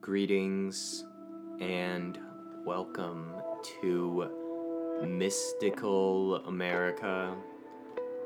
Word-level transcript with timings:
Greetings 0.00 1.04
and 1.60 2.18
welcome 2.64 3.34
to 3.82 4.30
Mystical 5.04 6.36
America, 6.46 7.34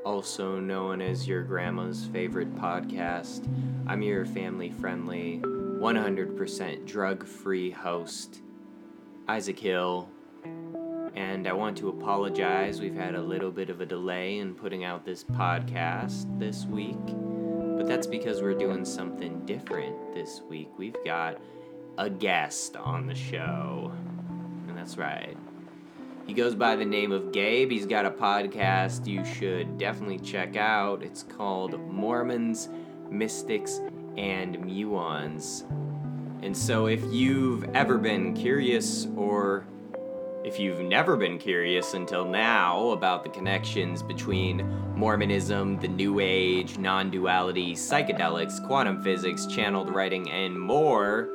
also 0.05 0.61
known 0.61 1.01
as 1.01 1.27
your 1.27 1.43
grandma's 1.43 2.05
favorite 2.07 2.55
podcast. 2.55 3.49
I'm 3.87 4.03
your 4.03 4.27
family 4.27 4.71
friendly, 4.71 5.41
100% 5.43 6.87
drug 6.87 7.27
free 7.27 7.71
host, 7.71 8.43
Isaac 9.27 9.59
Hill, 9.59 10.09
and 11.17 11.49
I 11.49 11.53
want 11.53 11.79
to 11.79 11.89
apologize. 11.89 12.81
We've 12.81 12.95
had 12.95 13.15
a 13.15 13.23
little 13.23 13.51
bit 13.51 13.71
of 13.71 13.81
a 13.81 13.87
delay 13.87 14.39
in 14.39 14.55
putting 14.55 14.85
out 14.85 15.05
this 15.05 15.25
podcast 15.25 16.39
this 16.39 16.65
week, 16.67 17.07
but 17.77 17.87
that's 17.89 18.07
because 18.07 18.41
we're 18.43 18.55
doing 18.55 18.85
something 18.85 19.45
different 19.47 20.15
this 20.15 20.43
week. 20.49 20.69
We've 20.77 20.97
got 21.05 21.41
a 21.99 22.09
guest 22.09 22.77
on 22.77 23.07
the 23.07 23.15
show, 23.15 23.93
and 24.69 24.77
that's 24.77 24.97
right. 24.97 25.37
He 26.27 26.35
goes 26.35 26.55
by 26.55 26.77
the 26.77 26.85
name 26.85 27.13
of 27.13 27.33
Gabe. 27.33 27.71
He's 27.71 27.87
got 27.87 28.07
a 28.07 28.11
podcast 28.11 29.07
you 29.07 29.25
should 29.25 29.77
definitely 29.77 30.19
check 30.19 30.57
out. 30.57 31.03
It's 31.03 31.23
called 31.23 31.79
Mormons, 31.91 32.69
Mystics, 33.11 33.81
and 34.17 34.57
Muons. 34.59 35.69
And 36.43 36.57
so, 36.57 36.87
if 36.87 37.03
you've 37.13 37.65
ever 37.75 37.99
been 37.99 38.35
curious 38.35 39.07
or 39.17 39.65
if 40.45 40.59
you've 40.59 40.81
never 40.81 41.17
been 41.17 41.39
curious 41.39 41.95
until 41.95 42.25
now 42.25 42.91
about 42.91 43.23
the 43.23 43.31
connections 43.31 44.03
between 44.03 44.67
Mormonism, 44.97 45.79
the 45.79 45.89
New 45.89 46.19
Age, 46.19 46.79
non 46.79 47.11
duality, 47.11 47.75
psychedelics, 47.75 48.65
quantum 48.67 49.03
physics, 49.03 49.47
channeled 49.47 49.95
writing, 49.95 50.31
and 50.31 50.59
more, 50.59 51.29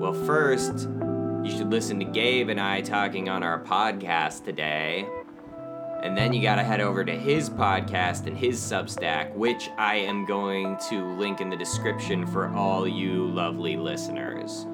well, 0.00 0.12
first, 0.12 0.88
you 1.44 1.50
should 1.50 1.70
listen 1.70 1.98
to 1.98 2.04
Gabe 2.04 2.48
and 2.48 2.60
I 2.60 2.80
talking 2.80 3.28
on 3.28 3.42
our 3.42 3.62
podcast 3.62 4.44
today. 4.44 5.06
And 6.02 6.16
then 6.16 6.32
you 6.32 6.42
gotta 6.42 6.64
head 6.64 6.80
over 6.80 7.04
to 7.04 7.12
his 7.12 7.48
podcast 7.48 8.26
and 8.26 8.36
his 8.36 8.60
Substack, 8.60 9.32
which 9.34 9.70
I 9.78 9.96
am 9.96 10.24
going 10.24 10.76
to 10.90 11.16
link 11.16 11.40
in 11.40 11.48
the 11.48 11.56
description 11.56 12.26
for 12.26 12.48
all 12.48 12.88
you 12.88 13.26
lovely 13.28 13.76
listeners. 13.76 14.66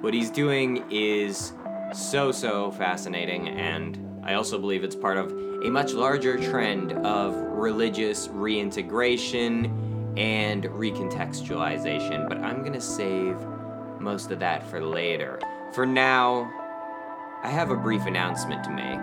What 0.00 0.14
he's 0.14 0.30
doing 0.30 0.84
is 0.90 1.52
so, 1.92 2.32
so 2.32 2.72
fascinating, 2.72 3.48
and 3.48 3.98
I 4.24 4.34
also 4.34 4.58
believe 4.58 4.82
it's 4.82 4.96
part 4.96 5.16
of 5.16 5.30
a 5.30 5.70
much 5.70 5.92
larger 5.92 6.36
trend 6.38 6.92
of 7.06 7.34
religious 7.36 8.28
reintegration 8.28 10.14
and 10.16 10.64
recontextualization. 10.64 12.28
But 12.28 12.38
I'm 12.38 12.64
gonna 12.64 12.80
save 12.80 13.36
most 14.04 14.30
of 14.30 14.38
that 14.40 14.64
for 14.64 14.80
later. 14.80 15.40
For 15.72 15.86
now, 15.86 16.52
I 17.42 17.48
have 17.48 17.70
a 17.70 17.76
brief 17.76 18.04
announcement 18.06 18.62
to 18.64 18.70
make. 18.70 19.00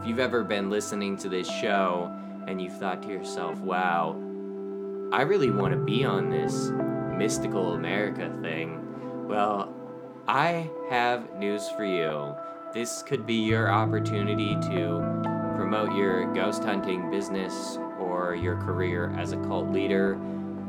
If 0.00 0.08
you've 0.08 0.18
ever 0.18 0.42
been 0.42 0.70
listening 0.70 1.18
to 1.18 1.28
this 1.28 1.46
show 1.46 2.10
and 2.48 2.60
you've 2.60 2.76
thought 2.78 3.02
to 3.02 3.08
yourself, 3.08 3.60
wow, 3.60 4.16
I 5.12 5.22
really 5.22 5.50
want 5.50 5.72
to 5.72 5.78
be 5.78 6.04
on 6.04 6.30
this 6.30 6.70
mystical 7.16 7.74
America 7.74 8.34
thing, 8.42 9.28
well, 9.28 9.72
I 10.26 10.70
have 10.90 11.34
news 11.38 11.68
for 11.68 11.84
you. 11.84 12.34
This 12.72 13.02
could 13.02 13.26
be 13.26 13.34
your 13.34 13.70
opportunity 13.70 14.54
to 14.54 15.22
promote 15.54 15.94
your 15.94 16.32
ghost 16.32 16.64
hunting 16.64 17.10
business 17.10 17.78
or 18.00 18.34
your 18.34 18.56
career 18.56 19.14
as 19.16 19.32
a 19.32 19.36
cult 19.36 19.70
leader. 19.70 20.18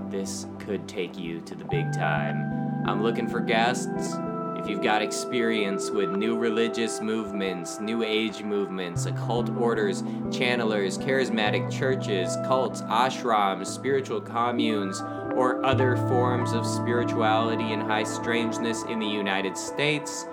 This 0.10 0.46
could 0.60 0.88
take 0.88 1.18
you 1.18 1.42
to 1.42 1.56
the 1.56 1.66
big 1.66 1.92
time. 1.92 2.84
I'm 2.86 3.02
looking 3.02 3.28
for 3.28 3.40
guests. 3.40 4.16
If 4.58 4.70
you've 4.70 4.84
got 4.84 5.02
experience 5.02 5.90
with 5.90 6.12
new 6.12 6.38
religious 6.38 7.02
movements, 7.02 7.80
new 7.80 8.04
age 8.04 8.44
movements, 8.44 9.06
occult 9.08 9.50
orders, 9.50 10.04
channelers, 10.30 10.98
charismatic 10.98 11.72
churches, 11.72 12.36
cults, 12.46 12.82
ashrams, 12.84 13.68
spiritual 13.68 14.22
communes, 14.22 15.02
or 15.36 15.64
other 15.66 15.98
forms 15.98 16.54
of 16.54 16.66
spirituality 16.66 17.74
and 17.74 17.82
high 17.82 18.04
strangeness 18.04 18.84
in 18.84 19.00
the 19.00 19.08
United 19.08 19.58
States, 19.58 20.26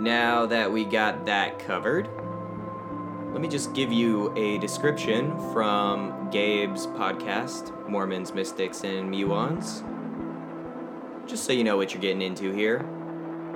Now 0.00 0.46
that 0.46 0.72
we 0.72 0.84
got 0.84 1.26
that 1.26 1.58
covered, 1.58 2.08
let 3.32 3.40
me 3.40 3.48
just 3.48 3.74
give 3.74 3.92
you 3.92 4.32
a 4.36 4.58
description 4.58 5.38
from 5.52 6.30
Gabe's 6.30 6.86
podcast, 6.86 7.88
Mormons, 7.88 8.34
Mystics, 8.34 8.82
and 8.82 9.12
Muons. 9.12 9.84
Just 11.30 11.44
so 11.44 11.52
you 11.52 11.62
know 11.62 11.76
what 11.76 11.94
you're 11.94 12.02
getting 12.02 12.22
into 12.22 12.50
here. 12.50 12.84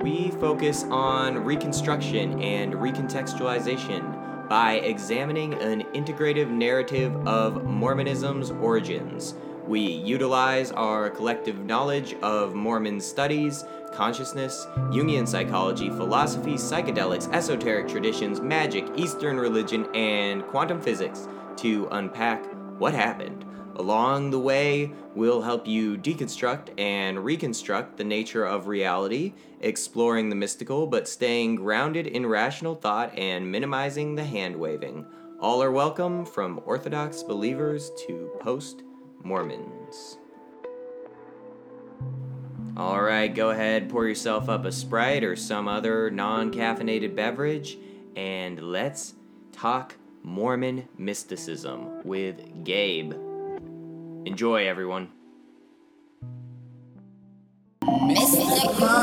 We 0.01 0.31
focus 0.31 0.85
on 0.85 1.43
reconstruction 1.43 2.41
and 2.41 2.73
recontextualization 2.73 4.47
by 4.47 4.75
examining 4.75 5.55
an 5.55 5.83
integrative 5.93 6.49
narrative 6.49 7.13
of 7.27 7.65
Mormonism's 7.65 8.51
origins. 8.51 9.35
We 9.67 9.81
utilize 9.81 10.71
our 10.71 11.09
collective 11.09 11.65
knowledge 11.65 12.13
of 12.21 12.55
Mormon 12.55 13.01
studies, 13.01 13.65
consciousness, 13.91 14.67
Jungian 14.77 15.27
psychology, 15.27 15.89
philosophy, 15.89 16.53
psychedelics, 16.53 17.29
esoteric 17.33 17.89
traditions, 17.89 18.39
magic, 18.39 18.85
Eastern 18.95 19.37
religion, 19.37 19.85
and 19.93 20.45
quantum 20.47 20.81
physics 20.81 21.27
to 21.57 21.89
unpack 21.91 22.45
what 22.79 22.93
happened. 22.93 23.44
Along 23.77 24.29
the 24.29 24.39
way, 24.39 24.89
we'll 25.15 25.41
help 25.41 25.67
you 25.67 25.97
deconstruct 25.97 26.69
and 26.79 27.25
reconstruct 27.25 27.97
the 27.97 28.05
nature 28.05 28.45
of 28.45 28.67
reality, 28.67 29.33
exploring 29.59 30.29
the 30.29 30.35
mystical 30.35 30.87
but 30.87 31.09
staying 31.09 31.55
grounded 31.55 32.07
in 32.07 32.25
rational 32.25 32.75
thought 32.75 33.13
and 33.17 33.51
minimizing 33.51 34.15
the 34.15 34.23
hand 34.23 34.55
waving. 34.55 35.05
All 35.41 35.61
are 35.61 35.71
welcome 35.71 36.25
from 36.25 36.61
Orthodox 36.65 37.21
believers 37.21 37.91
to 38.07 38.31
post 38.39 38.83
Mormons. 39.23 40.19
All 42.77 43.01
right, 43.01 43.33
go 43.33 43.49
ahead, 43.49 43.89
pour 43.89 44.07
yourself 44.07 44.47
up 44.47 44.63
a 44.63 44.71
Sprite 44.71 45.25
or 45.25 45.35
some 45.35 45.67
other 45.67 46.09
non 46.09 46.49
caffeinated 46.53 47.13
beverage, 47.13 47.77
and 48.15 48.71
let's 48.71 49.15
talk 49.51 49.95
Mormon 50.23 50.87
mysticism 50.97 52.01
with 52.05 52.63
Gabe. 52.63 53.24
Enjoy, 54.25 54.67
everyone. 54.67 55.11
Mystical 58.07 58.95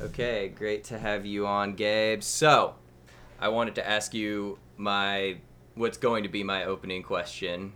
Okay, 0.01 0.49
great 0.49 0.83
to 0.83 0.99
have 0.99 1.25
you 1.25 1.47
on, 1.47 1.75
Gabe. 1.75 2.21
So, 2.21 2.75
I 3.39 3.47
wanted 3.47 3.75
to 3.75 3.87
ask 3.87 4.13
you 4.13 4.59
my 4.75 5.37
what's 5.75 5.97
going 5.97 6.23
to 6.23 6.29
be 6.29 6.43
my 6.43 6.65
opening 6.65 7.03
question 7.03 7.71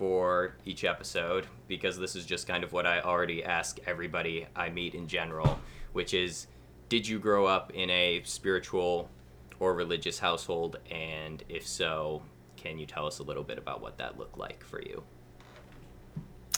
for 0.00 0.54
each 0.64 0.82
episode 0.82 1.46
because 1.68 1.98
this 1.98 2.16
is 2.16 2.24
just 2.24 2.48
kind 2.48 2.64
of 2.64 2.72
what 2.72 2.86
I 2.86 3.00
already 3.00 3.44
ask 3.44 3.78
everybody 3.86 4.46
I 4.56 4.70
meet 4.70 4.94
in 4.94 5.06
general, 5.06 5.60
which 5.92 6.14
is 6.14 6.46
did 6.88 7.06
you 7.06 7.18
grow 7.18 7.44
up 7.44 7.70
in 7.74 7.90
a 7.90 8.22
spiritual 8.24 9.10
or 9.58 9.74
religious 9.74 10.18
household 10.18 10.78
and 10.90 11.44
if 11.50 11.66
so, 11.66 12.22
can 12.56 12.78
you 12.78 12.86
tell 12.86 13.06
us 13.06 13.18
a 13.18 13.22
little 13.22 13.42
bit 13.42 13.58
about 13.58 13.82
what 13.82 13.98
that 13.98 14.18
looked 14.18 14.38
like 14.38 14.64
for 14.64 14.80
you? 14.80 15.02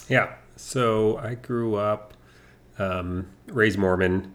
Yeah. 0.07 0.35
So 0.55 1.17
I 1.17 1.35
grew 1.35 1.75
up 1.75 2.13
um, 2.79 3.27
raised 3.47 3.77
Mormon. 3.77 4.33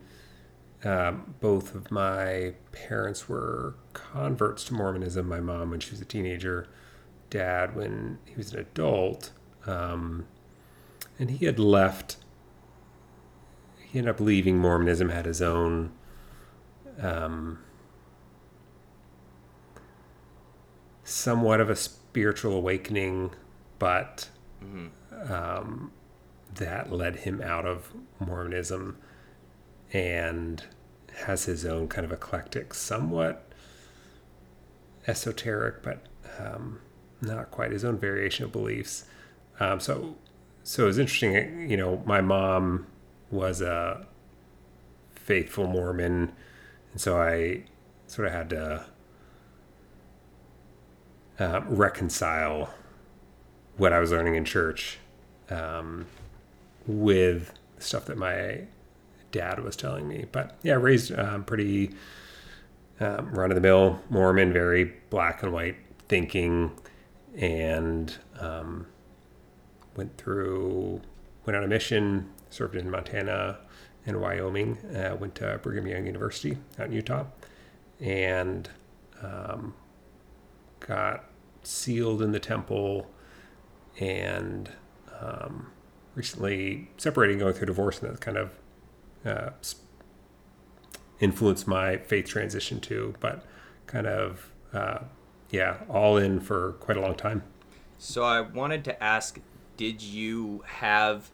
Um, 0.84 1.34
both 1.40 1.75
of 1.75 1.90
my 1.90 2.52
parents 2.72 3.26
were 3.26 3.75
converts 3.94 4.64
to 4.64 4.75
Mormonism. 4.75 5.26
My 5.26 5.40
mom 5.40 5.70
when 5.70 5.81
she 5.81 5.93
was 5.93 6.02
a 6.02 6.04
teenager, 6.04 6.69
dad 7.30 7.75
when 7.76 8.19
he 8.25 8.34
was 8.36 8.52
an 8.52 8.60
adult. 8.60 9.32
Um, 9.66 10.26
and 11.19 11.30
he 11.30 11.46
had 11.46 11.58
left. 11.58 12.16
He 13.78 13.98
ended 13.98 14.14
up 14.14 14.20
leaving 14.20 14.58
Mormonism, 14.58 15.08
had 15.08 15.26
his 15.26 15.42
own 15.42 15.92
um, 17.00 17.58
somewhat 21.04 21.60
of 21.60 21.70
a 21.70 21.76
spiritual 21.76 22.52
awakening, 22.52 23.30
but 23.78 24.28
um, 25.28 25.90
that 26.54 26.92
led 26.92 27.16
him 27.16 27.40
out 27.40 27.66
of 27.66 27.92
Mormonism 28.19 28.98
and 29.92 30.64
has 31.25 31.44
his 31.44 31.64
own 31.64 31.88
kind 31.88 32.04
of 32.04 32.12
eclectic, 32.12 32.75
somewhat 32.75 33.50
esoteric, 35.06 35.82
but 35.82 36.06
um, 36.38 36.80
not 37.20 37.50
quite 37.50 37.72
his 37.72 37.84
own 37.84 37.98
variation 37.98 38.44
of 38.44 38.52
beliefs. 38.52 39.04
Um, 39.60 39.80
so, 39.80 40.16
so 40.62 40.84
it 40.84 40.86
was 40.86 40.98
interesting. 40.98 41.70
You 41.70 41.76
know, 41.76 42.02
my 42.06 42.20
mom 42.20 42.86
was 43.30 43.60
a 43.60 44.06
faithful 45.14 45.66
Mormon, 45.66 46.32
and 46.92 47.00
so 47.00 47.20
I 47.20 47.64
sort 48.06 48.28
of 48.28 48.34
had 48.34 48.50
to 48.50 48.84
uh, 51.38 51.60
reconcile 51.66 52.72
what 53.76 53.92
I 53.92 54.00
was 54.00 54.10
learning 54.10 54.34
in 54.34 54.44
church 54.44 54.98
um, 55.50 56.06
with 56.86 57.52
stuff 57.78 58.06
that 58.06 58.16
my 58.16 58.62
dad 59.30 59.62
was 59.62 59.76
telling 59.76 60.08
me. 60.08 60.26
But 60.32 60.56
yeah, 60.62 60.74
raised 60.74 61.16
um, 61.16 61.44
pretty 61.44 61.90
um, 63.00 63.30
run 63.32 63.50
of 63.50 63.54
the 63.54 63.60
mill 63.60 64.00
Mormon, 64.10 64.52
very 64.52 64.92
black 65.10 65.42
and 65.42 65.52
white 65.52 65.76
thinking, 66.08 66.72
and 67.38 68.17
um, 68.40 68.87
went 69.96 70.17
through, 70.19 71.00
went 71.46 71.56
on 71.56 71.64
a 71.64 71.69
mission, 71.69 72.29
served 72.50 72.75
in 72.76 72.90
Montana 72.90 73.58
and 74.05 74.20
Wyoming, 74.20 74.76
uh, 74.94 75.17
went 75.19 75.37
to 75.37 75.58
Brigham 75.62 75.87
Young 75.87 76.05
University 76.06 76.58
out 76.79 76.87
in 76.87 76.93
Utah, 76.93 77.25
and 78.00 78.69
um, 79.23 79.75
got 80.81 81.25
sealed 81.62 82.23
in 82.23 82.32
the 82.32 82.40
temple 82.40 83.08
and 84.00 84.70
um, 85.20 85.70
recently 86.14 86.90
separating, 86.96 87.38
going 87.38 87.55
through 87.55 87.67
divorce, 87.67 88.00
and 88.00 88.12
that 88.12 88.20
kind 88.20 88.37
of 88.37 88.58
uh, 89.25 89.50
influenced 91.20 91.67
my 91.67 91.99
faith 91.99 92.26
transition 92.26 92.81
too. 92.81 93.14
But 93.20 93.44
kind 93.87 94.06
of, 94.06 94.52
uh, 94.73 95.00
yeah, 95.50 95.78
all 95.88 96.16
in 96.16 96.40
for 96.40 96.72
quite 96.80 96.96
a 96.96 97.00
long 97.00 97.14
time. 97.14 97.42
So 97.98 98.22
I 98.24 98.40
wanted 98.40 98.84
to 98.84 99.02
ask 99.02 99.40
did 99.76 100.02
you 100.02 100.64
have 100.66 101.30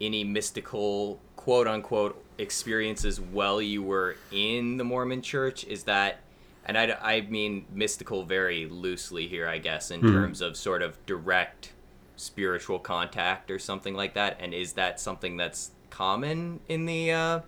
any 0.00 0.24
mystical 0.24 1.20
quote 1.36 1.66
unquote 1.68 2.22
experiences 2.38 3.20
while 3.20 3.62
you 3.62 3.82
were 3.82 4.16
in 4.32 4.76
the 4.76 4.84
Mormon 4.84 5.22
church? 5.22 5.64
Is 5.64 5.84
that 5.84 6.20
and 6.64 6.78
I, 6.78 6.96
I 7.02 7.20
mean 7.22 7.66
mystical 7.72 8.24
very 8.24 8.66
loosely 8.66 9.26
here, 9.26 9.48
I 9.48 9.58
guess, 9.58 9.90
in 9.90 10.00
Mhm. 10.00 10.12
terms 10.12 10.40
of 10.40 10.56
sort 10.56 10.82
of 10.82 11.04
direct 11.06 11.72
spiritual 12.16 12.78
contact 12.78 13.50
or 13.50 13.58
something 13.58 13.94
like 13.94 14.14
that. 14.14 14.36
And 14.38 14.54
is 14.54 14.74
that 14.74 15.00
something 15.00 15.36
that's 15.36 15.72
common 15.90 16.60
in 16.68 16.86
the 16.86 17.10
uh, 17.10 17.40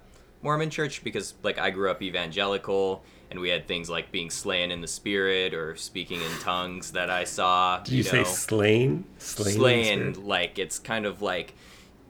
Mormon 0.42 0.68
church? 0.68 1.04
Because, 1.04 1.34
like, 1.44 1.58
I 1.58 1.70
grew 1.70 1.90
up 1.90 2.02
evangelical 2.02 3.04
and 3.34 3.40
we 3.40 3.48
had 3.48 3.66
things 3.66 3.90
like 3.90 4.12
being 4.12 4.30
slain 4.30 4.70
in 4.70 4.80
the 4.80 4.86
spirit 4.86 5.54
or 5.54 5.74
speaking 5.74 6.20
in 6.22 6.30
tongues 6.38 6.92
that 6.92 7.10
I 7.10 7.24
saw. 7.24 7.80
Did 7.80 7.94
you, 7.94 8.02
say 8.04 8.18
know 8.18 8.24
slain? 8.24 9.04
Slain. 9.18 9.46
in 9.46 9.52
the 9.52 9.58
slaying 9.58 10.14
spirit? 10.14 10.26
like 10.26 10.58
it's 10.60 10.78
kind 10.78 11.04
of 11.04 11.20
like 11.20 11.54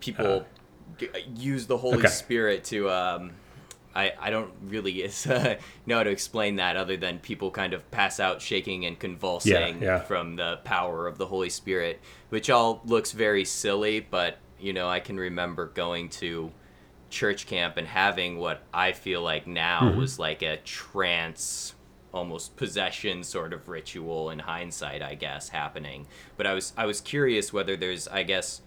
people 0.01 0.45
g- 0.99 1.09
use 1.35 1.67
the 1.67 1.79
holy 1.79 2.01
okay. 2.01 2.09
spirit 2.09 2.65
to 2.65 2.91
um 2.91 3.33
I, 3.95 4.13
I 4.21 4.31
don't 4.31 4.51
really 4.67 5.05
uh, 5.31 5.55
know 5.87 5.97
how 5.97 6.03
to 6.03 6.11
explain 6.11 6.57
that 6.57 6.77
other 6.77 6.99
than 6.99 7.21
people 7.21 7.51
kind 7.51 7.73
of 7.73 7.91
pass 7.91 8.21
out 8.21 8.43
shaking 8.43 8.85
and 8.85 8.99
convulsing 8.99 9.81
yeah. 9.81 10.01
from 10.01 10.37
the 10.37 10.59
power 10.65 11.07
of 11.07 11.17
the 11.17 11.27
Holy 11.27 11.49
Spirit, 11.49 12.01
which 12.29 12.51
all 12.51 12.83
looks 12.85 13.13
very 13.13 13.45
silly, 13.45 14.01
but 14.01 14.39
you 14.59 14.73
know, 14.73 14.89
I 14.89 14.99
can 14.99 15.17
remember 15.17 15.67
going 15.69 16.09
to 16.09 16.51
church 17.15 17.47
camp 17.47 17.77
and 17.77 17.87
having 17.87 18.39
what 18.39 18.63
I 18.73 18.93
feel 18.93 19.23
like 19.23 19.47
now 19.47 19.81
Mm-hmm. 19.83 19.99
was 19.99 20.19
like 20.19 20.43
a 20.43 20.57
trance 20.59 21.75
almost 22.13 22.57
possession 22.57 23.25
sort 23.25 23.53
of 23.53 23.69
ritual 23.69 24.31
in 24.31 24.39
hindsight, 24.41 25.03
I 25.03 25.15
guess, 25.15 25.49
happening. 25.49 26.07
But 26.37 26.47
I 26.47 26.55
was 26.55 26.73
I 26.77 26.87
was 26.87 27.01
curious 27.01 27.53
whether 27.53 27.77
there's 27.77 28.07
I 28.09 28.23
guess 28.23 28.61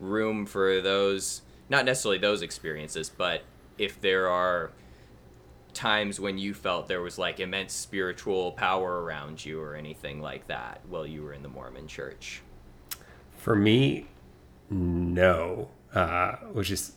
room 0.00 0.46
for 0.46 0.80
those 0.80 1.42
not 1.68 1.84
necessarily 1.84 2.18
those 2.18 2.42
experiences, 2.42 3.08
but 3.08 3.42
if 3.78 4.00
there 4.00 4.28
are 4.28 4.70
times 5.72 6.18
when 6.18 6.38
you 6.38 6.54
felt 6.54 6.88
there 6.88 7.02
was 7.02 7.18
like 7.18 7.38
immense 7.40 7.72
spiritual 7.74 8.52
power 8.52 9.02
around 9.02 9.44
you 9.44 9.60
or 9.60 9.74
anything 9.74 10.20
like 10.22 10.46
that 10.46 10.80
while 10.88 11.06
you 11.06 11.22
were 11.22 11.34
in 11.34 11.42
the 11.42 11.48
Mormon 11.48 11.86
church. 11.86 12.40
For 13.36 13.54
me, 13.54 14.06
no, 14.70 15.68
uh, 15.94 16.36
which 16.52 16.70
is 16.70 16.92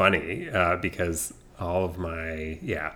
funny 0.00 0.48
uh, 0.48 0.76
because 0.76 1.34
all 1.58 1.84
of 1.84 1.98
my 1.98 2.58
yeah 2.62 2.94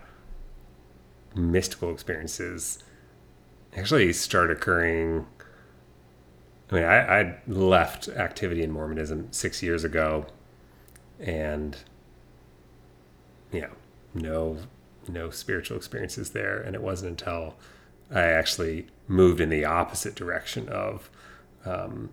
mystical 1.35 1.91
experiences 1.93 2.79
actually 3.77 4.11
start 4.11 4.51
occurring. 4.51 5.27
I 6.71 6.75
mean, 6.75 6.85
I, 6.85 7.21
I 7.21 7.37
left 7.47 8.09
activity 8.09 8.63
in 8.63 8.71
Mormonism 8.71 9.29
six 9.33 9.63
years 9.63 9.85
ago, 9.85 10.25
and 11.21 11.77
yeah, 13.53 13.69
no, 14.15 14.57
no 15.07 15.29
spiritual 15.29 15.77
experiences 15.77 16.31
there. 16.31 16.59
And 16.59 16.75
it 16.75 16.81
wasn't 16.81 17.21
until 17.21 17.57
I 18.11 18.23
actually 18.23 18.87
moved 19.09 19.43
in 19.43 19.51
the 19.51 19.67
opposite 19.67 20.15
direction 20.15 20.71
of, 20.71 21.11
um, 21.67 22.09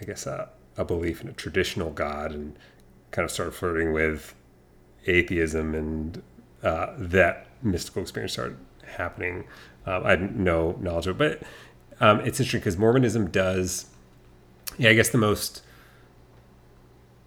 I 0.00 0.04
guess, 0.04 0.24
a, 0.24 0.50
a 0.76 0.84
belief 0.84 1.20
in 1.20 1.28
a 1.28 1.32
traditional 1.32 1.90
God 1.90 2.30
and 2.30 2.56
kind 3.10 3.24
of 3.24 3.30
started 3.30 3.52
flirting 3.52 3.92
with 3.92 4.34
atheism 5.06 5.74
and 5.74 6.22
uh, 6.62 6.92
that 6.98 7.46
mystical 7.62 8.02
experience 8.02 8.32
started 8.32 8.56
happening. 8.96 9.44
Um, 9.86 10.04
I 10.04 10.10
had 10.10 10.36
no 10.36 10.76
knowledge 10.80 11.06
of 11.06 11.20
it, 11.20 11.40
but 11.40 12.06
um, 12.06 12.20
it's 12.20 12.40
interesting 12.40 12.60
because 12.60 12.76
Mormonism 12.76 13.30
does, 13.30 13.86
yeah, 14.78 14.90
I 14.90 14.94
guess 14.94 15.08
the 15.08 15.18
most 15.18 15.62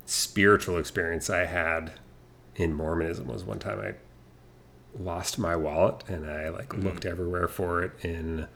spiritual 0.05 0.77
experience 0.77 1.29
I 1.29 1.45
had 1.45 1.93
in 2.55 2.73
Mormonism 2.73 3.27
was 3.27 3.43
one 3.43 3.59
time 3.59 3.79
I 3.79 3.93
lost 5.01 5.37
my 5.39 5.55
wallet 5.55 6.03
and 6.07 6.29
I 6.29 6.49
like 6.49 6.73
looked 6.75 7.05
everywhere 7.05 7.47
for 7.47 7.83
it 7.83 7.91
in, 8.03 8.47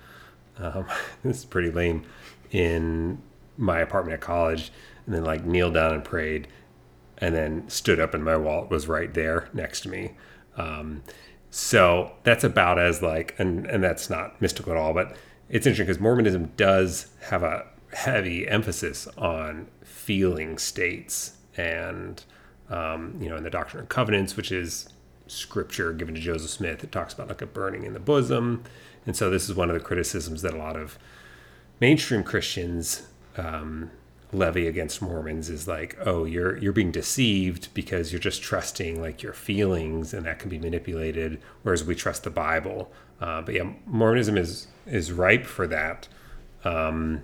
um, 0.57 0.85
this 1.23 1.39
is 1.39 1.45
pretty 1.45 1.71
lame, 1.71 2.05
in 2.51 3.21
my 3.57 3.79
apartment 3.79 4.15
at 4.15 4.21
college 4.21 4.71
and 5.05 5.15
then 5.15 5.23
like 5.23 5.45
kneeled 5.45 5.75
down 5.75 5.93
and 5.93 6.03
prayed 6.03 6.47
and 7.23 7.33
then 7.33 7.63
stood 7.69 8.01
up 8.01 8.13
and 8.13 8.21
my 8.21 8.35
wallet 8.35 8.69
was 8.69 8.89
right 8.89 9.13
there 9.13 9.47
next 9.53 9.79
to 9.79 9.89
me. 9.89 10.11
Um, 10.57 11.03
so 11.49 12.11
that's 12.23 12.43
about 12.43 12.77
as 12.77 13.01
like, 13.01 13.33
and, 13.39 13.65
and 13.65 13.81
that's 13.81 14.09
not 14.09 14.41
mystical 14.41 14.73
at 14.73 14.77
all, 14.77 14.93
but 14.93 15.15
it's 15.47 15.65
interesting 15.65 15.85
because 15.85 16.01
Mormonism 16.01 16.51
does 16.57 17.07
have 17.29 17.41
a 17.41 17.65
heavy 17.93 18.45
emphasis 18.45 19.07
on 19.17 19.67
feeling 19.85 20.57
states 20.57 21.37
and, 21.55 22.21
um, 22.69 23.17
you 23.21 23.29
know, 23.29 23.37
in 23.37 23.43
the 23.43 23.49
Doctrine 23.49 23.79
and 23.79 23.89
Covenants, 23.89 24.35
which 24.35 24.51
is 24.51 24.89
scripture 25.27 25.93
given 25.93 26.13
to 26.15 26.19
Joseph 26.19 26.49
Smith, 26.49 26.83
it 26.83 26.91
talks 26.91 27.13
about 27.13 27.29
like 27.29 27.41
a 27.41 27.45
burning 27.45 27.85
in 27.85 27.93
the 27.93 28.01
bosom. 28.01 28.65
And 29.05 29.15
so 29.15 29.29
this 29.29 29.47
is 29.47 29.55
one 29.55 29.69
of 29.69 29.75
the 29.75 29.79
criticisms 29.79 30.41
that 30.41 30.53
a 30.53 30.57
lot 30.57 30.75
of 30.75 30.99
mainstream 31.79 32.21
Christians 32.21 33.03
um, 33.37 33.91
levy 34.33 34.67
against 34.67 35.01
Mormons 35.01 35.49
is 35.49 35.67
like, 35.67 35.97
oh, 36.05 36.25
you're 36.25 36.57
you're 36.57 36.73
being 36.73 36.91
deceived 36.91 37.73
because 37.73 38.11
you're 38.11 38.19
just 38.19 38.41
trusting 38.41 39.01
like 39.01 39.21
your 39.21 39.33
feelings, 39.33 40.13
and 40.13 40.25
that 40.25 40.39
can 40.39 40.49
be 40.49 40.59
manipulated. 40.59 41.41
Whereas 41.63 41.83
we 41.83 41.95
trust 41.95 42.23
the 42.23 42.29
Bible. 42.29 42.91
Uh, 43.21 43.41
but 43.41 43.55
yeah, 43.55 43.71
Mormonism 43.85 44.37
is 44.37 44.67
is 44.85 45.11
ripe 45.11 45.45
for 45.45 45.67
that, 45.67 46.07
um, 46.63 47.21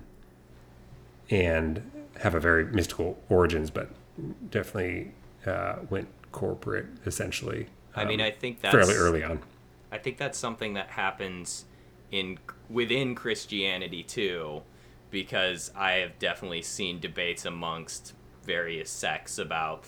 and 1.30 1.90
have 2.20 2.36
a 2.36 2.40
very 2.40 2.66
mystical 2.66 3.18
origins, 3.30 3.70
but 3.70 3.90
definitely 4.52 5.12
uh, 5.46 5.78
went 5.90 6.08
corporate 6.32 6.88
essentially. 7.06 7.68
I 7.96 8.06
mean, 8.06 8.22
um, 8.22 8.28
I 8.28 8.32
think 8.32 8.62
that's 8.62 8.74
fairly 8.74 8.96
early 8.96 9.24
on. 9.24 9.40
I 9.92 9.98
think 9.98 10.18
that's 10.18 10.38
something 10.38 10.74
that 10.74 10.90
happens 10.90 11.66
in 12.12 12.38
within 12.70 13.16
Christianity 13.16 14.04
too, 14.04 14.62
because 15.12 15.72
I 15.76 15.94
have 15.94 16.20
definitely 16.20 16.62
seen 16.62 17.00
debates 17.00 17.46
amongst 17.46 18.14
various 18.44 18.90
sects 18.90 19.38
about, 19.38 19.84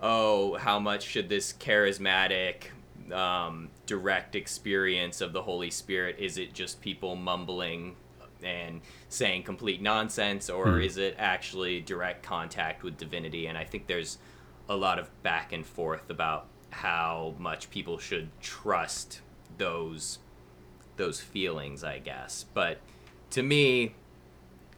oh, 0.00 0.56
how 0.56 0.78
much 0.78 1.04
should 1.04 1.28
this 1.28 1.52
charismatic, 1.52 2.64
um, 3.12 3.68
direct 3.86 4.34
experience 4.34 5.20
of 5.20 5.32
the 5.32 5.42
Holy 5.42 5.70
Spirit 5.70 6.16
is 6.18 6.38
it 6.38 6.52
just 6.52 6.80
people 6.80 7.14
mumbling 7.14 7.96
and 8.42 8.80
saying 9.08 9.42
complete 9.42 9.80
nonsense, 9.80 10.50
or 10.50 10.80
is 10.80 10.98
it 10.98 11.14
actually 11.18 11.80
direct 11.80 12.22
contact 12.22 12.82
with 12.82 12.96
divinity? 12.96 13.46
And 13.46 13.56
I 13.56 13.64
think 13.64 13.86
there's 13.86 14.18
a 14.68 14.76
lot 14.76 14.98
of 14.98 15.10
back 15.22 15.52
and 15.52 15.64
forth 15.64 16.10
about 16.10 16.46
how 16.70 17.34
much 17.38 17.70
people 17.70 17.98
should 17.98 18.28
trust 18.40 19.20
those 19.58 20.18
those 20.96 21.20
feelings, 21.20 21.84
I 21.84 21.98
guess. 21.98 22.44
But 22.54 22.78
to 23.30 23.42
me, 23.42 23.94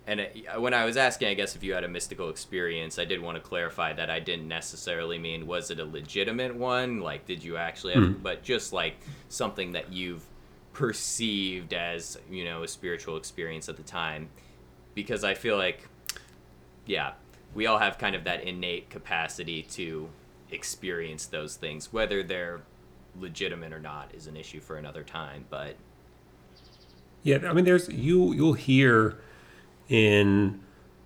and 0.08 0.26
when 0.62 0.72
I 0.72 0.86
was 0.86 0.96
asking, 0.96 1.28
I 1.28 1.34
guess 1.34 1.54
if 1.54 1.62
you 1.62 1.74
had 1.74 1.84
a 1.84 1.88
mystical 1.88 2.30
experience, 2.30 2.98
I 2.98 3.04
did 3.04 3.20
want 3.20 3.36
to 3.36 3.42
clarify 3.42 3.92
that 3.92 4.08
I 4.08 4.20
didn't 4.20 4.48
necessarily 4.48 5.18
mean 5.18 5.46
was 5.46 5.70
it 5.70 5.78
a 5.78 5.84
legitimate 5.84 6.56
one, 6.56 7.00
like 7.00 7.26
did 7.26 7.44
you 7.44 7.58
actually 7.58 7.92
have, 7.92 8.02
Mhm. 8.02 8.22
but 8.22 8.42
just 8.42 8.72
like 8.72 8.96
something 9.28 9.72
that 9.72 9.92
you've 9.92 10.24
perceived 10.72 11.74
as 11.74 12.18
you 12.30 12.44
know 12.44 12.62
a 12.62 12.68
spiritual 12.68 13.16
experience 13.18 13.68
at 13.68 13.76
the 13.76 13.82
time, 13.82 14.30
because 14.94 15.24
I 15.24 15.34
feel 15.34 15.58
like, 15.58 15.86
yeah, 16.86 17.12
we 17.54 17.66
all 17.66 17.78
have 17.78 17.98
kind 17.98 18.16
of 18.16 18.24
that 18.24 18.44
innate 18.44 18.88
capacity 18.88 19.62
to 19.62 20.08
experience 20.50 21.26
those 21.26 21.56
things, 21.56 21.92
whether 21.92 22.22
they're 22.22 22.62
legitimate 23.20 23.72
or 23.74 23.80
not 23.80 24.10
is 24.14 24.26
an 24.26 24.36
issue 24.36 24.60
for 24.60 24.76
another 24.76 25.02
time, 25.02 25.44
but 25.50 25.76
Yeah, 27.24 27.38
I 27.46 27.52
mean, 27.52 27.64
there's 27.66 27.88
you 27.90 28.32
you'll 28.32 28.52
hear 28.54 29.18
in 29.88 30.60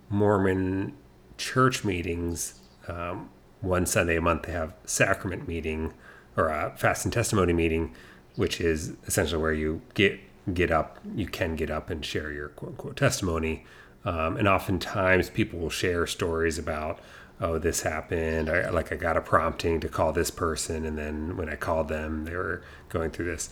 Mormon 0.09 0.93
church 1.37 1.83
meetings 1.83 2.59
um, 2.87 3.29
one 3.61 3.85
Sunday 3.85 4.17
a 4.17 4.21
month 4.21 4.43
they 4.43 4.51
have 4.51 4.73
sacrament 4.85 5.47
meeting 5.47 5.93
or 6.35 6.49
a 6.49 6.73
fast 6.75 7.05
and 7.05 7.13
testimony 7.13 7.53
meeting, 7.53 7.93
which 8.35 8.59
is 8.59 8.93
essentially 9.07 9.41
where 9.41 9.53
you 9.53 9.81
get 9.93 10.19
get 10.53 10.71
up, 10.71 10.99
you 11.15 11.25
can 11.25 11.55
get 11.55 11.71
up 11.71 11.89
and 11.89 12.03
share 12.03 12.31
your 12.31 12.49
quote 12.49 12.71
unquote 12.71 12.97
testimony, 12.97 13.65
um, 14.03 14.35
and 14.35 14.47
oftentimes 14.47 15.29
people 15.29 15.59
will 15.59 15.69
share 15.69 16.05
stories 16.05 16.57
about. 16.57 16.99
Oh, 17.41 17.57
this 17.57 17.81
happened. 17.81 18.49
I, 18.49 18.69
like 18.69 18.91
I 18.91 18.95
got 18.95 19.17
a 19.17 19.21
prompting 19.21 19.79
to 19.81 19.89
call 19.89 20.13
this 20.13 20.29
person, 20.29 20.85
and 20.85 20.97
then 20.97 21.35
when 21.35 21.49
I 21.49 21.55
called 21.55 21.87
them, 21.87 22.25
they 22.25 22.35
were 22.35 22.61
going 22.89 23.09
through 23.09 23.25
this 23.25 23.49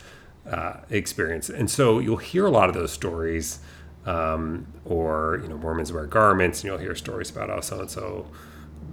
uh, 0.50 0.78
experience. 0.90 1.50
And 1.50 1.70
so 1.70 2.00
you'll 2.00 2.18
hear 2.18 2.46
a 2.46 2.52
lot 2.52 2.70
of 2.70 2.76
those 2.76 2.92
stories, 2.92 3.60
um, 4.06 4.68
or 4.86 5.40
you 5.42 5.48
know, 5.48 5.58
Mormons 5.58 5.92
wear 5.92 6.06
garments, 6.06 6.62
and 6.62 6.70
you'll 6.70 6.80
hear 6.80 6.96
stories 6.96 7.30
about 7.30 7.50
how 7.50 7.62
so 7.62 7.82
and 7.82 7.90
so 7.90 8.28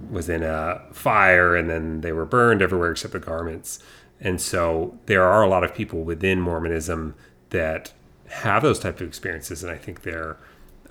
was 0.09 0.29
in 0.29 0.43
a 0.43 0.81
fire, 0.91 1.55
and 1.55 1.69
then 1.69 2.01
they 2.01 2.11
were 2.11 2.25
burned 2.25 2.61
everywhere 2.61 2.91
except 2.91 3.13
the 3.13 3.19
garments. 3.19 3.79
And 4.19 4.41
so 4.41 4.97
there 5.05 5.23
are 5.23 5.43
a 5.43 5.47
lot 5.47 5.63
of 5.63 5.73
people 5.73 6.03
within 6.03 6.41
Mormonism 6.41 7.15
that 7.51 7.93
have 8.27 8.61
those 8.61 8.79
type 8.79 8.99
of 9.01 9.07
experiences, 9.07 9.63
and 9.63 9.71
I 9.71 9.77
think 9.77 10.01
they're 10.01 10.37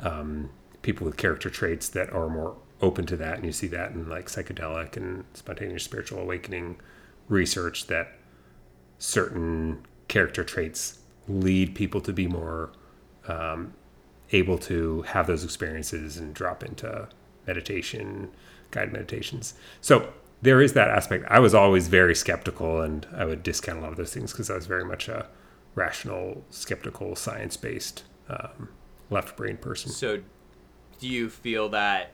um, 0.00 0.50
people 0.82 1.04
with 1.04 1.16
character 1.16 1.50
traits 1.50 1.88
that 1.90 2.12
are 2.12 2.28
more 2.28 2.56
open 2.80 3.06
to 3.06 3.16
that, 3.16 3.36
and 3.36 3.44
you 3.44 3.52
see 3.52 3.66
that 3.68 3.92
in 3.92 4.08
like 4.08 4.26
psychedelic 4.26 4.96
and 4.96 5.24
spontaneous 5.34 5.84
spiritual 5.84 6.20
awakening 6.20 6.76
research 7.28 7.86
that 7.88 8.12
certain 8.98 9.84
character 10.08 10.42
traits 10.42 11.00
lead 11.28 11.74
people 11.74 12.00
to 12.00 12.12
be 12.12 12.26
more 12.26 12.70
um, 13.26 13.74
able 14.32 14.58
to 14.58 15.02
have 15.02 15.26
those 15.26 15.44
experiences 15.44 16.16
and 16.16 16.34
drop 16.34 16.62
into 16.62 17.08
meditation, 17.46 18.30
guided 18.70 18.92
meditations. 18.92 19.54
So 19.80 20.12
there 20.42 20.60
is 20.60 20.74
that 20.74 20.88
aspect. 20.88 21.24
I 21.28 21.38
was 21.38 21.54
always 21.54 21.88
very 21.88 22.14
skeptical 22.14 22.80
and 22.80 23.06
I 23.16 23.24
would 23.24 23.42
discount 23.42 23.78
a 23.78 23.82
lot 23.82 23.90
of 23.90 23.96
those 23.96 24.12
things 24.12 24.32
because 24.32 24.50
I 24.50 24.54
was 24.54 24.66
very 24.66 24.84
much 24.84 25.08
a 25.08 25.26
rational, 25.74 26.44
skeptical, 26.50 27.16
science 27.16 27.56
based, 27.56 28.04
um, 28.28 28.68
left 29.10 29.36
brain 29.36 29.56
person. 29.56 29.90
So, 29.90 30.20
do 30.98 31.08
you 31.08 31.30
feel 31.30 31.68
that 31.70 32.12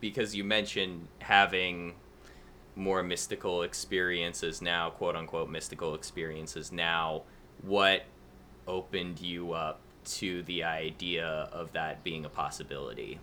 because 0.00 0.34
you 0.34 0.44
mentioned 0.44 1.08
having 1.20 1.94
more 2.76 3.02
mystical 3.02 3.62
experiences 3.62 4.60
now, 4.60 4.90
quote 4.90 5.16
unquote 5.16 5.48
mystical 5.48 5.94
experiences 5.94 6.72
now, 6.72 7.22
what 7.62 8.04
opened 8.66 9.20
you 9.20 9.52
up 9.52 9.80
to 10.04 10.42
the 10.44 10.64
idea 10.64 11.48
of 11.52 11.72
that 11.72 12.02
being 12.04 12.24
a 12.24 12.28
possibility? 12.28 13.18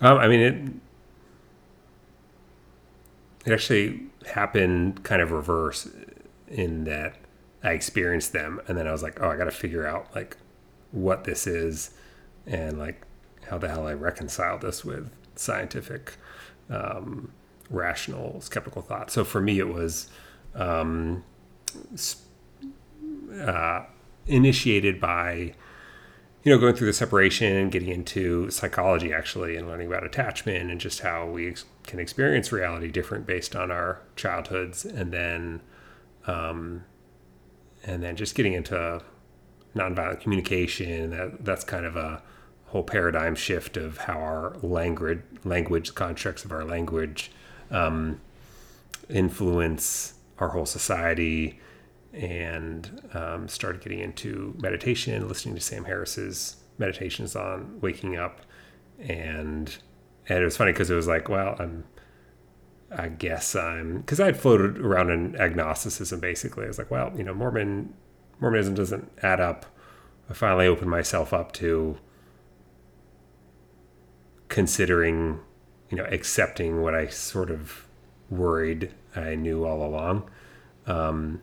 Um, 0.00 0.18
I 0.18 0.28
mean, 0.28 0.40
it 0.40 0.72
it 3.46 3.52
actually 3.52 4.02
happened 4.26 5.02
kind 5.04 5.22
of 5.22 5.30
reverse 5.32 5.88
in 6.48 6.84
that 6.84 7.16
I 7.62 7.72
experienced 7.72 8.32
them, 8.32 8.60
and 8.68 8.76
then 8.76 8.86
I 8.86 8.92
was 8.92 9.02
like, 9.02 9.20
oh, 9.20 9.28
I 9.28 9.36
got 9.36 9.44
to 9.44 9.50
figure 9.50 9.86
out 9.86 10.14
like 10.14 10.36
what 10.92 11.24
this 11.24 11.46
is, 11.46 11.90
and 12.46 12.78
like 12.78 13.02
how 13.48 13.58
the 13.58 13.68
hell 13.68 13.86
I 13.86 13.94
reconcile 13.94 14.58
this 14.58 14.84
with 14.84 15.10
scientific, 15.34 16.16
um, 16.70 17.32
rational, 17.70 18.40
skeptical 18.40 18.82
thought. 18.82 19.10
So 19.10 19.24
for 19.24 19.40
me, 19.40 19.58
it 19.58 19.68
was 19.68 20.08
um, 20.54 21.24
s- 21.94 22.22
uh, 23.32 23.84
initiated 24.26 25.00
by 25.00 25.54
you 26.44 26.54
know, 26.54 26.58
going 26.58 26.74
through 26.74 26.86
the 26.86 26.92
separation 26.92 27.56
and 27.56 27.72
getting 27.72 27.88
into 27.88 28.50
psychology 28.50 29.12
actually 29.12 29.56
and 29.56 29.66
learning 29.66 29.88
about 29.88 30.04
attachment 30.04 30.70
and 30.70 30.80
just 30.80 31.00
how 31.00 31.26
we 31.26 31.48
ex- 31.48 31.64
can 31.82 31.98
experience 31.98 32.52
reality 32.52 32.90
different 32.90 33.26
based 33.26 33.56
on 33.56 33.70
our 33.70 34.00
childhoods 34.16 34.84
and 34.84 35.12
then 35.12 35.60
um, 36.26 36.84
and 37.84 38.02
then 38.02 38.16
just 38.16 38.34
getting 38.34 38.52
into 38.52 39.02
nonviolent 39.74 40.20
communication. 40.20 41.10
That 41.10 41.44
that's 41.44 41.64
kind 41.64 41.84
of 41.84 41.96
a 41.96 42.22
whole 42.66 42.84
paradigm 42.84 43.34
shift 43.34 43.76
of 43.76 43.98
how 43.98 44.18
our 44.18 44.56
language 44.62 45.20
language 45.44 45.94
constructs 45.94 46.44
of 46.44 46.52
our 46.52 46.64
language 46.64 47.32
um, 47.70 48.20
influence 49.08 50.14
our 50.38 50.50
whole 50.50 50.66
society 50.66 51.58
and 52.18 53.08
um, 53.14 53.48
started 53.48 53.80
getting 53.80 54.00
into 54.00 54.54
meditation, 54.60 55.28
listening 55.28 55.54
to 55.54 55.60
Sam 55.60 55.84
Harris's 55.84 56.56
meditations 56.76 57.36
on 57.36 57.80
waking 57.80 58.16
up, 58.16 58.40
and 58.98 59.76
and 60.28 60.38
it 60.40 60.44
was 60.44 60.56
funny 60.56 60.72
because 60.72 60.90
it 60.90 60.96
was 60.96 61.06
like, 61.06 61.28
well, 61.28 61.56
I'm, 61.58 61.84
I 62.90 63.08
guess 63.08 63.54
I'm 63.54 63.98
because 63.98 64.18
I 64.18 64.26
had 64.26 64.36
floated 64.36 64.78
around 64.78 65.10
in 65.10 65.36
agnosticism 65.36 66.18
basically. 66.18 66.64
I 66.64 66.68
was 66.68 66.78
like, 66.78 66.90
well, 66.90 67.12
you 67.16 67.22
know, 67.22 67.34
Mormon 67.34 67.94
Mormonism 68.40 68.74
doesn't 68.74 69.10
add 69.22 69.40
up. 69.40 69.66
I 70.28 70.34
finally 70.34 70.66
opened 70.66 70.90
myself 70.90 71.32
up 71.32 71.52
to 71.52 71.98
considering, 74.48 75.38
you 75.88 75.96
know, 75.96 76.04
accepting 76.04 76.82
what 76.82 76.94
I 76.94 77.06
sort 77.06 77.50
of 77.50 77.86
worried 78.28 78.92
I 79.14 79.36
knew 79.36 79.64
all 79.64 79.86
along. 79.86 80.28
Um, 80.86 81.42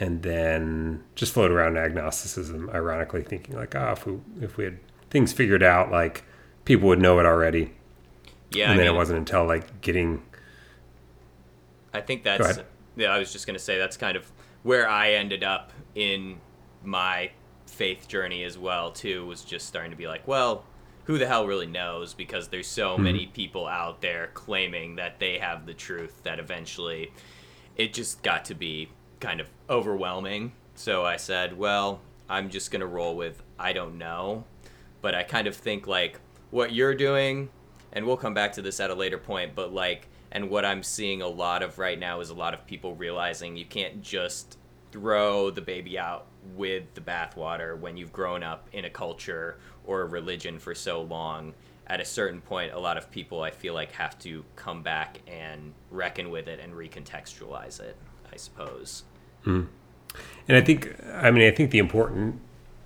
and 0.00 0.22
then 0.22 1.04
just 1.14 1.32
float 1.34 1.50
around 1.50 1.76
agnosticism, 1.76 2.70
ironically 2.70 3.22
thinking 3.22 3.56
like, 3.56 3.74
ah, 3.74 3.92
if 3.92 4.06
we 4.06 4.18
if 4.40 4.56
we 4.56 4.64
had 4.64 4.78
things 5.10 5.32
figured 5.32 5.62
out, 5.62 5.90
like 5.90 6.24
people 6.64 6.88
would 6.88 7.00
know 7.00 7.18
it 7.20 7.26
already. 7.26 7.72
Yeah, 8.50 8.70
and 8.70 8.74
I 8.74 8.76
then 8.76 8.86
mean, 8.86 8.94
it 8.94 8.96
wasn't 8.96 9.18
until 9.18 9.46
like 9.46 9.80
getting 9.80 10.22
I 11.92 12.00
think 12.00 12.22
that's 12.22 12.58
yeah. 12.96 13.08
I 13.12 13.18
was 13.18 13.32
just 13.32 13.46
gonna 13.46 13.58
say 13.58 13.78
that's 13.78 13.96
kind 13.96 14.16
of 14.16 14.30
where 14.62 14.88
I 14.88 15.12
ended 15.12 15.44
up 15.44 15.72
in 15.94 16.40
my 16.82 17.32
faith 17.66 18.08
journey 18.08 18.44
as 18.44 18.58
well 18.58 18.90
too. 18.92 19.26
Was 19.26 19.44
just 19.44 19.66
starting 19.66 19.90
to 19.90 19.96
be 19.96 20.08
like, 20.08 20.26
well, 20.26 20.64
who 21.04 21.18
the 21.18 21.26
hell 21.26 21.46
really 21.46 21.66
knows? 21.66 22.14
Because 22.14 22.48
there's 22.48 22.68
so 22.68 22.98
Mm-hmm. 22.98 23.02
many 23.04 23.26
people 23.26 23.66
out 23.66 24.00
there 24.00 24.30
claiming 24.34 24.96
that 24.96 25.18
they 25.18 25.38
have 25.38 25.66
the 25.66 25.74
truth 25.74 26.22
that 26.24 26.38
eventually 26.38 27.12
it 27.76 27.92
just 27.94 28.22
got 28.22 28.44
to 28.46 28.54
be 28.54 28.88
kind 29.22 29.40
of 29.40 29.48
overwhelming. 29.70 30.52
So 30.74 31.04
I 31.06 31.16
said, 31.16 31.56
well, 31.56 32.00
I'm 32.28 32.50
just 32.50 32.70
gonna 32.70 32.86
roll 32.86 33.16
with 33.16 33.42
I 33.58 33.72
don't 33.72 33.96
know, 33.96 34.44
but 35.00 35.14
I 35.14 35.22
kind 35.22 35.46
of 35.46 35.54
think 35.56 35.86
like 35.86 36.18
what 36.50 36.72
you're 36.74 36.94
doing, 36.94 37.48
and 37.92 38.04
we'll 38.04 38.16
come 38.16 38.34
back 38.34 38.52
to 38.54 38.62
this 38.62 38.80
at 38.80 38.90
a 38.90 38.94
later 38.94 39.18
point, 39.18 39.54
but 39.54 39.72
like, 39.72 40.08
and 40.32 40.50
what 40.50 40.64
I'm 40.64 40.82
seeing 40.82 41.22
a 41.22 41.28
lot 41.28 41.62
of 41.62 41.78
right 41.78 41.98
now 41.98 42.20
is 42.20 42.30
a 42.30 42.34
lot 42.34 42.52
of 42.52 42.66
people 42.66 42.94
realizing 42.96 43.56
you 43.56 43.64
can't 43.64 44.02
just 44.02 44.58
throw 44.90 45.50
the 45.50 45.60
baby 45.60 45.98
out 45.98 46.26
with 46.56 46.92
the 46.94 47.00
bathwater 47.00 47.78
when 47.78 47.96
you've 47.96 48.12
grown 48.12 48.42
up 48.42 48.68
in 48.72 48.84
a 48.84 48.90
culture 48.90 49.58
or 49.86 50.02
a 50.02 50.06
religion 50.06 50.58
for 50.58 50.74
so 50.74 51.02
long. 51.02 51.54
At 51.86 52.00
a 52.00 52.04
certain 52.04 52.40
point, 52.40 52.72
a 52.72 52.78
lot 52.78 52.96
of 52.96 53.10
people 53.10 53.42
I 53.42 53.50
feel 53.50 53.74
like 53.74 53.92
have 53.92 54.18
to 54.20 54.44
come 54.56 54.82
back 54.82 55.20
and 55.26 55.74
reckon 55.90 56.30
with 56.30 56.48
it 56.48 56.60
and 56.60 56.72
recontextualize 56.72 57.80
it, 57.80 57.96
I 58.32 58.36
suppose. 58.36 59.04
And 60.48 60.56
I 60.56 60.60
think, 60.60 60.94
I 61.14 61.30
mean, 61.30 61.46
I 61.46 61.50
think 61.54 61.70
the 61.70 61.78
important 61.78 62.40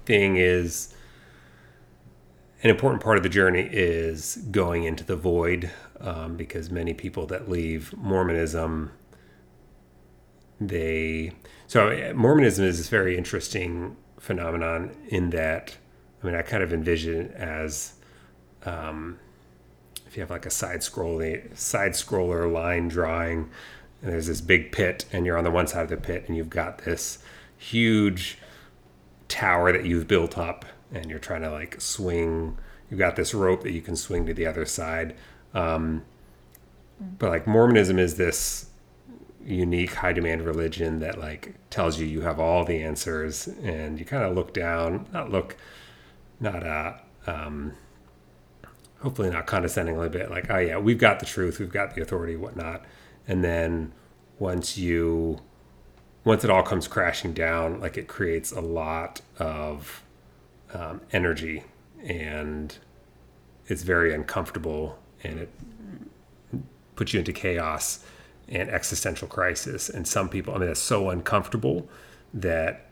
thing 0.05 0.37
is 0.37 0.95
an 2.63 2.71
important 2.71 3.03
part 3.03 3.17
of 3.17 3.23
the 3.23 3.29
journey 3.29 3.69
is 3.71 4.37
going 4.51 4.85
into 4.85 5.05
the 5.05 5.17
void 5.17 5.71
um, 6.01 6.37
because 6.37 6.71
many 6.71 6.95
people 6.95 7.27
that 7.27 7.49
leave 7.49 7.97
Mormonism, 7.97 8.93
they, 10.61 11.33
so 11.67 11.89
uh, 11.89 12.13
Mormonism 12.15 12.65
is 12.65 12.79
this 12.79 12.89
very 12.89 13.17
interesting 13.17 13.97
phenomenon 14.19 14.97
in 15.09 15.31
that, 15.31 15.77
I 16.23 16.27
mean, 16.27 16.35
I 16.35 16.43
kind 16.43 16.63
of 16.63 16.73
envision 16.73 17.15
it 17.21 17.33
as, 17.33 17.95
um, 18.65 19.19
if 20.07 20.17
you 20.17 20.23
have 20.23 20.31
like 20.31 20.47
a 20.47 20.51
side 20.51 20.81
scrolling 20.81 21.57
side 21.57 21.93
scroller 21.93 22.51
line 22.51 22.89
drawing 22.89 23.51
and 24.07 24.15
there's 24.15 24.29
this 24.29 24.41
big 24.41 24.71
pit 24.71 25.05
and 25.13 25.27
you're 25.27 25.37
on 25.37 25.43
the 25.43 25.51
one 25.51 25.67
side 25.67 25.83
of 25.83 25.91
the 25.91 25.97
pit 25.97 26.27
and 26.29 26.37
you've 26.37 26.49
got 26.49 26.79
this 26.85 27.19
huge 27.59 28.39
tower 29.27 29.73
that 29.73 29.85
you've 29.85 30.07
built 30.07 30.39
up 30.39 30.65
and 30.93 31.11
you're 31.11 31.19
trying 31.19 31.43
to 31.43 31.51
like 31.51 31.81
swing. 31.81 32.57
You've 32.89 33.01
got 33.01 33.17
this 33.17 33.35
rope 33.35 33.65
that 33.65 33.73
you 33.73 33.83
can 33.83 33.97
swing 33.97 34.25
to 34.27 34.33
the 34.33 34.47
other 34.47 34.65
side. 34.65 35.17
Um, 35.55 36.05
but 37.19 37.31
like 37.31 37.49
mormonism 37.49 37.99
is 37.99 38.15
this 38.15 38.67
unique 39.45 39.95
high 39.95 40.13
demand 40.13 40.43
religion 40.43 41.01
that 41.01 41.19
like 41.19 41.57
tells 41.71 41.99
you 41.99 42.07
you 42.07 42.21
have 42.21 42.39
all 42.39 42.65
the 42.65 42.81
answers 42.81 43.49
and 43.65 43.99
you 43.99 44.05
kind 44.05 44.23
of 44.23 44.37
look 44.37 44.55
down 44.55 45.07
not 45.13 45.31
look 45.31 45.57
not 46.41 46.67
uh 46.67 46.95
um 47.29 47.73
hopefully 49.01 49.31
not 49.31 49.47
condescendingly 49.47 50.09
but 50.09 50.31
like 50.31 50.51
oh 50.51 50.59
yeah 50.59 50.77
we've 50.77 50.99
got 50.99 51.21
the 51.21 51.27
truth 51.27 51.61
we've 51.61 51.73
got 51.73 51.95
the 51.95 52.03
authority 52.03 52.35
whatnot 52.35 52.85
and 53.27 53.43
then 53.45 53.93
once 54.39 54.77
you 54.77 55.41
once 56.25 56.45
it 56.45 56.51
all 56.51 56.63
comes 56.63 56.89
crashing 56.89 57.33
down 57.33 57.81
like 57.81 57.97
it 57.97 58.09
creates 58.09 58.53
a 58.53 58.61
lot 58.61 59.21
of 59.39 60.03
um, 60.75 61.01
energy 61.13 61.65
and 62.05 62.79
it's 63.69 63.83
very 63.83 64.15
uncomfortable 64.15 64.99
and 65.23 65.39
it 65.39 65.51
puts 66.97 67.13
you 67.13 67.21
into 67.21 67.33
chaos 67.33 68.05
and 68.49 68.71
existential 68.71 69.29
crisis. 69.29 69.89
And 69.89 70.07
some 70.07 70.29
people, 70.29 70.55
I 70.55 70.59
mean, 70.59 70.69
it's 70.71 70.81
so 70.81 71.11
uncomfortable 71.11 71.89
that 72.35 72.87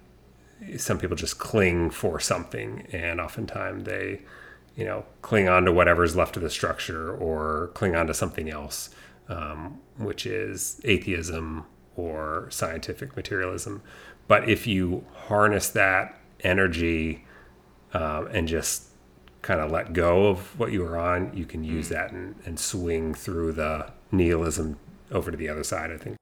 some 0.76 0.99
people 0.99 1.17
just 1.17 1.38
cling 1.38 1.91
for 1.91 2.21
something, 2.21 2.87
and 2.93 3.21
oftentimes 3.21 3.85
they, 3.85 4.23
you 4.76 4.85
know, 4.85 5.05
cling 5.23 5.49
on 5.49 5.64
to 5.64 5.73
whatever's 5.73 6.17
left 6.17 6.37
of 6.37 6.43
the 6.43 6.50
structure 6.50 7.14
or 7.14 7.71
cling 7.75 7.95
on 7.95 8.07
to 8.07 8.14
something 8.14 8.49
else, 8.49 8.91
um, 9.28 9.81
which 9.99 10.26
is 10.26 10.81
atheism 10.85 11.64
or 11.97 12.49
scientific 12.50 13.16
materialism. 13.16 13.83
But 14.26 14.49
if 14.49 14.66
you 14.66 15.04
harness 15.26 15.69
that 15.71 16.19
energy 16.40 17.25
um, 17.93 18.28
and 18.33 18.49
just 18.49 18.88
kind 19.43 19.61
of 19.61 19.71
let 19.71 19.93
go 19.93 20.28
of 20.28 20.59
what 20.59 20.73
you 20.73 20.83
were 20.83 20.99
on, 20.99 21.37
you 21.37 21.45
can 21.45 21.62
use 21.62 21.90
that 21.90 22.12
and, 22.12 22.35
and 22.47 22.59
swing 22.59 23.14
through 23.14 23.52
the 23.52 23.93
nihilism 24.11 24.78
over 25.11 25.31
to 25.31 25.37
the 25.37 25.49
other 25.49 25.62
side, 25.62 25.90
I 25.93 25.99
think. 25.99 26.16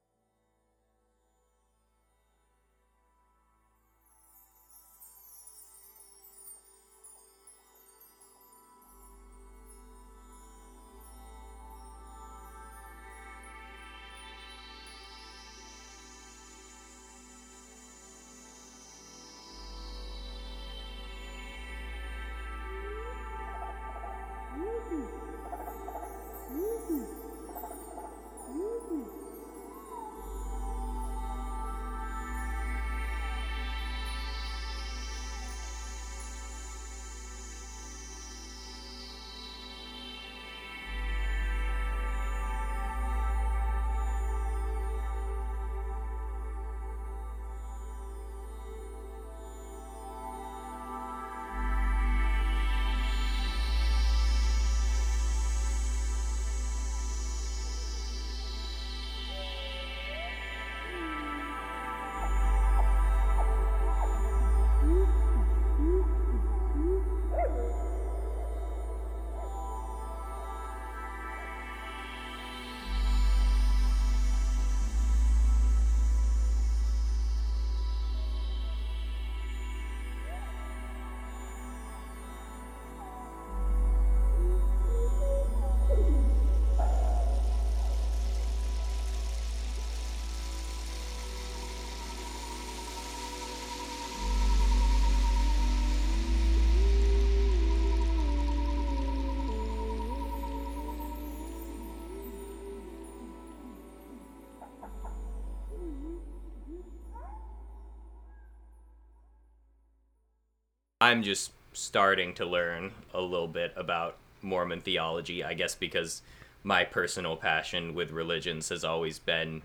I'm 111.03 111.21
just 111.21 111.51
starting 111.73 112.33
to 112.35 112.45
learn 112.45 112.93
a 113.13 113.19
little 113.19 113.49
bit 113.49 113.73
about 113.75 114.15
Mormon 114.41 114.79
theology, 114.79 115.43
I 115.43 115.53
guess 115.53 115.75
because 115.75 116.21
my 116.63 116.85
personal 116.85 117.35
passion 117.35 117.93
with 117.93 118.11
religions 118.11 118.69
has 118.69 118.85
always 118.85 119.19
been 119.19 119.63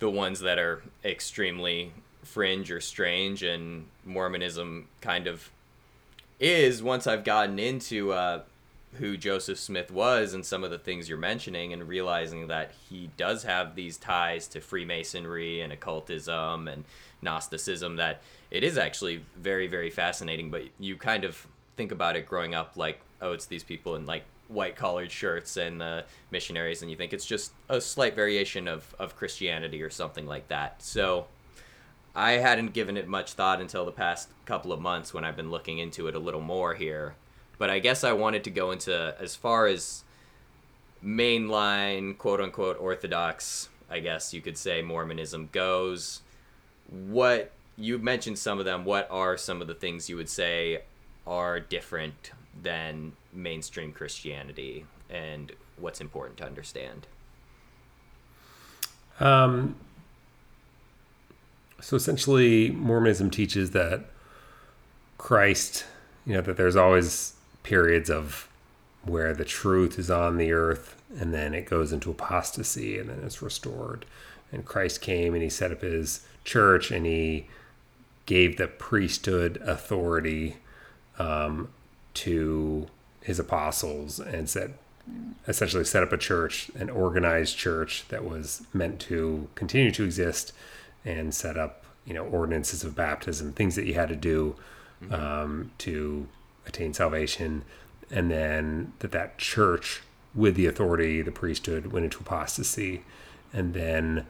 the 0.00 0.10
ones 0.10 0.40
that 0.40 0.58
are 0.58 0.82
extremely 1.04 1.92
fringe 2.24 2.72
or 2.72 2.80
strange, 2.80 3.44
and 3.44 3.86
Mormonism 4.04 4.88
kind 5.00 5.28
of 5.28 5.48
is 6.40 6.82
once 6.82 7.06
I've 7.06 7.22
gotten 7.22 7.60
into 7.60 8.12
uh, 8.12 8.40
who 8.94 9.16
Joseph 9.16 9.60
Smith 9.60 9.92
was 9.92 10.34
and 10.34 10.44
some 10.44 10.64
of 10.64 10.72
the 10.72 10.78
things 10.78 11.08
you're 11.08 11.18
mentioning, 11.18 11.72
and 11.72 11.86
realizing 11.86 12.48
that 12.48 12.72
he 12.90 13.10
does 13.16 13.44
have 13.44 13.76
these 13.76 13.96
ties 13.96 14.48
to 14.48 14.60
Freemasonry 14.60 15.60
and 15.60 15.72
occultism 15.72 16.66
and 16.66 16.84
Gnosticism 17.22 17.96
that 17.96 18.22
it 18.50 18.64
is 18.64 18.78
actually 18.78 19.24
very 19.36 19.66
very 19.66 19.90
fascinating 19.90 20.50
but 20.50 20.62
you 20.78 20.96
kind 20.96 21.24
of 21.24 21.46
think 21.76 21.92
about 21.92 22.16
it 22.16 22.26
growing 22.26 22.54
up 22.54 22.76
like 22.76 23.00
oh 23.20 23.32
it's 23.32 23.46
these 23.46 23.64
people 23.64 23.96
in 23.96 24.06
like 24.06 24.24
white 24.48 24.76
collared 24.76 25.10
shirts 25.10 25.56
and 25.56 25.82
uh, 25.82 26.02
missionaries 26.30 26.80
and 26.82 26.90
you 26.90 26.96
think 26.96 27.12
it's 27.12 27.26
just 27.26 27.52
a 27.68 27.80
slight 27.80 28.14
variation 28.14 28.66
of, 28.66 28.94
of 28.98 29.14
christianity 29.14 29.82
or 29.82 29.90
something 29.90 30.26
like 30.26 30.48
that. 30.48 30.82
So 30.82 31.26
i 32.14 32.32
hadn't 32.32 32.72
given 32.72 32.96
it 32.96 33.06
much 33.06 33.34
thought 33.34 33.60
until 33.60 33.84
the 33.84 33.92
past 33.92 34.30
couple 34.46 34.72
of 34.72 34.80
months 34.80 35.12
when 35.12 35.24
i've 35.24 35.36
been 35.36 35.50
looking 35.50 35.78
into 35.78 36.08
it 36.08 36.14
a 36.14 36.18
little 36.18 36.40
more 36.40 36.74
here 36.74 37.14
but 37.58 37.68
i 37.68 37.78
guess 37.78 38.02
i 38.02 38.12
wanted 38.12 38.42
to 38.44 38.50
go 38.50 38.70
into 38.70 39.14
as 39.20 39.36
far 39.36 39.66
as 39.66 40.02
mainline 41.04 42.16
quote 42.16 42.40
unquote 42.40 42.80
orthodox 42.80 43.68
i 43.90 44.00
guess 44.00 44.32
you 44.32 44.40
could 44.40 44.56
say 44.56 44.80
mormonism 44.80 45.50
goes 45.52 46.22
what 46.90 47.52
you 47.76 47.98
mentioned 47.98 48.38
some 48.38 48.58
of 48.58 48.64
them. 48.64 48.84
What 48.84 49.08
are 49.10 49.36
some 49.36 49.60
of 49.60 49.68
the 49.68 49.74
things 49.74 50.08
you 50.08 50.16
would 50.16 50.28
say 50.28 50.82
are 51.26 51.60
different 51.60 52.32
than 52.60 53.12
mainstream 53.32 53.92
Christianity, 53.92 54.84
and 55.08 55.52
what's 55.76 56.00
important 56.00 56.38
to 56.38 56.44
understand? 56.44 57.06
Um, 59.20 59.76
so 61.80 61.96
essentially, 61.96 62.70
Mormonism 62.70 63.30
teaches 63.30 63.70
that 63.72 64.04
Christ, 65.18 65.84
you 66.26 66.34
know, 66.34 66.40
that 66.40 66.56
there's 66.56 66.76
always 66.76 67.34
periods 67.62 68.10
of 68.10 68.48
where 69.04 69.34
the 69.34 69.44
truth 69.44 69.98
is 69.98 70.10
on 70.10 70.36
the 70.36 70.52
earth 70.52 71.00
and 71.16 71.32
then 71.32 71.54
it 71.54 71.66
goes 71.66 71.92
into 71.92 72.10
apostasy 72.10 72.98
and 72.98 73.08
then 73.08 73.20
it's 73.24 73.40
restored. 73.42 74.04
And 74.52 74.64
Christ 74.64 75.00
came 75.00 75.34
and 75.34 75.42
he 75.42 75.48
set 75.48 75.72
up 75.72 75.82
his 75.82 76.20
church 76.48 76.90
and 76.90 77.06
he 77.06 77.46
gave 78.26 78.56
the 78.56 78.66
priesthood 78.66 79.58
authority 79.64 80.56
um, 81.18 81.68
to 82.14 82.86
his 83.22 83.38
apostles 83.38 84.18
and 84.18 84.48
said 84.48 84.74
essentially 85.46 85.84
set 85.84 86.02
up 86.02 86.12
a 86.12 86.18
church, 86.18 86.70
an 86.74 86.90
organized 86.90 87.56
church 87.56 88.04
that 88.08 88.24
was 88.24 88.66
meant 88.74 89.00
to 89.00 89.48
continue 89.54 89.90
to 89.90 90.04
exist 90.04 90.52
and 91.04 91.34
set 91.34 91.56
up, 91.56 91.84
you 92.04 92.12
know, 92.12 92.24
ordinances 92.24 92.84
of 92.84 92.94
baptism, 92.94 93.52
things 93.52 93.74
that 93.74 93.86
you 93.86 93.94
had 93.94 94.08
to 94.08 94.16
do 94.16 94.54
um, 95.10 95.70
to 95.78 96.26
attain 96.66 96.92
salvation. 96.92 97.62
And 98.10 98.30
then 98.30 98.92
that 98.98 99.12
that 99.12 99.38
church 99.38 100.02
with 100.34 100.54
the 100.54 100.66
authority, 100.66 101.22
the 101.22 101.32
priesthood 101.32 101.86
went 101.86 102.04
into 102.04 102.18
apostasy. 102.20 103.02
And 103.52 103.72
then 103.72 104.26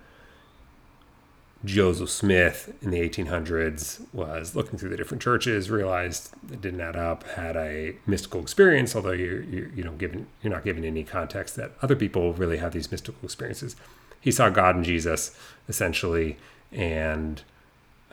Joseph 1.65 2.11
Smith 2.11 2.73
in 2.83 2.91
the 2.91 3.01
1800s 3.01 4.07
was 4.13 4.55
looking 4.55 4.79
through 4.79 4.91
the 4.91 4.97
different 4.97 5.23
churches, 5.23 5.71
realized 5.71 6.33
it 6.53 6.61
didn't 6.61 6.81
add 6.81 6.95
up, 6.95 7.25
had 7.31 7.57
a 7.57 7.97
mystical 8.07 8.41
experience. 8.41 8.95
Although 8.95 9.13
you're, 9.13 9.43
you're 9.43 9.69
you 9.71 9.83
know 9.83 9.93
given 9.93 10.29
you're 10.43 10.53
not 10.53 10.65
given 10.65 10.85
any 10.85 11.03
context 11.03 11.57
that 11.57 11.73
other 11.83 11.97
people 11.97 12.33
really 12.33 12.59
have 12.59 12.73
these 12.73 12.91
mystical 12.91 13.21
experiences. 13.25 13.75
He 14.21 14.31
saw 14.31 14.51
God 14.51 14.77
and 14.77 14.85
Jesus 14.85 15.37
essentially, 15.69 16.39
and 16.71 17.43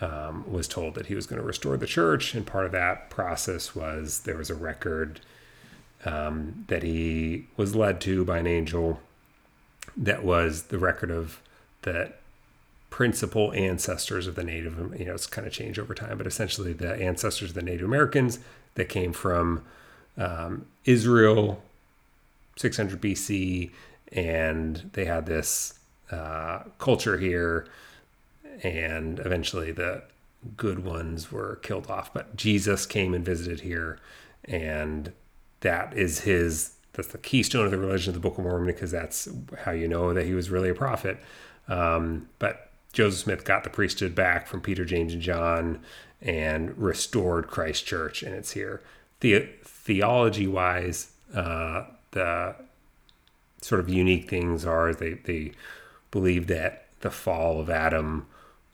um, 0.02 0.52
was 0.52 0.68
told 0.68 0.96
that 0.96 1.06
he 1.06 1.16
was 1.16 1.28
going 1.28 1.42
to 1.42 1.48
restore 1.48 1.78
the 1.78 1.88
church. 1.88 2.34
And 2.34 2.46
part 2.46 2.66
of 2.66 2.72
that 2.72 3.10
process 3.10 3.76
was 3.76 4.22
there 4.22 4.38
was 4.38 4.50
a 4.50 4.56
record 4.56 5.22
um, 6.04 6.66
that 6.68 6.84
he 6.84 7.48
was 7.58 7.76
led 7.76 8.02
to 8.02 8.26
by 8.26 8.40
an 8.40 8.48
angel 8.48 9.00
that 9.96 10.24
was 10.24 10.64
the 10.64 10.78
record 10.78 11.12
of 11.12 11.40
that 11.84 12.20
principal 12.96 13.52
ancestors 13.52 14.26
of 14.26 14.36
the 14.36 14.44
Native, 14.46 14.98
you 14.98 15.04
know, 15.04 15.14
it's 15.14 15.28
kind 15.28 15.46
of 15.46 15.52
changed 15.52 15.78
over 15.78 15.94
time, 15.94 16.18
but 16.18 16.26
essentially 16.26 16.72
the 16.72 16.96
ancestors 16.96 17.50
of 17.50 17.56
the 17.56 17.62
Native 17.62 17.86
Americans 17.86 18.40
that 18.76 18.88
came 18.88 19.12
from 19.12 19.66
um, 20.18 20.66
Israel, 20.86 21.62
600 22.56 23.02
BC, 23.02 23.72
and 24.14 24.90
they 24.94 25.04
had 25.04 25.26
this 25.26 25.78
uh, 26.10 26.60
culture 26.80 27.18
here, 27.18 27.68
and 28.64 29.20
eventually 29.20 29.74
the 29.74 30.02
good 30.56 30.86
ones 30.86 31.34
were 31.34 31.58
killed 31.64 31.92
off. 31.92 32.14
But 32.14 32.38
Jesus 32.38 32.86
came 32.86 33.14
and 33.14 33.26
visited 33.26 33.60
here, 33.60 34.00
and 34.46 35.12
that 35.60 35.94
is 35.98 36.22
his. 36.22 36.76
That's 36.94 37.10
the 37.10 37.18
keystone 37.18 37.66
of 37.66 37.72
the 37.72 37.78
religion 37.78 38.12
of 38.12 38.14
the 38.14 38.26
Book 38.26 38.38
of 38.38 38.46
Mormon 38.46 38.68
because 38.68 38.92
that's 38.92 39.28
how 39.66 39.72
you 39.72 39.90
know 39.90 40.14
that 40.14 40.26
he 40.26 40.34
was 40.34 40.50
really 40.50 40.70
a 40.70 40.74
prophet. 40.74 41.18
Um, 41.68 42.30
but 42.40 42.66
Joseph 42.96 43.20
Smith 43.20 43.44
got 43.44 43.66
the 43.66 43.70
priesthood 43.70 44.16
back 44.16 44.48
from 44.48 44.62
Peter, 44.62 44.86
James, 44.86 45.12
and 45.14 45.22
John 45.22 45.82
and 46.22 46.76
restored 46.78 47.48
Christ 47.48 47.86
Church, 47.86 48.24
and 48.24 48.34
it's 48.34 48.52
here. 48.52 48.82
The, 49.20 49.50
theology 49.64 50.48
wise, 50.48 51.12
uh, 51.34 51.84
the 52.12 52.56
sort 53.62 53.82
of 53.82 53.90
unique 53.90 54.30
things 54.30 54.66
are 54.66 54.94
they, 54.94 55.16
they 55.16 55.52
believe 56.10 56.48
that 56.48 56.88
the 57.02 57.12
fall 57.12 57.60
of 57.60 57.70
Adam 57.70 58.28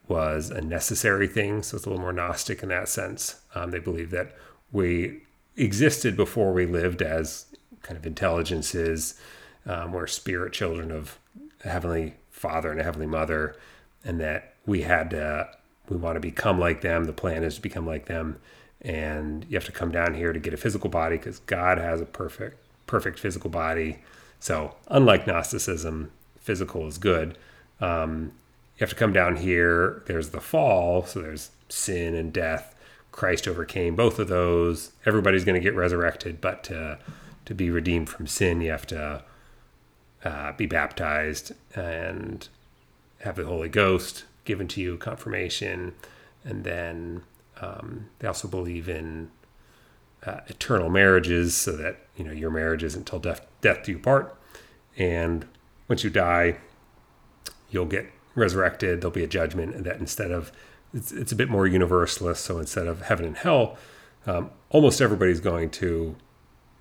was 0.07 0.51
a 0.51 0.61
necessary 0.61 1.27
thing, 1.27 1.63
so 1.63 1.75
it's 1.75 1.87
a 1.87 1.89
little 1.89 2.03
more 2.03 2.13
Gnostic 2.13 2.61
in 2.61 2.69
that 2.69 2.89
sense. 2.89 3.41
Um, 3.55 3.71
they 3.71 3.79
believe 3.79 4.11
that 4.11 4.35
we 4.71 5.23
existed 5.57 6.15
before 6.15 6.53
we 6.53 6.67
lived 6.67 7.01
as 7.01 7.47
kind 7.81 7.97
of 7.97 8.05
intelligences, 8.05 9.19
um, 9.65 9.93
we're 9.93 10.05
spirit 10.05 10.53
children 10.53 10.91
of 10.91 11.17
a 11.65 11.69
heavenly 11.69 12.13
father 12.29 12.69
and 12.69 12.79
a 12.79 12.83
heavenly 12.83 13.07
mother, 13.07 13.55
and 14.03 14.19
that 14.19 14.55
we 14.65 14.81
had 14.81 15.09
to 15.09 15.49
we 15.89 15.97
want 15.97 16.15
to 16.15 16.19
become 16.19 16.59
like 16.59 16.81
them 16.81 17.05
the 17.05 17.13
plan 17.13 17.43
is 17.43 17.55
to 17.55 17.61
become 17.61 17.85
like 17.85 18.05
them 18.05 18.39
and 18.81 19.45
you 19.49 19.55
have 19.55 19.65
to 19.65 19.71
come 19.71 19.91
down 19.91 20.13
here 20.13 20.33
to 20.33 20.39
get 20.39 20.53
a 20.53 20.57
physical 20.57 20.89
body 20.89 21.17
because 21.17 21.39
god 21.39 21.77
has 21.77 22.01
a 22.01 22.05
perfect 22.05 22.57
perfect 22.91 23.17
physical 23.17 23.49
body. 23.49 23.99
So 24.41 24.75
unlike 24.89 25.25
gnosticism 25.25 26.11
physical 26.37 26.85
is 26.87 26.97
good. 26.97 27.37
Um, 27.79 28.33
you 28.75 28.81
have 28.81 28.89
to 28.89 28.95
come 28.95 29.13
down 29.13 29.37
here 29.37 30.03
there's 30.07 30.29
the 30.29 30.41
fall 30.41 31.05
so 31.05 31.21
there's 31.21 31.51
sin 31.69 32.13
and 32.13 32.33
death. 32.33 32.75
Christ 33.13 33.47
overcame 33.47 33.95
both 33.95 34.19
of 34.19 34.27
those. 34.27 34.91
Everybody's 35.05 35.45
going 35.45 35.59
to 35.59 35.63
get 35.63 35.75
resurrected 35.75 36.41
but 36.41 36.65
to, 36.65 36.99
to 37.45 37.55
be 37.55 37.71
redeemed 37.71 38.09
from 38.09 38.27
sin 38.27 38.59
you 38.59 38.71
have 38.71 38.87
to 38.87 39.23
uh, 40.25 40.51
be 40.53 40.65
baptized 40.65 41.53
and 41.73 42.49
have 43.23 43.35
the 43.35 43.45
Holy 43.45 43.69
Ghost 43.69 44.25
given 44.45 44.67
to 44.69 44.81
you, 44.81 44.97
confirmation, 44.97 45.93
and 46.43 46.63
then 46.63 47.23
um, 47.61 48.09
they 48.19 48.27
also 48.27 48.47
believe 48.47 48.89
in 48.89 49.31
uh, 50.25 50.41
eternal 50.47 50.89
marriages, 50.89 51.55
so 51.55 51.75
that 51.77 52.05
you 52.15 52.23
know 52.23 52.31
your 52.31 52.51
marriage 52.51 52.83
is 52.83 52.95
until 52.95 53.19
death 53.19 53.45
death 53.61 53.83
do 53.83 53.91
you 53.91 53.99
part, 53.99 54.35
and 54.97 55.47
once 55.87 56.03
you 56.03 56.09
die, 56.09 56.57
you'll 57.69 57.85
get 57.85 58.11
resurrected. 58.35 59.01
There'll 59.01 59.11
be 59.11 59.23
a 59.23 59.27
judgment, 59.27 59.75
and 59.75 59.85
that 59.85 59.97
instead 59.99 60.31
of 60.31 60.51
it's, 60.93 61.11
it's 61.11 61.31
a 61.31 61.35
bit 61.35 61.49
more 61.49 61.67
universalist. 61.67 62.43
So 62.43 62.59
instead 62.59 62.87
of 62.87 63.03
heaven 63.03 63.25
and 63.25 63.37
hell, 63.37 63.77
um, 64.25 64.51
almost 64.69 65.01
everybody's 65.01 65.39
going 65.39 65.69
to 65.71 66.15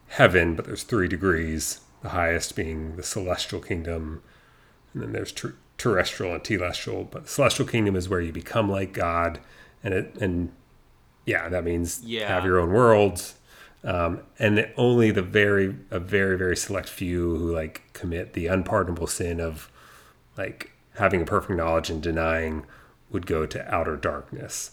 heaven, 0.08 0.54
but 0.56 0.64
there's 0.64 0.82
three 0.82 1.08
degrees. 1.08 1.80
The 2.02 2.10
highest 2.10 2.56
being 2.56 2.96
the 2.96 3.02
celestial 3.02 3.60
kingdom, 3.60 4.22
and 4.94 5.02
then 5.02 5.12
there's 5.12 5.32
tr- 5.32 5.48
terrestrial 5.80 6.34
and 6.34 6.42
telestial, 6.44 7.10
but 7.10 7.22
the 7.24 7.28
celestial 7.28 7.66
kingdom 7.66 7.96
is 7.96 8.06
where 8.08 8.20
you 8.20 8.32
become 8.32 8.70
like 8.70 8.92
God, 8.92 9.40
and 9.82 9.94
it 9.94 10.14
and 10.20 10.52
yeah, 11.24 11.48
that 11.48 11.64
means 11.64 12.02
Yeah. 12.04 12.28
have 12.28 12.44
your 12.44 12.58
own 12.60 12.70
worlds, 12.72 13.34
um, 13.82 14.20
and 14.38 14.68
only 14.76 15.10
the 15.10 15.22
very 15.22 15.74
a 15.90 15.98
very 15.98 16.36
very 16.36 16.56
select 16.56 16.88
few 16.88 17.36
who 17.36 17.52
like 17.54 17.82
commit 17.94 18.34
the 18.34 18.46
unpardonable 18.46 19.06
sin 19.06 19.40
of 19.40 19.70
like 20.36 20.70
having 20.96 21.22
a 21.22 21.24
perfect 21.24 21.56
knowledge 21.56 21.88
and 21.88 22.02
denying 22.02 22.64
would 23.10 23.26
go 23.26 23.46
to 23.46 23.74
outer 23.74 23.96
darkness. 23.96 24.72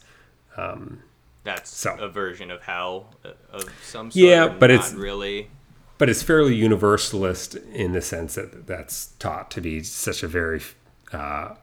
That's 1.44 1.70
So- 1.74 1.96
a 1.98 2.10
version 2.10 2.52
of 2.52 2.64
hell 2.64 3.16
uh, 3.24 3.30
of 3.54 3.64
some 3.82 4.12
sort. 4.12 4.16
Yeah, 4.22 4.48
but 4.50 4.70
it's- 4.70 4.94
really. 4.94 5.50
but 5.98 6.10
it's 6.10 6.22
fairly 6.22 6.54
universalist 6.54 7.56
in 7.56 7.94
the 7.94 8.02
sense 8.02 8.36
that 8.36 8.68
that's 8.68 9.08
taught 9.20 9.50
to 9.52 9.62
be 9.62 9.82
such 9.84 10.22
a 10.24 10.28
very 10.28 10.62
uh, 11.14 11.56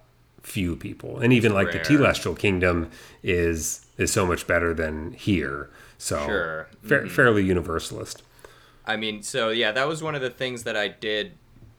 few 0.43 0.77
people, 0.77 1.19
and 1.21 1.33
even 1.33 1.53
like 1.55 1.69
the 1.73 1.79
rare. 1.79 1.85
telestial 1.85 2.39
kingdom 2.39 2.91
is 3.23 3.87
is 3.97 4.13
so 4.13 4.27
much 4.27 4.47
better 4.47 4.75
than 4.75 5.13
here. 5.13 5.71
So 5.99 6.25
Sure. 6.27 6.69
fa- 6.83 7.09
fairly 7.09 7.45
universalist. 7.45 8.23
I 8.87 8.97
mean, 8.97 9.23
so 9.23 9.49
yeah, 9.51 9.73
that 9.73 9.89
was 9.89 10.03
one 10.03 10.15
of 10.15 10.21
the 10.21 10.31
things 10.31 10.65
that 10.65 10.77
I 10.77 10.89
did 10.89 11.33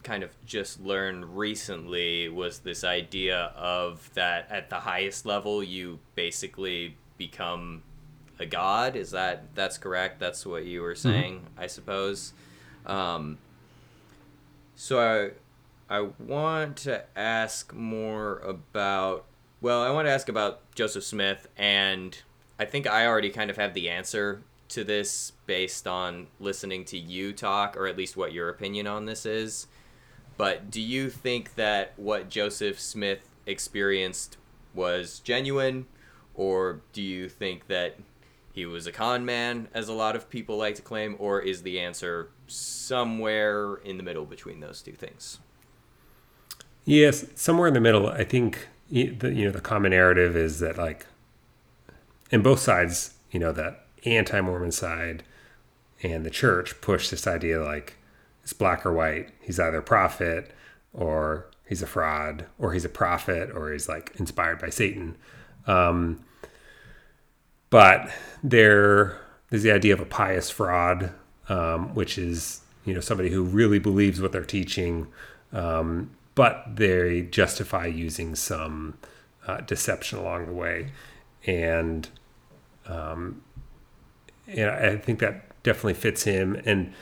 kind 0.03 0.23
of 0.23 0.29
just 0.45 0.79
learn 0.81 1.33
recently 1.35 2.29
was 2.29 2.59
this 2.59 2.83
idea 2.83 3.51
of 3.55 4.09
that 4.13 4.47
at 4.51 4.69
the 4.69 4.79
highest 4.79 5.25
level 5.25 5.63
you 5.63 5.99
basically 6.15 6.95
become 7.17 7.81
a 8.39 8.45
god. 8.45 8.95
Is 8.95 9.11
that 9.11 9.53
that's 9.55 9.77
correct? 9.77 10.19
That's 10.19 10.45
what 10.45 10.65
you 10.65 10.81
were 10.81 10.95
saying, 10.95 11.41
I 11.57 11.67
suppose. 11.67 12.33
Um, 12.85 13.37
so 14.75 14.99
I 14.99 15.31
I 15.89 16.01
want 16.01 16.77
to 16.77 17.05
ask 17.17 17.73
more 17.73 18.39
about 18.39 19.25
well, 19.61 19.81
I 19.81 19.89
want 19.91 20.07
to 20.07 20.11
ask 20.11 20.29
about 20.29 20.59
Joseph 20.75 21.03
Smith 21.03 21.47
and 21.57 22.17
I 22.59 22.65
think 22.65 22.87
I 22.87 23.07
already 23.07 23.29
kind 23.29 23.49
of 23.49 23.57
have 23.57 23.73
the 23.73 23.89
answer 23.89 24.41
to 24.69 24.83
this 24.83 25.33
based 25.45 25.87
on 25.87 26.27
listening 26.39 26.85
to 26.85 26.97
you 26.97 27.33
talk 27.33 27.77
or 27.77 27.87
at 27.87 27.97
least 27.97 28.17
what 28.17 28.33
your 28.33 28.49
opinion 28.49 28.87
on 28.87 29.05
this 29.05 29.25
is. 29.25 29.67
But 30.37 30.69
do 30.71 30.81
you 30.81 31.09
think 31.09 31.55
that 31.55 31.93
what 31.97 32.29
Joseph 32.29 32.79
Smith 32.79 33.29
experienced 33.45 34.37
was 34.73 35.19
genuine 35.19 35.85
or 36.33 36.81
do 36.93 37.01
you 37.01 37.29
think 37.29 37.67
that 37.67 37.97
he 38.53 38.65
was 38.65 38.87
a 38.87 38.91
con 38.91 39.23
man 39.23 39.67
as 39.73 39.87
a 39.87 39.93
lot 39.93 40.15
of 40.15 40.29
people 40.29 40.57
like 40.57 40.75
to 40.75 40.81
claim 40.81 41.15
or 41.19 41.41
is 41.41 41.61
the 41.61 41.79
answer 41.79 42.29
somewhere 42.47 43.75
in 43.75 43.97
the 43.97 44.03
middle 44.03 44.25
between 44.25 44.59
those 44.59 44.81
two 44.81 44.93
things? 44.93 45.39
Yes, 46.85 47.25
somewhere 47.35 47.67
in 47.67 47.73
the 47.73 47.81
middle. 47.81 48.07
I 48.07 48.23
think 48.23 48.67
the 48.89 49.33
you 49.33 49.45
know 49.45 49.51
the 49.51 49.61
common 49.61 49.91
narrative 49.91 50.35
is 50.35 50.59
that 50.59 50.77
like, 50.77 51.05
in 52.31 52.41
both 52.41 52.59
sides, 52.59 53.15
you 53.31 53.39
know, 53.39 53.51
the 53.51 53.75
anti-Mormon 54.05 54.71
side 54.71 55.23
and 56.03 56.23
the 56.23 56.29
church 56.29 56.79
push 56.81 57.09
this 57.09 57.25
idea 57.25 57.61
like 57.61 57.95
it's 58.43 58.53
black 58.53 58.85
or 58.85 58.93
white. 58.93 59.31
He's 59.41 59.59
either 59.59 59.79
a 59.79 59.83
prophet 59.83 60.51
or 60.93 61.47
he's 61.67 61.81
a 61.81 61.87
fraud, 61.87 62.45
or 62.59 62.73
he's 62.73 62.85
a 62.85 62.89
prophet, 62.89 63.49
or 63.53 63.71
he's 63.71 63.89
like 63.89 64.13
inspired 64.17 64.59
by 64.59 64.69
Satan. 64.69 65.17
Um, 65.67 66.23
but 67.69 68.09
there, 68.43 69.17
there's 69.49 69.63
the 69.63 69.71
idea 69.71 69.93
of 69.93 69.99
a 69.99 70.05
pious 70.05 70.49
fraud, 70.49 71.11
um, 71.49 71.93
which 71.95 72.17
is 72.17 72.61
you 72.85 72.93
know 72.93 72.99
somebody 72.99 73.29
who 73.29 73.43
really 73.43 73.79
believes 73.79 74.21
what 74.21 74.31
they're 74.31 74.45
teaching, 74.45 75.07
um, 75.51 76.11
but 76.35 76.75
they 76.75 77.23
justify 77.23 77.85
using 77.85 78.35
some 78.35 78.97
uh, 79.47 79.61
deception 79.61 80.19
along 80.19 80.45
the 80.47 80.53
way, 80.53 80.91
and 81.45 82.09
um, 82.87 83.41
and 84.47 84.69
I 84.69 84.97
think 84.97 85.19
that 85.19 85.63
definitely 85.63 85.95
fits 85.95 86.23
him. 86.23 86.61
And 86.65 86.93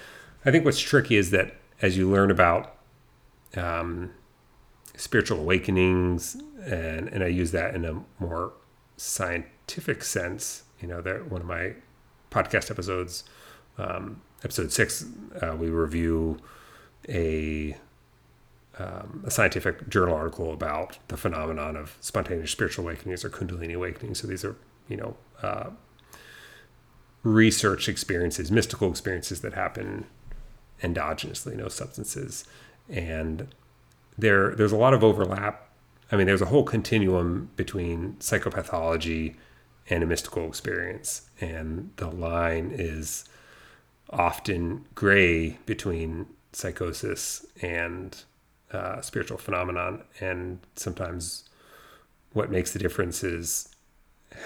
I 0.45 0.51
think 0.51 0.65
what's 0.65 0.79
tricky 0.79 1.15
is 1.15 1.31
that 1.31 1.55
as 1.81 1.97
you 1.97 2.09
learn 2.09 2.31
about 2.31 2.75
um, 3.57 4.11
spiritual 4.95 5.39
awakenings, 5.39 6.37
and 6.65 7.09
and 7.09 7.23
I 7.23 7.27
use 7.27 7.51
that 7.51 7.75
in 7.75 7.85
a 7.85 8.03
more 8.19 8.53
scientific 8.97 10.03
sense. 10.03 10.63
You 10.79 10.87
know, 10.87 11.01
that 11.01 11.31
one 11.31 11.41
of 11.41 11.47
my 11.47 11.73
podcast 12.31 12.69
episodes, 12.69 13.23
um, 13.77 14.21
episode 14.43 14.71
six, 14.71 15.05
uh, 15.41 15.55
we 15.57 15.69
review 15.69 16.39
a 17.07 17.77
um, 18.79 19.23
a 19.25 19.31
scientific 19.31 19.87
journal 19.89 20.15
article 20.15 20.51
about 20.51 20.97
the 21.07 21.17
phenomenon 21.17 21.75
of 21.75 21.95
spontaneous 22.01 22.51
spiritual 22.51 22.85
awakenings 22.85 23.23
or 23.23 23.29
Kundalini 23.29 23.75
awakenings. 23.75 24.21
So 24.21 24.27
these 24.27 24.43
are, 24.43 24.55
you 24.87 24.97
know, 24.97 25.15
uh, 25.41 25.69
research 27.21 27.87
experiences, 27.87 28.51
mystical 28.51 28.89
experiences 28.89 29.41
that 29.41 29.53
happen 29.53 30.05
endogenously, 30.81 31.55
no 31.55 31.67
substances, 31.67 32.45
and 32.89 33.47
there 34.17 34.53
there's 34.55 34.71
a 34.71 34.77
lot 34.77 34.93
of 34.93 35.03
overlap. 35.03 35.69
I 36.11 36.15
mean, 36.15 36.27
there's 36.27 36.41
a 36.41 36.47
whole 36.47 36.63
continuum 36.63 37.49
between 37.55 38.13
psychopathology 38.19 39.35
and 39.89 40.03
a 40.03 40.05
mystical 40.05 40.47
experience, 40.47 41.29
and 41.39 41.91
the 41.97 42.07
line 42.07 42.71
is 42.73 43.25
often 44.09 44.85
gray 44.93 45.57
between 45.65 46.25
psychosis 46.51 47.45
and 47.61 48.23
uh, 48.73 49.01
spiritual 49.01 49.37
phenomenon, 49.37 50.03
and 50.19 50.59
sometimes 50.75 51.49
what 52.33 52.51
makes 52.51 52.73
the 52.73 52.79
difference 52.79 53.23
is 53.23 53.69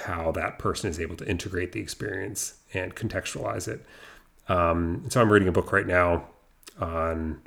how 0.05 0.31
that 0.33 0.59
person 0.59 0.89
is 0.89 0.99
able 0.99 1.15
to 1.15 1.27
integrate 1.27 1.71
the 1.71 1.79
experience 1.79 2.55
and 2.73 2.95
contextualize 2.95 3.67
it. 3.67 3.85
Um, 4.49 5.05
so 5.09 5.21
I'm 5.21 5.31
reading 5.31 5.47
a 5.47 5.53
book 5.53 5.71
right 5.71 5.87
now 5.87 6.25
on 6.79 7.41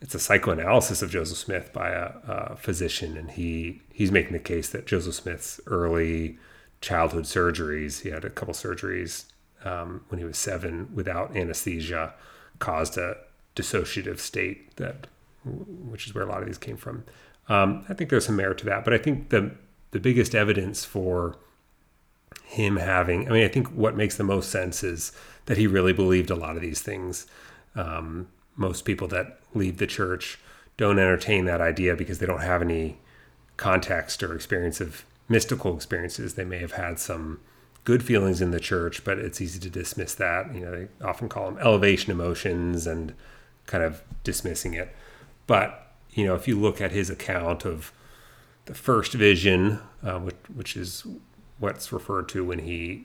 it's 0.00 0.14
a 0.16 0.18
psychoanalysis 0.18 1.00
of 1.00 1.10
Joseph 1.10 1.38
Smith 1.38 1.72
by 1.72 1.90
a, 1.90 2.12
a, 2.26 2.56
physician, 2.56 3.16
and 3.16 3.30
he 3.30 3.82
he's 3.92 4.10
making 4.10 4.32
the 4.32 4.40
case 4.40 4.68
that 4.70 4.84
Joseph 4.84 5.14
Smith's 5.14 5.60
early 5.66 6.38
childhood 6.80 7.24
surgeries, 7.24 8.02
he 8.02 8.10
had 8.10 8.24
a 8.24 8.30
couple 8.30 8.52
surgeries 8.52 9.26
um, 9.64 10.04
when 10.08 10.18
he 10.18 10.24
was 10.24 10.36
seven 10.36 10.88
without 10.92 11.36
anesthesia, 11.36 12.14
caused 12.58 12.98
a 12.98 13.16
dissociative 13.54 14.18
state 14.18 14.76
that, 14.76 15.06
which 15.44 16.06
is 16.06 16.14
where 16.14 16.24
a 16.24 16.28
lot 16.28 16.40
of 16.40 16.46
these 16.46 16.58
came 16.58 16.76
from. 16.76 17.04
Um, 17.48 17.84
I 17.88 17.94
think 17.94 18.10
there's 18.10 18.26
some 18.26 18.36
merit 18.36 18.58
to 18.58 18.64
that, 18.66 18.84
but 18.84 18.94
I 18.94 18.98
think 18.98 19.30
the 19.30 19.56
the 19.90 20.00
biggest 20.00 20.34
evidence 20.34 20.84
for 20.84 21.36
him 22.44 22.76
having, 22.76 23.28
I 23.28 23.32
mean, 23.32 23.44
I 23.44 23.48
think 23.48 23.68
what 23.68 23.96
makes 23.96 24.16
the 24.16 24.24
most 24.24 24.50
sense 24.50 24.82
is 24.82 25.12
that 25.46 25.58
he 25.58 25.66
really 25.66 25.92
believed 25.92 26.30
a 26.30 26.34
lot 26.34 26.56
of 26.56 26.62
these 26.62 26.80
things. 26.80 27.26
Um, 27.74 28.28
most 28.56 28.84
people 28.84 29.08
that 29.08 29.38
leave 29.54 29.78
the 29.78 29.86
church 29.86 30.38
don't 30.76 30.98
entertain 30.98 31.44
that 31.44 31.60
idea 31.60 31.94
because 31.94 32.18
they 32.18 32.26
don't 32.26 32.42
have 32.42 32.62
any 32.62 32.98
context 33.56 34.22
or 34.22 34.34
experience 34.34 34.80
of 34.80 35.04
mystical 35.28 35.74
experiences. 35.74 36.34
They 36.34 36.44
may 36.44 36.58
have 36.58 36.72
had 36.72 36.98
some 36.98 37.40
good 37.84 38.02
feelings 38.02 38.40
in 38.40 38.50
the 38.50 38.60
church, 38.60 39.04
but 39.04 39.18
it's 39.18 39.40
easy 39.40 39.58
to 39.60 39.70
dismiss 39.70 40.14
that. 40.14 40.54
You 40.54 40.60
know, 40.60 40.70
they 40.70 40.88
often 41.04 41.28
call 41.28 41.50
them 41.50 41.58
elevation 41.58 42.12
emotions 42.12 42.86
and 42.86 43.14
kind 43.66 43.84
of 43.84 44.02
dismissing 44.24 44.74
it. 44.74 44.94
But, 45.52 45.92
you 46.12 46.24
know, 46.24 46.34
if 46.34 46.48
you 46.48 46.58
look 46.58 46.80
at 46.80 46.92
his 46.92 47.10
account 47.10 47.66
of 47.66 47.92
the 48.64 48.72
first 48.72 49.12
vision, 49.12 49.80
uh, 50.02 50.18
which, 50.18 50.36
which 50.54 50.76
is 50.78 51.06
what's 51.58 51.92
referred 51.92 52.30
to 52.30 52.42
when 52.42 52.60
he 52.60 53.04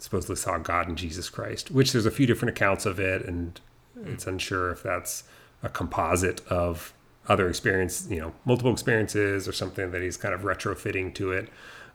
supposedly 0.00 0.34
saw 0.34 0.58
God 0.58 0.88
in 0.88 0.96
Jesus 0.96 1.30
Christ, 1.30 1.70
which 1.70 1.92
there's 1.92 2.04
a 2.04 2.10
few 2.10 2.26
different 2.26 2.56
accounts 2.56 2.84
of 2.84 2.98
it, 2.98 3.24
and 3.24 3.60
it's 4.06 4.26
unsure 4.26 4.72
if 4.72 4.82
that's 4.82 5.22
a 5.62 5.68
composite 5.68 6.44
of 6.48 6.92
other 7.28 7.48
experience, 7.48 8.08
you 8.10 8.18
know, 8.18 8.32
multiple 8.44 8.72
experiences 8.72 9.46
or 9.46 9.52
something 9.52 9.92
that 9.92 10.02
he's 10.02 10.16
kind 10.16 10.34
of 10.34 10.40
retrofitting 10.40 11.14
to 11.14 11.30
it. 11.30 11.48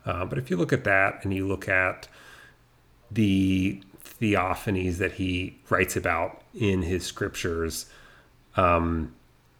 Uh, 0.06 0.24
but 0.24 0.38
if 0.38 0.50
you 0.50 0.56
look 0.56 0.72
at 0.72 0.86
that 0.86 1.26
and 1.26 1.34
you 1.34 1.46
look 1.46 1.68
at 1.68 2.08
the 3.12 3.84
theophanies 4.02 4.96
that 4.96 5.12
he 5.12 5.60
writes 5.70 5.98
about 5.98 6.42
in 6.56 6.84
his 6.84 7.06
scriptures, 7.06 7.88
um, 8.56 9.14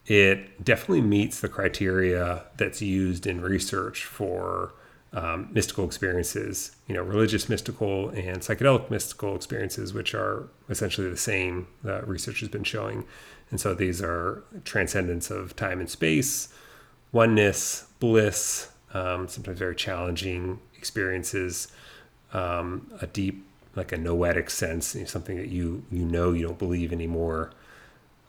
it 0.10 0.66
definitely 0.66 1.02
meets 1.02 1.40
the 1.40 1.48
criteria 1.48 2.44
that's 2.58 2.82
used 2.82 3.28
in 3.28 3.42
research 3.42 4.04
for 4.04 4.74
um, 5.14 5.50
mystical 5.52 5.86
experiences, 5.86 6.76
you 6.88 6.96
know, 6.96 7.04
religious 7.04 7.48
mystical 7.48 8.10
and 8.10 8.42
psychedelic 8.42 8.90
mystical 8.90 9.36
experiences, 9.36 9.94
which 9.94 10.16
are 10.16 10.50
essentially 10.68 11.08
the 11.10 11.18
same. 11.18 11.68
Uh, 11.86 12.02
research 12.02 12.40
has 12.40 12.50
been 12.50 12.64
showing, 12.64 13.06
and 13.52 13.62
so 13.62 13.76
these 13.76 14.02
are 14.02 14.44
transcendence 14.66 15.30
of 15.30 15.56
time 15.56 15.80
and 15.80 15.90
space, 15.90 16.50
oneness, 17.12 17.86
bliss, 18.00 18.70
um, 18.96 19.28
sometimes 19.28 19.60
very 19.60 19.76
challenging 19.76 20.60
experiences, 20.76 21.68
um, 22.34 22.92
a 23.00 23.06
deep, 23.06 23.46
like 23.76 23.92
a 23.92 23.98
noetic 23.98 24.50
sense, 24.50 24.96
you 24.96 25.02
know, 25.02 25.08
something 25.08 25.38
that 25.38 25.50
you 25.50 25.84
you 25.92 26.04
know 26.04 26.32
you 26.32 26.48
don't 26.48 26.60
believe 26.60 26.92
anymore, 26.92 27.52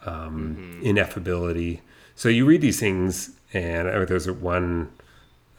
um, 0.07 0.57
mm-hmm. 0.57 0.83
ineffability. 0.83 1.81
So 2.15 2.29
you 2.29 2.45
read 2.45 2.61
these 2.61 2.81
things, 2.81 3.31
and 3.53 3.89
there's 4.09 4.31
one 4.31 4.91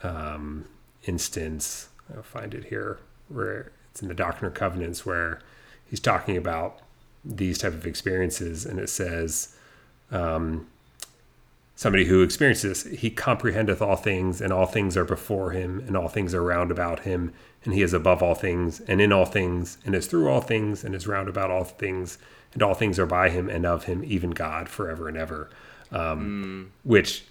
um, 0.02 0.66
instance. 1.04 1.88
I'll 2.14 2.22
find 2.22 2.54
it 2.54 2.64
here 2.64 2.98
where 3.28 3.72
it's 3.90 4.02
in 4.02 4.08
the 4.08 4.14
Doctrine 4.14 4.46
and 4.46 4.54
Covenants 4.54 5.06
where 5.06 5.40
he's 5.84 6.00
talking 6.00 6.36
about 6.36 6.80
these 7.24 7.58
type 7.58 7.72
of 7.72 7.86
experiences, 7.86 8.64
and 8.66 8.78
it 8.78 8.88
says. 8.88 9.56
Um, 10.10 10.66
somebody 11.74 12.04
who 12.04 12.22
experiences 12.22 12.84
this, 12.84 13.00
he 13.00 13.10
comprehendeth 13.10 13.82
all 13.82 13.96
things 13.96 14.40
and 14.40 14.52
all 14.52 14.66
things 14.66 14.96
are 14.96 15.04
before 15.04 15.50
him 15.50 15.82
and 15.86 15.96
all 15.96 16.06
things 16.06 16.32
are 16.32 16.42
round 16.42 16.70
about 16.70 17.00
him 17.00 17.32
and 17.64 17.74
he 17.74 17.82
is 17.82 17.92
above 17.92 18.22
all 18.22 18.34
things 18.34 18.80
and 18.80 19.00
in 19.00 19.12
all 19.12 19.24
things 19.24 19.78
and 19.84 19.94
is 19.94 20.06
through 20.06 20.28
all 20.28 20.40
things 20.40 20.84
and 20.84 20.94
is 20.94 21.08
round 21.08 21.28
about 21.28 21.50
all 21.50 21.64
things 21.64 22.18
and 22.54 22.62
all 22.62 22.74
things 22.74 22.98
are 22.98 23.06
by 23.06 23.30
him 23.30 23.48
and 23.48 23.64
of 23.64 23.84
him, 23.84 24.04
even 24.04 24.30
God 24.30 24.68
forever 24.68 25.08
and 25.08 25.16
ever. 25.16 25.50
Um, 25.90 26.70
mm. 26.72 26.86
Which, 26.86 27.24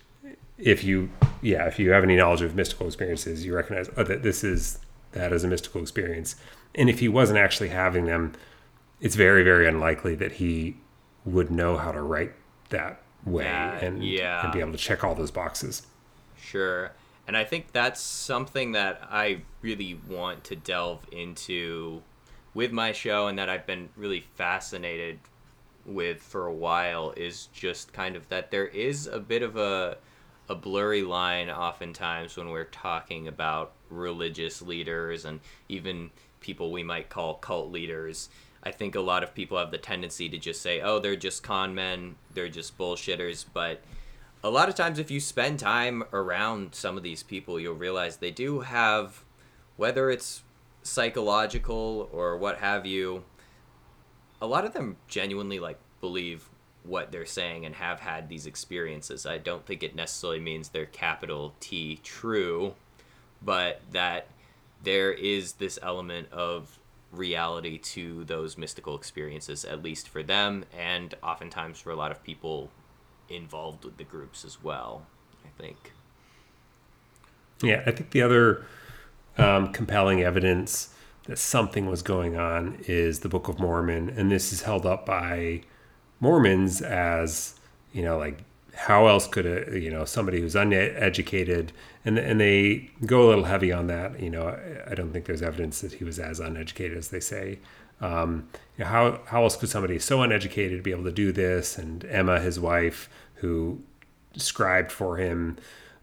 if 0.58 0.84
you, 0.84 1.10
yeah, 1.42 1.68
if 1.68 1.80
you 1.80 1.92
have 1.92 2.04
any 2.04 2.16
knowledge 2.16 2.42
of 2.42 2.56
mystical 2.56 2.88
experiences, 2.88 3.46
you 3.46 3.56
recognize 3.56 3.90
oh, 3.98 4.04
that 4.04 4.24
this 4.24 4.44
is 4.44 4.80
that 5.12 5.34
is 5.34 5.44
a 5.44 5.48
mystical 5.48 5.82
experience. 5.82 6.36
And 6.76 6.90
if 6.90 7.00
he 7.00 7.10
wasn't 7.10 7.40
actually 7.40 7.70
having 7.70 8.06
them, 8.06 8.34
it's 9.02 9.16
very, 9.16 9.44
very 9.44 9.68
unlikely 9.68 10.16
that 10.16 10.34
he 10.34 10.78
would 11.26 11.52
know 11.52 11.78
how 11.78 11.92
to 11.92 12.02
write 12.02 12.34
that 12.70 13.02
way 13.26 13.44
yeah, 13.44 13.76
and, 13.80 14.04
yeah. 14.04 14.44
and 14.44 14.54
be 14.54 14.60
able 14.60 14.72
to 14.72 14.78
check 14.78 15.04
all 15.04 15.14
those 15.14 15.32
boxes. 15.32 15.86
Sure. 16.40 16.92
And 17.28 17.38
I 17.38 17.44
think 17.44 17.72
that's 17.72 18.02
something 18.02 18.72
that 18.72 19.02
I 19.10 19.42
really 19.62 20.00
want 20.08 20.44
to 20.46 20.56
delve 20.56 21.06
into 21.12 22.02
with 22.54 22.72
my 22.72 22.92
show 22.92 23.28
and 23.28 23.38
that 23.40 23.50
I've 23.50 23.66
been 23.66 23.90
really 23.96 24.20
fascinated 24.20 25.20
with 25.86 26.22
for 26.22 26.46
a 26.46 26.54
while 26.54 27.14
is 27.18 27.48
just 27.48 27.94
kind 27.94 28.16
of 28.16 28.28
that 28.30 28.52
there 28.52 28.68
is 28.68 29.08
a 29.08 29.20
bit 29.20 29.42
of 29.42 29.58
a 29.58 29.98
a 30.50 30.56
blurry 30.56 31.02
line 31.02 31.50
oftentimes 31.50 32.36
when 32.36 32.50
we're 32.50 32.66
talking 32.66 33.28
about 33.28 33.72
religious 33.90 34.62
leaders 34.62 35.24
and 35.24 35.40
even 35.70 36.12
people 36.42 36.72
we 36.72 36.84
might 36.84 37.10
call 37.10 37.36
cult 37.36 37.72
leaders. 37.72 38.28
I 38.62 38.72
think 38.72 38.96
a 38.96 39.02
lot 39.02 39.24
of 39.24 39.34
people 39.34 39.58
have 39.58 39.72
the 39.72 39.78
tendency 39.78 40.28
to 40.28 40.38
just 40.38 40.62
say, 40.62 40.82
"Oh, 40.82 41.00
they're 41.00 41.16
just 41.16 41.42
con 41.42 41.74
men, 41.74 42.16
they're 42.34 42.50
just 42.50 42.78
bullshitters," 42.78 43.46
but 43.54 43.82
a 44.44 44.50
lot 44.50 44.68
of 44.68 44.76
times 44.76 45.00
if 45.00 45.10
you 45.10 45.20
spend 45.20 45.60
time 45.60 46.04
around 46.12 46.76
some 46.76 46.98
of 46.98 47.04
these 47.04 47.24
people, 47.24 47.60
you'll 47.60 47.76
realize 47.76 48.18
they 48.18 48.32
do 48.32 48.62
have 48.62 49.24
whether 49.78 50.10
it's 50.10 50.44
psychological 50.84 52.10
or 52.12 52.38
what 52.38 52.58
have 52.58 52.86
you, 52.86 53.24
a 54.42 54.48
lot 54.48 54.66
of 54.66 54.74
them 54.74 54.98
genuinely 55.08 55.60
like 55.60 55.80
believe 56.00 56.50
what 56.84 57.12
they're 57.12 57.26
saying 57.26 57.66
and 57.66 57.76
have 57.76 58.00
had 58.00 58.28
these 58.28 58.48
experiences. 58.48 59.26
I 59.26 59.38
don't 59.38 59.66
think 59.66 59.84
it 59.84 59.96
necessarily 59.96 60.40
means 60.40 60.70
they're 60.70 60.86
capital 60.86 61.54
T 61.60 62.00
true, 62.04 62.74
but 63.42 63.82
that 63.92 64.28
there 64.84 65.12
is 65.12 65.54
this 65.54 65.78
element 65.84 66.32
of 66.32 66.80
reality 67.12 67.78
to 67.78 68.24
those 68.24 68.58
mystical 68.58 68.96
experiences, 68.96 69.66
at 69.66 69.84
least 69.84 70.10
for 70.10 70.24
them, 70.24 70.66
and 70.78 71.14
oftentimes 71.22 71.80
for 71.80 71.92
a 71.92 71.96
lot 71.96 72.12
of 72.12 72.24
people 72.24 72.72
involved 73.30 73.86
with 73.86 73.98
the 73.98 74.04
groups 74.04 74.44
as 74.44 74.64
well, 74.64 75.06
I 75.46 75.62
think. 75.62 75.94
Yeah, 77.62 77.84
I 77.86 77.92
think 77.92 78.10
the 78.10 78.24
other 78.24 78.66
um, 79.38 79.72
compelling 79.72 80.22
evidence 80.22 80.94
that 81.26 81.38
something 81.38 81.86
was 81.86 82.02
going 82.02 82.36
on 82.36 82.78
is 82.88 83.20
the 83.20 83.30
Book 83.30 83.48
of 83.48 83.60
Mormon, 83.60 84.10
and 84.10 84.32
this 84.32 84.52
is 84.52 84.64
held 84.64 84.86
up 84.86 85.06
by 85.06 85.62
Mormons 86.20 86.82
as 86.82 87.56
you 87.94 88.04
know 88.04 88.18
like 88.18 88.40
how 88.74 89.08
else 89.08 89.28
could 89.28 89.46
a 89.46 89.80
you 89.80 89.90
know 89.90 90.06
somebody 90.06 90.40
who's 90.40 90.56
uneducated 90.56 91.74
and 92.06 92.18
and 92.18 92.40
they 92.40 92.90
go 93.06 93.24
a 93.24 93.28
little 93.28 93.44
heavy 93.44 93.72
on 93.72 93.88
that 93.88 94.20
you 94.20 94.30
know 94.30 94.58
I, 94.88 94.96
don't 94.96 95.12
think 95.12 95.26
there's 95.26 95.42
evidence 95.42 95.82
that 95.82 95.94
he 95.94 96.04
was 96.04 96.20
as 96.20 96.40
uneducated 96.40 96.98
as 96.98 97.10
they 97.10 97.20
say. 97.20 97.60
Um, 98.00 98.48
you 98.78 98.84
know, 98.84 98.90
how 98.90 99.20
how 99.26 99.44
else 99.44 99.56
could 99.56 99.70
somebody 99.70 100.00
so 100.00 100.22
uneducated 100.22 100.84
be 100.84 100.92
able 100.92 101.04
to 101.04 101.12
do 101.12 101.32
this? 101.32 101.78
And 101.78 102.06
Emma 102.06 102.40
his 102.40 102.60
wife 102.60 103.10
who 103.36 103.82
scribed 104.36 104.92
for 104.92 105.18
him 105.18 105.58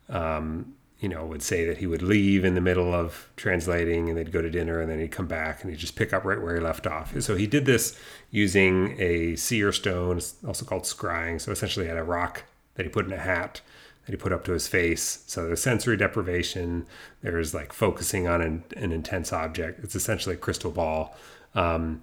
um, 0.09 0.75
you 1.01 1.09
know, 1.09 1.25
would 1.25 1.43
say 1.43 1.65
that 1.65 1.79
he 1.79 1.87
would 1.87 2.03
leave 2.03 2.45
in 2.45 2.55
the 2.55 2.61
middle 2.61 2.93
of 2.93 3.29
translating 3.37 4.09
and 4.09 4.19
they'd 4.19 4.33
go 4.33 4.43
to 4.43 4.51
dinner 4.51 4.81
and 4.81 4.91
then 4.91 4.99
he'd 4.99 5.13
come 5.13 5.29
back 5.29 5.63
and 5.63 5.71
he'd 5.71 5.79
just 5.79 5.95
pick 5.95 6.13
up 6.13 6.25
right 6.25 6.41
where 6.43 6.57
he 6.57 6.61
left 6.61 6.87
off. 6.87 7.19
So 7.21 7.37
he 7.37 7.47
did 7.47 7.67
this 7.67 7.99
using 8.31 9.01
a 9.01 9.37
seer 9.37 9.71
stone, 9.73 10.21
also 10.47 10.65
called 10.65 10.83
scrying. 10.83 11.41
So 11.41 11.53
essentially, 11.53 11.87
he 11.87 11.89
had 11.89 11.99
a 11.99 12.03
rock 12.03 12.45
that 12.75 12.85
he 12.85 12.91
put 12.91 13.07
in 13.07 13.13
a 13.13 13.19
hat 13.19 13.61
that 14.07 14.13
he 14.13 14.17
put 14.17 14.33
up 14.33 14.45
to 14.47 14.53
his 14.53 14.67
face. 14.67 15.23
So 15.27 15.47
there's 15.47 15.63
sensory 15.63 15.97
deprivation. 15.97 16.87
There's 17.23 17.55
like 17.55 17.73
focusing 17.73 18.27
on 18.27 18.41
an, 18.41 18.65
an 18.77 18.91
intense 18.91 19.33
object. 19.33 19.85
It's 19.85 19.95
essentially 19.95 20.35
a 20.35 20.39
crystal 20.39 20.73
ball. 20.73 21.17
Um, 21.55 22.03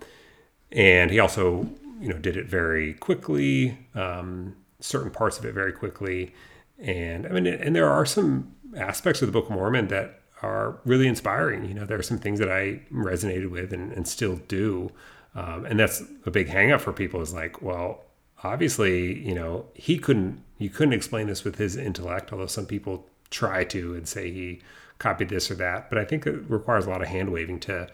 and 0.72 1.12
he 1.12 1.20
also, 1.20 1.70
you 2.00 2.10
know, 2.10 2.18
did 2.18 2.38
it 2.38 2.46
very 2.46 2.94
quickly. 2.94 3.78
Um, 3.94 4.56
certain 4.80 5.12
parts 5.12 5.38
of 5.38 5.46
it 5.46 5.54
very 5.54 5.74
quickly. 5.74 6.34
And 6.80 7.26
I 7.26 7.30
mean, 7.30 7.48
and 7.48 7.76
there 7.76 7.90
are 7.90 8.06
some 8.06 8.55
aspects 8.76 9.22
of 9.22 9.28
the 9.28 9.32
Book 9.32 9.50
of 9.50 9.56
Mormon 9.56 9.88
that 9.88 10.20
are 10.42 10.78
really 10.86 11.08
inspiring. 11.08 11.66
You 11.66 11.74
know, 11.74 11.86
there 11.86 11.98
are 11.98 12.04
some 12.04 12.20
things 12.20 12.40
that 12.40 12.52
I 12.52 12.82
resonated 12.94 13.50
with 13.50 13.74
and, 13.74 13.92
and 13.94 14.08
still 14.08 14.38
do. 14.48 14.92
Um, 15.34 15.66
and 15.66 15.80
that's 15.80 16.04
a 16.26 16.32
big 16.32 16.48
hangup 16.48 16.82
for 16.82 16.94
people 16.94 17.22
is 17.22 17.34
like, 17.34 17.62
well, 17.62 18.04
obviously, 18.44 19.20
you 19.20 19.36
know, 19.36 19.66
he 19.74 19.98
couldn't, 19.98 20.42
you 20.58 20.70
couldn't 20.70 20.94
explain 20.94 21.28
this 21.28 21.44
with 21.44 21.58
his 21.58 21.76
intellect, 21.76 22.32
although 22.32 22.46
some 22.46 22.66
people 22.66 23.06
try 23.30 23.64
to 23.66 23.96
and 23.96 24.08
say 24.08 24.32
he 24.32 24.62
copied 25.00 25.30
this 25.30 25.52
or 25.52 25.56
that. 25.56 25.90
But 25.90 25.98
I 25.98 26.06
think 26.06 26.26
it 26.26 26.50
requires 26.50 26.86
a 26.86 26.90
lot 26.90 27.02
of 27.02 27.08
hand 27.08 27.32
waving 27.32 27.60
to, 27.62 27.90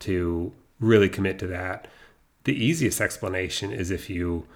to 0.00 0.52
really 0.80 1.08
commit 1.08 1.38
to 1.40 1.46
that. 1.48 1.88
The 2.44 2.54
easiest 2.54 3.00
explanation 3.00 3.70
is 3.72 3.90
if 3.90 4.08
you 4.08 4.46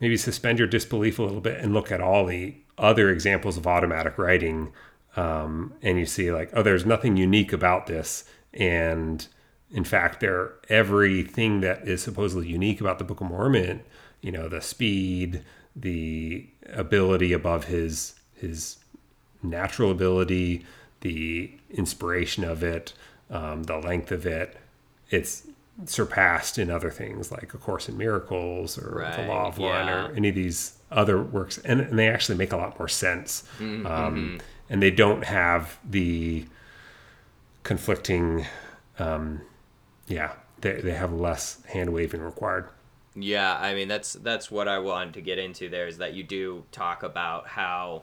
maybe 0.00 0.16
suspend 0.16 0.58
your 0.58 0.68
disbelief 0.68 1.18
a 1.18 1.22
little 1.22 1.40
bit 1.40 1.60
and 1.60 1.72
look 1.72 1.92
at 1.92 2.00
all 2.00 2.26
the 2.26 2.54
other 2.80 3.10
examples 3.10 3.56
of 3.56 3.66
automatic 3.66 4.18
writing 4.18 4.72
um, 5.16 5.72
and 5.82 5.98
you 5.98 6.06
see 6.06 6.32
like 6.32 6.50
oh 6.54 6.62
there's 6.62 6.86
nothing 6.86 7.16
unique 7.16 7.52
about 7.52 7.86
this 7.86 8.24
and 8.54 9.28
in 9.70 9.84
fact 9.84 10.20
there 10.20 10.54
everything 10.68 11.60
that 11.60 11.86
is 11.86 12.02
supposedly 12.02 12.48
unique 12.48 12.80
about 12.80 12.98
the 12.98 13.04
book 13.04 13.20
of 13.20 13.28
mormon 13.28 13.82
you 14.20 14.32
know 14.32 14.48
the 14.48 14.60
speed 14.60 15.42
the 15.76 16.46
ability 16.72 17.32
above 17.32 17.64
his 17.64 18.14
his 18.34 18.78
natural 19.42 19.90
ability 19.90 20.64
the 21.02 21.52
inspiration 21.70 22.42
of 22.44 22.62
it 22.62 22.92
um, 23.30 23.64
the 23.64 23.76
length 23.76 24.10
of 24.10 24.26
it 24.26 24.56
it's 25.10 25.46
surpassed 25.86 26.58
in 26.58 26.70
other 26.70 26.90
things 26.90 27.30
like 27.30 27.54
a 27.54 27.58
course 27.58 27.88
in 27.88 27.96
miracles 27.96 28.78
or 28.78 28.98
Right, 28.98 29.16
the 29.16 29.26
law 29.26 29.48
of 29.48 29.58
one 29.58 29.86
yeah. 29.86 30.06
or 30.06 30.12
any 30.14 30.28
of 30.28 30.34
these 30.34 30.74
other 30.90 31.22
works 31.22 31.58
and, 31.58 31.80
and 31.80 31.98
they 31.98 32.08
actually 32.08 32.36
make 32.36 32.52
a 32.52 32.56
lot 32.56 32.78
more 32.78 32.88
sense 32.88 33.44
Mm-hmm. 33.58 33.86
um, 33.86 34.40
and 34.68 34.82
they 34.82 34.90
don't 34.90 35.24
have 35.24 35.78
the 35.88 36.46
conflicting 37.62 38.46
um, 38.98 39.40
yeah 40.06 40.32
they, 40.60 40.80
they 40.80 40.92
have 40.92 41.12
less 41.12 41.62
hand 41.66 41.92
waving 41.92 42.20
required 42.20 42.68
Yeah, 43.14 43.56
I 43.58 43.74
mean 43.74 43.88
that's 43.88 44.14
that's 44.14 44.50
what 44.50 44.68
I 44.68 44.78
wanted 44.78 45.14
to 45.14 45.20
get 45.20 45.38
into 45.38 45.68
there 45.68 45.86
is 45.86 45.98
that 45.98 46.14
you 46.14 46.22
do 46.22 46.64
talk 46.72 47.02
about 47.02 47.48
how 47.48 48.02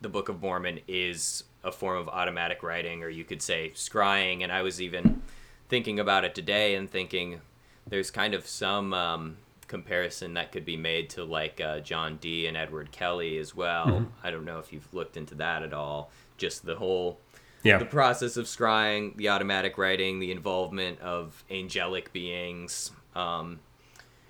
the 0.00 0.08
Book 0.08 0.28
of 0.28 0.40
Mormon 0.42 0.80
is 0.86 1.44
a 1.64 1.72
form 1.72 1.98
of 1.98 2.08
automatic 2.08 2.62
writing 2.62 3.02
or 3.02 3.08
you 3.08 3.24
could 3.24 3.42
say 3.42 3.72
scrying 3.74 4.42
and 4.42 4.52
I 4.52 4.62
was 4.62 4.80
even 4.80 5.22
thinking 5.68 5.98
about 5.98 6.24
it 6.24 6.34
today 6.34 6.74
and 6.76 6.88
thinking 6.90 7.40
there's 7.86 8.10
kind 8.10 8.34
of 8.34 8.46
some 8.46 8.94
um, 8.94 9.36
comparison 9.68 10.34
that 10.34 10.52
could 10.52 10.64
be 10.64 10.76
made 10.76 11.10
to 11.10 11.24
like 11.24 11.60
uh, 11.60 11.80
John 11.80 12.16
Dee 12.16 12.46
and 12.46 12.56
Edward 12.56 12.92
Kelly 12.92 13.38
as 13.38 13.54
well. 13.54 14.06
I 14.22 14.30
don't 14.30 14.44
know 14.44 14.58
if 14.58 14.72
you've 14.72 14.92
looked 14.94 15.16
into 15.16 15.34
that 15.36 15.62
at 15.62 15.72
all. 15.72 16.10
Just 16.36 16.64
the 16.64 16.76
whole 16.76 17.20
yeah 17.62 17.78
the 17.78 17.84
process 17.84 18.36
of 18.36 18.46
scrying, 18.46 19.16
the 19.16 19.28
automatic 19.28 19.78
writing, 19.78 20.20
the 20.20 20.30
involvement 20.30 21.00
of 21.00 21.44
angelic 21.50 22.12
beings. 22.12 22.90
Um, 23.14 23.60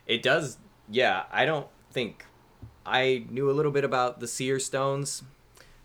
it 0.07 0.23
does, 0.23 0.59
yeah. 0.89 1.25
I 1.33 1.45
don't 1.45 1.67
think 1.91 2.25
I 2.85 3.25
knew 3.29 3.51
a 3.51 3.53
little 3.53 3.73
bit 3.73 3.85
about 3.85 4.21
the 4.21 4.29
seer 4.29 4.61
stones. 4.61 5.23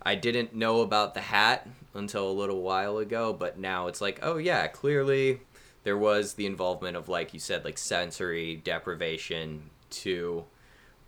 I 0.03 0.15
didn't 0.15 0.55
know 0.55 0.81
about 0.81 1.13
the 1.13 1.21
hat 1.21 1.67
until 1.93 2.29
a 2.29 2.31
little 2.31 2.61
while 2.61 2.97
ago, 2.97 3.33
but 3.33 3.59
now 3.59 3.87
it's 3.87 4.01
like, 4.01 4.19
oh 4.21 4.37
yeah, 4.37 4.67
clearly 4.67 5.41
there 5.83 5.97
was 5.97 6.33
the 6.35 6.45
involvement 6.45 6.95
of 6.97 7.09
like 7.09 7.33
you 7.33 7.39
said, 7.39 7.63
like 7.65 7.77
sensory 7.77 8.55
deprivation 8.57 9.69
to 9.91 10.45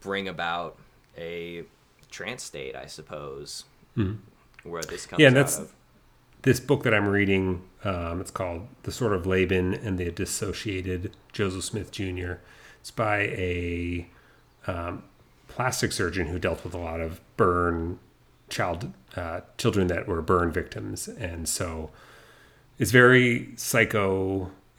bring 0.02 0.28
about 0.28 0.78
a 1.18 1.64
trance 2.12 2.44
state, 2.44 2.76
I 2.76 2.86
suppose, 2.88 3.66
where 4.64 4.82
this 4.84 5.06
comes 5.06 5.20
Mm-hmm. 5.20 5.22
Yeah, 5.22 5.30
that's- 5.30 5.60
of. 5.60 5.74
this 6.42 6.60
book 6.60 6.84
that 6.84 6.94
I'm 6.94 7.08
reading, 7.08 7.62
um, 7.84 8.20
it's 8.20 8.32
called 8.32 8.68
The 8.84 8.92
Sword 8.92 9.14
of 9.14 9.26
Laban 9.26 9.74
and 9.74 9.98
the 9.98 10.12
Dissociated 10.12 11.16
Joseph 11.32 11.64
Smith 11.64 11.92
Jr. 11.92 12.34
It's 12.82 12.92
by 12.92 13.20
a 13.22 14.08
um, 14.68 15.04
plastic 15.48 15.92
surgeon 15.92 16.28
who 16.28 16.40
dealt 16.40 16.64
with 16.64 16.74
a 16.74 16.78
lot 16.80 17.00
of 17.00 17.22
burn 17.38 18.00
child 18.50 18.92
uh, 19.16 19.42
children 19.58 19.88
that 19.88 20.08
were 20.08 20.22
burn 20.22 20.52
victims, 20.52 21.08
and 21.08 21.48
so 21.48 21.92
it's 22.78 22.92
very 22.92 23.54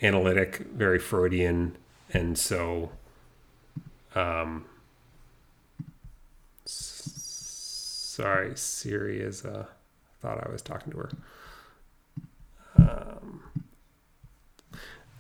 psychoanalytic, 0.00 0.58
very 0.74 0.98
Freudian, 0.98 1.76
and 2.12 2.38
so. 2.38 2.90
Um, 4.14 4.66
sorry, 6.64 8.56
Siri 8.56 9.20
is. 9.20 9.44
Uh, 9.44 9.66
thought 10.22 10.46
I 10.46 10.50
was 10.50 10.62
talking 10.62 10.92
to 10.92 10.98
her. 10.98 11.10
Um, 12.78 13.42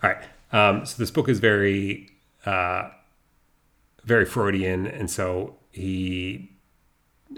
all 0.02 0.10
right. 0.10 0.24
Um, 0.52 0.86
so 0.86 0.96
this 0.98 1.10
book 1.10 1.28
is 1.28 1.40
very, 1.40 2.10
uh, 2.46 2.88
very 4.04 4.24
Freudian, 4.24 4.86
and 4.86 5.10
so 5.10 5.56
he, 5.72 6.52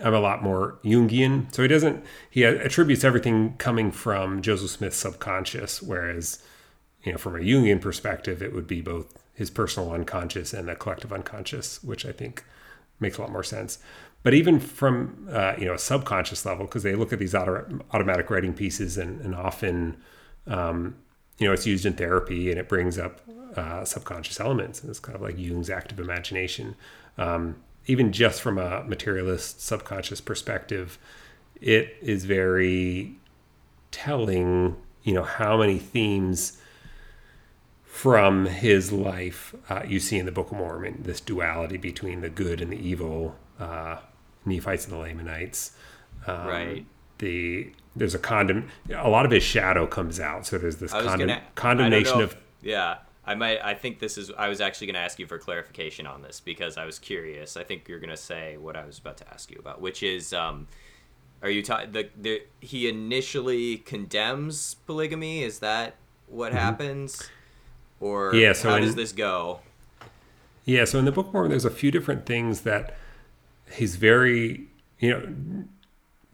I'm 0.02 0.14
a 0.14 0.20
lot 0.20 0.42
more 0.42 0.78
Jungian. 0.84 1.52
So 1.54 1.62
he 1.62 1.68
doesn't. 1.68 2.04
He 2.30 2.44
attributes 2.44 3.02
everything 3.02 3.56
coming 3.56 3.90
from 3.90 4.42
Joseph 4.42 4.70
Smith's 4.70 4.98
subconscious, 4.98 5.82
whereas, 5.82 6.42
you 7.06 7.12
know, 7.12 7.18
from 7.18 7.36
a 7.36 7.38
Jungian 7.38 7.80
perspective, 7.80 8.42
it 8.42 8.52
would 8.52 8.66
be 8.66 8.82
both 8.82 9.16
his 9.32 9.48
personal 9.48 9.92
unconscious 9.92 10.52
and 10.52 10.66
the 10.66 10.74
collective 10.74 11.12
unconscious, 11.12 11.82
which 11.84 12.04
I 12.04 12.10
think 12.10 12.44
makes 12.98 13.16
a 13.16 13.20
lot 13.20 13.30
more 13.30 13.44
sense. 13.44 13.78
But 14.24 14.34
even 14.34 14.58
from 14.58 15.28
uh, 15.30 15.54
you 15.56 15.66
know 15.66 15.74
a 15.74 15.78
subconscious 15.78 16.44
level, 16.44 16.66
because 16.66 16.82
they 16.82 16.96
look 16.96 17.12
at 17.12 17.20
these 17.20 17.34
auto- 17.34 17.80
automatic 17.92 18.28
writing 18.28 18.52
pieces, 18.52 18.98
and, 18.98 19.20
and 19.20 19.36
often 19.36 19.98
um, 20.48 20.96
you 21.38 21.46
know 21.46 21.52
it's 21.52 21.64
used 21.64 21.86
in 21.86 21.92
therapy, 21.92 22.50
and 22.50 22.58
it 22.58 22.68
brings 22.68 22.98
up 22.98 23.20
uh, 23.56 23.84
subconscious 23.84 24.40
elements, 24.40 24.80
and 24.80 24.90
it's 24.90 24.98
kind 24.98 25.14
of 25.14 25.22
like 25.22 25.38
Jung's 25.38 25.70
active 25.70 26.00
imagination. 26.00 26.74
Um, 27.18 27.62
even 27.86 28.10
just 28.10 28.42
from 28.42 28.58
a 28.58 28.82
materialist 28.82 29.60
subconscious 29.60 30.20
perspective, 30.20 30.98
it 31.60 31.96
is 32.02 32.24
very 32.24 33.14
telling. 33.92 34.76
You 35.04 35.14
know 35.14 35.22
how 35.22 35.58
many 35.58 35.78
themes 35.78 36.60
from 37.96 38.44
his 38.44 38.92
life 38.92 39.54
uh, 39.70 39.82
you 39.88 39.98
see 39.98 40.18
in 40.18 40.26
the 40.26 40.32
Book 40.32 40.50
of 40.52 40.58
Mormon 40.58 41.00
this 41.02 41.18
duality 41.18 41.78
between 41.78 42.20
the 42.20 42.28
good 42.28 42.60
and 42.60 42.70
the 42.70 42.76
evil, 42.76 43.34
uh, 43.58 43.96
Nephites 44.44 44.84
and 44.84 44.92
the 44.92 44.98
Lamanites. 44.98 45.72
Um, 46.26 46.46
Right. 46.46 46.86
The 47.18 47.72
there's 47.96 48.14
a 48.14 48.18
condemn. 48.18 48.68
A 48.94 49.08
lot 49.08 49.24
of 49.24 49.30
his 49.30 49.42
shadow 49.42 49.86
comes 49.86 50.20
out, 50.20 50.44
so 50.46 50.58
there's 50.58 50.76
this 50.76 50.92
condemn, 50.92 51.28
gonna 51.28 51.42
condemnation 51.54 52.20
of 52.20 52.36
yeah. 52.60 52.98
I 53.24 53.34
might. 53.34 53.64
I 53.64 53.72
think 53.72 53.98
this 53.98 54.18
is. 54.18 54.30
I 54.36 54.48
was 54.48 54.60
actually 54.60 54.88
going 54.88 54.94
to 54.96 55.00
ask 55.00 55.18
you 55.18 55.26
for 55.26 55.38
clarification 55.38 56.06
on 56.06 56.20
this 56.20 56.38
because 56.38 56.76
I 56.76 56.84
was 56.84 56.98
curious. 56.98 57.56
I 57.56 57.64
think 57.64 57.88
you're 57.88 57.98
going 57.98 58.10
to 58.10 58.16
say 58.16 58.58
what 58.58 58.76
I 58.76 58.84
was 58.84 58.98
about 58.98 59.16
to 59.16 59.28
ask 59.32 59.50
you 59.50 59.56
about, 59.58 59.80
which 59.80 60.02
is, 60.02 60.34
um, 60.34 60.68
are 61.42 61.50
you 61.50 61.62
talking? 61.62 61.92
The, 61.92 62.10
the 62.14 62.42
he 62.60 62.88
initially 62.88 63.78
condemns 63.78 64.74
polygamy. 64.86 65.42
Is 65.42 65.60
that 65.60 65.96
what 66.26 66.52
happens, 66.52 67.28
or. 68.00 68.34
Yeah, 68.34 68.52
so 68.52 68.70
how 68.70 68.76
in- 68.76 68.82
does 68.82 68.94
this 68.94 69.12
go? 69.12 69.60
Yeah, 70.64 70.84
so 70.84 70.98
in 70.98 71.04
the 71.04 71.12
Book 71.12 71.28
of 71.28 71.32
Mormon, 71.32 71.50
there's 71.50 71.64
a 71.64 71.70
few 71.70 71.92
different 71.92 72.26
things 72.26 72.62
that 72.62 72.96
he's 73.70 73.94
very, 73.96 74.66
you 74.98 75.10
know, 75.10 75.64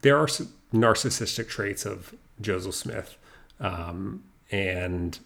there 0.00 0.16
are 0.16 0.26
narcissistic 0.72 1.48
traits 1.48 1.84
of 1.84 2.14
Joseph 2.40 2.74
Smith, 2.74 3.16
um, 3.60 4.24
and 4.50 5.18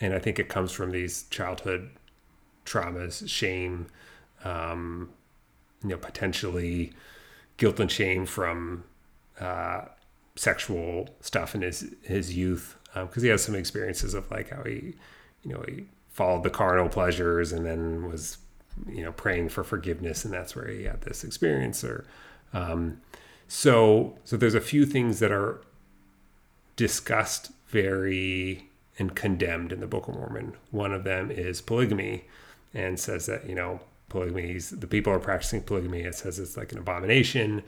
and 0.00 0.14
I 0.14 0.18
think 0.18 0.38
it 0.38 0.48
comes 0.48 0.72
from 0.72 0.90
these 0.90 1.24
childhood 1.24 1.90
traumas, 2.64 3.28
shame, 3.28 3.86
um, 4.44 5.10
you 5.82 5.90
know, 5.90 5.96
potentially 5.96 6.92
guilt 7.58 7.78
and 7.78 7.90
shame 7.90 8.26
from 8.26 8.84
uh, 9.40 9.82
sexual 10.34 11.10
stuff 11.20 11.54
in 11.54 11.62
his 11.62 11.94
his 12.02 12.36
youth, 12.36 12.76
because 12.94 13.22
he 13.22 13.28
has 13.28 13.42
some 13.42 13.54
experiences 13.54 14.14
of 14.14 14.30
like 14.30 14.50
how 14.50 14.62
he, 14.64 14.94
you 15.46 15.54
know, 15.54 15.64
he 15.66 15.86
followed 16.10 16.42
the 16.42 16.50
carnal 16.50 16.88
pleasures 16.88 17.52
and 17.52 17.64
then 17.64 18.08
was, 18.08 18.38
you 18.88 19.02
know, 19.02 19.12
praying 19.12 19.48
for 19.48 19.62
forgiveness, 19.62 20.24
and 20.24 20.34
that's 20.34 20.56
where 20.56 20.68
he 20.68 20.84
had 20.84 21.02
this 21.02 21.22
experience. 21.22 21.84
Or, 21.84 22.04
um, 22.52 23.00
so 23.48 24.18
so 24.24 24.36
there's 24.36 24.54
a 24.54 24.60
few 24.60 24.84
things 24.84 25.20
that 25.20 25.30
are 25.30 25.60
discussed 26.74 27.52
very 27.68 28.68
and 28.98 29.14
condemned 29.14 29.72
in 29.72 29.80
the 29.80 29.86
Book 29.86 30.08
of 30.08 30.14
Mormon. 30.14 30.54
One 30.70 30.92
of 30.92 31.04
them 31.04 31.30
is 31.30 31.60
polygamy, 31.60 32.24
and 32.74 32.98
says 32.98 33.26
that 33.26 33.48
you 33.48 33.54
know 33.54 33.80
polygamy. 34.08 34.58
The 34.58 34.86
people 34.86 35.12
are 35.12 35.20
practicing 35.20 35.62
polygamy. 35.62 36.00
It 36.00 36.16
says 36.16 36.38
it's 36.38 36.56
like 36.56 36.72
an 36.72 36.78
abomination. 36.78 37.62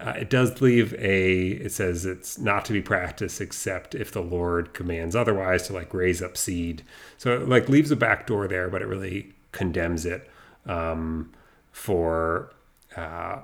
Uh, 0.00 0.14
it 0.18 0.30
does 0.30 0.60
leave 0.60 0.92
a. 0.94 1.42
It 1.48 1.72
says 1.72 2.04
it's 2.04 2.38
not 2.38 2.64
to 2.64 2.72
be 2.72 2.82
practiced 2.82 3.40
except 3.40 3.94
if 3.94 4.10
the 4.10 4.20
Lord 4.20 4.74
commands 4.74 5.14
otherwise 5.14 5.66
to 5.68 5.72
like 5.72 5.94
raise 5.94 6.20
up 6.20 6.36
seed. 6.36 6.82
So 7.18 7.34
it 7.36 7.48
like 7.48 7.68
leaves 7.68 7.90
a 7.90 7.96
back 7.96 8.26
door 8.26 8.48
there, 8.48 8.68
but 8.68 8.82
it 8.82 8.86
really 8.86 9.32
condemns 9.52 10.04
it 10.04 10.28
um, 10.66 11.30
for 11.70 12.52
uh, 12.96 13.38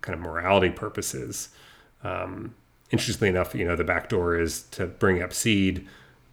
kind 0.00 0.14
of 0.14 0.20
morality 0.20 0.70
purposes. 0.70 1.50
Um, 2.02 2.54
interestingly 2.90 3.28
enough, 3.28 3.54
you 3.54 3.64
know, 3.64 3.76
the 3.76 3.84
back 3.84 4.08
door 4.08 4.38
is 4.38 4.62
to 4.72 4.86
bring 4.86 5.22
up 5.22 5.32
seed, 5.32 5.86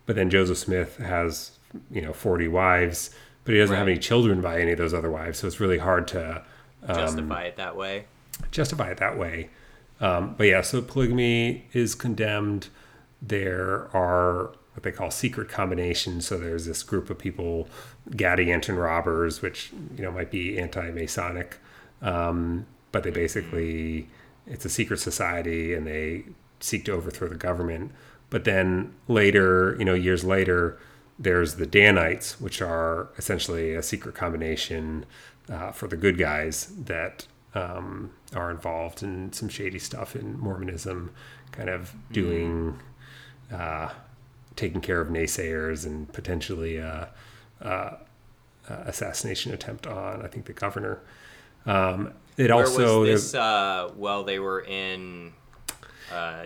but 0.05 0.15
then 0.15 0.29
Joseph 0.29 0.57
Smith 0.57 0.97
has, 0.97 1.51
you 1.91 2.01
know, 2.01 2.13
40 2.13 2.47
wives, 2.47 3.11
but 3.43 3.53
he 3.53 3.59
doesn't 3.59 3.75
have 3.75 3.87
any 3.87 3.99
children 3.99 4.41
by 4.41 4.59
any 4.59 4.71
of 4.71 4.77
those 4.77 4.93
other 4.93 5.11
wives. 5.11 5.39
So 5.39 5.47
it's 5.47 5.59
really 5.59 5.77
hard 5.77 6.07
to 6.09 6.43
Justify 6.87 7.43
it 7.43 7.57
that 7.57 7.75
way. 7.75 8.05
Justify 8.51 8.91
it 8.91 8.97
that 8.97 9.17
way. 9.17 9.49
Um, 9.99 10.35
but 10.37 10.45
yeah, 10.45 10.61
so 10.61 10.81
polygamy 10.81 11.65
is 11.73 11.95
condemned. 11.95 12.67
There 13.21 13.89
are 13.95 14.51
what 14.73 14.83
they 14.83 14.91
call 14.91 15.09
secret 15.09 15.49
combinations. 15.49 16.27
So 16.27 16.37
there's 16.37 16.65
this 16.65 16.83
group 16.83 17.09
of 17.09 17.17
people, 17.17 17.67
Gadianton 18.11 18.79
robbers, 18.79 19.41
which 19.41 19.71
you 19.95 20.03
know 20.03 20.11
might 20.11 20.29
be 20.29 20.59
anti-Masonic, 20.59 21.57
um, 22.03 22.67
but 22.91 23.01
they 23.03 23.09
basically 23.09 24.07
it's 24.45 24.65
a 24.65 24.69
secret 24.69 24.99
society 24.99 25.73
and 25.73 25.87
they 25.87 26.25
seek 26.59 26.85
to 26.85 26.91
overthrow 26.91 27.27
the 27.27 27.35
government. 27.35 27.91
But 28.29 28.43
then 28.43 28.93
later, 29.07 29.75
you 29.79 29.85
know, 29.85 29.93
years 29.93 30.23
later, 30.23 30.77
there's 31.17 31.55
the 31.55 31.65
Danites, 31.65 32.39
which 32.39 32.61
are 32.61 33.09
essentially 33.17 33.73
a 33.73 33.81
secret 33.81 34.15
combination 34.15 35.05
uh, 35.49 35.71
for 35.71 35.87
the 35.87 35.97
good 35.97 36.17
guys 36.17 36.67
that 36.85 37.25
um, 37.57 38.11
are 38.35 38.51
involved 38.51 39.03
in 39.03 39.31
some 39.33 39.49
shady 39.49 39.79
stuff 39.79 40.15
in 40.15 40.37
Mormonism, 40.39 41.11
kind 41.51 41.69
of 41.69 41.93
doing, 42.11 42.79
uh, 43.53 43.89
taking 44.55 44.81
care 44.81 45.01
of 45.01 45.07
naysayers 45.09 45.85
and 45.85 46.11
potentially 46.13 46.77
a, 46.77 47.09
a, 47.61 47.67
a 47.69 48.73
assassination 48.85 49.53
attempt 49.53 49.87
on, 49.87 50.21
I 50.23 50.27
think, 50.27 50.45
the 50.45 50.53
governor. 50.53 50.99
Um, 51.65 52.13
it 52.37 52.51
Where 52.53 52.65
also 52.65 53.01
was 53.01 53.31
this? 53.31 53.35
Uh, 53.35 53.91
well, 53.95 54.23
they 54.23 54.39
were 54.39 54.61
in 54.61 55.33
uh, 56.11 56.45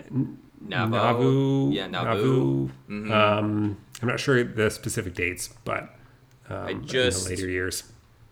Navo. 0.65 0.89
Nauvoo, 0.89 1.73
Yeah, 1.73 1.87
Nauvoo. 1.87 2.69
Nauvoo. 2.87 3.13
Um, 3.13 3.77
I'm 4.01 4.07
not 4.07 4.19
sure 4.19 4.43
the 4.43 4.69
specific 4.71 5.13
dates, 5.15 5.49
but 5.65 5.93
um, 6.49 6.67
in 6.69 6.85
just- 6.85 7.25
the 7.25 7.31
later 7.35 7.49
years. 7.49 7.83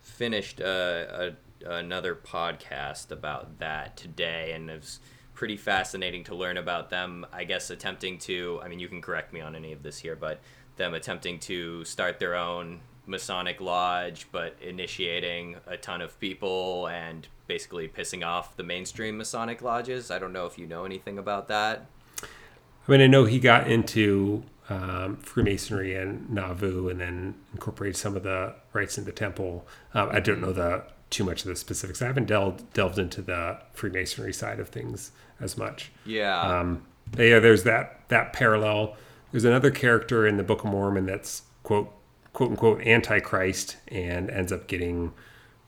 Finished 0.02 0.60
uh, 0.60 0.66
a, 0.66 1.32
another 1.66 2.16
podcast 2.16 3.12
about 3.12 3.60
that 3.60 3.98
today, 3.98 4.54
and 4.54 4.70
it 4.70 4.80
was 4.82 5.00
pretty 5.34 5.58
fascinating 5.58 6.24
to 6.26 6.36
learn 6.36 6.58
about 6.58 6.90
them. 6.90 7.26
I 7.32 7.44
guess 7.44 7.70
attempting 7.70 8.18
to. 8.20 8.60
I 8.64 8.68
mean, 8.68 8.80
you 8.80 8.88
can 8.88 9.02
correct 9.02 9.34
me 9.34 9.42
on 9.42 9.56
any 9.56 9.72
of 9.72 9.84
this 9.84 10.00
here, 10.00 10.16
but 10.16 10.40
them 10.76 10.94
attempting 10.94 11.40
to 11.40 11.84
start 11.86 12.20
their 12.20 12.36
own 12.36 12.80
Masonic 13.06 13.60
lodge, 13.60 14.28
but 14.32 14.56
initiating 14.62 15.58
a 15.66 15.78
ton 15.78 16.02
of 16.02 16.20
people 16.20 16.88
and 16.88 17.28
basically 17.48 17.88
pissing 17.88 18.26
off 18.26 18.56
the 18.56 18.64
mainstream 18.64 19.18
Masonic 19.18 19.62
lodges. 19.62 20.12
I 20.12 20.20
don't 20.20 20.32
know 20.32 20.46
if 20.46 20.58
you 20.58 20.68
know 20.68 20.86
anything 20.86 21.18
about 21.18 21.48
that. 21.48 21.88
I 22.22 22.92
mean, 22.92 23.02
I 23.02 23.08
know 23.08 23.26
he 23.26 23.40
got 23.40 23.70
into 23.70 24.44
um, 24.70 25.18
Freemasonry 25.18 25.96
and 25.96 26.30
Nauvoo, 26.30 26.90
and 26.90 27.00
then 27.00 27.36
incorporated 27.54 27.98
some 27.98 28.16
of 28.16 28.24
the 28.24 28.56
rites 28.74 28.98
in 28.98 29.06
the 29.06 29.12
temple. 29.12 29.68
Um, 29.94 30.10
I 30.12 30.20
don't 30.20 30.42
know 30.42 30.54
the 30.54 30.84
too 31.10 31.24
much 31.24 31.42
of 31.42 31.48
the 31.48 31.56
specifics. 31.56 32.02
I 32.02 32.08
haven't 32.08 32.28
delved 32.28 32.74
delved 32.74 33.00
into 33.00 33.22
the 33.22 33.60
Freemasonry 33.74 34.34
side 34.34 34.60
of 34.60 34.70
things 34.70 35.12
as 35.40 35.58
much. 35.58 35.92
Yeah. 36.06 36.40
Um, 36.40 36.86
yeah, 37.18 37.40
there's 37.40 37.64
that 37.64 38.08
that 38.10 38.34
parallel. 38.34 38.96
There's 39.32 39.46
another 39.46 39.72
character 39.72 40.26
in 40.28 40.38
the 40.38 40.44
Book 40.44 40.64
of 40.64 40.72
Mormon 40.72 41.06
that's 41.06 41.44
quote 41.64 41.92
quote 42.34 42.52
unquote 42.52 42.82
antichrist 42.86 43.78
and 43.88 44.30
ends 44.30 44.52
up 44.52 44.68
getting, 44.68 45.14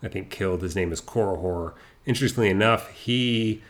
I 0.03 0.07
think, 0.07 0.29
killed. 0.29 0.61
His 0.61 0.75
name 0.75 0.91
is 0.91 1.01
Korihor. 1.01 1.73
Interestingly 2.05 2.49
enough, 2.49 2.89
he 2.91 3.61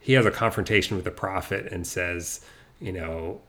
he 0.00 0.14
has 0.14 0.26
a 0.26 0.30
confrontation 0.30 0.96
with 0.96 1.04
the 1.04 1.10
prophet 1.10 1.70
and 1.70 1.86
says, 1.86 2.44
you 2.80 2.92
know, 2.92 3.40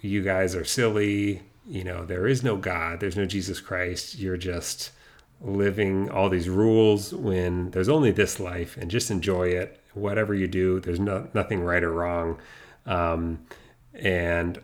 you 0.00 0.22
guys 0.22 0.54
are 0.54 0.64
silly. 0.64 1.42
You 1.68 1.82
know, 1.82 2.04
there 2.04 2.28
is 2.28 2.44
no 2.44 2.56
God. 2.56 3.00
There's 3.00 3.16
no 3.16 3.26
Jesus 3.26 3.60
Christ. 3.60 4.18
You're 4.18 4.36
just 4.36 4.92
living 5.40 6.10
all 6.10 6.28
these 6.28 6.48
rules 6.48 7.12
when 7.12 7.70
there's 7.70 7.88
only 7.88 8.10
this 8.10 8.40
life 8.40 8.76
and 8.76 8.90
just 8.90 9.10
enjoy 9.10 9.48
it. 9.48 9.80
Whatever 9.94 10.34
you 10.34 10.46
do, 10.46 10.80
there's 10.80 11.00
no, 11.00 11.28
nothing 11.34 11.62
right 11.62 11.82
or 11.82 11.92
wrong. 11.92 12.38
Um, 12.84 13.46
and 13.94 14.60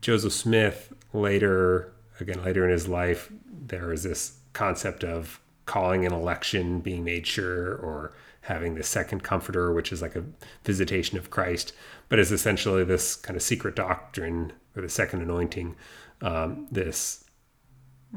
Joseph 0.00 0.32
Smith 0.32 0.92
later, 1.12 1.92
again, 2.18 2.42
later 2.42 2.64
in 2.64 2.70
his 2.70 2.88
life, 2.88 3.30
there 3.46 3.92
is 3.92 4.02
this 4.02 4.38
concept 4.52 5.04
of 5.04 5.40
calling 5.66 6.04
an 6.04 6.12
election 6.12 6.80
being 6.80 7.04
made 7.04 7.26
sure 7.26 7.74
or 7.74 8.12
having 8.42 8.74
the 8.74 8.82
second 8.82 9.22
comforter, 9.22 9.72
which 9.72 9.92
is 9.92 10.02
like 10.02 10.16
a 10.16 10.24
visitation 10.64 11.18
of 11.18 11.30
Christ, 11.30 11.72
but 12.08 12.18
is 12.18 12.32
essentially 12.32 12.84
this 12.84 13.14
kind 13.14 13.36
of 13.36 13.42
secret 13.42 13.76
doctrine 13.76 14.52
or 14.74 14.82
the 14.82 14.88
second 14.88 15.22
anointing, 15.22 15.76
um, 16.22 16.66
this 16.70 17.24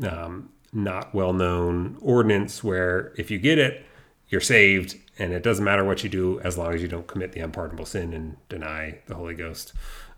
um, 0.07 0.49
not 0.73 1.13
well 1.13 1.33
known 1.33 1.97
ordinance 2.01 2.63
where 2.63 3.13
if 3.17 3.29
you 3.29 3.39
get 3.39 3.57
it, 3.59 3.85
you're 4.29 4.41
saved, 4.41 4.97
and 5.19 5.31
it 5.31 5.43
doesn't 5.43 5.63
matter 5.63 5.83
what 5.83 6.03
you 6.03 6.09
do 6.09 6.39
as 6.41 6.57
long 6.57 6.73
as 6.73 6.81
you 6.81 6.87
don't 6.87 7.07
commit 7.07 7.33
the 7.33 7.39
unpardonable 7.39 7.85
sin 7.85 8.13
and 8.13 8.35
deny 8.49 8.99
the 9.05 9.15
Holy 9.15 9.35
Ghost, 9.35 9.73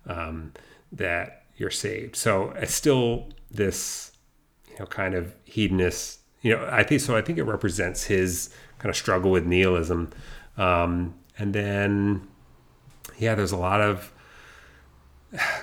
um, 0.08 0.54
that 0.92 1.44
you're 1.58 1.72
saved. 1.72 2.16
So 2.16 2.52
it's 2.52 2.74
still 2.74 3.30
this, 3.52 4.12
you 4.70 4.80
know, 4.80 4.86
kind 4.86 5.14
of 5.14 5.36
hedonist. 5.44 6.20
You 6.42 6.56
know, 6.56 6.70
I 6.72 6.84
think 6.84 7.02
so. 7.02 7.18
I 7.18 7.22
think 7.22 7.38
it 7.38 7.44
represents 7.44 8.06
his 8.06 8.50
kind 8.80 8.90
of 8.90 8.96
struggle 8.96 9.32
with 9.32 9.46
nihilism, 9.46 10.12
um, 10.58 11.16
and 11.38 11.54
then 11.54 12.28
yeah, 13.18 13.36
there's 13.36 13.52
a 13.52 13.58
lot 13.58 13.82
of 13.82 14.14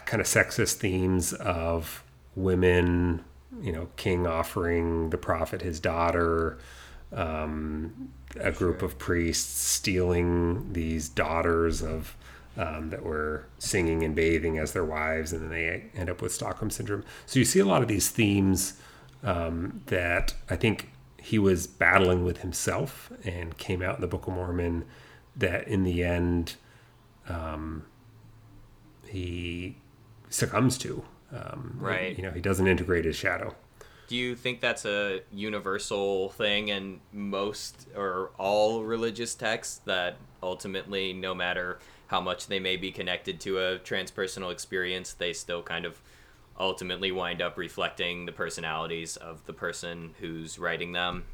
kind 0.05 0.21
of 0.21 0.27
sexist 0.27 0.75
themes 0.75 1.33
of 1.33 2.03
women, 2.35 3.25
you 3.61 3.73
know, 3.73 3.89
king 3.97 4.27
offering 4.27 5.11
the 5.11 5.19
prophet 5.19 5.63
his 5.63 5.81
daughter, 5.81 6.59
um, 7.13 8.13
a 8.41 8.51
group 8.51 8.83
of 8.83 8.99
priests 8.99 9.61
stealing 9.61 10.73
these 10.73 11.09
daughters 11.09 11.83
of 11.83 12.17
um, 12.57 12.91
that 12.91 13.03
were 13.03 13.47
singing 13.59 14.03
and 14.03 14.15
bathing 14.15 14.59
as 14.59 14.73
their 14.73 14.85
wives, 14.85 15.33
and 15.33 15.43
then 15.43 15.51
they 15.51 15.85
end 15.95 16.11
up 16.11 16.21
with 16.21 16.33
Stockholm 16.33 16.71
syndrome. 16.71 17.05
So 17.27 17.39
you 17.39 17.45
see 17.45 17.61
a 17.61 17.65
lot 17.65 17.83
of 17.83 17.89
these 17.89 18.11
themes 18.11 18.75
um, 19.23 19.83
that 19.87 20.35
I 20.51 20.57
think 20.57 20.91
he 21.19 21.39
was 21.39 21.67
battling 21.67 22.25
with 22.25 22.39
himself 22.39 23.11
and 23.25 23.57
came 23.57 23.81
out 23.81 23.97
in 23.97 24.01
the 24.01 24.07
Book 24.07 24.27
of 24.27 24.35
Mormon. 24.35 24.85
That 25.35 25.67
in 25.67 25.85
the 25.85 26.05
end, 26.05 26.57
um, 27.27 27.85
he 29.07 29.77
succumbs 30.29 30.77
to. 30.79 31.05
Um, 31.33 31.77
Right. 31.79 32.17
You 32.17 32.25
know, 32.25 32.31
he 32.31 32.41
doesn't 32.41 32.67
integrate 32.67 33.05
his 33.05 33.17
shadow. 33.17 33.55
Do 34.09 34.17
you 34.17 34.37
think 34.37 34.61
that's 34.61 34.85
a 34.85 35.21
universal 35.33 36.31
thing 36.31 36.69
in 36.69 37.01
most 37.13 37.89
or 37.97 38.31
all 38.39 38.83
religious 38.85 39.35
texts 39.35 39.81
that 39.87 40.17
ultimately, 40.43 41.13
no 41.15 41.35
matter 41.35 41.79
how 42.09 42.21
much 42.21 42.49
they 42.49 42.61
may 42.61 42.77
be 42.77 42.93
connected 42.93 43.41
to 43.41 43.59
a 43.59 43.79
transpersonal 43.79 44.53
experience, 44.53 45.15
they 45.15 45.33
still 45.33 45.63
kind 45.63 45.87
of 45.87 46.03
ultimately 46.59 47.11
wind 47.11 47.41
up 47.41 47.57
reflecting 47.57 48.27
the 48.27 48.33
personalities 48.33 49.17
of 49.17 49.45
the 49.47 49.53
person 49.55 50.15
who's 50.21 50.59
writing 50.59 50.93
them, 50.93 51.25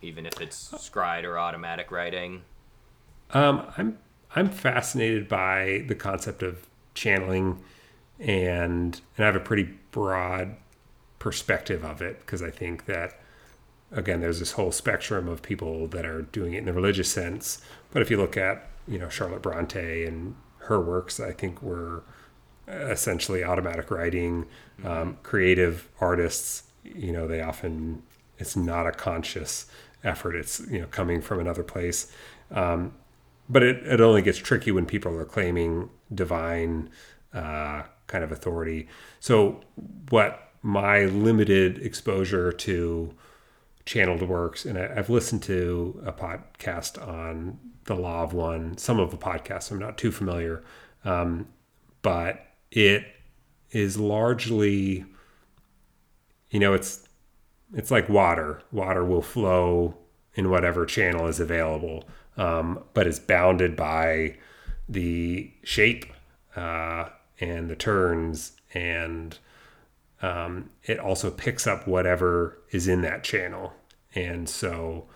even 0.00 0.24
if 0.24 0.40
it's 0.40 0.72
scribe 0.82 1.24
or 1.26 1.38
automatic 1.38 1.90
writing? 1.90 2.42
Um, 3.30 3.66
I'm 3.76 3.98
I'm 4.34 4.48
fascinated 4.48 5.28
by 5.28 5.84
the 5.86 5.94
concept 5.94 6.42
of 6.42 6.66
channeling, 6.94 7.62
and 8.22 9.00
and 9.16 9.24
I 9.24 9.26
have 9.26 9.36
a 9.36 9.40
pretty 9.40 9.68
broad 9.90 10.56
perspective 11.18 11.84
of 11.84 12.00
it 12.00 12.20
because 12.20 12.42
I 12.42 12.50
think 12.50 12.86
that 12.86 13.18
again, 13.90 14.20
there's 14.20 14.38
this 14.38 14.52
whole 14.52 14.72
spectrum 14.72 15.28
of 15.28 15.42
people 15.42 15.86
that 15.88 16.06
are 16.06 16.22
doing 16.22 16.54
it 16.54 16.58
in 16.58 16.64
the 16.64 16.72
religious 16.72 17.10
sense. 17.10 17.60
But 17.90 18.02
if 18.02 18.10
you 18.10 18.16
look 18.16 18.36
at 18.36 18.68
you 18.88 18.98
know 18.98 19.08
Charlotte 19.08 19.42
Bronte 19.42 20.04
and 20.04 20.34
her 20.58 20.80
works, 20.80 21.20
I 21.20 21.32
think 21.32 21.62
were 21.62 22.04
essentially 22.68 23.44
automatic 23.44 23.90
writing. 23.90 24.46
Um, 24.84 25.18
creative 25.22 25.88
artists, 26.00 26.64
you 26.84 27.12
know, 27.12 27.26
they 27.26 27.42
often 27.42 28.02
it's 28.38 28.56
not 28.56 28.86
a 28.86 28.92
conscious 28.92 29.66
effort. 30.04 30.34
It's 30.34 30.60
you 30.70 30.80
know 30.80 30.86
coming 30.86 31.20
from 31.20 31.40
another 31.40 31.62
place. 31.62 32.10
Um, 32.50 32.94
but 33.48 33.62
it, 33.62 33.86
it 33.86 34.00
only 34.00 34.22
gets 34.22 34.38
tricky 34.38 34.70
when 34.70 34.86
people 34.86 35.16
are 35.18 35.24
claiming 35.24 35.90
divine 36.14 36.88
uh, 37.34 37.82
kind 38.12 38.22
of 38.22 38.30
authority. 38.30 38.86
So, 39.18 39.60
what 40.10 40.52
my 40.62 41.06
limited 41.06 41.78
exposure 41.78 42.52
to 42.52 43.14
channeled 43.84 44.22
works. 44.22 44.64
And 44.64 44.78
I, 44.78 44.92
I've 44.96 45.10
listened 45.10 45.42
to 45.44 46.00
a 46.06 46.12
podcast 46.12 47.04
on 47.06 47.58
the 47.84 47.94
Law 47.94 48.22
of 48.22 48.32
One, 48.32 48.76
some 48.78 49.00
of 49.00 49.10
the 49.10 49.16
podcasts. 49.16 49.70
I'm 49.70 49.78
not 49.78 49.98
too 49.98 50.12
familiar, 50.12 50.62
um, 51.04 51.48
but 52.02 52.46
it 52.70 53.04
is 53.70 53.98
largely, 53.98 55.04
you 56.50 56.60
know, 56.60 56.74
it's 56.74 57.08
it's 57.74 57.90
like 57.90 58.08
water. 58.08 58.62
Water 58.70 59.04
will 59.04 59.22
flow 59.22 59.96
in 60.34 60.50
whatever 60.50 60.84
channel 60.86 61.26
is 61.26 61.40
available, 61.40 62.04
um, 62.36 62.84
but 62.94 63.06
it's 63.06 63.18
bounded 63.18 63.76
by 63.76 64.36
the 64.88 65.50
shape 65.64 66.04
uh, 66.54 67.08
and 67.40 67.68
the 67.68 67.76
turns, 67.76 68.52
and 68.74 69.38
um, 70.20 70.70
it 70.84 70.98
also 70.98 71.30
picks 71.30 71.66
up 71.66 71.86
whatever 71.86 72.58
is 72.70 72.88
in 72.88 73.02
that 73.02 73.24
channel. 73.24 73.72
And 74.14 74.48
so, 74.48 75.06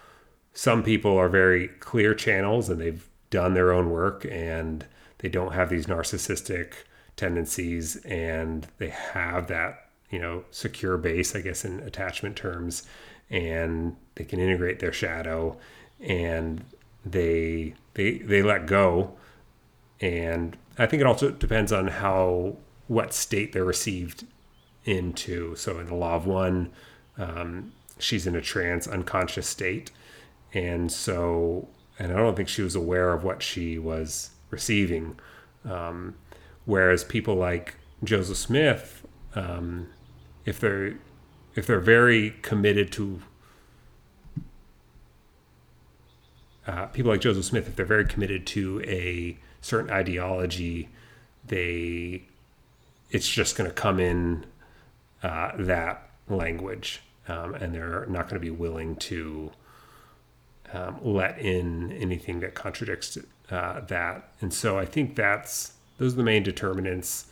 some 0.52 0.82
people 0.82 1.16
are 1.16 1.28
very 1.28 1.68
clear 1.68 2.14
channels, 2.14 2.68
and 2.68 2.80
they've 2.80 3.08
done 3.30 3.54
their 3.54 3.72
own 3.72 3.90
work, 3.90 4.26
and 4.30 4.86
they 5.18 5.28
don't 5.28 5.52
have 5.52 5.70
these 5.70 5.86
narcissistic 5.86 6.72
tendencies, 7.16 7.96
and 8.04 8.66
they 8.78 8.88
have 8.88 9.46
that 9.48 9.86
you 10.10 10.18
know 10.18 10.44
secure 10.50 10.96
base 10.96 11.34
i 11.34 11.40
guess 11.40 11.64
in 11.64 11.80
attachment 11.80 12.36
terms 12.36 12.84
and 13.30 13.96
they 14.14 14.24
can 14.24 14.38
integrate 14.38 14.78
their 14.78 14.92
shadow 14.92 15.56
and 16.00 16.64
they 17.04 17.74
they 17.94 18.18
they 18.18 18.42
let 18.42 18.66
go 18.66 19.12
and 20.00 20.56
i 20.78 20.86
think 20.86 21.00
it 21.00 21.06
also 21.06 21.30
depends 21.30 21.72
on 21.72 21.88
how 21.88 22.56
what 22.88 23.12
state 23.12 23.52
they're 23.52 23.64
received 23.64 24.24
into. 24.84 25.56
So 25.56 25.80
in 25.80 25.86
the 25.86 25.94
law 25.94 26.14
of 26.14 26.26
one 26.26 26.70
um, 27.18 27.72
she's 27.98 28.26
in 28.26 28.36
a 28.36 28.40
trance 28.40 28.86
unconscious 28.86 29.48
state. 29.48 29.90
And 30.54 30.92
so 30.92 31.68
and 31.98 32.12
i 32.12 32.16
don't 32.16 32.36
think 32.36 32.48
she 32.48 32.62
was 32.62 32.74
aware 32.74 33.12
of 33.12 33.24
what 33.24 33.42
she 33.42 33.78
was 33.78 34.30
receiving. 34.50 35.18
Um, 35.64 36.14
whereas 36.64 37.02
people 37.02 37.34
like 37.34 37.74
joseph 38.04 38.36
smith 38.36 39.04
um, 39.34 39.88
if 40.44 40.60
they're 40.60 40.98
if 41.56 41.66
they're 41.66 41.80
very 41.80 42.36
committed 42.42 42.92
to 42.92 43.20
uh, 46.66 46.86
people 46.86 47.12
like 47.12 47.20
Joseph 47.20 47.44
Smith, 47.44 47.68
if 47.68 47.76
they're 47.76 47.86
very 47.86 48.04
committed 48.04 48.46
to 48.48 48.82
a 48.84 49.38
certain 49.66 49.90
ideology, 49.90 50.88
they 51.46 52.22
it's 53.10 53.28
just 53.28 53.56
going 53.56 53.68
to 53.68 53.74
come 53.74 54.00
in 54.00 54.44
uh, 55.22 55.52
that 55.58 56.08
language, 56.28 57.02
um, 57.28 57.54
and 57.54 57.74
they're 57.74 58.06
not 58.06 58.28
going 58.28 58.40
to 58.40 58.44
be 58.44 58.50
willing 58.50 58.96
to 58.96 59.50
um, 60.72 60.98
let 61.02 61.38
in 61.38 61.92
anything 61.92 62.40
that 62.40 62.54
contradicts 62.54 63.16
uh, 63.50 63.80
that. 63.80 64.32
And 64.40 64.52
so 64.52 64.78
I 64.78 64.84
think 64.84 65.14
that's 65.14 65.72
those 65.98 66.14
are 66.14 66.16
the 66.16 66.22
main 66.22 66.42
determinants 66.42 67.26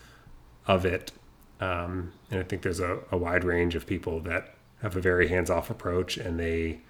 of 0.67 0.85
it. 0.87 1.13
Um, 1.61 2.13
and 2.31 2.41
I 2.41 2.43
think 2.43 2.63
there's 2.63 2.81
a, 2.81 2.99
a 3.11 3.17
wide 3.17 3.45
range 3.45 3.75
of 3.75 3.87
people 3.87 4.21
that 4.21 4.55
have 4.83 4.97
a 4.97 5.01
very 5.01 5.29
hands-off 5.29 5.71
approach, 5.71 6.17
and 6.17 6.39
they 6.39 6.81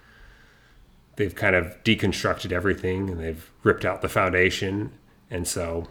they've 1.15 1.35
kind 1.35 1.55
of 1.55 1.81
deconstructed 1.83 2.51
everything 2.51 3.09
and 3.09 3.19
they've 3.21 3.49
ripped 3.63 3.85
out 3.85 4.01
the 4.01 4.09
foundation, 4.09 4.91
and 5.29 5.47
so 5.47 5.87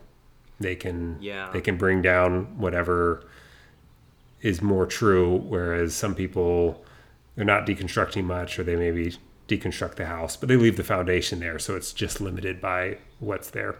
they 0.60 0.76
can 0.76 1.18
Yeah. 1.20 1.50
they 1.52 1.60
can 1.60 1.76
bring 1.76 2.02
down 2.02 2.58
whatever 2.58 3.26
is 4.40 4.60
more 4.62 4.86
true. 4.86 5.36
Whereas 5.38 5.94
some 5.94 6.14
people 6.14 6.84
they're 7.36 7.44
not 7.44 7.66
deconstructing 7.66 8.24
much, 8.24 8.58
or 8.58 8.62
they 8.64 8.76
maybe 8.76 9.16
deconstruct 9.48 9.96
the 9.96 10.06
house, 10.06 10.36
but 10.36 10.48
they 10.48 10.56
leave 10.56 10.76
the 10.76 10.84
foundation 10.84 11.40
there, 11.40 11.58
so 11.58 11.74
it's 11.76 11.92
just 11.92 12.20
limited 12.20 12.60
by 12.60 12.96
what's 13.18 13.50
there. 13.50 13.76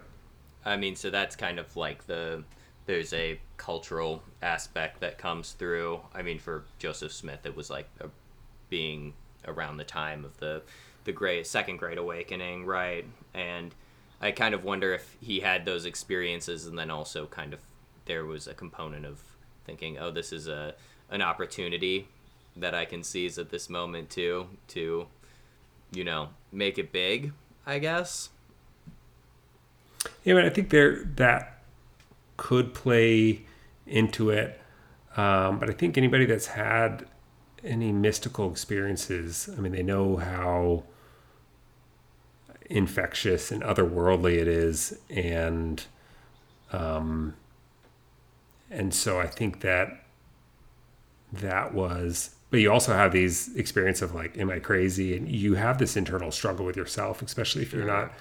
I 0.64 0.76
mean, 0.76 0.96
so 0.96 1.09
that's 1.11 1.36
kind 1.36 1.59
of 1.59 1.76
like 1.76 2.07
the 2.07 2.42
there's 2.86 3.12
a 3.14 3.40
cultural 3.57 4.22
aspect 4.42 5.00
that 5.00 5.16
comes 5.16 5.52
through. 5.52 6.00
I 6.14 6.20
mean, 6.22 6.38
for 6.38 6.64
Joseph 6.78 7.12
Smith, 7.12 7.46
it 7.46 7.57
was 7.57 7.70
like 7.70 7.88
a, 8.00 8.09
being 8.68 9.14
around 9.46 9.76
the 9.78 9.84
time 9.84 10.24
of 10.24 10.36
the 10.38 10.62
the 11.05 11.12
great 11.12 11.46
second 11.46 11.76
Great 11.76 11.98
Awakening, 11.98 12.64
right? 12.66 13.05
And 13.34 13.74
I 14.20 14.30
kind 14.32 14.54
of 14.54 14.64
wonder 14.64 14.94
if 14.94 15.16
he 15.20 15.40
had 15.40 15.64
those 15.64 15.84
experiences, 15.84 16.66
and 16.66 16.78
then 16.78 16.90
also 16.90 17.26
kind 17.26 17.52
of 17.52 17.60
there 18.06 18.24
was 18.24 18.46
a 18.46 18.54
component 18.54 19.04
of 19.04 19.22
thinking, 19.64 19.98
oh, 19.98 20.10
this 20.10 20.32
is 20.32 20.48
a 20.48 20.74
an 21.10 21.22
opportunity 21.22 22.08
that 22.56 22.74
I 22.74 22.84
can 22.84 23.02
seize 23.02 23.38
at 23.38 23.50
this 23.50 23.68
moment 23.68 24.10
too 24.10 24.48
to, 24.68 25.06
you 25.92 26.04
know, 26.04 26.30
make 26.52 26.78
it 26.78 26.92
big. 26.92 27.32
I 27.66 27.78
guess. 27.78 28.30
Yeah, 30.22 30.34
but 30.34 30.44
I 30.44 30.50
think 30.50 30.70
there 30.70 31.04
that 31.16 31.58
could 32.36 32.74
play 32.74 33.42
into 33.86 34.30
it. 34.30 34.60
Um, 35.16 35.58
but 35.58 35.70
I 35.70 35.72
think 35.72 35.96
anybody 35.96 36.26
that's 36.26 36.48
had 36.48 37.06
any 37.62 37.92
mystical 37.92 38.50
experiences, 38.50 39.48
I 39.56 39.60
mean, 39.60 39.72
they 39.72 39.82
know 39.82 40.16
how 40.16 40.82
infectious 42.66 43.50
and 43.50 43.62
otherworldly 43.62 44.38
it 44.38 44.48
is, 44.48 44.98
and 45.10 45.84
um, 46.72 47.34
and 48.70 48.92
so 48.92 49.20
I 49.20 49.26
think 49.26 49.60
that 49.60 50.04
that 51.32 51.74
was. 51.74 52.34
But 52.50 52.60
you 52.60 52.70
also 52.70 52.94
have 52.94 53.12
these 53.12 53.54
experience 53.56 54.00
of 54.00 54.14
like, 54.14 54.38
am 54.38 54.48
I 54.48 54.60
crazy? 54.60 55.16
And 55.16 55.28
you 55.28 55.54
have 55.54 55.78
this 55.78 55.96
internal 55.96 56.30
struggle 56.30 56.64
with 56.64 56.76
yourself, 56.76 57.20
especially 57.20 57.62
if 57.62 57.72
you're 57.72 57.84
not 57.84 58.12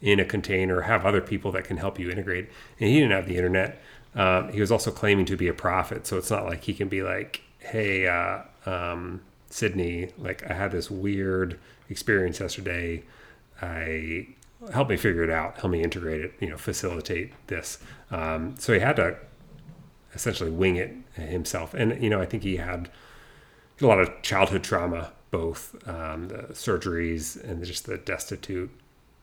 in 0.00 0.18
a 0.18 0.24
container, 0.24 0.80
have 0.82 1.04
other 1.04 1.20
people 1.20 1.52
that 1.52 1.64
can 1.64 1.76
help 1.76 1.98
you 1.98 2.10
integrate. 2.10 2.48
And 2.80 2.88
he 2.88 3.00
didn't 3.00 3.12
have 3.12 3.28
the 3.28 3.36
internet. 3.36 3.82
Um, 4.14 4.50
he 4.50 4.60
was 4.60 4.72
also 4.72 4.90
claiming 4.90 5.26
to 5.26 5.36
be 5.36 5.48
a 5.48 5.54
prophet, 5.54 6.06
so 6.06 6.18
it's 6.18 6.30
not 6.30 6.44
like 6.44 6.64
he 6.64 6.74
can 6.74 6.88
be 6.88 7.02
like, 7.02 7.42
"Hey, 7.58 8.06
uh, 8.06 8.42
um, 8.66 9.22
Sydney, 9.48 10.10
like 10.18 10.48
I 10.50 10.54
had 10.54 10.72
this 10.72 10.90
weird 10.90 11.58
experience 11.88 12.40
yesterday. 12.40 13.04
I 13.62 14.26
help 14.72 14.88
me 14.88 14.96
figure 14.96 15.24
it 15.24 15.30
out, 15.30 15.58
help 15.58 15.72
me 15.72 15.82
integrate 15.82 16.20
it, 16.20 16.34
you 16.40 16.48
know, 16.48 16.56
facilitate 16.56 17.32
this." 17.46 17.78
Um, 18.10 18.56
so 18.58 18.74
he 18.74 18.80
had 18.80 18.96
to 18.96 19.16
essentially 20.14 20.50
wing 20.50 20.76
it 20.76 20.94
himself, 21.14 21.72
and 21.74 22.02
you 22.02 22.10
know, 22.10 22.20
I 22.20 22.26
think 22.26 22.42
he 22.42 22.56
had 22.56 22.90
a 23.80 23.86
lot 23.86 24.00
of 24.00 24.22
childhood 24.22 24.62
trauma, 24.62 25.12
both 25.30 25.76
um, 25.88 26.28
the 26.28 26.48
surgeries 26.52 27.42
and 27.42 27.64
just 27.64 27.86
the 27.86 27.98
destitute 27.98 28.70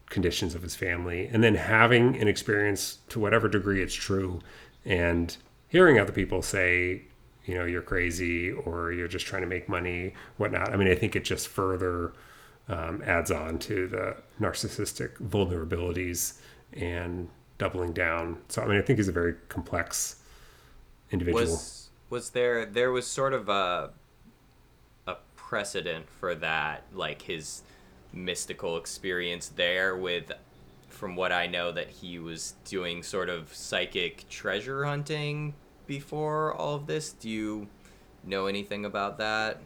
conditions 0.10 0.56
of 0.56 0.64
his 0.64 0.76
family, 0.76 1.28
and 1.28 1.44
then 1.44 1.56
having 1.56 2.18
an 2.18 2.28
experience 2.28 3.00
to 3.10 3.20
whatever 3.20 3.48
degree 3.48 3.82
it's 3.82 3.94
true, 3.94 4.42
and 4.86 5.38
hearing 5.68 6.00
other 6.00 6.12
people 6.12 6.42
say, 6.42 7.04
you 7.46 7.56
know, 7.56 7.66
you're 7.66 7.82
crazy 7.82 8.52
or 8.52 8.92
you're 8.92 9.08
just 9.08 9.26
trying 9.26 9.42
to 9.42 9.48
make 9.48 9.70
money, 9.70 10.14
whatnot. 10.38 10.74
I 10.74 10.78
mean, 10.78 10.88
I 10.88 10.96
think 10.96 11.16
it 11.16 11.24
just 11.24 11.48
further 11.48 12.12
um, 12.70 13.02
adds 13.06 13.32
on 13.32 13.60
to 13.60 13.88
the 13.88 14.16
narcissistic 14.40 15.18
vulnerabilities 15.18 16.40
and 16.74 17.28
doubling 17.58 17.92
down. 17.94 18.38
So, 18.48 18.62
I 18.62 18.68
mean, 18.68 18.78
I 18.78 18.82
think 18.82 19.00
he's 19.00 19.08
a 19.08 19.14
very 19.14 19.36
complex 19.50 20.18
individual. 21.12 21.42
was 21.42 21.90
was 22.10 22.30
there 22.32 22.66
there 22.66 22.92
was 22.92 23.06
sort 23.08 23.34
of 23.34 23.50
a 23.50 23.92
a 25.08 25.16
precedent 25.36 26.08
for 26.10 26.36
that 26.36 26.84
like 26.94 27.24
his 27.24 27.64
mystical 28.14 28.78
experience 28.78 29.50
there 29.50 29.96
with 29.96 30.32
from 30.90 31.16
what 31.16 31.32
I 31.32 31.48
know 31.48 31.72
that 31.72 31.90
he 31.90 32.20
was 32.20 32.54
doing 32.66 33.04
sort 33.04 33.30
of 33.30 33.54
psychic 33.54 34.28
treasure 34.30 34.86
hunting 34.86 35.54
before 35.88 36.54
all 36.54 36.76
of 36.76 36.88
this 36.88 37.12
do 37.14 37.30
you 37.30 37.68
know 38.24 38.46
anything 38.48 38.86
about 38.86 39.18
that 39.18 39.60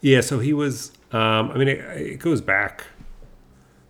Yeah, 0.00 0.20
so 0.20 0.38
he 0.38 0.52
was. 0.52 0.92
Um, 1.12 1.50
I 1.50 1.56
mean, 1.56 1.68
it, 1.68 1.78
it 1.78 2.18
goes 2.20 2.40
back. 2.40 2.84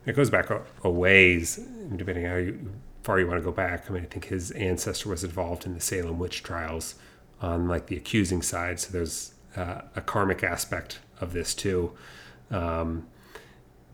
It 0.06 0.14
goes 0.14 0.30
back 0.30 0.50
a, 0.50 0.62
a 0.82 0.90
ways, 0.90 1.56
depending 1.94 2.24
how 2.24 2.36
you, 2.36 2.72
far 3.02 3.20
you 3.20 3.26
want 3.26 3.38
to 3.38 3.44
go 3.44 3.52
back. 3.52 3.90
I 3.90 3.92
mean, 3.92 4.02
I 4.02 4.06
think 4.06 4.26
his 4.26 4.50
ancestor 4.52 5.08
was 5.08 5.24
involved 5.24 5.66
in 5.66 5.74
the 5.74 5.80
Salem 5.80 6.18
witch 6.18 6.42
trials 6.42 6.94
on 7.42 7.68
like 7.68 7.86
the 7.86 7.96
accusing 7.96 8.42
side. 8.42 8.80
So 8.80 8.92
there's 8.92 9.34
uh, 9.56 9.82
a 9.96 10.00
karmic 10.00 10.42
aspect 10.42 11.00
of 11.20 11.32
this 11.32 11.54
too, 11.54 11.92
um, 12.50 13.06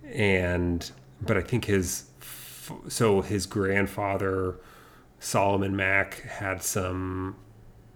and 0.05 0.91
but 1.21 1.37
I 1.37 1.41
think 1.41 1.65
his 1.65 2.05
so 2.89 3.23
his 3.23 3.47
grandfather 3.47 4.57
Solomon 5.19 5.75
Mack 5.75 6.23
had 6.23 6.63
some 6.63 7.37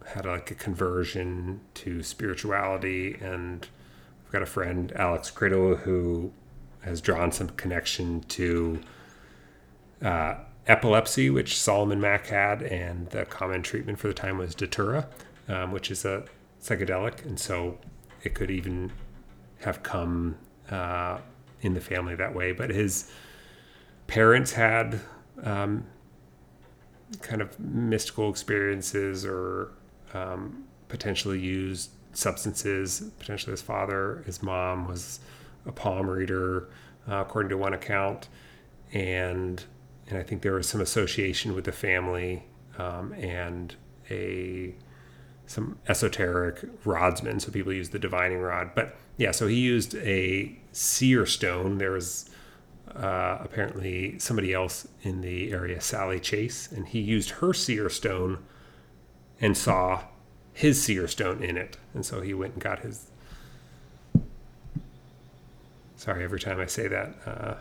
had 0.07 0.27
like 0.27 0.51
a 0.51 0.55
conversion 0.55 1.61
to 1.75 2.03
spirituality 2.03 3.17
and 3.21 3.69
I've 4.31 4.35
got 4.35 4.43
a 4.43 4.47
friend 4.47 4.93
Alex 4.95 5.29
Criddle 5.29 5.81
who 5.81 6.31
has 6.83 7.01
drawn 7.01 7.33
some 7.33 7.49
connection 7.49 8.21
to 8.29 8.81
uh, 10.01 10.37
epilepsy, 10.69 11.31
which 11.31 11.61
Solomon 11.61 12.01
Mack 12.01 12.29
had, 12.29 12.63
and 12.63 13.11
the 13.11 13.25
common 13.25 13.65
treatment 13.65 13.99
for 13.99 14.07
the 14.07 14.15
time 14.15 14.39
was 14.39 14.55
Datura, 14.55 15.09
um, 15.49 15.73
which 15.73 15.91
is 15.91 16.05
a 16.05 16.27
psychedelic, 16.63 17.27
and 17.27 17.41
so 17.41 17.79
it 18.23 18.35
could 18.35 18.53
even 18.53 18.93
have 19.63 19.83
come 19.83 20.37
uh, 20.71 21.19
in 21.63 21.75
the 21.75 21.81
family 21.81 22.15
that 22.15 22.33
way. 22.33 22.53
But 22.53 22.71
his 22.71 23.11
parents 24.07 24.53
had 24.53 25.01
um, 25.43 25.89
kind 27.21 27.43
of 27.43 27.59
mystical 27.59 28.31
experiences 28.31 29.27
or 29.27 29.73
um, 30.15 30.67
potentially 30.87 31.41
used 31.41 31.91
substances. 32.13 33.11
Potentially, 33.19 33.53
his 33.53 33.63
father, 33.63 34.23
his 34.27 34.43
mom 34.43 34.87
was 34.87 35.21
a 35.67 35.73
palm 35.73 36.09
reader, 36.09 36.69
uh, 37.09 37.17
according 37.17 37.51
to 37.51 37.57
one 37.57 37.75
account, 37.75 38.29
and 38.93 39.65
and 40.09 40.19
I 40.19 40.23
think 40.23 40.43
there 40.43 40.55
was 40.55 40.69
some 40.69 40.81
association 40.81 41.55
with 41.55 41.65
the 41.65 41.73
family 41.73 42.45
um, 42.79 43.13
and 43.13 43.75
a 44.11 44.75
some 45.47 45.79
esoteric 45.89 46.61
rodsmen. 46.85 47.41
So 47.41 47.51
people 47.51 47.73
use 47.73 47.91
the 47.91 47.99
divining 47.99 48.39
rod, 48.39 48.71
but 48.75 48.97
yeah. 49.17 49.33
So 49.33 49.47
he 49.47 49.57
used 49.57 49.95
a 49.97 50.57
seer 50.73 51.27
stone. 51.27 51.79
There 51.79 51.91
was 51.91 52.31
uh, 52.95 53.39
apparently 53.41 54.19
somebody 54.19 54.53
else 54.53 54.87
in 55.03 55.21
the 55.21 55.53
area, 55.53 55.81
Sally 55.81 56.21
Chase, 56.21 56.71
and 56.71 56.87
he 56.87 57.01
used 57.01 57.31
her 57.31 57.53
seer 57.53 57.89
stone 57.89 58.39
and 59.41 59.57
saw 59.57 60.03
his 60.61 60.83
seer 60.83 61.09
stone 61.09 61.43
in 61.43 61.57
it, 61.57 61.79
and 61.95 62.05
so 62.05 62.21
he 62.21 62.35
went 62.35 62.53
and 62.55 62.63
got 62.63 62.81
his. 62.81 63.07
Sorry, 65.97 66.25
every 66.25 66.41
time 66.41 66.61
I 66.61 66.67
say 66.67 66.89
that, 66.89 67.15
uh, 67.27 67.55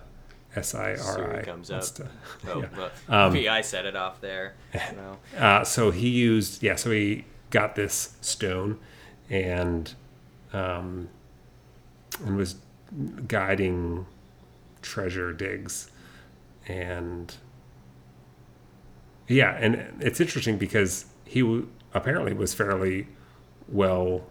S 0.56 0.74
I 0.74 0.92
R 0.92 0.98
Siri 0.98 1.44
comes 1.44 1.72
up. 1.72 1.84
to- 1.96 2.10
Oh, 2.48 2.62
yeah. 2.62 2.68
well, 2.78 3.50
I 3.50 3.62
set 3.62 3.86
it 3.86 3.96
off 3.96 4.22
there. 4.22 4.54
You 4.74 4.96
know. 4.98 5.18
Uh, 5.38 5.64
so 5.64 5.92
he 5.92 6.10
used, 6.10 6.64
yeah, 6.64 6.76
so 6.76 6.92
he 6.92 7.26
got 7.52 7.76
this 7.76 8.16
stone 8.22 8.78
and 9.30 9.94
um, 10.54 11.10
and 12.26 12.36
was 12.36 12.56
guiding 13.28 14.06
treasure 14.82 15.32
digs. 15.34 15.90
And 16.68 17.34
yeah, 19.28 19.56
and 19.60 20.02
it's 20.02 20.20
interesting 20.20 20.58
because 20.58 21.06
he 21.26 21.42
w- 21.42 21.68
apparently 21.94 22.34
was 22.34 22.54
fairly 22.54 23.08
well 23.68 24.26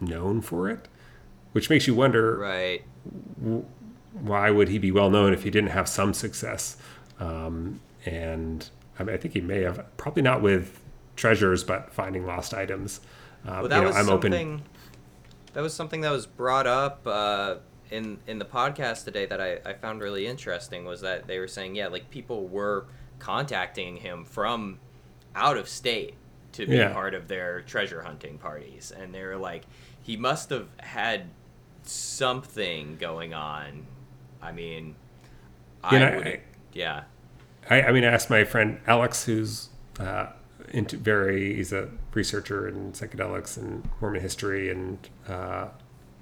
known 0.00 0.40
for 0.40 0.68
it, 0.68 0.88
which 1.52 1.70
makes 1.70 1.86
you 1.86 1.94
wonder 1.94 2.36
Right. 2.38 2.82
why 4.12 4.50
would 4.50 4.68
he 4.68 4.78
be 4.78 4.90
well 4.90 5.10
known 5.10 5.32
if 5.32 5.42
he 5.44 5.50
didn't 5.50 5.70
have 5.70 5.88
some 5.88 6.12
success? 6.14 6.76
Um, 7.20 7.80
and 8.04 8.68
I, 8.98 9.04
mean, 9.04 9.14
I 9.14 9.18
think 9.18 9.34
he 9.34 9.40
may 9.40 9.62
have 9.62 9.84
probably 9.96 10.22
not 10.22 10.42
with 10.42 10.80
treasures, 11.16 11.64
but 11.64 11.92
finding 11.92 12.26
lost 12.26 12.52
items. 12.54 13.00
Um, 13.46 13.60
Well, 13.60 13.68
that 13.68 13.76
you 13.76 13.80
know, 13.82 13.86
was 13.88 13.96
I'm 13.96 14.06
something. 14.06 14.32
open. 14.34 14.62
That 15.54 15.60
was 15.62 15.74
something 15.74 16.00
that 16.02 16.10
was 16.10 16.26
brought 16.26 16.66
up 16.66 17.06
uh, 17.06 17.56
in 17.90 18.18
in 18.26 18.38
the 18.38 18.44
podcast 18.44 19.04
today 19.04 19.26
that 19.26 19.40
I, 19.40 19.58
I 19.64 19.74
found 19.74 20.00
really 20.00 20.26
interesting. 20.26 20.84
Was 20.84 21.00
that 21.02 21.26
they 21.26 21.38
were 21.38 21.48
saying, 21.48 21.74
yeah, 21.74 21.88
like 21.88 22.08
people 22.10 22.48
were 22.48 22.86
contacting 23.18 23.96
him 23.98 24.24
from 24.24 24.78
out 25.36 25.56
of 25.56 25.68
state 25.68 26.14
to 26.52 26.66
be 26.66 26.76
Yeah. 26.76 26.92
part 26.92 27.14
of 27.14 27.28
their 27.28 27.62
treasure 27.62 28.02
hunting 28.02 28.38
parties, 28.38 28.92
and 28.96 29.14
they 29.14 29.22
were 29.24 29.36
like, 29.36 29.64
he 30.02 30.16
must 30.16 30.50
have 30.50 30.68
had 30.78 31.26
something 31.84 32.96
going 32.98 33.34
on. 33.34 33.86
I 34.40 34.52
mean, 34.52 34.94
I 35.84 35.98
know, 35.98 36.16
would, 36.16 36.26
I- 36.26 36.40
yeah, 36.72 37.04
I, 37.70 37.82
I 37.82 37.92
mean, 37.92 38.04
I 38.04 38.08
asked 38.08 38.30
my 38.30 38.44
friend 38.44 38.80
Alex, 38.86 39.24
who's 39.24 39.68
uh, 40.00 40.26
into 40.70 40.96
very, 40.96 41.54
he's 41.54 41.72
a 41.72 41.88
researcher 42.14 42.68
in 42.68 42.92
psychedelics 42.92 43.56
and 43.56 43.88
Mormon 44.00 44.20
history 44.22 44.70
and 44.70 44.98
uh, 45.28 45.68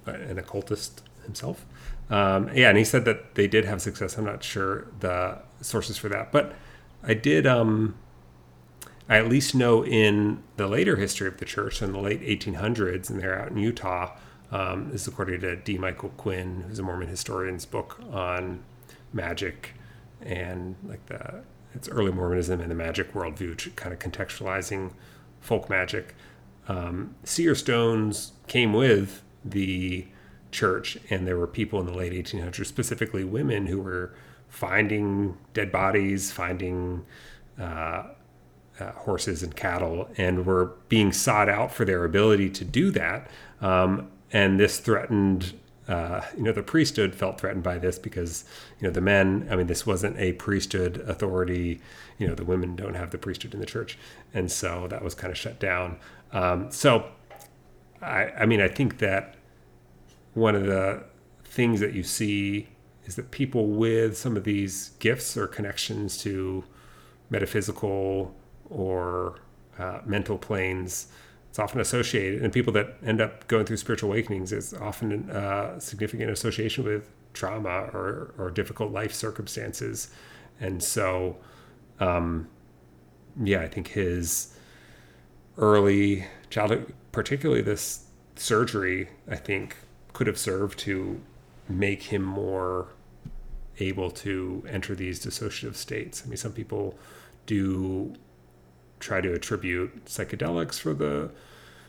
an 0.07 0.39
occultist 0.39 1.03
himself. 1.25 1.65
Um, 2.11 2.51
yeah, 2.55 2.69
and 2.71 2.79
he 2.79 2.85
said 2.85 3.05
that 3.05 3.35
they 3.37 3.47
did 3.47 3.65
have 3.65 3.81
success. 3.81 4.19
I'm 4.19 4.25
not 4.25 4.43
sure 4.43 4.89
the 5.01 5.39
sources 5.61 5.97
for 5.97 6.09
that, 6.09 6.33
but 6.33 6.55
I 7.05 7.15
did. 7.15 7.47
Um, 7.47 7.95
I 9.11 9.19
at 9.19 9.29
least 9.29 9.57
know 9.57 9.85
in 9.85 10.45
the 10.57 10.69
later 10.69 10.95
history 10.95 11.27
of 11.27 11.39
the 11.39 11.45
church 11.45 11.83
in 11.83 11.93
the 11.93 11.99
late 11.99 12.23
1800s, 12.23 13.11
and 13.11 13.21
they're 13.21 13.39
out 13.39 13.51
in 13.51 13.57
Utah. 13.57 14.17
Um, 14.53 14.91
this 14.93 15.03
is 15.03 15.09
according 15.09 15.41
to 15.41 15.57
D. 15.57 15.79
Michael 15.79 16.11
Quinn, 16.11 16.65
who's 16.69 16.79
a 16.79 16.83
Mormon 16.85 17.09
historian's 17.09 17.67
book 17.67 18.01
on 18.13 18.63
magic 19.13 19.75
and 20.23 20.77
like 20.85 21.05
the 21.07 21.43
it's 21.75 21.89
early 21.89 22.13
Mormonism 22.13 22.61
and 22.61 22.71
the 22.71 22.75
magic 22.75 23.13
worldview, 23.13 23.75
kind 23.77 23.93
of 23.93 23.99
contextualizing 23.99 24.93
folk 25.41 25.69
magic. 25.69 26.15
Um, 26.69 27.15
seer 27.25 27.55
stones 27.55 28.33
came 28.47 28.73
with 28.73 29.23
the 29.45 30.07
church, 30.51 30.99
and 31.11 31.27
there 31.27 31.37
were 31.37 31.47
people 31.47 31.81
in 31.81 31.87
the 31.87 31.95
late 31.95 32.13
1800s, 32.13 32.67
specifically 32.67 33.25
women, 33.25 33.67
who 33.67 33.81
were 33.81 34.15
finding 34.49 35.37
dead 35.55 35.71
bodies, 35.71 36.33
finding 36.33 37.05
uh, 37.59 38.05
uh, 38.81 38.93
horses 38.93 39.43
and 39.43 39.55
cattle, 39.55 40.09
and 40.17 40.47
were 40.47 40.73
being 40.89 41.13
sought 41.13 41.49
out 41.49 41.73
for 41.73 41.85
their 41.85 42.05
ability 42.05 42.51
to 42.51 42.65
do 42.65 42.91
that. 42.91 43.31
Um, 43.61 44.11
and 44.33 44.59
this 44.59 44.79
threatened, 44.79 45.55
uh, 45.89 46.23
you 46.37 46.45
know, 46.45 46.53
the 46.53 46.63
priesthood 46.63 47.15
felt 47.15 47.41
threatened 47.41 47.63
by 47.63 47.79
this 47.79 47.99
because, 47.99 48.45
you 48.81 48.87
know, 48.87 48.93
the 48.93 49.01
men. 49.01 49.49
I 49.51 49.57
mean, 49.57 49.67
this 49.67 49.87
wasn't 49.87 50.19
a 50.19 50.33
priesthood 50.33 50.99
authority. 51.07 51.81
You 52.19 52.29
know, 52.29 52.35
the 52.35 52.45
women 52.45 52.77
don't 52.77 52.95
have 52.95 53.11
the 53.11 53.19
priesthood 53.19 53.55
in 53.55 53.61
the 53.61 53.67
church, 53.67 53.99
and 54.33 54.51
so 54.51 54.87
that 54.89 55.03
was 55.03 55.15
kind 55.15 55.31
of 55.31 55.39
shut 55.39 55.59
down. 55.59 55.99
Um, 56.33 56.71
so, 56.71 57.11
I, 58.01 58.31
I 58.39 58.47
mean, 58.47 58.61
I 58.61 58.69
think 58.69 58.99
that 58.99 59.35
one 60.35 60.55
of 60.55 60.65
the 60.65 61.03
things 61.45 61.81
that 61.81 61.93
you 61.93 62.05
see 62.05 62.69
is 63.05 63.17
that 63.17 63.31
people 63.33 63.67
with 63.67 64.17
some 64.17 64.37
of 64.37 64.45
these 64.45 64.91
gifts 65.01 65.37
or 65.37 65.49
connections 65.49 66.17
to 66.19 66.63
metaphysical 67.29 68.35
or 68.71 69.41
uh, 69.79 70.01
mental 70.05 70.39
planes 70.39 71.09
it's 71.49 71.59
often 71.59 71.81
associated 71.81 72.43
and 72.43 72.53
people 72.53 72.73
that 72.73 72.97
end 73.05 73.21
up 73.21 73.47
going 73.49 73.65
through 73.67 73.77
spiritual 73.77 74.11
awakenings 74.11 74.53
is 74.53 74.73
often 74.75 75.29
uh, 75.31 75.79
significant 75.79 76.31
association 76.31 76.85
with 76.85 77.11
trauma 77.33 77.91
or, 77.93 78.35
or 78.39 78.51
difficult 78.51 78.93
life 78.93 79.13
circumstances 79.13 80.11
and 80.61 80.83
so 80.83 81.37
um, 81.99 82.49
yeah 83.43 83.61
i 83.61 83.69
think 83.69 83.89
his 83.89 84.57
early 85.59 86.25
childhood 86.51 86.93
particularly 87.13 87.63
this 87.63 88.07
surgery 88.37 89.09
i 89.29 89.37
think 89.37 89.77
could 90.13 90.27
have 90.27 90.39
served 90.39 90.79
to 90.79 91.21
make 91.69 92.05
him 92.05 92.23
more 92.23 92.89
able 93.79 94.11
to 94.11 94.63
enter 94.69 94.95
these 94.95 95.25
dissociative 95.25 95.75
states. 95.75 96.23
I 96.25 96.29
mean, 96.29 96.37
some 96.37 96.53
people 96.53 96.99
do 97.47 98.15
try 99.01 99.21
to 99.21 99.33
attribute 99.33 100.05
psychedelics 100.05 100.79
for 100.79 100.95
the 100.95 101.31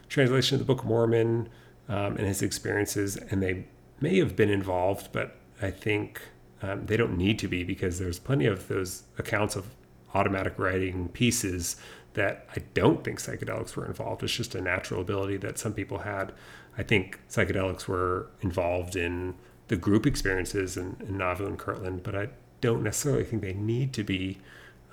translation 0.09 0.55
of 0.55 0.59
the 0.59 0.65
Book 0.65 0.83
of 0.83 0.85
Mormon 0.85 1.49
um, 1.87 2.17
and 2.17 2.27
his 2.27 2.41
experiences, 2.41 3.17
and 3.17 3.43
they 3.43 3.65
may 3.99 4.17
have 4.17 4.35
been 4.35 4.49
involved, 4.49 5.09
but 5.11 5.37
I 5.61 5.71
think 5.71 6.21
um, 6.61 6.85
they 6.85 6.97
don't 6.97 7.17
need 7.17 7.37
to 7.39 7.47
be 7.47 7.63
because 7.63 7.99
there's 7.99 8.19
plenty 8.19 8.45
of 8.45 8.67
those 8.67 9.03
accounts 9.17 9.55
of 9.55 9.67
automatic 10.13 10.57
writing 10.57 11.09
pieces 11.09 11.75
that 12.13 12.47
I 12.55 12.59
don't 12.73 13.03
think 13.03 13.19
psychedelics 13.19 13.75
were 13.75 13.85
involved. 13.85 14.23
It's 14.23 14.33
just 14.33 14.55
a 14.55 14.61
natural 14.61 15.01
ability 15.01 15.37
that 15.37 15.57
some 15.57 15.73
people 15.73 15.99
had. 15.99 16.33
I 16.77 16.83
think 16.83 17.19
psychedelics 17.29 17.87
were 17.87 18.27
involved 18.41 18.95
in 18.95 19.35
the 19.69 19.77
group 19.77 20.05
experiences 20.05 20.75
in, 20.75 20.97
in 21.07 21.17
Nauvoo 21.17 21.45
and 21.45 21.57
Kirtland, 21.57 22.03
but 22.03 22.15
I 22.15 22.29
don't 22.59 22.83
necessarily 22.83 23.23
think 23.23 23.41
they 23.41 23.53
need 23.53 23.93
to 23.93 24.03
be. 24.03 24.39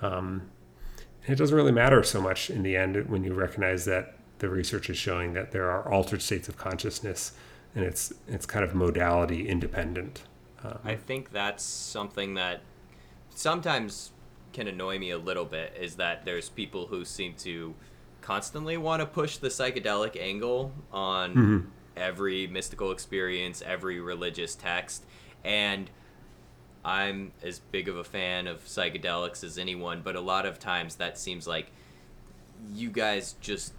Um, 0.01 0.49
it 1.31 1.37
doesn't 1.37 1.55
really 1.55 1.71
matter 1.71 2.03
so 2.03 2.21
much 2.21 2.49
in 2.49 2.63
the 2.63 2.75
end 2.75 3.09
when 3.09 3.23
you 3.23 3.33
recognize 3.33 3.85
that 3.85 4.15
the 4.39 4.49
research 4.49 4.89
is 4.89 4.97
showing 4.97 5.33
that 5.33 5.51
there 5.51 5.69
are 5.69 5.91
altered 5.91 6.21
states 6.21 6.47
of 6.47 6.57
consciousness, 6.57 7.33
and 7.75 7.85
it's 7.85 8.13
it's 8.27 8.45
kind 8.45 8.63
of 8.63 8.73
modality 8.73 9.47
independent. 9.47 10.23
Um, 10.63 10.79
I 10.83 10.95
think 10.95 11.31
that's 11.31 11.63
something 11.63 12.33
that 12.35 12.61
sometimes 13.29 14.11
can 14.53 14.67
annoy 14.67 14.97
me 14.97 15.11
a 15.11 15.17
little 15.17 15.45
bit 15.45 15.77
is 15.79 15.95
that 15.95 16.25
there's 16.25 16.49
people 16.49 16.87
who 16.87 17.05
seem 17.05 17.33
to 17.35 17.75
constantly 18.21 18.77
want 18.77 19.01
to 19.01 19.05
push 19.05 19.37
the 19.37 19.47
psychedelic 19.47 20.19
angle 20.19 20.73
on 20.91 21.71
every 21.95 22.47
mystical 22.47 22.91
experience, 22.91 23.61
every 23.65 23.99
religious 23.99 24.55
text, 24.55 25.03
and 25.43 25.89
I'm 26.89 27.33
as 27.43 27.59
big 27.59 27.87
of 27.87 27.97
a 27.97 28.03
fan 28.03 28.47
of 28.47 28.65
psychedelics 28.65 29.43
as 29.43 29.59
anyone, 29.59 30.01
but 30.03 30.15
a 30.15 30.21
lot 30.21 30.47
of 30.47 30.57
times 30.57 30.95
that 30.95 31.19
seems 31.19 31.47
like 31.47 31.67
you 32.73 32.89
guys 32.89 33.35
just 33.41 33.73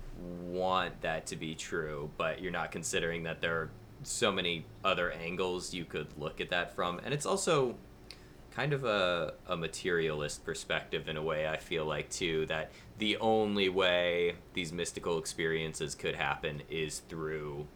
want 0.46 1.00
that 1.00 1.26
to 1.26 1.36
be 1.36 1.56
true, 1.56 2.10
but 2.16 2.40
you're 2.40 2.52
not 2.52 2.70
considering 2.70 3.24
that 3.24 3.40
there 3.40 3.56
are 3.56 3.70
so 4.04 4.30
many 4.30 4.64
other 4.84 5.10
angles 5.10 5.74
you 5.74 5.84
could 5.84 6.06
look 6.16 6.40
at 6.40 6.50
that 6.50 6.76
from. 6.76 7.00
And 7.04 7.12
it's 7.12 7.26
also 7.26 7.74
kind 8.52 8.72
of 8.72 8.84
a, 8.84 9.34
a 9.48 9.56
materialist 9.56 10.44
perspective 10.44 11.08
in 11.08 11.16
a 11.16 11.22
way, 11.22 11.48
I 11.48 11.56
feel 11.56 11.84
like, 11.84 12.10
too, 12.10 12.46
that 12.46 12.70
the 12.98 13.16
only 13.16 13.68
way 13.68 14.36
these 14.54 14.72
mystical 14.72 15.18
experiences 15.18 15.96
could 15.96 16.14
happen 16.14 16.62
is 16.70 17.00
through, 17.08 17.66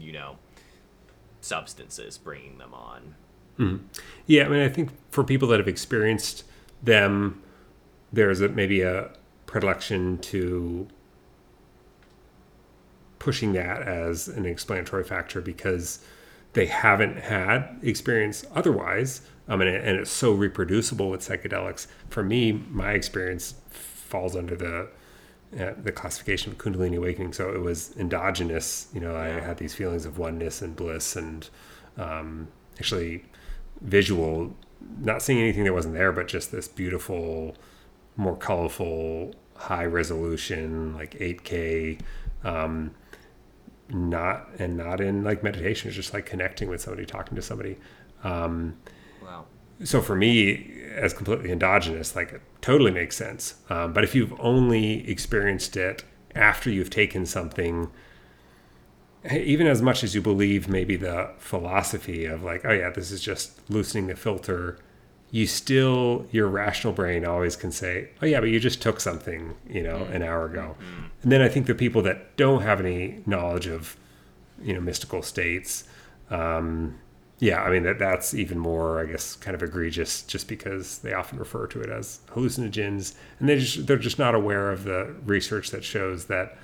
you 0.00 0.10
know, 0.10 0.36
substances 1.40 2.18
bringing 2.18 2.58
them 2.58 2.74
on. 2.74 3.14
Yeah, 4.26 4.46
I 4.46 4.48
mean, 4.48 4.60
I 4.60 4.68
think 4.68 4.90
for 5.10 5.24
people 5.24 5.48
that 5.48 5.58
have 5.58 5.68
experienced 5.68 6.44
them, 6.82 7.42
there's 8.12 8.40
a, 8.40 8.48
maybe 8.48 8.82
a 8.82 9.10
predilection 9.46 10.18
to 10.18 10.88
pushing 13.18 13.52
that 13.52 13.82
as 13.82 14.28
an 14.28 14.46
explanatory 14.46 15.04
factor 15.04 15.40
because 15.40 16.02
they 16.54 16.66
haven't 16.66 17.18
had 17.18 17.78
experience 17.82 18.44
otherwise. 18.54 19.22
Um, 19.48 19.60
and, 19.60 19.70
it, 19.70 19.84
and 19.84 19.98
it's 19.98 20.10
so 20.10 20.32
reproducible 20.32 21.10
with 21.10 21.20
psychedelics. 21.20 21.86
For 22.08 22.22
me, 22.22 22.52
my 22.52 22.92
experience 22.92 23.54
falls 23.70 24.34
under 24.36 24.56
the 24.56 24.88
uh, 25.58 25.74
the 25.82 25.90
classification 25.90 26.52
of 26.52 26.58
Kundalini 26.58 26.96
awakening. 26.96 27.32
So 27.32 27.52
it 27.52 27.60
was 27.60 27.96
endogenous. 27.96 28.86
You 28.94 29.00
know, 29.00 29.16
I 29.16 29.26
had 29.28 29.56
these 29.58 29.74
feelings 29.74 30.06
of 30.06 30.16
oneness 30.16 30.62
and 30.62 30.76
bliss, 30.76 31.16
and 31.16 31.48
um, 31.98 32.46
actually 32.78 33.24
visual, 33.80 34.54
not 35.00 35.22
seeing 35.22 35.38
anything 35.40 35.64
that 35.64 35.72
wasn't 35.72 35.94
there, 35.94 36.12
but 36.12 36.28
just 36.28 36.52
this 36.52 36.68
beautiful, 36.68 37.56
more 38.16 38.36
colorful, 38.36 39.34
high 39.56 39.84
resolution, 39.84 40.94
like 40.94 41.12
8K. 41.18 42.00
Um, 42.44 42.94
not 43.92 44.48
and 44.58 44.76
not 44.76 45.00
in 45.00 45.24
like 45.24 45.42
meditation, 45.42 45.88
it's 45.88 45.96
just 45.96 46.14
like 46.14 46.24
connecting 46.24 46.68
with 46.68 46.80
somebody, 46.80 47.04
talking 47.04 47.34
to 47.36 47.42
somebody. 47.42 47.76
Um, 48.22 48.76
Wow. 49.22 49.46
so 49.84 50.00
for 50.00 50.16
me 50.16 50.82
as 50.94 51.12
completely 51.12 51.50
endogenous 51.52 52.16
like 52.16 52.32
it 52.32 52.40
totally 52.62 52.90
makes 52.90 53.16
sense 53.16 53.54
um, 53.68 53.92
but 53.92 54.02
if 54.02 54.14
you've 54.14 54.34
only 54.40 55.08
experienced 55.08 55.76
it 55.76 56.04
after 56.34 56.68
you've 56.70 56.90
taken 56.90 57.24
something 57.26 57.90
even 59.30 59.66
as 59.66 59.82
much 59.82 60.02
as 60.02 60.14
you 60.14 60.22
believe 60.22 60.68
maybe 60.68 60.96
the 60.96 61.30
philosophy 61.38 62.24
of 62.24 62.42
like 62.42 62.64
oh 62.64 62.72
yeah 62.72 62.90
this 62.90 63.10
is 63.10 63.20
just 63.20 63.60
loosening 63.70 64.06
the 64.06 64.16
filter 64.16 64.78
you 65.30 65.46
still 65.46 66.26
your 66.30 66.48
rational 66.48 66.92
brain 66.92 67.24
always 67.24 67.54
can 67.54 67.70
say 67.70 68.08
oh 68.22 68.26
yeah 68.26 68.40
but 68.40 68.48
you 68.48 68.58
just 68.58 68.80
took 68.80 69.00
something 69.00 69.54
you 69.68 69.82
know 69.82 70.04
an 70.12 70.22
hour 70.22 70.46
ago. 70.46 70.74
And 71.22 71.30
then 71.30 71.42
i 71.42 71.48
think 71.48 71.66
the 71.66 71.74
people 71.74 72.02
that 72.02 72.36
don't 72.36 72.62
have 72.62 72.80
any 72.80 73.22
knowledge 73.26 73.66
of 73.66 73.96
you 74.62 74.72
know 74.72 74.80
mystical 74.80 75.22
states 75.22 75.84
um, 76.30 76.98
yeah, 77.40 77.62
I 77.62 77.70
mean 77.70 77.84
that 77.84 77.98
that's 77.98 78.34
even 78.34 78.58
more, 78.58 79.00
I 79.00 79.06
guess, 79.06 79.34
kind 79.34 79.54
of 79.54 79.62
egregious, 79.62 80.22
just 80.22 80.46
because 80.46 80.98
they 80.98 81.14
often 81.14 81.38
refer 81.38 81.66
to 81.68 81.80
it 81.80 81.88
as 81.88 82.20
hallucinogens, 82.34 83.14
and 83.38 83.48
they 83.48 83.58
just 83.58 83.86
they're 83.86 83.96
just 83.96 84.18
not 84.18 84.34
aware 84.34 84.70
of 84.70 84.84
the 84.84 85.14
research 85.24 85.70
that 85.70 85.82
shows 85.82 86.26
that 86.26 86.58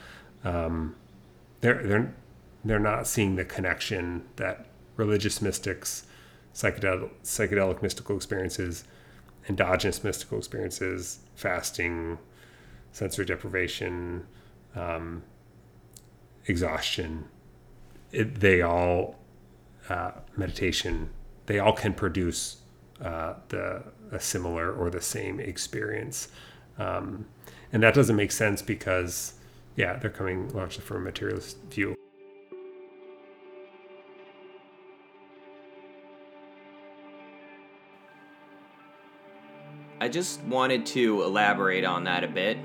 um, 0.45 0.95
they're 1.63 1.83
they're 1.83 2.15
they're 2.69 2.79
not 2.79 3.07
seeing 3.07 3.37
the 3.37 3.45
connection 3.45 4.25
that 4.37 4.67
religious 4.97 5.43
mystics, 5.43 6.07
psychedelic 6.55 7.11
psychedelic 7.23 7.83
mystical 7.83 8.17
experiences, 8.17 8.85
endogenous 9.49 10.03
mystical 10.03 10.39
experiences, 10.39 11.21
fasting, 11.35 12.19
sensory 12.93 13.25
deprivation, 13.25 14.27
um, 14.75 15.23
exhaustion, 16.47 17.27
it, 18.13 18.41
they 18.41 18.63
all 18.63 19.19
uh, 19.89 20.13
meditation, 20.37 21.11
they 21.47 21.59
all 21.59 21.73
can 21.73 21.93
produce 21.93 22.59
uh, 23.03 23.35
the 23.49 23.83
a 24.13 24.21
similar 24.21 24.73
or 24.73 24.89
the 24.89 25.03
same 25.03 25.41
experience, 25.41 26.29
um, 26.79 27.27
and 27.73 27.83
that 27.83 27.93
doesn't 27.95 28.17
make 28.17 28.33
sense 28.33 28.63
because 28.63 29.35
yeah, 29.77 29.97
they're 29.97 30.11
coming 30.11 30.49
largely 30.51 30.83
from 30.83 30.99
a 30.99 31.01
materialist 31.01 31.59
view. 31.71 31.95
I 39.99 40.09
just 40.09 40.43
wanted 40.45 40.85
to 40.87 41.23
elaborate 41.23 41.85
on 41.85 42.05
that 42.05 42.23
a 42.23 42.29
bit. 42.29 42.59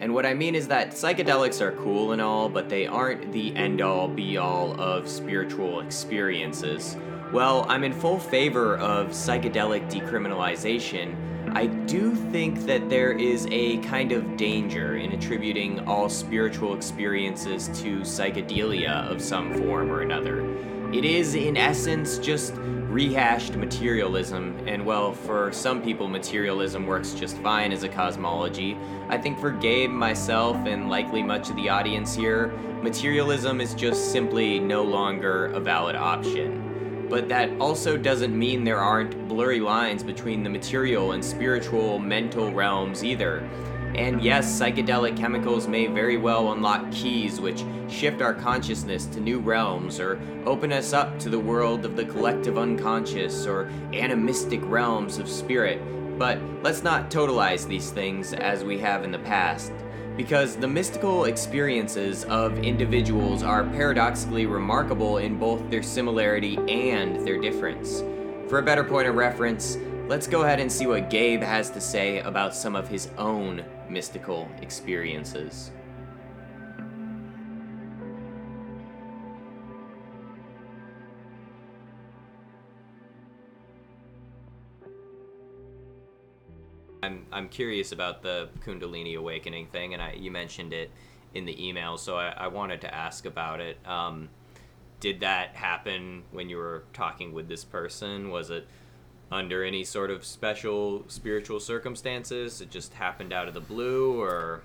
And 0.00 0.12
what 0.12 0.26
I 0.26 0.34
mean 0.34 0.54
is 0.54 0.68
that 0.68 0.90
psychedelics 0.90 1.62
are 1.62 1.72
cool 1.72 2.12
and 2.12 2.20
all, 2.20 2.50
but 2.50 2.68
they 2.68 2.86
aren't 2.86 3.32
the 3.32 3.56
end 3.56 3.80
all 3.80 4.06
be 4.06 4.36
all 4.36 4.78
of 4.78 5.08
spiritual 5.08 5.80
experiences. 5.80 6.96
Well, 7.32 7.64
I'm 7.70 7.84
in 7.84 7.94
full 7.94 8.18
favor 8.18 8.76
of 8.76 9.08
psychedelic 9.08 9.90
decriminalization, 9.90 11.16
I 11.56 11.66
do 11.66 12.14
think 12.14 12.66
that 12.66 12.90
there 12.90 13.12
is 13.12 13.48
a 13.50 13.78
kind 13.78 14.12
of 14.12 14.36
danger 14.36 14.96
in 14.96 15.12
attributing 15.12 15.88
all 15.88 16.10
spiritual 16.10 16.74
experiences 16.74 17.68
to 17.80 18.00
psychedelia 18.00 19.10
of 19.10 19.22
some 19.22 19.54
form 19.54 19.90
or 19.90 20.02
another. 20.02 20.46
It 20.92 21.06
is, 21.06 21.34
in 21.34 21.56
essence, 21.56 22.18
just 22.18 22.54
rehashed 22.96 23.56
materialism, 23.56 24.58
and 24.66 24.82
well, 24.82 25.12
for 25.12 25.52
some 25.52 25.82
people, 25.82 26.08
materialism 26.08 26.86
works 26.86 27.12
just 27.12 27.36
fine 27.42 27.70
as 27.70 27.82
a 27.82 27.88
cosmology. 27.90 28.74
I 29.10 29.18
think 29.18 29.38
for 29.38 29.50
Gabe, 29.50 29.90
myself, 29.90 30.56
and 30.66 30.88
likely 30.88 31.22
much 31.22 31.50
of 31.50 31.56
the 31.56 31.68
audience 31.68 32.14
here, 32.14 32.46
materialism 32.80 33.60
is 33.60 33.74
just 33.74 34.12
simply 34.12 34.58
no 34.58 34.82
longer 34.82 35.48
a 35.48 35.60
valid 35.60 35.94
option. 35.94 37.06
But 37.10 37.28
that 37.28 37.50
also 37.60 37.98
doesn't 37.98 38.34
mean 38.34 38.64
there 38.64 38.80
aren't 38.80 39.28
blurry 39.28 39.60
lines 39.60 40.02
between 40.02 40.42
the 40.42 40.48
material 40.48 41.12
and 41.12 41.22
spiritual, 41.22 41.98
mental 41.98 42.50
realms 42.50 43.04
either. 43.04 43.46
And 43.94 44.22
yes, 44.22 44.60
psychedelic 44.60 45.16
chemicals 45.16 45.66
may 45.68 45.86
very 45.86 46.16
well 46.16 46.52
unlock 46.52 46.90
keys 46.90 47.40
which 47.40 47.64
shift 47.88 48.20
our 48.20 48.34
consciousness 48.34 49.06
to 49.06 49.20
new 49.20 49.38
realms 49.38 50.00
or 50.00 50.20
open 50.44 50.72
us 50.72 50.92
up 50.92 51.18
to 51.20 51.30
the 51.30 51.38
world 51.38 51.84
of 51.84 51.96
the 51.96 52.04
collective 52.04 52.58
unconscious 52.58 53.46
or 53.46 53.70
animistic 53.92 54.60
realms 54.64 55.18
of 55.18 55.28
spirit. 55.28 55.80
But 56.18 56.38
let's 56.62 56.82
not 56.82 57.10
totalize 57.10 57.66
these 57.66 57.90
things 57.90 58.32
as 58.32 58.64
we 58.64 58.78
have 58.78 59.04
in 59.04 59.12
the 59.12 59.18
past, 59.18 59.72
because 60.16 60.56
the 60.56 60.66
mystical 60.66 61.24
experiences 61.26 62.24
of 62.24 62.58
individuals 62.58 63.42
are 63.42 63.64
paradoxically 63.64 64.46
remarkable 64.46 65.18
in 65.18 65.38
both 65.38 65.68
their 65.70 65.82
similarity 65.82 66.56
and 66.68 67.26
their 67.26 67.38
difference. 67.38 68.02
For 68.48 68.58
a 68.58 68.62
better 68.62 68.84
point 68.84 69.08
of 69.08 69.14
reference, 69.14 69.76
let's 70.08 70.28
go 70.28 70.42
ahead 70.42 70.60
and 70.60 70.70
see 70.70 70.86
what 70.86 71.10
Gabe 71.10 71.42
has 71.42 71.68
to 71.70 71.80
say 71.80 72.20
about 72.20 72.54
some 72.54 72.76
of 72.76 72.86
his 72.86 73.08
own 73.18 73.64
mystical 73.88 74.48
experiences. 74.62 75.72
I'm 87.02 87.26
I'm 87.32 87.48
curious 87.48 87.92
about 87.92 88.22
the 88.22 88.48
Kundalini 88.64 89.16
awakening 89.16 89.66
thing, 89.66 89.92
and 89.92 90.02
I 90.02 90.12
you 90.12 90.30
mentioned 90.30 90.72
it 90.72 90.90
in 91.34 91.44
the 91.44 91.68
email, 91.68 91.98
so 91.98 92.16
I, 92.16 92.28
I 92.30 92.46
wanted 92.48 92.80
to 92.82 92.94
ask 92.94 93.26
about 93.26 93.60
it. 93.60 93.78
Um, 93.86 94.28
did 95.00 95.20
that 95.20 95.54
happen 95.54 96.22
when 96.30 96.48
you 96.48 96.56
were 96.56 96.84
talking 96.92 97.32
with 97.32 97.48
this 97.48 97.64
person? 97.64 98.30
Was 98.30 98.50
it 98.50 98.66
under 99.30 99.64
any 99.64 99.84
sort 99.84 100.10
of 100.10 100.24
special 100.24 101.04
spiritual 101.08 101.60
circumstances? 101.60 102.60
It 102.60 102.70
just 102.70 102.94
happened 102.94 103.32
out 103.32 103.48
of 103.48 103.54
the 103.54 103.60
blue, 103.60 104.20
or 104.20 104.62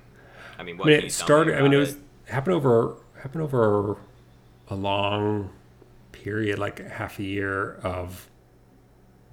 I 0.57 0.63
mean, 0.63 0.77
what 0.77 0.87
I 0.87 0.91
mean, 0.91 0.99
it 0.99 1.03
me 1.03 1.09
started. 1.09 1.57
I 1.57 1.61
mean, 1.61 1.73
it 1.73 1.77
was 1.77 1.97
happened 2.25 2.55
over 2.55 2.95
happened 3.21 3.43
over 3.43 3.97
a 4.67 4.75
long 4.75 5.49
period, 6.11 6.59
like 6.59 6.85
half 6.87 7.19
a 7.19 7.23
year 7.23 7.75
of 7.83 8.29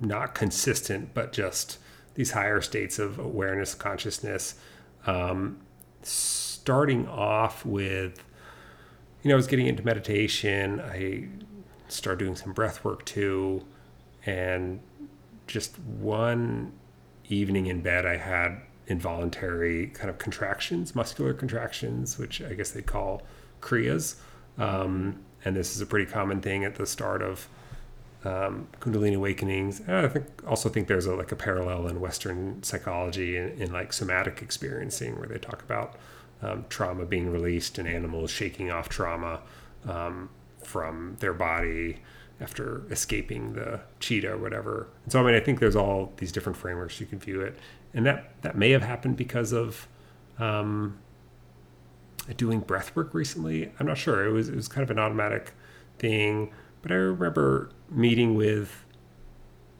not 0.01 0.35
consistent, 0.35 1.15
but 1.15 1.33
just 1.33 1.79
these 2.15 2.33
higher 2.33 2.61
states 2.61 2.99
of 2.99 3.19
awareness, 3.19 3.75
consciousness. 3.75 4.55
Um, 5.07 5.59
starting 6.03 7.07
off 7.09 7.65
with, 7.65 8.25
you 9.23 9.29
know, 9.29 9.35
I 9.35 9.37
was 9.37 9.47
getting 9.47 9.67
into 9.67 9.85
meditation. 9.85 10.81
I 10.81 11.29
started 11.89 12.25
doing 12.25 12.37
some 12.37 12.53
breath 12.53 12.85
work 12.85 13.05
too, 13.05 13.65
and 14.27 14.81
just 15.49 15.79
one 15.79 16.73
evening 17.29 17.67
in 17.67 17.81
bed, 17.81 18.07
I 18.07 18.17
had 18.17 18.61
involuntary 18.87 19.89
kind 19.89 20.09
of 20.09 20.19
contractions, 20.19 20.95
muscular 20.95 21.35
contractions, 21.35 22.19
which 22.19 22.41
I 22.41 22.55
guess 22.55 22.71
they 22.71 22.83
call 22.83 23.23
kriyas. 23.61 24.17
Um, 24.57 25.21
and 25.45 25.57
this 25.57 25.75
is 25.75 25.81
a 25.81 25.87
pretty 25.87 26.11
common 26.11 26.41
thing 26.41 26.65
at 26.65 26.77
the 26.77 26.87
start 26.87 27.23
of 27.23 27.49
um, 28.25 28.69
Kundalini 28.81 29.17
awakenings. 29.17 29.81
And 29.81 29.93
I 29.93 30.09
think 30.09 30.27
also 30.47 30.69
think 30.69 30.89
there's 30.89 31.07
a, 31.07 31.15
like 31.15 31.33
a 31.33 31.37
parallel 31.37 31.87
in 31.89 32.01
Western 32.01 32.63
psychology 32.63 33.37
in, 33.37 33.51
in 33.61 33.73
like 33.73 33.93
somatic 33.93 34.43
experiencing, 34.43 35.19
where 35.19 35.29
they 35.29 35.39
talk 35.39 35.63
about 35.63 35.97
um, 36.43 36.65
trauma 36.69 37.05
being 37.05 37.31
released 37.31 37.79
and 37.79 37.89
animals 37.89 38.31
shaking 38.31 38.71
off 38.71 38.89
trauma 38.89 39.41
um, 39.87 40.31
from 40.63 41.17
their 41.21 41.35
body 41.35 41.99
after 42.41 42.83
escaping 42.91 43.55
the 43.55 43.81
cheetah 44.01 44.33
or 44.33 44.39
whatever. 44.39 44.89
And 45.05 45.13
so 45.13 45.21
I 45.21 45.27
mean, 45.27 45.35
I 45.35 45.41
think 45.41 45.61
there's 45.61 45.77
all 45.77 46.13
these 46.19 46.33
different 46.33 46.57
frameworks 46.57 47.01
you 47.01 47.07
can 47.07 47.19
view 47.19 47.41
it, 47.41 47.59
and 47.95 48.07
that 48.07 48.41
that 48.43 48.57
may 48.57 48.71
have 48.71 48.83
happened 48.83 49.17
because 49.17 49.53
of 49.53 49.89
um, 50.39 50.99
doing 52.37 52.61
breath 52.61 52.95
work 52.95 53.15
recently. 53.15 53.73
I'm 53.79 53.87
not 53.87 53.99
sure. 53.99 54.27
It 54.27 54.33
was 54.33 54.49
it 54.49 54.55
was 54.55 54.69
kind 54.69 54.83
of 54.83 54.91
an 54.91 54.99
automatic 54.99 55.53
thing. 55.99 56.53
but 56.83 56.93
I 56.93 56.97
remember 56.97 57.71
meeting 57.91 58.35
with 58.35 58.85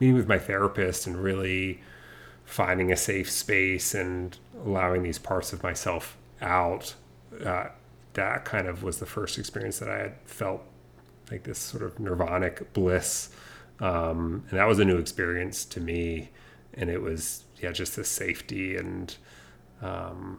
meeting 0.01 0.17
with 0.17 0.29
my 0.29 0.39
therapist 0.39 1.07
and 1.07 1.17
really 1.23 1.81
finding 2.45 2.91
a 2.91 2.97
safe 2.97 3.31
space 3.31 3.95
and 3.95 4.39
allowing 4.65 5.03
these 5.03 5.19
parts 5.19 5.53
of 5.53 5.63
myself 5.63 6.17
out. 6.41 6.95
Uh, 7.45 7.67
that 8.15 8.45
kind 8.45 8.67
of 8.67 8.83
was 8.83 8.99
the 8.99 9.07
first 9.07 9.39
experience 9.39 9.79
that 9.79 9.89
I 9.89 9.99
had 9.99 10.15
felt 10.25 10.63
like 11.31 11.45
this 11.45 11.59
sort 11.59 11.83
of 11.83 11.99
nirvanic 11.99 12.73
bliss. 12.73 13.31
Um, 13.81 14.45
and 14.51 14.59
that 14.59 14.67
was 14.67 14.79
a 14.79 14.85
new 14.85 14.99
experience 14.99 15.65
to 15.67 15.81
me. 15.81 16.31
And 16.75 16.91
it 16.91 17.03
was, 17.03 17.45
yeah, 17.61 17.73
just 17.73 17.97
this 17.97 18.09
safety 18.09 18.77
and 18.77 19.15
um, 19.83 20.39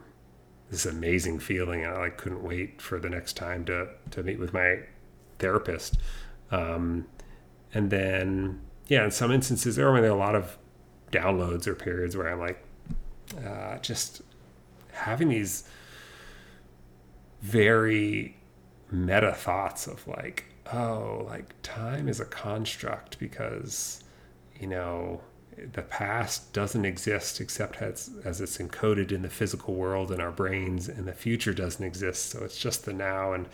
this 0.69 0.85
amazing 0.85 1.39
feeling. 1.39 1.83
And 1.83 1.93
I 1.93 1.99
like 1.99 2.17
couldn't 2.17 2.43
wait 2.43 2.81
for 2.81 2.99
the 2.99 3.09
next 3.09 3.33
time 3.33 3.65
to, 3.65 3.89
to 4.11 4.23
meet 4.23 4.39
with 4.39 4.53
my 4.53 4.79
therapist. 5.37 5.97
Um, 6.51 7.07
and 7.73 7.89
then, 7.89 8.61
yeah, 8.87 9.05
in 9.05 9.11
some 9.11 9.31
instances, 9.31 9.75
there 9.75 9.87
are 9.87 10.05
a 10.05 10.15
lot 10.15 10.35
of 10.35 10.57
downloads 11.11 11.67
or 11.67 11.75
periods 11.75 12.17
where 12.17 12.29
I'm 12.29 12.39
like, 12.39 12.63
uh, 13.45 13.77
just 13.79 14.21
having 14.91 15.29
these 15.29 15.63
very 17.41 18.35
meta 18.91 19.33
thoughts 19.33 19.87
of 19.87 20.07
like, 20.07 20.45
oh, 20.73 21.25
like 21.27 21.53
time 21.63 22.07
is 22.07 22.19
a 22.19 22.25
construct 22.25 23.19
because, 23.19 24.03
you 24.59 24.67
know, 24.67 25.21
the 25.73 25.81
past 25.81 26.53
doesn't 26.53 26.85
exist 26.85 27.41
except 27.41 27.81
as, 27.81 28.11
as 28.23 28.39
it's 28.41 28.57
encoded 28.57 29.11
in 29.11 29.21
the 29.21 29.29
physical 29.29 29.73
world 29.73 30.11
in 30.11 30.21
our 30.21 30.31
brains, 30.31 30.87
and 30.87 31.07
the 31.07 31.13
future 31.13 31.53
doesn't 31.53 31.85
exist. 31.85 32.29
So 32.29 32.43
it's 32.43 32.57
just 32.57 32.85
the 32.85 32.93
now. 32.93 33.33
And, 33.33 33.47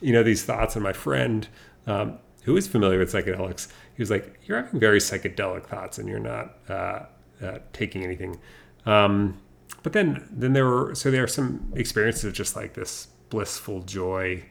you 0.00 0.12
know, 0.12 0.22
these 0.22 0.44
thoughts. 0.44 0.76
And 0.76 0.82
my 0.82 0.92
friend, 0.92 1.46
um, 1.86 2.18
who 2.44 2.56
is 2.56 2.66
familiar 2.66 2.98
with 2.98 3.12
psychedelics, 3.12 3.68
he 3.94 4.02
was 4.02 4.10
like, 4.10 4.40
You're 4.46 4.62
having 4.62 4.80
very 4.80 4.98
psychedelic 4.98 5.66
thoughts 5.66 5.98
and 5.98 6.08
you're 6.08 6.18
not 6.18 6.56
uh, 6.68 7.02
uh, 7.42 7.58
taking 7.72 8.04
anything. 8.04 8.38
Um, 8.86 9.38
but 9.82 9.92
then, 9.92 10.26
then 10.30 10.52
there 10.52 10.66
were, 10.66 10.94
so 10.94 11.10
there 11.10 11.24
are 11.24 11.28
some 11.28 11.72
experiences 11.74 12.24
of 12.24 12.32
just 12.32 12.56
like 12.56 12.74
this 12.74 13.08
blissful 13.28 13.80
joy. 13.82 14.44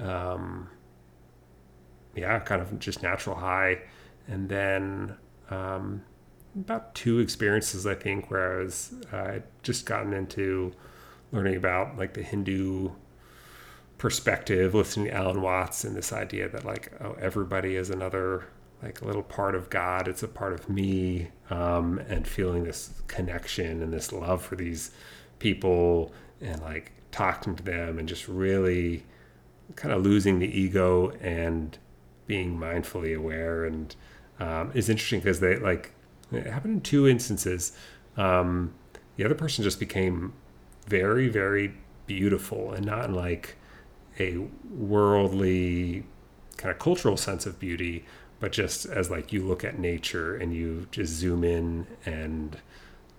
Um, 0.00 0.68
yeah, 2.20 2.38
kind 2.40 2.60
of 2.60 2.78
just 2.78 3.02
natural 3.02 3.36
high. 3.36 3.80
And 4.26 4.48
then 4.48 5.16
um, 5.50 6.02
about 6.54 6.94
two 6.94 7.18
experiences, 7.18 7.86
I 7.86 7.94
think, 7.94 8.30
where 8.30 8.58
I 8.58 8.62
was 8.62 8.94
uh, 9.12 9.38
just 9.62 9.86
gotten 9.86 10.12
into 10.12 10.72
learning 11.32 11.56
about 11.56 11.96
like 11.96 12.14
the 12.14 12.22
Hindu 12.22 12.90
perspective, 13.98 14.74
listening 14.74 15.06
to 15.06 15.14
Alan 15.14 15.42
Watts 15.42 15.84
and 15.84 15.96
this 15.96 16.12
idea 16.12 16.48
that 16.48 16.64
like, 16.64 16.92
oh, 17.00 17.16
everybody 17.20 17.76
is 17.76 17.90
another 17.90 18.46
like 18.82 19.00
a 19.00 19.04
little 19.04 19.22
part 19.22 19.54
of 19.54 19.70
God. 19.70 20.06
It's 20.06 20.22
a 20.22 20.28
part 20.28 20.52
of 20.52 20.68
me, 20.68 21.28
um, 21.50 21.98
and 22.08 22.26
feeling 22.26 22.64
this 22.64 23.02
connection 23.08 23.82
and 23.82 23.92
this 23.92 24.12
love 24.12 24.42
for 24.42 24.56
these 24.56 24.92
people, 25.38 26.12
and 26.40 26.60
like 26.62 26.92
talking 27.10 27.56
to 27.56 27.62
them, 27.62 27.98
and 27.98 28.08
just 28.08 28.28
really 28.28 29.04
kind 29.74 29.92
of 29.92 30.02
losing 30.02 30.38
the 30.38 30.46
ego 30.46 31.10
and 31.20 31.76
being 32.28 32.56
mindfully 32.56 33.16
aware. 33.16 33.64
And 33.64 33.96
um, 34.38 34.70
it's 34.74 34.88
interesting 34.88 35.18
because 35.18 35.40
they 35.40 35.56
like 35.56 35.90
it 36.30 36.46
happened 36.46 36.74
in 36.74 36.80
two 36.82 37.08
instances. 37.08 37.72
Um, 38.16 38.74
the 39.16 39.24
other 39.24 39.34
person 39.34 39.64
just 39.64 39.80
became 39.80 40.32
very, 40.86 41.28
very 41.28 41.74
beautiful, 42.06 42.72
and 42.72 42.86
not 42.86 43.06
in 43.06 43.14
like 43.14 43.56
a 44.20 44.38
worldly 44.70 46.04
kind 46.56 46.70
of 46.70 46.78
cultural 46.78 47.16
sense 47.16 47.46
of 47.46 47.58
beauty, 47.58 48.04
but 48.40 48.52
just 48.52 48.86
as 48.86 49.10
like 49.10 49.32
you 49.32 49.42
look 49.42 49.64
at 49.64 49.78
nature 49.78 50.36
and 50.36 50.54
you 50.54 50.86
just 50.90 51.12
zoom 51.12 51.44
in 51.44 51.86
and 52.04 52.58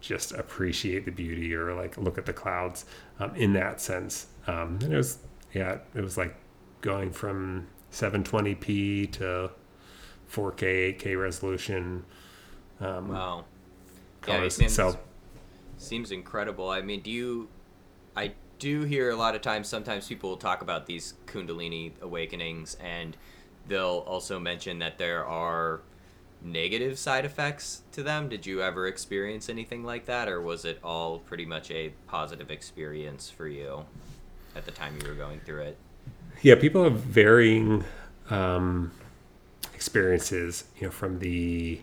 just 0.01 0.31
appreciate 0.31 1.05
the 1.05 1.11
beauty 1.11 1.53
or 1.53 1.73
like 1.73 1.97
look 1.97 2.17
at 2.17 2.25
the 2.25 2.33
clouds 2.33 2.85
um, 3.19 3.33
in 3.35 3.53
that 3.53 3.81
sense. 3.81 4.27
Um, 4.47 4.79
and 4.81 4.93
it 4.93 4.97
was, 4.97 5.19
yeah, 5.53 5.79
it 5.93 6.01
was 6.01 6.17
like 6.17 6.35
going 6.81 7.11
from 7.11 7.67
720p 7.91 9.11
to 9.13 9.51
4K, 10.31 10.99
8K 10.99 11.19
resolution. 11.19 12.05
Um, 12.79 13.09
wow. 13.09 13.45
Yeah, 14.27 14.43
it 14.43 14.51
seems, 14.51 14.73
so, 14.73 14.97
seems 15.77 16.11
incredible. 16.11 16.69
I 16.69 16.81
mean, 16.81 17.01
do 17.01 17.09
you, 17.09 17.47
I 18.15 18.33
do 18.59 18.83
hear 18.83 19.09
a 19.09 19.15
lot 19.15 19.35
of 19.35 19.41
times, 19.41 19.67
sometimes 19.67 20.07
people 20.07 20.29
will 20.29 20.37
talk 20.37 20.61
about 20.61 20.85
these 20.85 21.15
Kundalini 21.25 21.93
awakenings 22.01 22.77
and 22.79 23.15
they'll 23.67 24.03
also 24.05 24.39
mention 24.39 24.79
that 24.79 24.97
there 24.97 25.25
are 25.25 25.81
negative 26.41 26.97
side 26.97 27.25
effects 27.25 27.83
to 27.91 28.03
them. 28.03 28.29
Did 28.29 28.45
you 28.45 28.61
ever 28.61 28.87
experience 28.87 29.49
anything 29.49 29.83
like 29.83 30.05
that, 30.05 30.27
or 30.27 30.41
was 30.41 30.65
it 30.65 30.79
all 30.83 31.19
pretty 31.19 31.45
much 31.45 31.71
a 31.71 31.93
positive 32.07 32.51
experience 32.51 33.29
for 33.29 33.47
you 33.47 33.85
at 34.55 34.65
the 34.65 34.71
time 34.71 34.97
you 35.01 35.07
were 35.07 35.15
going 35.15 35.39
through 35.41 35.61
it? 35.61 35.77
Yeah, 36.41 36.55
people 36.55 36.83
have 36.83 36.99
varying 36.99 37.83
um, 38.29 38.91
experiences. 39.73 40.65
You 40.77 40.87
know, 40.87 40.91
from 40.91 41.19
the 41.19 41.81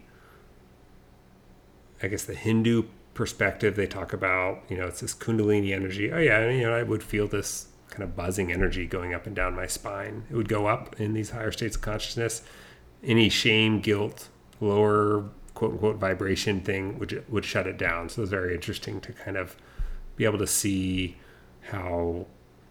I 2.02 2.09
guess 2.09 2.24
the 2.24 2.34
Hindu 2.34 2.84
perspective, 3.14 3.76
they 3.76 3.86
talk 3.86 4.12
about 4.12 4.62
you 4.68 4.76
know 4.76 4.86
it's 4.86 5.00
this 5.00 5.14
Kundalini 5.14 5.72
energy. 5.72 6.11
Oh 6.12 6.18
yeah, 6.18 6.48
you 6.48 6.62
know 6.62 6.74
I 6.74 6.82
would 6.82 7.02
feel 7.02 7.26
this 7.26 7.68
kind 7.90 8.02
of 8.02 8.16
buzzing 8.16 8.52
energy 8.52 8.86
going 8.86 9.14
up 9.14 9.26
and 9.26 9.36
down 9.36 9.54
my 9.54 9.66
spine. 9.66 10.24
It 10.30 10.36
would 10.36 10.48
go 10.48 10.66
up 10.66 11.00
in 11.00 11.14
these 11.14 11.30
higher 11.30 11.52
states 11.52 11.76
of 11.76 11.82
consciousness. 11.82 12.42
Any 13.04 13.28
shame, 13.28 13.80
guilt, 13.80 14.28
lower 14.61 15.24
quote 15.54 15.72
unquote 15.72 15.96
vibration 15.96 16.61
thing 16.61 16.98
would 16.98 17.24
would 17.28 17.44
shut 17.44 17.66
it 17.66 17.78
down. 17.78 18.09
So 18.09 18.22
it's 18.22 18.30
very 18.30 18.54
interesting 18.54 19.00
to 19.02 19.12
kind 19.12 19.36
of 19.36 19.57
be 20.16 20.24
able 20.24 20.38
to 20.38 20.46
see 20.46 21.16
how 21.70 22.26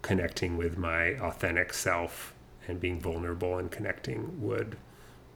connecting 0.06 0.56
with 0.56 0.78
my 0.78 1.18
authentic 1.18 1.74
self 1.74 2.36
and 2.68 2.80
being 2.80 3.00
vulnerable 3.00 3.58
and 3.58 3.72
connecting 3.72 4.40
would 4.40 4.78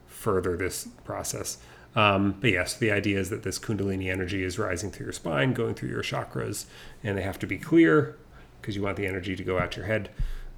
further 0.05 0.55
this 0.55 0.87
process. 1.03 1.57
Um, 1.95 2.35
but 2.39 2.51
yes, 2.51 2.75
the 2.75 2.91
idea 2.91 3.19
is 3.19 3.31
that 3.31 3.41
this 3.41 3.57
Kundalini 3.57 4.11
energy 4.11 4.43
is 4.43 4.59
rising 4.59 4.91
through 4.91 5.07
your 5.07 5.13
spine, 5.13 5.53
going 5.53 5.73
through 5.73 5.89
your 5.89 6.03
chakras, 6.03 6.65
and 7.03 7.17
they 7.17 7.23
have 7.23 7.39
to 7.39 7.47
be 7.47 7.57
clear 7.57 8.15
because 8.61 8.75
you 8.75 8.83
want 8.83 8.95
the 8.95 9.07
energy 9.07 9.35
to 9.35 9.43
go 9.43 9.57
out 9.57 9.75
your 9.75 9.87
head 9.87 10.11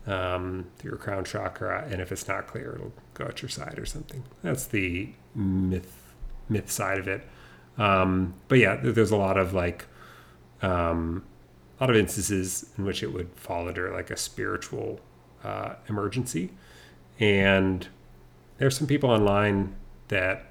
um, 0.05 0.65
through 0.77 0.91
your 0.91 0.97
crown 0.97 1.23
chakra, 1.23 1.87
and 1.89 2.01
if 2.01 2.11
it's 2.11 2.27
not 2.27 2.47
clear, 2.47 2.73
it'll 2.75 2.93
go 3.13 3.23
out 3.23 3.41
your 3.41 3.47
side 3.47 3.79
or 3.79 3.85
something. 3.85 4.25
That's 4.43 4.65
the 4.65 5.13
myth 5.33 6.13
myth 6.49 6.69
side 6.69 6.97
of 6.99 7.07
it. 7.07 7.25
Um, 7.77 8.33
but 8.49 8.59
yeah, 8.59 8.75
there's 8.75 9.11
a 9.11 9.15
lot 9.15 9.37
of 9.37 9.53
like 9.53 9.85
um, 10.61 11.23
lot 11.81 11.89
of 11.89 11.95
instances 11.95 12.69
in 12.77 12.85
which 12.85 13.03
it 13.03 13.11
would 13.11 13.29
fall 13.35 13.67
under 13.67 13.91
like 13.91 14.11
a 14.11 14.17
spiritual 14.17 14.99
uh, 15.43 15.75
emergency, 15.89 16.51
and 17.19 17.87
there's 18.57 18.77
some 18.77 18.87
people 18.87 19.09
online 19.09 19.75
that 20.09 20.45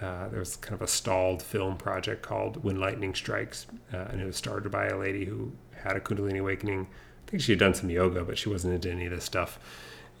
uh, 0.00 0.28
there 0.28 0.38
was 0.38 0.56
kind 0.56 0.74
of 0.74 0.82
a 0.82 0.86
stalled 0.86 1.42
film 1.42 1.76
project 1.76 2.22
called 2.22 2.62
When 2.62 2.78
Lightning 2.78 3.14
Strikes, 3.14 3.66
uh, 3.94 4.08
and 4.10 4.20
it 4.20 4.26
was 4.26 4.36
started 4.36 4.70
by 4.70 4.86
a 4.86 4.98
lady 4.98 5.24
who 5.24 5.52
had 5.82 5.96
a 5.96 6.00
Kundalini 6.00 6.40
awakening. 6.40 6.86
I 7.26 7.30
think 7.30 7.42
she 7.42 7.52
had 7.52 7.58
done 7.58 7.74
some 7.74 7.88
yoga, 7.88 8.22
but 8.24 8.36
she 8.36 8.48
wasn't 8.48 8.74
into 8.74 8.90
any 8.90 9.06
of 9.06 9.12
this 9.12 9.24
stuff. 9.24 9.58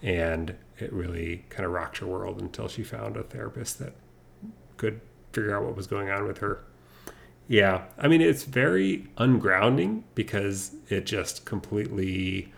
And 0.02 0.54
it 0.78 0.92
really 0.92 1.44
kind 1.50 1.66
of 1.66 1.72
rocked 1.72 1.98
her 1.98 2.06
world 2.06 2.40
until 2.40 2.68
she 2.68 2.82
found 2.82 3.16
a 3.16 3.22
therapist 3.22 3.78
that 3.78 3.92
could 4.76 5.00
figure 5.32 5.56
out 5.56 5.64
what 5.64 5.76
was 5.76 5.86
going 5.86 6.10
on 6.10 6.26
with 6.26 6.38
her. 6.38 6.64
Yeah, 7.48 7.84
I 7.96 8.08
mean, 8.08 8.20
it's 8.20 8.42
very 8.42 9.06
ungrounding 9.18 10.02
because 10.14 10.74
it 10.88 11.06
just 11.06 11.44
completely, 11.44 12.52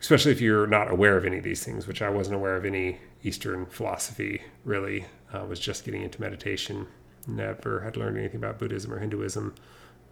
especially 0.00 0.32
if 0.32 0.40
you're 0.40 0.66
not 0.66 0.90
aware 0.90 1.16
of 1.16 1.24
any 1.24 1.38
of 1.38 1.44
these 1.44 1.64
things, 1.64 1.86
which 1.86 2.02
I 2.02 2.10
wasn't 2.10 2.34
aware 2.36 2.56
of 2.56 2.64
any 2.64 2.98
Eastern 3.22 3.66
philosophy 3.66 4.42
really. 4.64 5.06
I 5.32 5.42
was 5.42 5.60
just 5.60 5.84
getting 5.84 6.02
into 6.02 6.20
meditation, 6.20 6.86
never 7.26 7.80
had 7.80 7.96
learned 7.96 8.18
anything 8.18 8.36
about 8.36 8.58
Buddhism 8.58 8.92
or 8.92 8.98
Hinduism. 8.98 9.54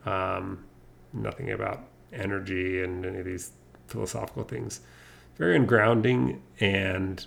Um, 0.07 0.65
nothing 1.13 1.51
about 1.51 1.85
energy 2.13 2.83
and 2.83 3.05
any 3.05 3.19
of 3.19 3.25
these 3.25 3.53
philosophical 3.87 4.45
things. 4.45 4.81
Very 5.37 5.59
ungrounding. 5.59 6.41
And, 6.61 7.25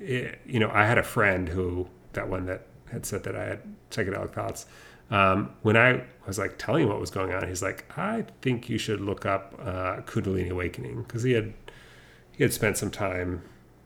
it, 0.00 0.40
you 0.46 0.58
know, 0.58 0.70
I 0.72 0.86
had 0.86 0.98
a 0.98 1.02
friend 1.02 1.48
who, 1.48 1.88
that 2.12 2.28
one 2.28 2.46
that 2.46 2.66
had 2.92 3.06
said 3.06 3.24
that 3.24 3.36
I 3.36 3.44
had 3.44 3.60
psychedelic 3.90 4.32
thoughts. 4.32 4.66
Um, 5.10 5.50
when 5.62 5.76
I 5.76 6.04
was 6.26 6.38
like 6.38 6.58
telling 6.58 6.84
him 6.84 6.88
what 6.88 7.00
was 7.00 7.10
going 7.10 7.32
on, 7.32 7.46
he's 7.46 7.62
like, 7.62 7.84
I 7.98 8.24
think 8.40 8.68
you 8.68 8.78
should 8.78 9.00
look 9.00 9.26
up 9.26 9.54
uh, 9.60 9.96
Kundalini 10.02 10.50
Awakening 10.50 11.02
because 11.02 11.22
he 11.22 11.32
had 11.32 11.52
he 12.30 12.42
had 12.42 12.52
spent 12.52 12.78
some 12.78 12.90
time 12.90 13.42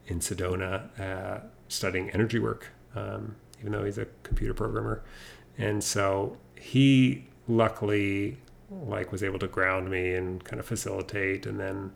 in 0.07 0.21
Sedona 0.21 1.01
uh, 1.01 1.41
studying 1.69 2.11
energy 2.11 2.39
work, 2.39 2.69
um, 2.95 3.35
even 3.59 3.73
though 3.73 3.85
he's 3.85 3.99
a 3.99 4.07
computer 4.23 4.55
programmer, 4.55 5.03
and 5.59 5.83
so 5.83 6.37
he 6.55 7.27
luckily 7.49 8.39
like 8.71 9.11
was 9.11 9.23
able 9.23 9.39
to 9.39 9.49
ground 9.49 9.91
me 9.91 10.15
and 10.15 10.45
kind 10.45 10.59
of 10.59 10.67
facilitate 10.67 11.47
and 11.47 11.61
then 11.61 11.93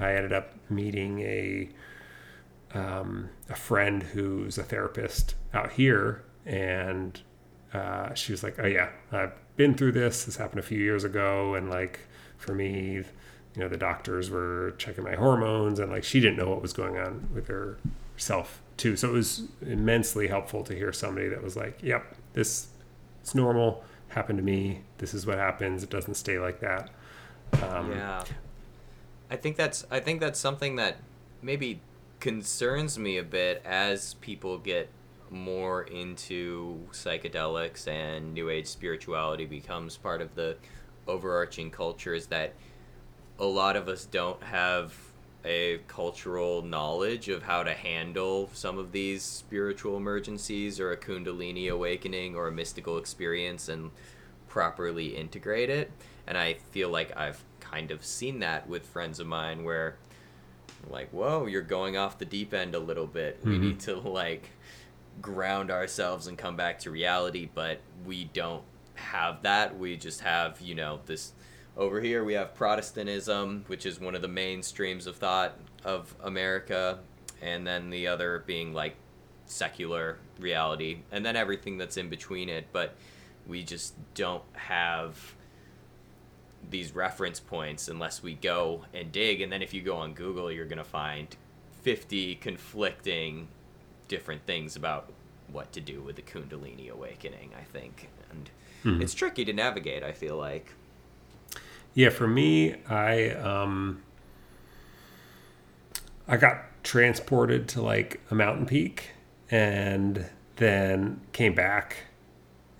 i 0.00 0.12
ended 0.12 0.32
up 0.32 0.52
meeting 0.68 1.20
a 1.20 1.68
um, 2.74 3.30
a 3.48 3.54
friend 3.54 4.02
who's 4.02 4.58
a 4.58 4.62
therapist 4.62 5.34
out 5.54 5.72
here, 5.72 6.22
and 6.48 7.20
uh, 7.72 8.14
she 8.14 8.32
was 8.32 8.42
like, 8.42 8.56
"Oh 8.58 8.66
yeah, 8.66 8.88
I've 9.12 9.34
been 9.56 9.74
through 9.74 9.92
this. 9.92 10.24
This 10.24 10.36
happened 10.36 10.58
a 10.60 10.62
few 10.64 10.78
years 10.78 11.04
ago, 11.04 11.54
and 11.54 11.68
like 11.68 12.00
for 12.38 12.54
me, 12.54 12.94
you 12.94 13.04
know, 13.56 13.68
the 13.68 13.76
doctors 13.76 14.30
were 14.30 14.74
checking 14.78 15.04
my 15.04 15.14
hormones, 15.14 15.78
and 15.78 15.92
like 15.92 16.02
she 16.02 16.18
didn't 16.18 16.38
know 16.38 16.48
what 16.48 16.62
was 16.62 16.72
going 16.72 16.96
on 16.96 17.28
with 17.34 17.48
herself 17.48 18.62
too. 18.76 18.96
So 18.96 19.10
it 19.10 19.12
was 19.12 19.42
immensely 19.60 20.26
helpful 20.28 20.64
to 20.64 20.74
hear 20.74 20.92
somebody 20.92 21.28
that 21.28 21.42
was 21.42 21.56
like, 21.56 21.78
"Yep, 21.82 22.16
this 22.32 22.68
it's 23.20 23.34
normal. 23.34 23.84
Happened 24.08 24.38
to 24.38 24.44
me. 24.44 24.80
This 24.96 25.12
is 25.12 25.26
what 25.26 25.36
happens. 25.36 25.82
It 25.82 25.90
doesn't 25.90 26.14
stay 26.14 26.38
like 26.38 26.60
that." 26.60 26.90
Um, 27.62 27.92
yeah. 27.92 28.24
I 29.30 29.36
think 29.36 29.56
that's 29.56 29.86
I 29.90 30.00
think 30.00 30.20
that's 30.20 30.40
something 30.40 30.76
that 30.76 30.96
maybe 31.42 31.80
concerns 32.20 32.98
me 32.98 33.18
a 33.18 33.22
bit 33.22 33.62
as 33.64 34.14
people 34.14 34.58
get 34.58 34.88
more 35.30 35.82
into 35.82 36.86
psychedelics 36.92 37.86
and 37.88 38.34
new 38.34 38.48
age 38.48 38.66
spirituality 38.66 39.44
becomes 39.46 39.96
part 39.96 40.20
of 40.20 40.34
the 40.34 40.56
overarching 41.06 41.70
culture 41.70 42.14
is 42.14 42.26
that 42.26 42.54
a 43.38 43.44
lot 43.44 43.76
of 43.76 43.88
us 43.88 44.04
don't 44.04 44.42
have 44.42 44.94
a 45.44 45.78
cultural 45.86 46.62
knowledge 46.62 47.28
of 47.28 47.42
how 47.44 47.62
to 47.62 47.72
handle 47.72 48.50
some 48.52 48.76
of 48.76 48.90
these 48.92 49.22
spiritual 49.22 49.96
emergencies 49.96 50.80
or 50.80 50.90
a 50.90 50.96
kundalini 50.96 51.70
awakening 51.70 52.34
or 52.34 52.48
a 52.48 52.52
mystical 52.52 52.98
experience 52.98 53.68
and 53.68 53.90
properly 54.48 55.14
integrate 55.16 55.70
it 55.70 55.90
and 56.26 56.36
i 56.36 56.54
feel 56.72 56.88
like 56.88 57.16
i've 57.16 57.42
kind 57.60 57.90
of 57.90 58.04
seen 58.04 58.40
that 58.40 58.68
with 58.68 58.84
friends 58.84 59.20
of 59.20 59.26
mine 59.26 59.62
where 59.62 59.96
like 60.90 61.08
whoa 61.10 61.46
you're 61.46 61.62
going 61.62 61.96
off 61.96 62.18
the 62.18 62.24
deep 62.24 62.52
end 62.52 62.74
a 62.74 62.78
little 62.78 63.06
bit 63.06 63.38
we 63.44 63.56
Mhm. 63.56 63.60
need 63.60 63.80
to 63.80 63.94
like 63.96 64.50
ground 65.20 65.70
ourselves 65.70 66.26
and 66.26 66.38
come 66.38 66.56
back 66.56 66.78
to 66.78 66.90
reality 66.90 67.48
but 67.54 67.80
we 68.04 68.24
don't 68.24 68.62
have 68.94 69.42
that. 69.42 69.78
We 69.78 69.96
just 69.96 70.20
have 70.20 70.60
you 70.60 70.74
know 70.74 71.00
this 71.06 71.32
over 71.78 72.00
here 72.00 72.24
we 72.24 72.34
have 72.34 72.54
protestantism 72.56 73.64
which 73.68 73.86
is 73.86 74.00
one 74.00 74.16
of 74.16 74.20
the 74.20 74.28
main 74.28 74.62
streams 74.62 75.06
of 75.06 75.14
thought 75.14 75.56
of 75.84 76.12
america 76.24 76.98
and 77.40 77.64
then 77.64 77.88
the 77.88 78.08
other 78.08 78.42
being 78.46 78.74
like 78.74 78.96
secular 79.46 80.18
reality 80.40 80.98
and 81.12 81.24
then 81.24 81.36
everything 81.36 81.78
that's 81.78 81.96
in 81.96 82.08
between 82.08 82.48
it 82.48 82.66
but 82.72 82.96
we 83.46 83.62
just 83.62 83.94
don't 84.14 84.42
have 84.54 85.36
these 86.68 86.92
reference 86.96 87.38
points 87.38 87.86
unless 87.86 88.24
we 88.24 88.34
go 88.34 88.84
and 88.92 89.12
dig 89.12 89.40
and 89.40 89.52
then 89.52 89.62
if 89.62 89.72
you 89.72 89.80
go 89.80 89.94
on 89.94 90.12
google 90.12 90.50
you're 90.50 90.66
going 90.66 90.78
to 90.78 90.84
find 90.84 91.36
50 91.82 92.34
conflicting 92.34 93.46
different 94.08 94.44
things 94.46 94.74
about 94.76 95.12
what 95.52 95.72
to 95.72 95.80
do 95.80 96.00
with 96.02 96.16
the 96.16 96.22
kundalini 96.22 96.90
awakening 96.90 97.50
i 97.58 97.62
think. 97.62 98.08
And 98.30 98.50
Mhm. 98.84 99.02
it's 99.02 99.14
tricky 99.14 99.44
to 99.44 99.52
navigate 99.52 100.02
i 100.02 100.12
feel 100.12 100.36
like. 100.36 100.72
Yeah, 101.94 102.10
for 102.10 102.28
me, 102.28 102.74
I 102.88 103.30
um 103.30 104.02
I 106.26 106.36
got 106.36 106.64
transported 106.84 107.68
to 107.70 107.82
like 107.82 108.20
a 108.30 108.34
mountain 108.34 108.66
peak 108.66 109.10
and 109.50 110.26
then 110.56 111.20
came 111.32 111.54
back 111.54 112.04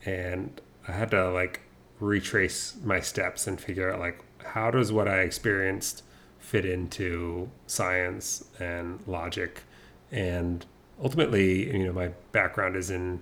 and 0.04 0.60
I 0.86 0.92
had 0.92 1.10
to 1.12 1.30
like 1.30 1.60
retrace 2.00 2.76
my 2.84 3.00
steps 3.00 3.46
and 3.46 3.60
figure 3.60 3.92
out 3.92 3.98
like 3.98 4.20
how 4.44 4.70
does 4.70 4.92
what 4.92 5.08
I 5.08 5.20
experienced 5.20 6.02
fit 6.38 6.64
into 6.64 7.50
science 7.66 8.44
and 8.60 9.00
logic? 9.06 9.62
And 10.12 10.64
ultimately 11.02 11.72
you 11.72 11.86
know 11.86 11.92
my 11.92 12.08
background 12.32 12.76
is 12.76 12.90
in 12.90 13.20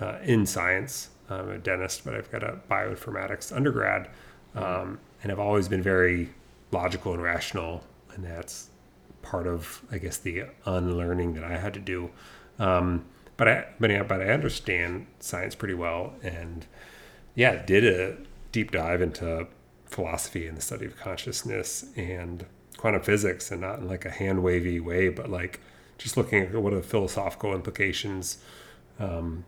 uh, 0.00 0.18
in 0.22 0.46
science. 0.46 1.10
I'm 1.30 1.50
a 1.50 1.58
dentist 1.58 2.04
but 2.04 2.14
I've 2.14 2.30
got 2.30 2.42
a 2.42 2.58
bioinformatics 2.70 3.54
undergrad 3.54 4.08
um, 4.54 4.98
and 5.22 5.30
I've 5.30 5.38
always 5.38 5.68
been 5.68 5.82
very 5.82 6.30
logical 6.72 7.12
and 7.12 7.22
rational 7.22 7.84
and 8.14 8.24
that's 8.24 8.70
part 9.20 9.46
of 9.46 9.82
I 9.90 9.98
guess 9.98 10.16
the 10.16 10.44
unlearning 10.64 11.34
that 11.34 11.44
I 11.44 11.58
had 11.58 11.74
to 11.74 11.80
do. 11.80 12.10
Um, 12.58 13.04
but 13.36 13.48
I 13.48 13.66
but 13.78 13.90
I, 13.90 14.02
but 14.02 14.20
I 14.20 14.30
understand 14.30 15.06
science 15.20 15.54
pretty 15.54 15.74
well 15.74 16.14
and 16.22 16.66
yeah, 17.34 17.62
did 17.64 17.84
a 17.84 18.16
deep 18.50 18.72
dive 18.72 19.00
into 19.00 19.46
philosophy 19.84 20.46
and 20.46 20.56
the 20.56 20.60
study 20.60 20.86
of 20.86 20.96
consciousness 20.96 21.84
and 21.96 22.44
quantum 22.76 23.02
physics, 23.02 23.50
and 23.50 23.60
not 23.60 23.78
in 23.78 23.86
like 23.88 24.04
a 24.04 24.10
hand 24.10 24.42
wavy 24.42 24.80
way, 24.80 25.08
but 25.08 25.30
like 25.30 25.60
just 25.98 26.16
looking 26.16 26.44
at 26.44 26.54
what 26.54 26.72
are 26.72 26.76
the 26.76 26.82
philosophical 26.82 27.54
implications. 27.54 28.38
Um, 28.98 29.44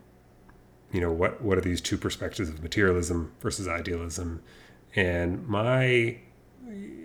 you 0.91 0.99
know, 0.99 1.11
what 1.11 1.41
what 1.41 1.57
are 1.57 1.61
these 1.61 1.81
two 1.81 1.97
perspectives 1.97 2.49
of 2.49 2.61
materialism 2.61 3.33
versus 3.39 3.67
idealism? 3.67 4.43
And 4.95 5.47
my, 5.47 6.17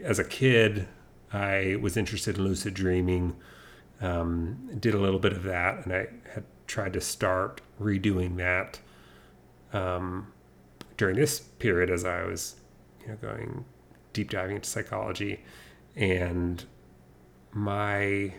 as 0.03 0.19
a 0.19 0.25
kid, 0.25 0.89
I 1.33 1.79
was 1.81 1.97
interested 1.97 2.37
in 2.37 2.45
lucid 2.45 2.75
dreaming. 2.75 3.37
Um, 4.01 4.69
did 4.79 4.93
a 4.93 4.99
little 4.99 5.21
bit 5.21 5.33
of 5.33 5.45
that, 5.45 5.85
and 5.85 5.93
I 5.95 6.09
had 6.35 6.45
tried 6.67 6.93
to 6.95 7.01
start 7.01 7.61
redoing 7.81 8.37
that. 8.37 8.81
Um, 9.73 10.33
during 10.97 11.17
this 11.17 11.41
period 11.41 11.91
as 11.91 12.05
I 12.05 12.25
was, 12.25 12.57
you 13.03 13.09
know, 13.09 13.17
going 13.17 13.65
deep 14.13 14.31
diving 14.31 14.57
into 14.57 14.69
psychology, 14.69 15.45
and 15.95 16.65
my 17.53 18.35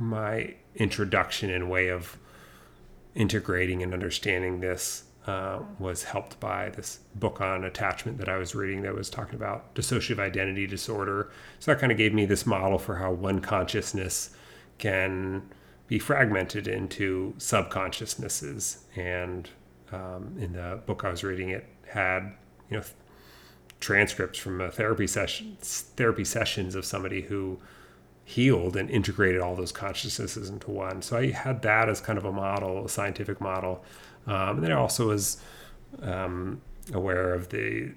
my 0.00 0.54
introduction 0.74 1.50
and 1.50 1.70
way 1.70 1.88
of 1.88 2.18
integrating 3.14 3.82
and 3.82 3.92
understanding 3.92 4.60
this 4.60 5.04
uh, 5.26 5.60
was 5.78 6.04
helped 6.04 6.40
by 6.40 6.70
this 6.70 7.00
book 7.14 7.40
on 7.40 7.64
attachment 7.64 8.18
that 8.18 8.28
I 8.28 8.36
was 8.36 8.54
reading 8.54 8.82
that 8.82 8.94
was 8.94 9.10
talking 9.10 9.34
about 9.34 9.74
dissociative 9.74 10.18
identity 10.18 10.66
disorder. 10.66 11.30
So 11.58 11.72
that 11.72 11.80
kind 11.80 11.92
of 11.92 11.98
gave 11.98 12.14
me 12.14 12.24
this 12.24 12.46
model 12.46 12.78
for 12.78 12.96
how 12.96 13.12
one 13.12 13.40
consciousness 13.40 14.30
can 14.78 15.42
be 15.88 15.98
fragmented 15.98 16.66
into 16.66 17.34
subconsciousnesses 17.36 18.84
and 18.96 19.50
um, 19.92 20.36
in 20.38 20.52
the 20.52 20.80
book 20.86 21.04
I 21.04 21.10
was 21.10 21.24
reading, 21.24 21.50
it 21.50 21.66
had 21.86 22.32
you 22.70 22.78
know 22.78 22.84
transcripts 23.80 24.38
from 24.38 24.60
a 24.60 24.70
therapy 24.70 25.06
session, 25.06 25.56
therapy 25.60 26.24
sessions 26.24 26.74
of 26.74 26.84
somebody 26.84 27.22
who 27.22 27.58
healed 28.30 28.76
and 28.76 28.88
integrated 28.90 29.40
all 29.40 29.56
those 29.56 29.72
consciousnesses 29.72 30.48
into 30.48 30.70
one. 30.70 31.02
So 31.02 31.16
I 31.16 31.32
had 31.32 31.62
that 31.62 31.88
as 31.88 32.00
kind 32.00 32.18
of 32.18 32.24
a 32.24 32.32
model, 32.32 32.84
a 32.84 32.88
scientific 32.88 33.40
model, 33.40 33.84
um, 34.26 34.56
and 34.56 34.62
then 34.64 34.72
I 34.72 34.76
also 34.76 35.08
was 35.08 35.40
um, 36.02 36.60
aware 36.92 37.34
of 37.34 37.48
the 37.48 37.92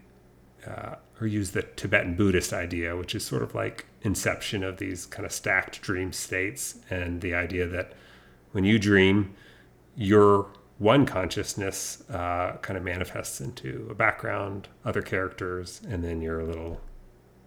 uh, 0.68 0.96
or 1.20 1.28
use 1.28 1.52
the 1.52 1.62
Tibetan 1.62 2.16
Buddhist 2.16 2.54
idea, 2.54 2.96
which 2.96 3.14
is 3.14 3.24
sort 3.26 3.44
of 3.44 3.54
like 3.54 3.86
inception 4.02 4.64
of 4.64 4.78
these 4.78 5.06
kind 5.06 5.26
of 5.26 5.32
stacked 5.32 5.82
dream 5.82 6.12
states, 6.12 6.80
and 6.90 7.22
the 7.22 7.34
idea 7.36 7.68
that 7.68 7.94
when 8.54 8.64
you 8.64 8.80
dream, 8.80 9.36
you're 9.96 10.48
one 10.80 11.06
consciousness 11.06 12.04
uh, 12.10 12.58
kind 12.62 12.78
of 12.78 12.84
manifests 12.84 13.40
into 13.40 13.88
a 13.92 13.94
background, 13.94 14.68
other 14.84 15.02
characters, 15.02 15.82
and 15.88 16.04
then 16.04 16.22
your 16.22 16.44
little 16.44 16.82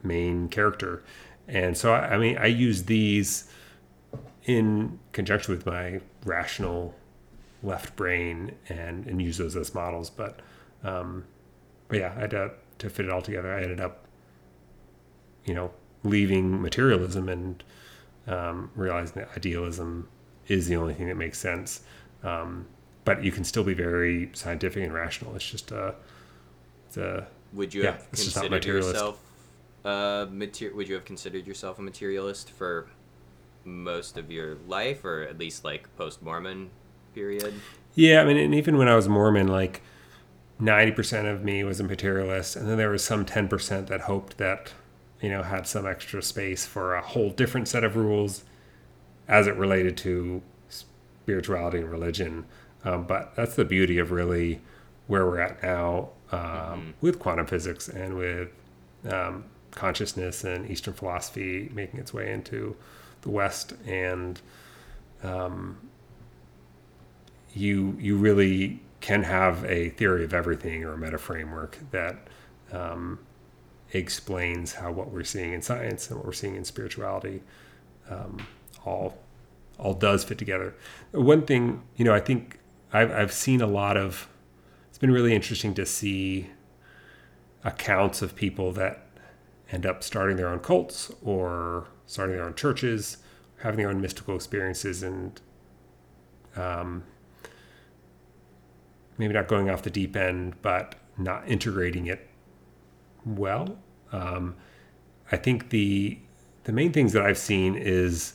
main 0.03 0.49
character. 0.49 1.03
And 1.49 1.76
so, 1.76 1.92
I, 1.92 2.14
I 2.14 2.18
mean, 2.18 2.38
I 2.38 2.47
use 2.47 2.84
these 2.84 3.49
in 4.44 4.99
conjunction 5.12 5.55
with 5.55 5.66
my 5.66 6.01
rational 6.24 6.94
left 7.62 7.97
brain 7.97 8.53
and, 8.68 9.07
and 9.07 9.20
use 9.20 9.38
those 9.38 9.57
as 9.57 9.74
models. 9.74 10.11
But, 10.11 10.40
um, 10.84 11.24
but 11.88 11.99
yeah, 11.99 12.12
I 12.16 12.20
had 12.20 12.30
to, 12.30 12.51
to 12.78 12.90
fit 12.90 13.07
it 13.07 13.11
all 13.11 13.22
together. 13.22 13.53
I 13.55 13.62
ended 13.62 13.80
up, 13.80 14.05
you 15.44 15.55
know, 15.55 15.70
leaving 16.05 16.61
materialism 16.61 17.28
and 17.28 17.62
um, 18.26 18.70
realizing 18.74 19.22
that 19.22 19.30
idealism 19.36 20.09
is 20.49 20.68
the 20.68 20.76
only 20.76 20.94
thing 20.94 21.09
that 21.09 21.16
makes 21.16 21.38
sense. 21.38 21.80
Um, 22.22 22.66
but 23.05 23.22
you 23.22 23.30
can 23.30 23.44
still 23.44 23.64
be 23.64 23.74
very 23.74 24.30
scientific 24.32 24.82
and 24.82 24.92
rational. 24.92 25.34
It's 25.36 25.49
just 25.49 25.70
a, 25.70 25.94
it's 26.86 26.97
a 26.97 27.26
would 27.53 27.72
you 27.72 27.82
Yeah, 27.82 27.92
have 27.92 28.07
it's 28.12 28.24
just 28.24 28.36
not 28.36 28.51
considered 28.51 28.64
yourself 28.64 29.20
uh, 29.87 30.26
mater- 30.30 30.74
would 30.74 30.89
you 30.89 30.95
have 30.95 31.05
considered 31.05 31.47
yourself 31.47 31.78
a 31.78 31.82
materialist 31.82 32.51
for 32.51 32.89
most 33.64 34.18
of 34.18 34.30
your 34.30 34.57
life 34.68 35.05
or 35.05 35.22
at 35.22 35.39
least 35.39 35.64
like 35.64 35.89
post 35.97 36.22
mormon 36.22 36.70
period 37.14 37.55
Yeah, 37.95 38.20
I 38.20 38.24
mean, 38.26 38.37
and 38.37 38.55
even 38.55 38.76
when 38.76 38.89
I 38.89 38.95
was 38.95 39.09
Mormon, 39.09 39.49
like 39.49 39.80
ninety 40.61 40.93
percent 40.93 41.26
of 41.26 41.43
me 41.43 41.64
was 41.64 41.80
a 41.80 41.84
materialist, 41.84 42.55
and 42.55 42.68
then 42.68 42.76
there 42.76 42.91
was 42.91 43.03
some 43.03 43.24
ten 43.24 43.49
percent 43.49 43.87
that 43.87 44.03
hoped 44.03 44.37
that 44.37 44.74
you 45.22 45.30
know 45.30 45.43
had 45.43 45.66
some 45.66 45.87
extra 45.87 46.22
space 46.22 46.66
for 46.66 46.95
a 46.95 47.01
whole 47.01 47.30
different 47.30 47.68
set 47.68 47.84
of 47.84 47.97
rules 47.97 48.45
as 49.26 49.47
it 49.47 49.57
related 49.57 49.97
to 49.97 50.43
spirituality 50.68 51.78
and 51.78 51.91
religion. 51.91 52.45
Um, 52.84 53.05
but 53.05 53.34
that's 53.34 53.57
the 53.57 53.64
beauty 53.64 53.99
of 53.99 54.11
really 54.12 54.61
where 55.07 55.24
we're 55.24 55.41
at 55.41 55.62
now 55.62 56.11
um, 56.32 56.95
with 57.01 57.18
quantum 57.18 57.47
physics 57.47 57.89
and 57.89 58.16
with 58.16 58.51
um, 59.09 59.45
consciousness 59.71 60.45
and 60.45 60.71
Eastern 60.71 60.95
philosophy 60.95 61.71
making 61.73 62.01
its 62.01 62.12
way 62.12 62.33
into 62.33 62.77
the 63.23 63.31
West, 63.31 63.75
and 63.87 64.41
um, 65.23 65.79
you 67.55 67.97
you 67.99 68.17
really 68.17 68.81
can 69.01 69.23
have 69.23 69.64
a 69.64 69.91
theory 69.91 70.25
of 70.25 70.33
everything 70.33 70.85
or 70.85 70.95
a 70.95 70.99
meta 70.99 71.19
framework 71.19 71.79
that 71.91 72.29
um, 72.73 73.19
explains 73.93 74.75
how 74.75 74.91
what 74.91 75.11
we're 75.11 75.25
seeing 75.25 75.53
in 75.53 75.62
science 75.62 76.09
and 76.09 76.19
what 76.19 76.27
we're 76.27 76.33
seeing 76.33 76.57
in 76.57 76.64
spirituality 76.64 77.43
um, 78.11 78.47
all 78.85 79.19
all 79.79 79.95
does 79.95 80.25
fit 80.25 80.39
together. 80.39 80.75
One 81.12 81.43
thing, 81.43 81.83
you 81.97 82.05
know, 82.05 82.14
I 82.14 82.21
think 82.21 82.59
I've, 82.93 83.11
I've 83.11 83.33
seen 83.33 83.61
a 83.61 83.67
lot 83.67 83.97
of. 83.97 84.29
It's 84.89 84.99
been 84.99 85.11
really 85.11 85.35
interesting 85.35 85.75
to 85.75 85.85
see 85.85 86.49
accounts 87.62 88.23
of 88.23 88.35
people 88.35 88.73
that 88.73 89.06
end 89.71 89.85
up 89.85 90.03
starting 90.03 90.37
their 90.37 90.49
own 90.49 90.61
cults 90.61 91.11
or 91.23 91.89
starting 92.07 92.37
their 92.37 92.45
own 92.45 92.55
churches, 92.55 93.19
having 93.59 93.79
their 93.79 93.89
own 93.89 94.01
mystical 94.01 94.35
experiences, 94.37 95.03
and 95.03 95.41
um, 96.57 97.03
maybe 99.19 99.35
not 99.35 99.49
going 99.49 99.69
off 99.69 99.83
the 99.83 99.91
deep 99.91 100.17
end, 100.17 100.55
but 100.62 100.95
not 101.19 101.49
integrating 101.49 102.07
it 102.07 102.29
well. 103.25 103.79
Um, 104.12 104.55
I 105.33 105.37
think 105.37 105.71
the 105.71 106.19
the 106.64 106.73
main 106.73 106.93
things 106.93 107.12
that 107.12 107.23
I've 107.23 107.39
seen 107.39 107.77
is, 107.77 108.35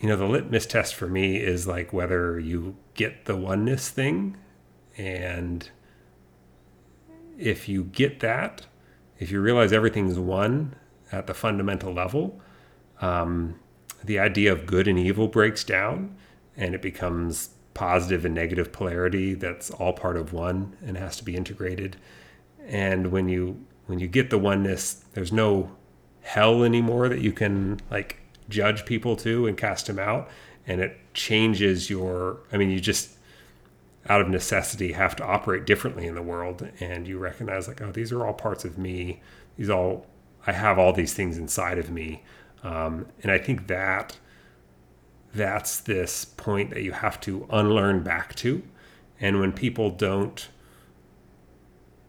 you 0.00 0.08
know, 0.08 0.16
the 0.16 0.26
litmus 0.26 0.66
test 0.66 0.94
for 0.94 1.06
me 1.06 1.36
is 1.36 1.66
like 1.66 1.92
whether 1.92 2.38
you 2.38 2.76
get 2.94 3.24
the 3.26 3.36
oneness 3.36 3.88
thing, 3.88 4.36
and 4.96 5.68
if 7.38 7.68
you 7.68 7.84
get 7.84 8.20
that, 8.20 8.66
if 9.18 9.30
you 9.30 9.40
realize 9.40 9.72
everything's 9.72 10.18
one 10.18 10.74
at 11.10 11.26
the 11.26 11.34
fundamental 11.34 11.92
level, 11.92 12.40
um, 13.00 13.58
the 14.04 14.18
idea 14.18 14.52
of 14.52 14.66
good 14.66 14.86
and 14.86 14.98
evil 14.98 15.28
breaks 15.28 15.64
down, 15.64 16.16
and 16.56 16.74
it 16.74 16.82
becomes 16.82 17.50
positive 17.74 18.24
and 18.24 18.34
negative 18.34 18.72
polarity 18.72 19.34
that's 19.34 19.70
all 19.70 19.92
part 19.92 20.16
of 20.16 20.32
one 20.32 20.76
and 20.84 20.96
has 20.96 21.16
to 21.16 21.24
be 21.24 21.36
integrated. 21.36 21.96
And 22.66 23.12
when 23.12 23.28
you 23.28 23.64
when 23.86 24.00
you 24.00 24.06
get 24.06 24.28
the 24.28 24.38
oneness, 24.38 25.04
there's 25.14 25.32
no 25.32 25.70
hell 26.20 26.62
anymore 26.62 27.08
that 27.08 27.20
you 27.20 27.32
can 27.32 27.80
like 27.90 28.20
judge 28.48 28.84
people 28.84 29.16
to 29.16 29.46
and 29.46 29.56
cast 29.56 29.86
them 29.86 29.98
out 29.98 30.28
and 30.66 30.80
it 30.80 30.96
changes 31.14 31.88
your 31.90 32.38
i 32.52 32.56
mean 32.56 32.70
you 32.70 32.78
just 32.78 33.16
out 34.08 34.20
of 34.20 34.28
necessity 34.28 34.92
have 34.92 35.16
to 35.16 35.24
operate 35.24 35.66
differently 35.66 36.06
in 36.06 36.14
the 36.14 36.22
world. 36.22 36.68
And 36.80 37.06
you 37.06 37.18
recognize 37.18 37.68
like 37.68 37.80
oh 37.80 37.92
these 37.92 38.12
are 38.12 38.26
all 38.26 38.34
parts 38.34 38.64
of 38.64 38.78
me. 38.78 39.20
These 39.56 39.70
all 39.70 40.06
i 40.46 40.52
have 40.52 40.78
all 40.78 40.92
these 40.92 41.14
things 41.14 41.38
inside 41.38 41.78
of 41.78 41.90
me. 41.90 42.22
Um, 42.62 43.06
and 43.22 43.30
i 43.30 43.38
think 43.38 43.66
that 43.68 44.18
that's 45.34 45.78
this 45.78 46.24
point 46.24 46.70
that 46.70 46.82
you 46.82 46.92
have 46.92 47.20
to 47.20 47.46
unlearn 47.50 48.02
back 48.02 48.34
to. 48.36 48.62
And 49.20 49.40
when 49.40 49.52
people 49.52 49.90
don't 49.90 50.48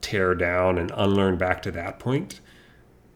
tear 0.02 0.36
down 0.36 0.78
and 0.78 0.92
unlearn 0.96 1.38
back 1.38 1.62
to 1.64 1.72
that 1.72 2.00
point, 2.00 2.40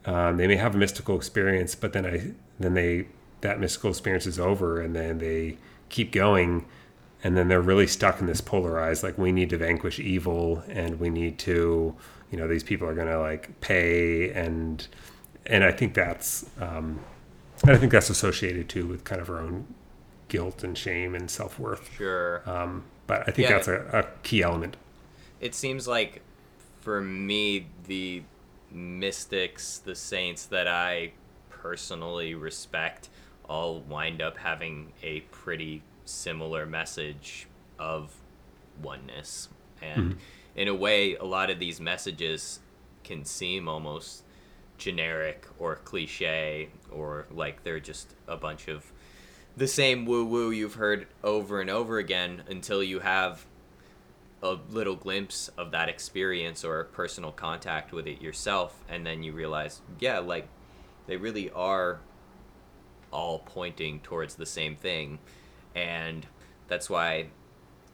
um, 0.05 0.37
they 0.37 0.47
may 0.47 0.57
have 0.57 0.75
a 0.75 0.77
mystical 0.77 1.15
experience, 1.15 1.75
but 1.75 1.93
then 1.93 2.05
I 2.05 2.33
then 2.59 2.73
they 2.73 3.07
that 3.41 3.59
mystical 3.59 3.89
experience 3.89 4.25
is 4.25 4.39
over, 4.39 4.81
and 4.81 4.95
then 4.95 5.19
they 5.19 5.57
keep 5.89 6.11
going, 6.11 6.65
and 7.23 7.37
then 7.37 7.47
they're 7.47 7.61
really 7.61 7.87
stuck 7.87 8.19
in 8.19 8.27
this 8.27 8.41
polarized 8.41 9.03
like 9.03 9.17
we 9.17 9.31
need 9.31 9.49
to 9.51 9.57
vanquish 9.57 9.99
evil, 9.99 10.63
and 10.69 10.99
we 10.99 11.09
need 11.09 11.39
to 11.39 11.95
you 12.31 12.37
know 12.37 12.47
these 12.47 12.63
people 12.63 12.87
are 12.87 12.95
gonna 12.95 13.19
like 13.19 13.59
pay 13.61 14.31
and 14.31 14.87
and 15.45 15.63
I 15.63 15.71
think 15.71 15.93
that's 15.93 16.45
um, 16.59 16.99
and 17.63 17.71
I 17.71 17.77
think 17.77 17.91
that's 17.91 18.09
associated 18.09 18.69
too 18.69 18.87
with 18.87 19.03
kind 19.03 19.21
of 19.21 19.29
our 19.29 19.39
own 19.39 19.65
guilt 20.29 20.63
and 20.63 20.77
shame 20.77 21.15
and 21.15 21.29
self 21.29 21.59
worth. 21.59 21.91
Sure. 21.97 22.41
Um, 22.49 22.83
but 23.07 23.21
I 23.27 23.31
think 23.31 23.49
Yeah. 23.49 23.55
that's 23.55 23.67
a, 23.67 23.79
a 23.93 24.03
key 24.23 24.41
element. 24.41 24.77
it 25.41 25.53
seems 25.53 25.87
like 25.87 26.21
for 26.81 27.01
me 27.01 27.67
the 27.87 28.23
mystics 28.71 29.77
the 29.79 29.93
saints 29.95 30.45
that 30.47 30.67
i 30.67 31.11
personally 31.49 32.33
respect 32.33 33.09
all 33.47 33.81
wind 33.81 34.21
up 34.21 34.37
having 34.37 34.91
a 35.03 35.19
pretty 35.31 35.81
similar 36.05 36.65
message 36.65 37.47
of 37.79 38.15
oneness. 38.81 39.49
And 39.81 40.11
mm-hmm. 40.11 40.19
in 40.55 40.67
a 40.67 40.75
way 40.75 41.15
a 41.15 41.23
lot 41.23 41.49
of 41.49 41.59
these 41.59 41.79
messages 41.79 42.59
can 43.03 43.25
seem 43.25 43.67
almost 43.67 44.23
generic 44.77 45.47
or 45.59 45.75
cliche 45.75 46.69
or 46.91 47.25
like 47.31 47.63
they're 47.63 47.79
just 47.79 48.15
a 48.27 48.35
bunch 48.35 48.67
of 48.67 48.91
the 49.55 49.67
same 49.67 50.05
woo 50.05 50.25
woo 50.25 50.49
you've 50.49 50.73
heard 50.75 51.07
over 51.23 51.61
and 51.61 51.69
over 51.69 51.99
again 51.99 52.43
until 52.49 52.83
you 52.83 52.99
have 52.99 53.45
a 54.41 54.57
little 54.71 54.95
glimpse 54.95 55.49
of 55.57 55.71
that 55.71 55.89
experience 55.89 56.65
or 56.65 56.83
personal 56.85 57.31
contact 57.31 57.93
with 57.93 58.07
it 58.07 58.21
yourself. 58.21 58.83
And 58.89 59.05
then 59.05 59.23
you 59.23 59.31
realize 59.31 59.81
yeah 59.99 60.19
like 60.19 60.47
they 61.07 61.17
really 61.17 61.49
are 61.51 61.99
all 63.11 63.39
pointing 63.39 63.99
towards 63.99 64.35
the 64.35 64.45
same 64.45 64.75
thing 64.75 65.19
and 65.75 66.25
that's 66.67 66.89
why 66.89 67.27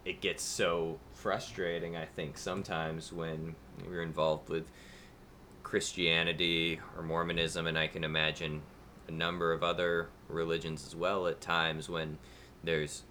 it 0.06 0.22
gets 0.22 0.44
so 0.44 1.00
frustrating 1.14 1.96
i 1.96 2.06
think 2.06 2.38
sometimes 2.38 3.12
when 3.12 3.56
we're 3.88 4.02
involved 4.02 4.50
with 4.50 4.70
christianity 5.64 6.80
or 6.96 7.04
mormonism 7.04 7.68
and 7.68 7.78
i 7.78 7.88
can 7.88 8.04
imagine 8.04 8.62
a 9.08 9.12
number 9.12 9.52
of 9.52 9.64
other 9.64 10.10
religions 10.28 10.86
as 10.86 10.96
well 10.96 11.28
at 11.28 11.42
times 11.42 11.90
when 11.90 12.18
there's 12.64 13.04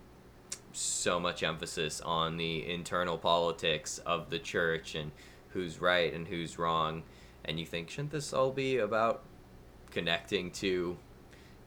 so 0.72 1.18
much 1.18 1.42
emphasis 1.42 2.00
on 2.00 2.36
the 2.36 2.68
internal 2.70 3.18
politics 3.18 3.98
of 3.98 4.30
the 4.30 4.38
church 4.38 4.94
and 4.94 5.10
who's 5.50 5.80
right 5.80 6.12
and 6.12 6.28
who's 6.28 6.58
wrong. 6.58 7.02
And 7.44 7.58
you 7.58 7.66
think 7.66 7.90
shouldn't 7.90 8.12
this 8.12 8.32
all 8.32 8.52
be 8.52 8.78
about 8.78 9.22
connecting 9.90 10.50
to 10.52 10.96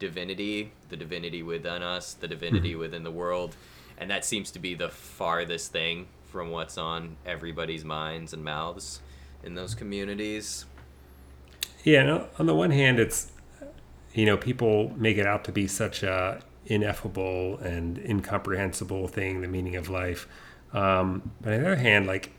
divinity 0.01 0.71
the 0.89 0.97
divinity 0.97 1.43
within 1.43 1.81
us 1.83 2.13
the 2.15 2.27
divinity 2.27 2.75
within 2.75 3.03
the 3.03 3.11
world 3.11 3.55
and 3.97 4.09
that 4.11 4.25
seems 4.25 4.51
to 4.51 4.59
be 4.59 4.73
the 4.73 4.89
farthest 4.89 5.71
thing 5.71 6.07
from 6.31 6.49
what's 6.51 6.77
on 6.77 7.15
everybody's 7.25 7.85
minds 7.85 8.33
and 8.33 8.43
mouths 8.43 9.01
in 9.43 9.55
those 9.55 9.75
communities 9.75 10.65
Yeah, 11.83 12.03
no, 12.03 12.27
on 12.37 12.45
the 12.45 12.55
one 12.55 12.71
hand, 12.71 12.99
it's 12.99 13.31
you 14.13 14.25
know 14.25 14.37
people 14.37 14.93
make 14.97 15.17
it 15.17 15.25
out 15.25 15.43
to 15.45 15.51
be 15.51 15.67
such 15.67 16.03
a 16.03 16.41
ineffable 16.65 17.57
and 17.59 17.97
incomprehensible 17.99 19.07
thing, 19.07 19.41
the 19.41 19.47
meaning 19.47 19.75
of 19.75 19.89
life. 19.89 20.28
Um, 20.73 21.32
but 21.41 21.53
on 21.53 21.61
the 21.61 21.67
other 21.67 21.75
hand, 21.78 22.07
like 22.07 22.32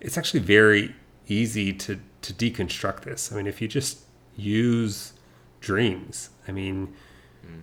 it's 0.00 0.18
actually 0.18 0.40
very 0.40 0.94
easy 1.28 1.72
to 1.74 2.00
to 2.22 2.32
deconstruct 2.32 3.02
this. 3.02 3.32
I 3.32 3.36
mean, 3.36 3.46
if 3.46 3.62
you 3.62 3.68
just 3.68 4.00
use 4.36 5.12
dreams, 5.60 6.30
I 6.50 6.52
mean, 6.52 6.92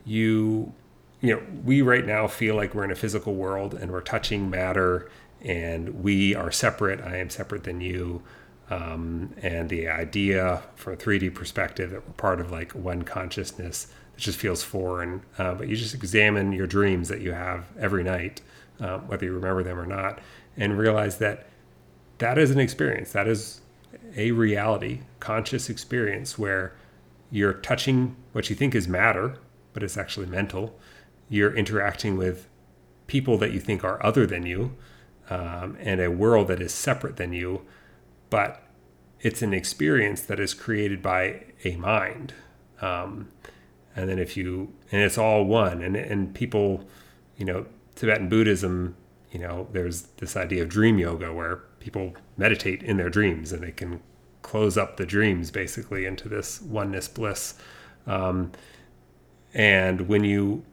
you 0.05 0.73
you 1.19 1.35
know 1.35 1.41
we 1.65 1.81
right 1.81 2.05
now 2.05 2.27
feel 2.27 2.55
like 2.55 2.73
we're 2.73 2.85
in 2.85 2.91
a 2.91 2.95
physical 2.95 3.35
world 3.35 3.73
and 3.73 3.91
we're 3.91 4.01
touching 4.01 4.49
matter 4.49 5.09
and 5.41 6.03
we 6.03 6.35
are 6.35 6.51
separate 6.51 7.01
i 7.01 7.17
am 7.17 7.29
separate 7.29 7.63
than 7.63 7.81
you. 7.81 8.23
Um, 8.69 9.33
and 9.41 9.69
the 9.69 9.87
idea 9.87 10.63
from 10.75 10.93
a 10.93 10.97
3d 10.97 11.33
perspective 11.33 11.91
that 11.91 12.05
we're 12.05 12.13
part 12.13 12.41
of 12.41 12.51
like 12.51 12.71
one 12.73 13.03
consciousness 13.03 13.87
it 14.15 14.19
just 14.19 14.39
feels 14.39 14.63
foreign. 14.63 15.21
Uh, 15.37 15.53
but 15.53 15.67
you 15.67 15.75
just 15.75 15.93
examine 15.93 16.51
your 16.51 16.67
dreams 16.67 17.07
that 17.09 17.21
you 17.21 17.33
have 17.33 17.65
every 17.79 18.03
night 18.03 18.41
um, 18.79 19.07
whether 19.07 19.25
you 19.25 19.33
remember 19.33 19.63
them 19.63 19.77
or 19.77 19.85
not 19.85 20.19
and 20.57 20.77
realize 20.77 21.17
that 21.17 21.47
that 22.19 22.37
is 22.37 22.51
an 22.51 22.59
experience. 22.59 23.11
That 23.11 23.27
is 23.27 23.61
a 24.15 24.31
reality 24.31 25.01
conscious 25.19 25.69
experience 25.69 26.37
where 26.37 26.73
you're 27.31 27.53
touching 27.53 28.15
what 28.31 28.49
you 28.49 28.55
think 28.55 28.75
is 28.75 28.87
matter 28.87 29.37
but 29.77 29.83
it's 29.83 29.95
actually 29.95 30.25
mental. 30.25 30.75
You're 31.29 31.55
interacting 31.55 32.17
with 32.17 32.47
people 33.05 33.37
that 33.37 33.51
you 33.51 33.59
think 33.59 33.83
are 33.83 34.03
other 34.03 34.25
than 34.25 34.43
you 34.43 34.75
um, 35.29 35.77
and 35.79 36.01
a 36.01 36.09
world 36.09 36.47
that 36.47 36.59
is 36.59 36.73
separate 36.73 37.17
than 37.17 37.31
you 37.31 37.61
but 38.31 38.63
it's 39.19 39.43
an 39.43 39.53
experience 39.53 40.21
that 40.21 40.39
is 40.39 40.55
created 40.55 41.03
by 41.03 41.43
a 41.63 41.75
mind. 41.75 42.33
Um, 42.81 43.29
and 43.95 44.09
then 44.09 44.17
if 44.17 44.35
you 44.35 44.73
and 44.91 45.01
it's 45.01 45.17
all 45.17 45.43
one 45.43 45.81
and 45.81 45.95
and 45.95 46.33
people 46.33 46.83
you 47.35 47.45
know 47.45 47.65
tibetan 47.95 48.29
buddhism 48.29 48.95
you 49.31 49.39
know 49.39 49.67
there's 49.73 50.03
this 50.17 50.35
idea 50.35 50.63
of 50.63 50.69
dream 50.69 50.97
yoga 50.97 51.33
where 51.33 51.57
people 51.79 52.15
meditate 52.35 52.81
in 52.83 52.97
their 52.97 53.09
dreams 53.09 53.51
and 53.51 53.63
they 53.63 53.71
can 53.71 54.01
close 54.47 54.77
up 54.77 54.97
the 54.97 55.05
dreams 55.05 55.51
basically 55.51 56.05
into 56.05 56.29
this 56.29 56.61
oneness 56.61 57.07
bliss. 57.07 57.55
Um, 58.05 58.51
and 59.53 60.07
when 60.07 60.23
you 60.23 60.63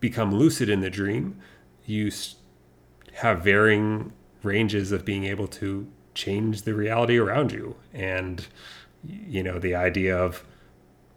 become 0.00 0.34
lucid 0.34 0.68
in 0.68 0.80
the 0.80 0.90
dream 0.90 1.40
you 1.86 2.10
have 3.14 3.42
varying 3.42 4.12
ranges 4.42 4.92
of 4.92 5.04
being 5.04 5.24
able 5.24 5.48
to 5.48 5.88
change 6.14 6.62
the 6.62 6.74
reality 6.74 7.16
around 7.16 7.50
you. 7.50 7.76
And 7.94 8.46
you 9.04 9.42
know 9.42 9.58
the 9.58 9.74
idea 9.74 10.16
of 10.16 10.44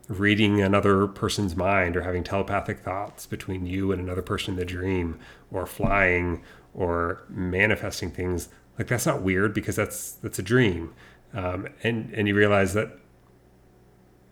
reading 0.08 0.62
another 0.62 1.08
person's 1.08 1.56
mind 1.56 1.98
or 1.98 2.02
having 2.02 2.24
telepathic 2.24 2.80
thoughts 2.80 3.26
between 3.26 3.66
you 3.66 3.92
and 3.92 4.02
another 4.02 4.22
person 4.22 4.54
in 4.54 4.60
the 4.60 4.66
dream 4.66 5.20
or 5.52 5.66
flying 5.66 6.42
or 6.74 7.24
manifesting 7.30 8.12
things 8.12 8.50
like 8.78 8.88
that's 8.88 9.06
not 9.06 9.22
weird 9.22 9.54
because 9.54 9.76
that's 9.76 10.14
that's 10.14 10.38
a 10.40 10.44
dream 10.44 10.94
um, 11.34 11.68
and 11.84 12.14
and 12.14 12.28
you 12.28 12.36
realize 12.36 12.74
that 12.74 12.98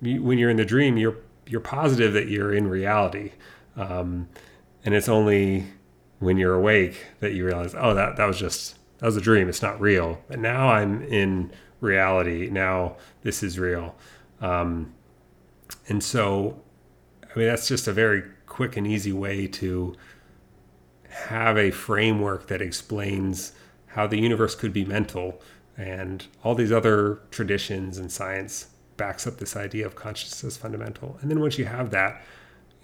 you, 0.02 0.22
when 0.22 0.38
you're 0.38 0.50
in 0.50 0.58
the 0.58 0.66
dream 0.66 0.98
you're 0.98 1.18
you're 1.46 1.62
positive 1.62 2.14
that 2.14 2.28
you're 2.28 2.54
in 2.54 2.68
reality. 2.68 3.32
Um, 3.76 4.30
and 4.86 4.94
it's 4.94 5.10
only 5.10 5.66
when 6.20 6.38
you're 6.38 6.54
awake 6.54 7.08
that 7.22 7.34
you 7.34 7.46
realize 7.46 7.74
oh 7.78 7.94
that 7.94 8.18
that 8.18 8.26
was 8.26 8.38
just 8.38 8.78
that 9.00 9.06
was 9.06 9.18
a 9.18 9.22
dream. 9.22 9.50
It's 9.50 9.62
not 9.62 9.80
real. 9.80 10.22
But 10.28 10.40
now 10.40 10.70
i'm 10.70 11.02
in 11.04 11.52
reality. 11.82 12.50
Now 12.50 12.98
this 13.24 13.42
is 13.44 13.58
real. 13.58 13.96
Um, 14.42 14.94
and 15.88 16.04
so, 16.04 16.62
I 17.24 17.38
mean, 17.38 17.48
that's 17.48 17.68
just 17.68 17.88
a 17.88 17.94
very 17.94 18.24
quick 18.46 18.78
and 18.78 18.86
easy 18.86 19.14
way 19.14 19.48
to 19.48 19.96
have 21.10 21.58
a 21.58 21.72
framework 21.72 22.48
that 22.48 22.62
explains 22.62 23.54
how 23.88 24.08
the 24.08 24.18
universe 24.18 24.56
could 24.56 24.74
be 24.74 24.86
mental 24.86 25.42
and 25.80 26.28
all 26.44 26.56
these 26.56 26.74
other 26.74 27.22
traditions 27.32 27.98
and 27.98 28.12
science 28.12 28.68
backs 28.98 29.26
up 29.26 29.38
this 29.38 29.56
idea 29.56 29.86
of 29.86 29.96
consciousness 29.96 30.58
fundamental. 30.58 31.18
And 31.22 31.32
then 31.32 31.40
once 31.40 31.58
you 31.58 31.66
have 31.66 31.90
that, 31.92 32.22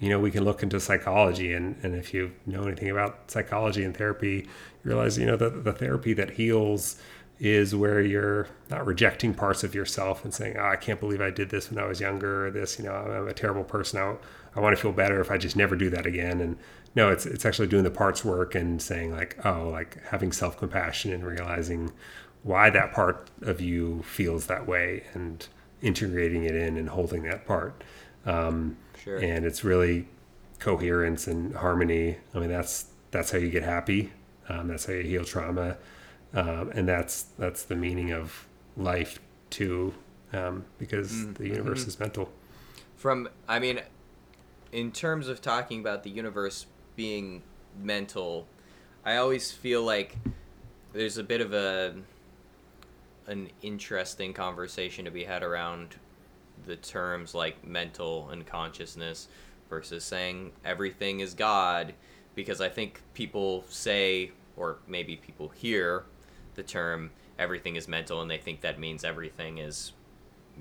you 0.00 0.08
know, 0.08 0.18
we 0.18 0.30
can 0.30 0.44
look 0.44 0.62
into 0.62 0.80
psychology. 0.80 1.52
And, 1.52 1.76
and 1.82 1.94
if 1.94 2.14
you 2.14 2.32
know 2.46 2.62
anything 2.62 2.88
about 2.88 3.30
psychology 3.30 3.84
and 3.84 3.94
therapy, 3.94 4.48
you 4.82 4.90
realize, 4.90 5.18
you 5.18 5.26
know, 5.26 5.36
the, 5.36 5.50
the 5.50 5.74
therapy 5.74 6.14
that 6.14 6.30
heals 6.30 6.96
is 7.38 7.74
where 7.74 8.00
you're 8.00 8.48
not 8.70 8.86
rejecting 8.86 9.34
parts 9.34 9.62
of 9.62 9.74
yourself 9.74 10.24
and 10.24 10.32
saying, 10.32 10.56
oh, 10.56 10.64
I 10.64 10.76
can't 10.76 10.98
believe 10.98 11.20
I 11.20 11.30
did 11.30 11.50
this 11.50 11.70
when 11.70 11.78
I 11.78 11.86
was 11.86 12.00
younger, 12.00 12.46
or 12.46 12.50
this, 12.50 12.78
you 12.78 12.86
know, 12.86 12.94
I'm 12.94 13.28
a 13.28 13.34
terrible 13.34 13.64
person. 13.64 14.00
I, 14.00 14.16
I 14.54 14.60
want 14.60 14.74
to 14.74 14.80
feel 14.80 14.92
better 14.92 15.20
if 15.20 15.30
I 15.30 15.36
just 15.36 15.54
never 15.54 15.76
do 15.76 15.90
that 15.90 16.06
again. 16.06 16.40
And 16.40 16.56
no, 16.94 17.10
it's, 17.10 17.26
it's 17.26 17.44
actually 17.44 17.68
doing 17.68 17.84
the 17.84 17.90
parts 17.90 18.24
work 18.24 18.54
and 18.54 18.80
saying, 18.80 19.12
like, 19.12 19.36
oh, 19.44 19.68
like 19.68 20.02
having 20.06 20.32
self 20.32 20.56
compassion 20.56 21.12
and 21.12 21.26
realizing 21.26 21.92
why 22.46 22.70
that 22.70 22.92
part 22.94 23.30
of 23.42 23.60
you 23.60 24.02
feels 24.04 24.46
that 24.46 24.66
way 24.66 25.04
and 25.14 25.48
integrating 25.82 26.44
it 26.44 26.56
in 26.56 26.76
and 26.78 26.90
holding 26.90 27.24
that 27.24 27.46
part. 27.46 27.84
Um, 28.26 28.78
Sure. 29.04 29.18
And 29.18 29.44
it's 29.46 29.64
really 29.64 30.08
coherence 30.58 31.28
and 31.28 31.54
harmony. 31.54 32.18
I 32.34 32.38
mean, 32.40 32.48
that's 32.50 32.86
that's 33.12 33.30
how 33.30 33.38
you 33.38 33.50
get 33.50 33.62
happy. 33.62 34.12
Um, 34.48 34.68
that's 34.68 34.86
how 34.86 34.94
you 34.94 35.02
heal 35.04 35.24
trauma 35.24 35.76
um, 36.34 36.70
and 36.74 36.88
that's 36.88 37.24
that's 37.38 37.64
the 37.64 37.76
meaning 37.76 38.12
of 38.12 38.46
life 38.76 39.20
too, 39.50 39.94
um, 40.32 40.64
because 40.78 41.28
Mm, 41.28 41.34
the 41.38 41.48
universe 41.48 41.84
mhm. 41.84 41.88
is 41.88 42.00
mental. 42.00 42.30
From, 42.96 43.28
I 43.48 43.58
mean, 43.58 43.80
in 44.72 44.92
terms 44.92 45.28
of 45.28 45.40
talking 45.40 45.80
about 45.80 46.02
the 46.02 46.10
universe 46.10 46.66
being 46.96 47.42
mental, 47.78 48.48
I 49.04 49.16
always 49.16 49.52
feel 49.52 49.82
like 49.82 50.16
there's 50.92 51.18
a 51.18 51.24
bit 51.24 51.40
of 51.40 51.52
a 51.54 51.94
an 53.26 53.50
interesting 53.62 54.32
conversation 54.32 55.04
to 55.04 55.10
be 55.10 55.24
had 55.24 55.42
around 55.42 55.96
the 56.66 56.76
terms 56.76 57.34
like 57.34 57.66
mental 57.66 58.28
and 58.30 58.46
consciousness 58.46 59.28
versus 59.68 60.04
saying 60.04 60.52
everything 60.64 61.20
is 61.20 61.34
God 61.34 61.94
because 62.34 62.60
I 62.60 62.68
think 62.68 63.02
people 63.14 63.64
say 63.68 64.30
or 64.56 64.78
maybe 64.86 65.16
people 65.16 65.48
hear 65.48 66.04
the 66.54 66.62
term 66.62 67.10
everything 67.38 67.76
is 67.76 67.86
mental 67.86 68.20
and 68.20 68.30
they 68.30 68.38
think 68.38 68.60
that 68.62 68.78
means 68.78 69.04
everything 69.04 69.58
is 69.58 69.92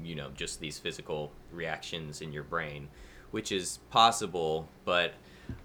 you 0.04 0.16
know 0.16 0.30
just 0.36 0.60
these 0.60 0.78
physical 0.78 1.32
reactions 1.54 2.22
in 2.22 2.34
your 2.34 2.44
brain 2.44 2.88
which 3.32 3.52
is 3.52 3.80
possible 3.90 4.68
but 4.84 5.14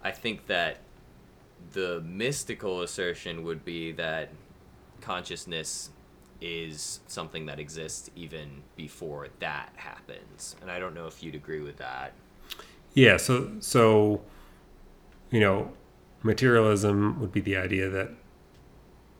i 0.05 0.11
think 0.11 0.47
that 0.47 0.79
the 1.73 2.01
mystical 2.07 2.83
assertion 2.83 3.43
would 3.43 3.65
be 3.65 3.91
that 3.91 4.31
consciousness 5.01 5.91
is 6.41 7.01
something 7.07 7.47
that 7.47 7.59
exists 7.61 8.11
even 8.17 8.63
before 8.77 9.29
that 9.41 9.71
happens 9.77 10.57
and 10.63 10.71
i 10.71 10.79
don't 10.79 10.95
know 10.95 11.07
if 11.07 11.23
you'd 11.23 11.35
agree 11.35 11.61
with 11.61 11.77
that 11.77 12.13
Yeah. 12.95 13.17
So 13.17 13.51
so, 13.61 14.23
you 15.31 15.41
know, 15.41 15.73
materialism 16.23 17.21
would 17.21 17.33
be 17.33 17.41
the 17.41 17.57
idea 17.57 17.89
that 17.89 18.11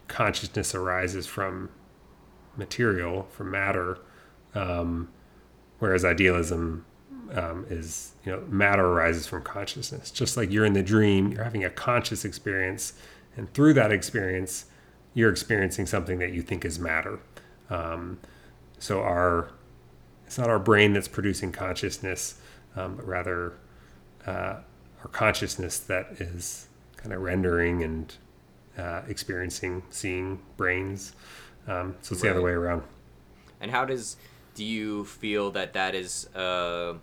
consciousness 0.09 0.75
arises 0.75 1.27
from 1.27 1.71
material, 2.57 3.29
from 3.31 3.51
matter, 3.51 3.99
um, 4.55 5.09
whereas 5.79 6.05
idealism 6.05 6.85
um, 7.33 7.65
is 7.71 8.13
you 8.25 8.33
know 8.33 8.41
matter 8.49 8.85
arises 8.85 9.27
from 9.27 9.43
consciousness. 9.43 10.11
Just 10.11 10.37
like 10.37 10.51
you're 10.51 10.67
in 10.67 10.73
the 10.73 10.83
dream, 10.83 11.33
you're 11.33 11.45
having 11.45 11.65
a 11.65 11.71
conscious 11.71 12.25
experience, 12.25 12.95
and 13.37 13.53
through 13.55 13.75
that 13.75 13.93
experience, 13.93 14.65
you're 15.15 15.31
experiencing 15.31 15.87
something 15.87 16.19
that 16.19 16.33
you 16.33 16.43
think 16.43 16.65
is 16.65 16.79
matter. 16.79 17.19
Um, 17.69 18.19
so 18.79 19.01
our 19.01 19.51
it's 20.27 20.39
not 20.39 20.49
our 20.49 20.61
brain 20.61 20.93
that's 20.93 21.09
producing 21.09 21.51
consciousness, 21.51 22.41
um, 22.77 22.97
but 22.97 23.07
rather 23.07 23.55
uh, 24.27 24.57
our 25.03 25.09
consciousness 25.11 25.79
that 25.81 26.07
is 26.21 26.69
kind 26.97 27.13
of 27.13 27.21
rendering 27.21 27.83
and 27.83 28.15
uh, 28.79 29.03
experiencing, 29.09 29.83
seeing 29.91 30.41
brains. 30.57 31.15
Um, 31.67 31.97
so 32.03 32.13
it's 32.13 32.23
the 32.23 32.31
other 32.31 32.43
way 32.43 32.53
around. 32.53 32.83
and 33.61 33.71
how 33.71 33.85
does 33.85 34.17
do 34.55 34.65
you 34.65 35.05
feel 35.05 35.51
that 35.53 35.73
that 35.73 35.95
is 35.95 36.29
a 36.35 36.95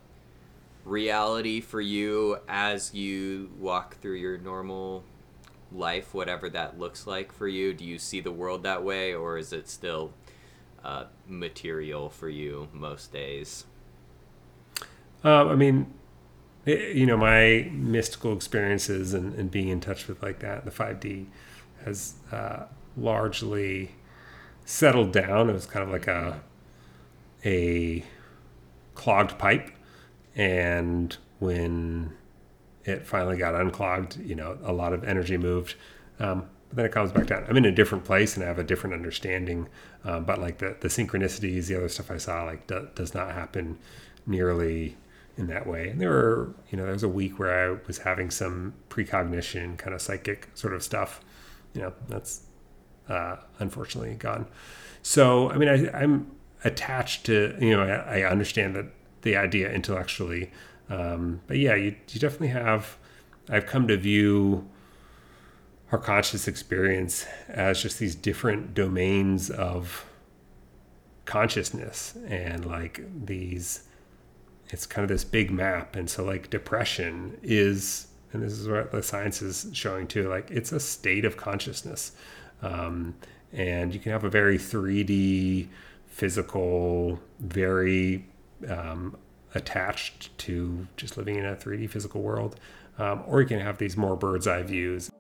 reality 0.86 1.60
for 1.60 1.82
you 1.82 2.38
as 2.48 2.94
you 2.94 3.50
walk 3.60 3.98
through 3.98 4.16
your 4.16 4.38
normal 4.38 5.04
life 5.72 6.14
whatever 6.14 6.50
that 6.50 6.80
looks 6.80 7.08
like 7.08 7.32
for 7.32 7.48
you? 7.48 7.74
Do 7.74 7.84
you 7.84 7.98
see 8.00 8.20
the 8.20 8.32
world 8.32 8.64
that 8.64 8.84
way 8.84 9.14
or 9.14 9.38
is 9.38 9.54
it 9.54 9.70
still 9.70 10.14
uh, 10.84 11.06
material 11.28 12.10
for 12.10 12.30
you 12.30 12.70
most 12.74 13.12
days? 13.12 13.66
Um, 15.24 15.50
I 15.50 15.56
mean, 15.56 15.94
it, 16.66 16.96
you 16.96 17.06
know, 17.06 17.18
my 17.18 17.70
mystical 17.72 18.34
experiences 18.34 19.14
and, 19.14 19.34
and 19.36 19.50
being 19.50 19.70
in 19.70 19.80
touch 19.80 20.08
with 20.08 20.22
like 20.22 20.40
that, 20.40 20.66
the 20.66 20.72
5D 20.72 21.26
has 21.86 22.16
uh, 22.32 22.66
largely 22.96 23.92
settled 24.66 25.12
down. 25.12 25.50
It 25.50 25.54
was 25.54 25.66
kind 25.66 25.84
of 25.84 25.90
like 25.90 26.08
a 26.08 26.42
a 27.46 28.04
clogged 28.96 29.38
pipe, 29.38 29.72
and 30.36 31.16
when 31.40 32.14
it 32.88 33.06
finally 33.06 33.38
got 33.38 33.54
unclogged, 33.54 34.18
you 34.22 34.34
know, 34.34 34.58
a 34.64 34.72
lot 34.72 34.94
of 34.94 35.04
energy 35.04 35.38
moved. 35.38 35.76
Um, 36.20 36.50
but 36.70 36.78
then 36.78 36.86
it 36.86 36.92
comes 36.92 37.12
back 37.12 37.28
down. 37.28 37.46
I'm 37.48 37.58
in 37.58 37.66
a 37.66 37.72
different 37.72 38.06
place 38.06 38.36
and 38.36 38.44
I 38.44 38.48
have 38.48 38.60
a 38.60 38.64
different 38.64 38.94
understanding. 38.96 39.68
Um, 40.04 40.24
but 40.24 40.40
like 40.40 40.58
the, 40.58 40.76
the 40.80 40.88
synchronicities, 40.88 41.68
the 41.68 41.76
other 41.76 41.90
stuff 41.90 42.10
I 42.10 42.18
saw, 42.18 42.44
like 42.44 42.66
do, 42.68 42.88
does 42.96 43.14
not 43.14 43.34
happen 43.34 43.78
nearly 44.26 44.98
in 45.38 45.48
that 45.48 45.68
way. 45.68 45.90
And 45.90 46.02
there 46.02 46.10
were, 46.10 46.54
you 46.70 46.78
know, 46.78 46.84
there 46.84 46.94
was 46.94 47.04
a 47.04 47.10
week 47.10 47.40
where 47.40 47.72
I 47.72 47.78
was 47.86 48.00
having 48.00 48.32
some 48.32 48.74
precognition, 48.90 49.78
kind 49.78 49.94
of 49.94 50.02
psychic 50.02 50.50
sort 50.56 50.74
of 50.74 50.82
stuff. 50.82 51.22
You 51.74 51.82
know, 51.82 51.94
that's 52.08 52.44
uh, 53.10 53.36
unfortunately 53.60 54.16
gone. 54.16 54.48
So, 55.04 55.52
I 55.52 55.58
mean, 55.58 55.70
I, 55.70 55.90
I'm 55.92 56.32
attached 56.64 57.26
to, 57.26 57.56
you 57.60 57.76
know, 57.76 57.84
I, 57.84 58.20
I 58.20 58.24
understand 58.24 58.76
that 58.76 58.86
the 59.22 59.36
idea 59.36 59.72
intellectually. 59.72 60.52
Um, 60.90 61.42
but 61.48 61.58
yeah, 61.58 61.76
you, 61.76 61.96
you 62.10 62.20
definitely 62.20 62.48
have, 62.50 62.98
I've 63.50 63.66
come 63.66 63.88
to 63.88 63.98
view 63.98 64.68
our 65.92 65.98
conscious 65.98 66.48
experience 66.48 67.26
as 67.48 67.82
just 67.82 68.00
these 68.00 68.16
different 68.16 68.74
domains 68.74 69.50
of 69.50 70.06
consciousness 71.26 72.18
and 72.28 72.66
like 72.66 73.02
these 73.26 73.84
it's 74.70 74.86
kind 74.86 75.04
of 75.04 75.10
this 75.10 75.24
big 75.24 75.50
map. 75.50 75.96
And 75.96 76.10
so 76.10 76.26
like 76.26 76.50
depression 76.50 77.38
is 77.42 78.08
and 78.34 78.44
this 78.44 78.54
is 78.54 78.68
what 78.68 78.92
the 78.92 79.02
science 79.02 79.42
is 79.42 79.70
showing 79.72 80.08
too 80.08 80.28
like 80.28 80.52
it's 80.52 80.72
a 80.72 80.80
state 80.80 81.26
of 81.26 81.38
consciousness. 81.38 82.12
Um, 82.62 83.16
and 83.54 83.94
you 83.94 84.00
can 84.00 84.12
have 84.12 84.26
a 84.26 84.30
very 84.30 84.58
3d 84.58 85.68
physical 86.08 87.20
very 87.40 88.26
um, 88.68 89.16
attached 89.56 90.38
to 90.38 90.88
just 90.98 91.18
living 91.18 91.36
in 91.36 91.46
a 91.46 91.56
3d 91.56 91.90
physical 91.90 92.22
world 92.22 92.56
um, 93.00 93.24
or 93.28 93.42
you 93.42 93.48
can 93.48 93.60
have 93.60 93.78
these 93.78 93.96
more 93.96 94.16
bird's 94.16 94.48
eye 94.48 94.64
views 94.64 95.12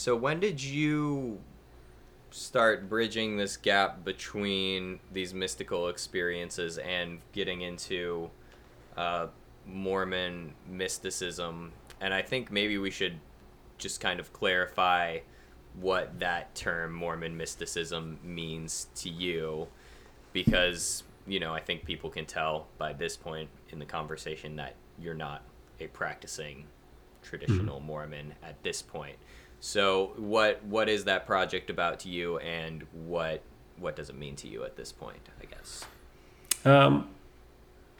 So 0.00 0.16
when 0.16 0.40
did 0.40 0.62
you 0.62 1.40
start 2.30 2.88
bridging 2.88 3.36
this 3.36 3.58
gap 3.58 4.02
between 4.02 4.98
these 5.12 5.34
mystical 5.34 5.88
experiences 5.88 6.78
and 6.78 7.18
getting 7.32 7.60
into 7.60 8.30
uh, 8.96 9.26
Mormon 9.66 10.54
mysticism? 10.66 11.72
And 12.00 12.14
I 12.14 12.22
think 12.22 12.50
maybe 12.50 12.78
we 12.78 12.90
should 12.90 13.20
just 13.76 14.00
kind 14.00 14.20
of 14.20 14.32
clarify 14.32 15.18
what 15.78 16.18
that 16.18 16.54
term 16.54 16.94
Mormon 16.94 17.36
mysticism 17.36 18.20
means 18.24 18.86
to 18.94 19.10
you 19.10 19.68
because 20.32 21.02
you 21.26 21.40
know 21.40 21.52
I 21.52 21.60
think 21.60 21.84
people 21.84 22.08
can 22.08 22.24
tell 22.24 22.68
by 22.78 22.94
this 22.94 23.18
point 23.18 23.50
in 23.68 23.78
the 23.78 23.84
conversation 23.84 24.56
that 24.56 24.76
you're 24.98 25.12
not 25.12 25.42
a 25.78 25.88
practicing 25.88 26.64
traditional 27.22 27.76
mm-hmm. 27.76 27.86
Mormon 27.86 28.34
at 28.42 28.62
this 28.62 28.80
point. 28.80 29.16
So 29.60 30.12
what 30.16 30.64
what 30.64 30.88
is 30.88 31.04
that 31.04 31.26
project 31.26 31.70
about 31.70 32.00
to 32.00 32.08
you 32.08 32.38
and 32.38 32.84
what 32.92 33.42
what 33.78 33.96
does 33.96 34.10
it 34.10 34.16
mean 34.16 34.36
to 34.36 34.48
you 34.48 34.64
at 34.64 34.76
this 34.76 34.92
point, 34.92 35.28
I 35.40 35.44
guess? 35.44 35.84
Um 36.64 37.08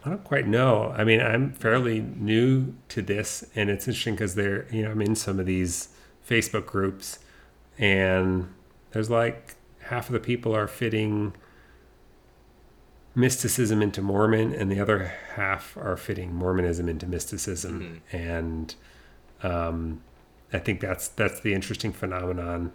I 0.05 0.09
don't 0.09 0.25
quite 0.25 0.47
know. 0.47 0.95
I 0.97 1.05
mean, 1.05 1.21
I'm 1.21 1.53
fairly 1.53 2.01
new 2.01 2.75
to 2.89 3.03
this 3.03 3.45
and 3.55 3.69
it's 3.69 3.87
interesting 3.87 4.17
cuz 4.17 4.35
they're, 4.35 4.67
you 4.73 4.83
know, 4.83 4.91
I'm 4.91 5.03
in 5.03 5.15
some 5.15 5.39
of 5.39 5.47
these 5.47 5.91
Facebook 6.27 6.67
groups 6.67 7.19
and 7.79 8.53
there's 8.93 9.11
like 9.11 9.57
half 9.85 10.09
of 10.09 10.13
the 10.13 10.21
people 10.21 10.55
are 10.55 10.67
fitting 10.67 11.35
mysticism 13.15 13.83
into 13.83 14.01
Mormon, 14.03 14.55
and 14.55 14.71
the 14.71 14.81
other 14.81 15.13
half 15.35 15.77
are 15.77 15.97
fitting 15.97 16.35
Mormonism 16.35 16.89
into 16.89 17.07
mysticism. 17.07 18.03
Mm-hmm. 18.13 18.17
And 18.17 18.75
um, 19.43 20.03
I 20.53 20.59
think 20.59 20.81
that's 20.81 21.09
that's 21.09 21.41
the 21.41 21.55
interesting 21.55 21.93
phenomenon 21.93 22.73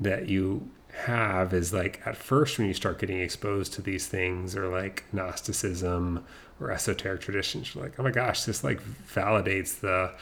that 0.00 0.28
you 0.28 0.70
have 1.04 1.52
is 1.52 1.72
like 1.72 2.00
at 2.06 2.16
first 2.16 2.58
when 2.58 2.66
you 2.66 2.74
start 2.74 2.98
getting 2.98 3.20
exposed 3.20 3.72
to 3.74 3.82
these 3.82 4.06
things 4.06 4.56
or 4.56 4.68
like 4.68 5.04
Gnosticism 5.12 6.24
or 6.60 6.70
esoteric 6.70 7.20
traditions, 7.20 7.74
you're 7.74 7.84
like, 7.84 7.98
oh 7.98 8.02
my 8.02 8.10
gosh, 8.10 8.44
this 8.44 8.64
like 8.64 8.80
validates 8.82 9.80
the 9.80 10.12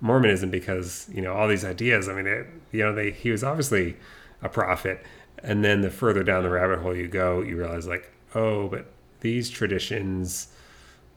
Mormonism 0.00 0.50
because 0.50 1.08
you 1.12 1.22
know 1.22 1.32
all 1.32 1.48
these 1.48 1.64
ideas. 1.64 2.08
I 2.08 2.14
mean, 2.14 2.26
it, 2.26 2.46
you 2.72 2.84
know, 2.84 2.94
they 2.94 3.10
he 3.10 3.30
was 3.30 3.44
obviously 3.44 3.96
a 4.42 4.48
prophet, 4.48 5.04
and 5.42 5.64
then 5.64 5.80
the 5.80 5.90
further 5.90 6.22
down 6.22 6.42
the 6.42 6.50
rabbit 6.50 6.80
hole 6.80 6.94
you 6.96 7.08
go, 7.08 7.40
you 7.40 7.56
realize 7.56 7.86
like, 7.86 8.10
oh, 8.34 8.68
but 8.68 8.86
these 9.20 9.48
traditions, 9.50 10.48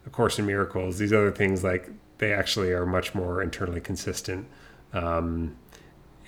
A 0.06 0.10
Course 0.10 0.40
in 0.40 0.46
Miracles, 0.46 0.98
these 0.98 1.12
other 1.12 1.32
things 1.32 1.64
like 1.64 1.90
they 2.20 2.34
actually 2.34 2.72
are 2.72 2.86
much 2.86 3.14
more 3.14 3.42
internally 3.44 3.82
consistent. 3.82 4.48
Um, 4.94 5.58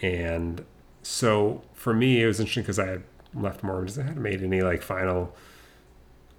and 0.01 0.65
so 1.01 1.61
for 1.73 1.93
me, 1.93 2.21
it 2.21 2.27
was 2.27 2.39
interesting 2.39 2.63
because 2.63 2.79
I 2.79 2.87
had 2.87 3.03
left 3.33 3.63
Mormonism. 3.63 4.03
I 4.03 4.07
hadn't 4.07 4.23
made 4.23 4.43
any 4.43 4.61
like 4.61 4.81
final 4.81 5.35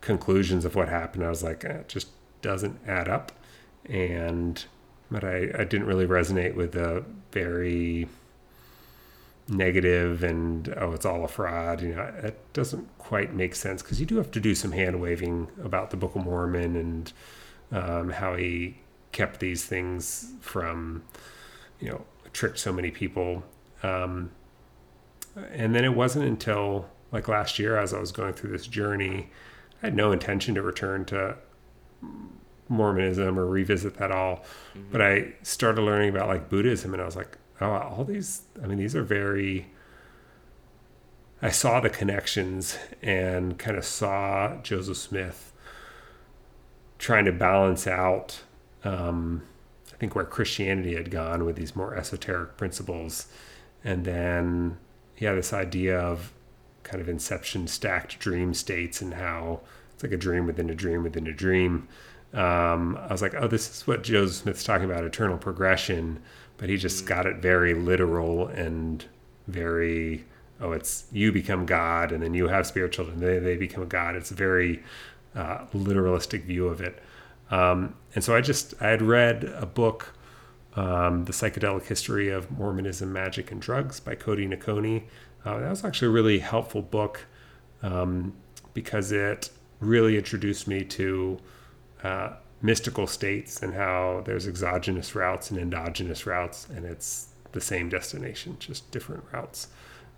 conclusions 0.00 0.64
of 0.64 0.74
what 0.74 0.88
happened. 0.88 1.24
I 1.24 1.28
was 1.28 1.42
like, 1.42 1.64
eh, 1.64 1.68
it 1.68 1.88
just 1.88 2.08
doesn't 2.42 2.78
add 2.86 3.08
up. 3.08 3.32
And 3.86 4.64
but 5.10 5.24
I, 5.24 5.50
I 5.58 5.64
didn't 5.64 5.86
really 5.86 6.06
resonate 6.06 6.54
with 6.54 6.72
the 6.72 7.04
very 7.32 8.08
negative 9.48 10.22
and 10.22 10.72
oh 10.78 10.92
it's 10.92 11.04
all 11.04 11.24
a 11.24 11.28
fraud 11.28 11.82
you 11.82 11.92
know 11.92 12.02
it 12.22 12.38
doesn't 12.52 12.86
quite 12.98 13.34
make 13.34 13.54
sense 13.56 13.82
because 13.82 13.98
you 13.98 14.06
do 14.06 14.16
have 14.16 14.30
to 14.30 14.38
do 14.38 14.54
some 14.54 14.70
hand 14.70 15.00
waving 15.00 15.48
about 15.64 15.90
the 15.90 15.96
book 15.96 16.14
of 16.14 16.24
mormon 16.24 16.76
and 16.76 17.12
um, 17.72 18.10
how 18.10 18.36
he 18.36 18.78
kept 19.10 19.40
these 19.40 19.64
things 19.64 20.32
from 20.40 21.02
you 21.80 21.88
know 21.88 22.04
tricked 22.32 22.58
so 22.58 22.72
many 22.72 22.90
people 22.90 23.42
um, 23.82 24.30
and 25.52 25.74
then 25.74 25.84
it 25.84 25.94
wasn't 25.94 26.24
until 26.24 26.88
like 27.12 27.26
last 27.28 27.58
year 27.58 27.76
as 27.76 27.92
i 27.92 27.98
was 27.98 28.12
going 28.12 28.32
through 28.32 28.50
this 28.50 28.66
journey 28.66 29.30
i 29.82 29.86
had 29.86 29.96
no 29.96 30.12
intention 30.12 30.54
to 30.54 30.62
return 30.62 31.04
to 31.04 31.36
Mormonism 32.70 33.38
or 33.38 33.46
revisit 33.46 33.96
that 33.96 34.10
all. 34.10 34.36
Mm-hmm. 34.74 34.92
But 34.92 35.02
I 35.02 35.32
started 35.42 35.82
learning 35.82 36.10
about 36.10 36.28
like 36.28 36.48
Buddhism 36.48 36.94
and 36.94 37.02
I 37.02 37.04
was 37.04 37.16
like, 37.16 37.36
oh, 37.60 37.70
all 37.70 38.04
these, 38.04 38.42
I 38.62 38.66
mean, 38.66 38.78
these 38.78 38.96
are 38.96 39.02
very, 39.02 39.66
I 41.42 41.50
saw 41.50 41.80
the 41.80 41.90
connections 41.90 42.78
and 43.02 43.58
kind 43.58 43.76
of 43.76 43.84
saw 43.84 44.56
Joseph 44.62 44.96
Smith 44.96 45.52
trying 46.98 47.24
to 47.24 47.32
balance 47.32 47.86
out, 47.86 48.42
um, 48.84 49.42
think, 50.00 50.14
where 50.14 50.24
Christianity 50.24 50.96
had 50.96 51.10
gone 51.10 51.44
with 51.44 51.56
these 51.56 51.76
more 51.76 51.94
esoteric 51.94 52.56
principles. 52.56 53.28
And 53.84 54.04
then, 54.04 54.78
yeah, 55.18 55.34
this 55.34 55.52
idea 55.52 55.98
of 55.98 56.32
kind 56.82 57.00
of 57.00 57.08
inception 57.08 57.68
stacked 57.68 58.18
dream 58.18 58.54
states 58.54 59.00
and 59.00 59.14
how 59.14 59.60
it's 59.94 60.02
like 60.02 60.12
a 60.12 60.16
dream 60.16 60.46
within 60.46 60.70
a 60.70 60.74
dream 60.74 61.02
within 61.02 61.26
a 61.26 61.32
dream 61.32 61.86
um, 62.32 62.96
I 62.96 63.12
was 63.12 63.22
like, 63.22 63.34
oh, 63.34 63.48
this 63.48 63.68
is 63.68 63.86
what 63.86 64.02
Joe 64.04 64.26
Smith's 64.26 64.62
talking 64.62 64.88
about 64.88 65.04
eternal 65.04 65.36
progression, 65.36 66.20
but 66.58 66.68
he 66.68 66.76
just 66.76 67.06
got 67.06 67.26
it 67.26 67.36
very 67.36 67.74
literal 67.74 68.46
and 68.46 69.04
very, 69.48 70.24
oh, 70.60 70.72
it's 70.72 71.06
you 71.10 71.32
become 71.32 71.66
God 71.66 72.12
and 72.12 72.22
then 72.22 72.34
you 72.34 72.48
have 72.48 72.66
spiritual 72.66 73.08
and 73.08 73.20
they, 73.20 73.38
they 73.40 73.56
become 73.56 73.88
God. 73.88 74.14
It's 74.14 74.30
a 74.30 74.34
very 74.34 74.82
uh, 75.34 75.66
literalistic 75.74 76.44
view 76.44 76.68
of 76.68 76.80
it. 76.80 77.02
Um, 77.50 77.94
and 78.14 78.22
so 78.22 78.34
I 78.34 78.40
just, 78.40 78.74
I 78.80 78.88
had 78.88 79.02
read 79.02 79.44
a 79.44 79.66
book, 79.66 80.14
um, 80.76 81.24
The 81.24 81.32
Psychedelic 81.32 81.86
History 81.86 82.28
of 82.28 82.50
Mormonism, 82.50 83.12
Magic, 83.12 83.50
and 83.50 83.60
Drugs 83.60 84.00
by 84.00 84.14
Cody 84.14 84.46
Noconi. 84.46 85.04
Uh, 85.44 85.58
that 85.60 85.70
was 85.70 85.84
actually 85.84 86.08
a 86.08 86.12
really 86.12 86.38
helpful 86.38 86.82
book 86.82 87.26
um, 87.82 88.34
because 88.74 89.10
it 89.10 89.50
really 89.80 90.16
introduced 90.16 90.68
me 90.68 90.84
to 90.84 91.38
uh, 92.04 92.30
mystical 92.62 93.06
states 93.06 93.62
and 93.62 93.74
how 93.74 94.22
there's 94.24 94.46
exogenous 94.46 95.14
routes 95.14 95.50
and 95.50 95.58
endogenous 95.58 96.26
routes, 96.26 96.68
and 96.68 96.84
it's 96.84 97.28
the 97.52 97.60
same 97.60 97.88
destination, 97.88 98.56
just 98.58 98.90
different 98.90 99.24
routes. 99.32 99.68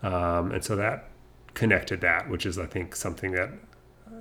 Um, 0.03 0.51
and 0.53 0.65
so 0.65 0.77
that 0.77 1.09
connected 1.55 2.01
that, 2.01 2.29
which 2.29 2.45
is, 2.45 2.59
I 2.59 2.67
think, 2.67 2.97
something 2.97 3.33
that, 3.33 3.51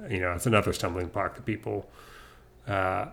you 0.09 0.19
know, 0.19 0.33
it's 0.33 0.45
another 0.45 0.71
stumbling 0.71 1.07
block 1.07 1.35
that 1.35 1.45
people 1.45 1.89
uh, 2.67 3.07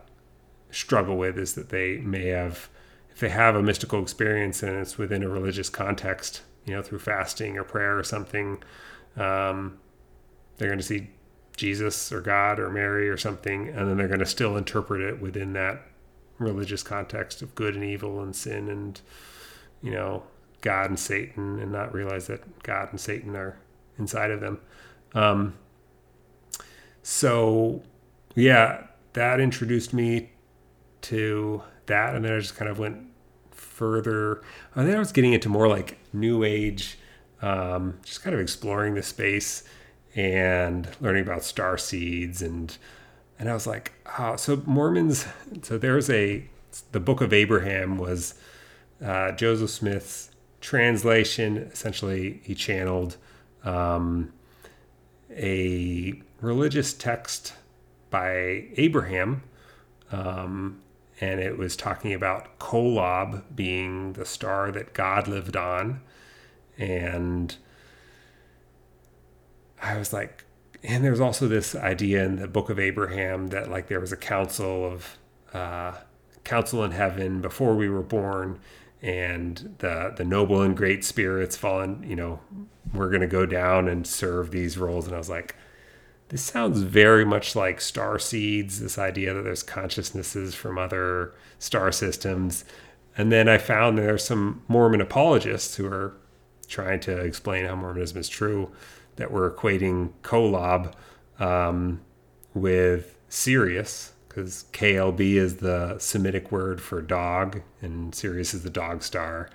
struggle 0.71 1.17
with 1.17 1.39
is 1.39 1.55
that 1.55 1.71
they 1.71 1.99
may 1.99 2.27
have, 2.27 2.69
if 3.11 3.21
they 3.21 3.29
have 3.29 3.57
a 3.57 3.63
mystical 3.63 4.03
experience 4.03 4.63
and 4.63 4.77
it's 4.77 4.99
within 4.99 5.23
a 5.23 5.29
religious 5.29 5.69
context, 5.69 6.43
you 6.65 6.75
know, 6.75 6.83
through 6.83 6.99
fasting 6.99 7.57
or 7.57 7.65
prayer 7.65 7.99
or 7.99 8.05
something, 8.05 8.63
um, 9.17 9.79
they're 10.57 10.69
going 10.69 10.79
to 10.79 10.85
see 10.85 11.11
Jesus 11.57 12.13
or 12.13 12.21
God 12.21 12.59
or 12.59 12.71
Mary 12.71 13.09
or 13.09 13.17
something, 13.17 13.69
and 13.69 13.89
then 13.89 13.97
they're 13.97 14.09
going 14.09 14.21
to 14.21 14.27
still 14.27 14.57
interpret 14.57 15.01
it 15.01 15.21
within 15.21 15.53
that 15.55 15.83
religious 16.39 16.83
context 16.83 17.43
of 17.43 17.55
good 17.55 17.75
and 17.75 17.85
evil 17.85 18.23
and 18.23 18.35
sin 18.35 18.69
and 18.69 19.01
you 19.83 19.91
know 19.91 20.23
God 20.61 20.91
and 20.91 20.99
Satan, 20.99 21.59
and 21.59 21.73
not 21.73 21.93
realize 21.93 22.27
that 22.29 22.63
God 22.63 22.89
and 22.91 23.01
Satan 23.01 23.37
are 23.37 23.59
inside 23.99 24.31
of 24.31 24.41
them. 24.41 24.61
Um, 25.15 25.55
so 27.03 27.83
yeah, 28.35 28.88
that 29.19 29.41
introduced 29.41 29.93
me 29.93 30.31
to 31.03 31.63
that, 31.87 32.15
and 32.15 32.25
then 32.25 32.33
I 32.33 32.39
just 32.39 32.57
kind 32.57 32.71
of 32.71 32.79
went 32.79 32.99
further. 33.51 34.43
I 34.77 34.85
think 34.85 34.95
I 34.95 34.99
was 34.99 35.11
getting 35.11 35.33
into 35.33 35.49
more 35.49 35.67
like 35.67 35.99
New 36.13 36.45
Age, 36.45 36.99
um, 37.43 37.99
just 38.05 38.23
kind 38.23 38.33
of 38.33 38.41
exploring 38.41 38.95
the 38.95 39.03
space 39.03 39.65
and 40.15 40.89
learning 41.01 41.25
about 41.25 41.43
star 41.43 41.77
seeds 41.77 42.41
and 42.43 42.77
and 43.41 43.49
I 43.49 43.55
was 43.55 43.69
like, 43.69 43.93
oh, 44.19 44.35
so 44.35 44.63
Mormons. 44.67 45.27
So 45.63 45.79
there's 45.79 46.11
a 46.11 46.49
the 46.93 47.01
Book 47.01 47.21
of 47.21 47.33
Abraham 47.33 47.99
was 47.99 48.35
uh, 49.05 49.33
Joseph 49.33 49.71
Smith's 49.71 50.31
translation. 50.61 51.57
Essentially, 51.73 52.41
he 52.45 52.55
channeled 52.55 53.17
um, 53.65 54.33
a 55.31 56.21
religious 56.41 56.93
text 56.93 57.55
by 58.11 58.69
Abraham, 58.77 59.43
um, 60.11 60.81
and 61.21 61.41
it 61.41 61.59
was 61.59 61.77
talking 61.77 62.13
about 62.15 62.59
Kolob 62.59 63.43
being 63.55 64.13
the 64.15 64.25
star 64.25 64.71
that 64.71 64.95
God 64.95 65.29
lived 65.29 65.57
on, 65.57 66.01
and 66.77 67.57
I 69.83 69.97
was 69.99 70.13
like, 70.13 70.45
and 70.83 71.05
there's 71.05 71.21
also 71.21 71.49
this 71.49 71.75
idea 71.75 72.25
in 72.25 72.37
the 72.37 72.49
book 72.49 72.71
of 72.71 72.79
Abraham 72.79 73.49
that 73.49 73.71
like 73.71 73.89
there 73.89 74.01
was 74.01 74.13
a 74.13 74.17
council 74.17 74.85
of 74.85 75.19
uh, 75.53 75.93
council 76.45 76.85
in 76.85 76.93
heaven 76.93 77.41
before 77.41 77.75
we 77.75 77.89
were 77.89 78.03
born, 78.03 78.61
and 79.03 79.77
the 79.79 80.13
the 80.17 80.25
noble 80.25 80.63
and 80.63 80.77
great 80.77 81.05
spirits 81.05 81.57
fallen. 81.57 82.05
You 82.09 82.17
know, 82.17 82.41
we're 82.93 83.11
gonna 83.11 83.27
go 83.27 83.47
down 83.47 83.89
and 83.89 84.07
serve 84.07 84.51
these 84.51 84.79
roles. 84.79 85.07
And 85.07 85.15
I 85.15 85.19
was 85.19 85.29
like, 85.31 85.57
this 86.29 86.43
sounds 86.43 86.83
very 86.83 87.25
much 87.25 87.57
like 87.57 87.81
star 87.81 88.19
seeds. 88.19 88.81
This 88.81 88.99
idea 88.99 89.33
that 89.35 89.43
there's 89.43 89.63
consciousnesses 89.63 90.55
from 90.55 90.79
other 90.79 91.33
star 91.59 91.91
systems. 91.91 92.65
And 93.17 93.33
then 93.33 93.49
I 93.49 93.59
found 93.59 93.99
there 93.99 94.15
are 94.15 94.19
some 94.19 94.63
Mormon 94.69 95.01
apologists 95.01 95.77
who 95.77 95.87
are 95.87 96.15
trying 96.69 97.01
to 97.01 97.17
explain 97.19 97.65
how 97.65 97.75
Mormonism 97.75 98.19
is 98.19 98.29
true 98.29 98.71
that 99.17 99.33
we're 99.33 99.51
equating 99.51 100.11
Kolob 100.23 100.93
um, 101.41 102.01
with 102.55 103.19
Sirius 103.29 104.13
because 104.29 104.67
KLB 104.73 105.35
is 105.35 105.57
the 105.57 105.99
Semitic 105.99 106.53
word 106.53 106.81
for 106.81 107.03
dog, 107.03 107.63
and 107.83 108.15
Sirius 108.15 108.55
is 108.55 108.63
the 108.63 108.71
dog 108.71 109.03
star, 109.03 109.51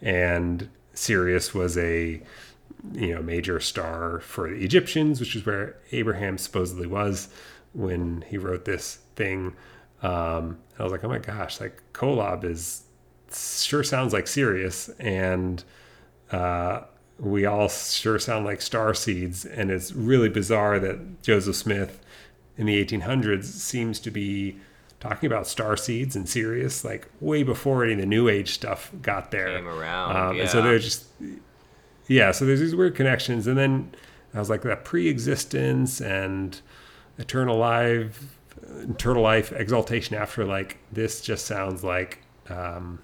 and 0.00 0.68
Sirius 0.94 1.52
was 1.52 1.76
a 1.76 2.22
you 2.92 3.14
know 3.14 3.22
major 3.22 3.60
star 3.60 4.20
for 4.20 4.48
the 4.48 4.64
Egyptians, 4.64 5.20
which 5.20 5.34
is 5.36 5.44
where 5.44 5.76
Abraham 5.92 6.38
supposedly 6.38 6.86
was 6.86 7.28
when 7.72 8.24
he 8.28 8.38
wrote 8.38 8.64
this 8.64 8.98
thing. 9.16 9.54
Um, 10.02 10.58
I 10.78 10.84
was 10.84 10.92
like, 10.92 11.04
oh 11.04 11.08
my 11.08 11.18
gosh, 11.18 11.60
like 11.60 11.82
Kolob 11.92 12.44
is 12.44 12.84
sure 13.32 13.82
sounds 13.82 14.12
like 14.12 14.26
Sirius, 14.26 14.88
and 14.98 15.62
uh, 16.30 16.82
we 17.18 17.44
all 17.44 17.68
sure 17.68 18.18
sound 18.18 18.44
like 18.44 18.62
star 18.62 18.94
seeds, 18.94 19.44
and 19.44 19.70
it's 19.70 19.92
really 19.92 20.28
bizarre 20.28 20.78
that 20.78 21.22
Joseph 21.22 21.56
Smith 21.56 22.00
in 22.56 22.66
the 22.66 22.84
1800s 22.84 23.44
seems 23.44 24.00
to 24.00 24.10
be 24.10 24.58
talking 25.00 25.28
about 25.28 25.46
star 25.46 25.76
seeds 25.76 26.16
and 26.16 26.28
Sirius 26.28 26.84
like 26.84 27.08
way 27.20 27.44
before 27.44 27.84
any 27.84 27.92
of 27.92 28.00
the 28.00 28.06
New 28.06 28.28
Age 28.28 28.52
stuff 28.52 28.90
got 29.00 29.30
there. 29.30 29.56
Came 29.56 29.68
around, 29.68 30.16
um, 30.16 30.36
yeah. 30.36 30.42
and 30.42 30.50
so 30.50 30.62
they're 30.62 30.78
just 30.78 31.06
yeah. 32.08 32.32
So 32.32 32.44
there's 32.44 32.60
these 32.60 32.74
weird 32.74 32.94
connections, 32.94 33.46
and 33.46 33.56
then 33.56 33.94
I 34.34 34.38
was 34.38 34.50
like 34.50 34.62
that 34.62 34.84
pre-existence 34.84 36.00
and 36.00 36.60
eternal 37.18 37.56
life, 37.56 38.38
eternal 38.62 39.22
life, 39.22 39.52
exaltation 39.52 40.16
after. 40.16 40.44
Like 40.44 40.78
this 40.90 41.20
just 41.20 41.46
sounds 41.46 41.84
like 41.84 42.20
um, 42.48 42.98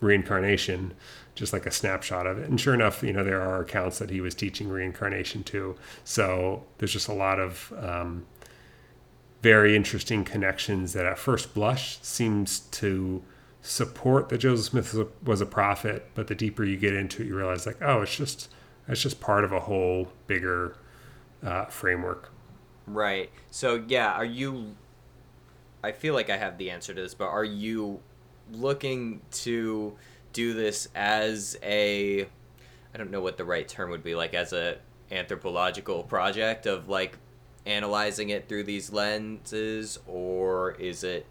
reincarnation, 0.00 0.94
just 1.34 1.52
like 1.52 1.66
a 1.66 1.70
snapshot 1.70 2.26
of 2.26 2.38
it. 2.38 2.48
And 2.48 2.60
sure 2.60 2.74
enough, 2.74 3.02
you 3.02 3.12
know 3.12 3.24
there 3.24 3.40
are 3.40 3.62
accounts 3.62 3.98
that 3.98 4.10
he 4.10 4.20
was 4.20 4.34
teaching 4.34 4.68
reincarnation 4.68 5.42
too. 5.42 5.76
So 6.04 6.64
there's 6.78 6.92
just 6.92 7.08
a 7.08 7.14
lot 7.14 7.40
of 7.40 7.72
um, 7.80 8.26
very 9.42 9.74
interesting 9.74 10.24
connections 10.24 10.92
that 10.92 11.06
at 11.06 11.18
first 11.18 11.54
blush 11.54 11.98
seems 12.02 12.60
to 12.60 13.22
support 13.68 14.30
that 14.30 14.38
Joseph 14.38 14.64
Smith 14.64 14.96
was 15.22 15.42
a, 15.42 15.46
prophet, 15.46 16.06
but 16.14 16.26
the 16.26 16.34
deeper 16.34 16.64
you 16.64 16.78
get 16.78 16.94
into 16.94 17.22
it, 17.22 17.26
you 17.26 17.36
realize 17.36 17.66
like, 17.66 17.76
oh, 17.82 18.00
it's 18.00 18.16
just 18.16 18.48
it's 18.88 19.02
just 19.02 19.20
part 19.20 19.44
of 19.44 19.52
a 19.52 19.60
whole 19.60 20.08
bigger 20.26 20.74
uh, 21.44 21.66
framework. 21.66 22.32
Right. 22.86 23.30
So 23.50 23.84
yeah, 23.86 24.12
are 24.12 24.24
you? 24.24 24.74
I 25.84 25.92
feel 25.92 26.14
like 26.14 26.30
I 26.30 26.38
have 26.38 26.56
the 26.56 26.70
answer 26.70 26.94
to 26.94 27.00
this, 27.00 27.12
but 27.12 27.26
are 27.26 27.44
you 27.44 28.00
looking 28.50 29.20
to 29.32 29.94
do 30.32 30.54
this 30.54 30.88
as 30.94 31.58
a? 31.62 32.22
I 32.22 32.96
don't 32.96 33.10
know 33.10 33.20
what 33.20 33.36
the 33.36 33.44
right 33.44 33.68
term 33.68 33.90
would 33.90 34.02
be, 34.02 34.14
like 34.14 34.32
as 34.32 34.54
a 34.54 34.78
anthropological 35.10 36.04
project 36.04 36.64
of 36.64 36.88
like 36.88 37.18
analyzing 37.66 38.30
it 38.30 38.48
through 38.48 38.64
these 38.64 38.90
lenses, 38.90 39.98
or 40.06 40.72
is 40.72 41.04
it? 41.04 41.26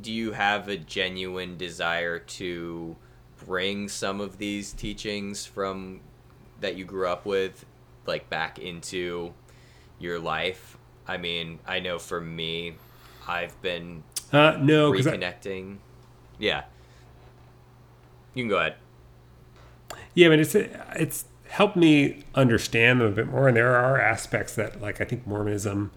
Do 0.00 0.12
you 0.12 0.32
have 0.32 0.68
a 0.68 0.76
genuine 0.76 1.56
desire 1.56 2.18
to 2.18 2.96
bring 3.44 3.88
some 3.88 4.20
of 4.20 4.38
these 4.38 4.72
teachings 4.72 5.46
from 5.46 6.00
that 6.60 6.76
you 6.76 6.84
grew 6.84 7.08
up 7.08 7.24
with, 7.26 7.64
like 8.06 8.28
back 8.28 8.58
into 8.58 9.32
your 9.98 10.18
life? 10.18 10.76
I 11.08 11.16
mean, 11.16 11.60
I 11.66 11.80
know 11.80 11.98
for 11.98 12.20
me, 12.20 12.74
I've 13.26 13.60
been 13.62 14.02
Uh, 14.32 14.56
no, 14.60 14.90
reconnecting. 14.92 15.78
Yeah. 16.38 16.64
You 18.34 18.42
can 18.42 18.48
go 18.50 18.58
ahead. 18.58 18.74
Yeah, 20.14 20.28
but 20.28 20.38
it's 20.40 20.54
it's 20.54 21.24
helped 21.48 21.76
me 21.76 22.24
understand 22.34 23.00
them 23.00 23.08
a 23.08 23.10
bit 23.12 23.28
more, 23.28 23.48
and 23.48 23.56
there 23.56 23.74
are 23.76 24.00
aspects 24.00 24.54
that, 24.56 24.80
like 24.80 25.00
I 25.00 25.04
think 25.04 25.26
Mormonism, 25.26 25.90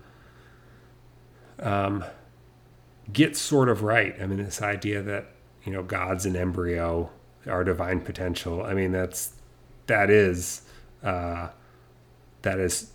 um, 1.59 2.05
gets 3.13 3.39
sort 3.39 3.69
of 3.69 3.83
right. 3.83 4.15
I 4.21 4.25
mean, 4.25 4.43
this 4.43 4.61
idea 4.61 5.01
that 5.01 5.27
you 5.63 5.71
know 5.71 5.83
God's 5.83 6.25
an 6.25 6.35
embryo, 6.35 7.09
our 7.47 7.63
divine 7.63 8.01
potential. 8.01 8.63
I 8.63 8.73
mean, 8.73 8.91
that's 8.91 9.33
that 9.87 10.09
is 10.09 10.61
uh, 11.03 11.49
that 12.41 12.59
is 12.59 12.91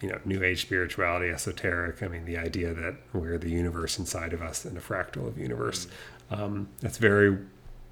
you 0.00 0.08
know 0.08 0.18
New 0.24 0.42
Age 0.42 0.62
spirituality, 0.62 1.30
esoteric. 1.30 2.02
I 2.02 2.08
mean, 2.08 2.24
the 2.24 2.36
idea 2.36 2.74
that 2.74 2.96
we're 3.12 3.38
the 3.38 3.50
universe 3.50 3.98
inside 3.98 4.32
of 4.32 4.42
us 4.42 4.64
and 4.64 4.76
a 4.76 4.80
fractal 4.80 5.26
of 5.26 5.38
universe. 5.38 5.86
Um, 6.30 6.68
that's 6.80 6.96
very 6.96 7.38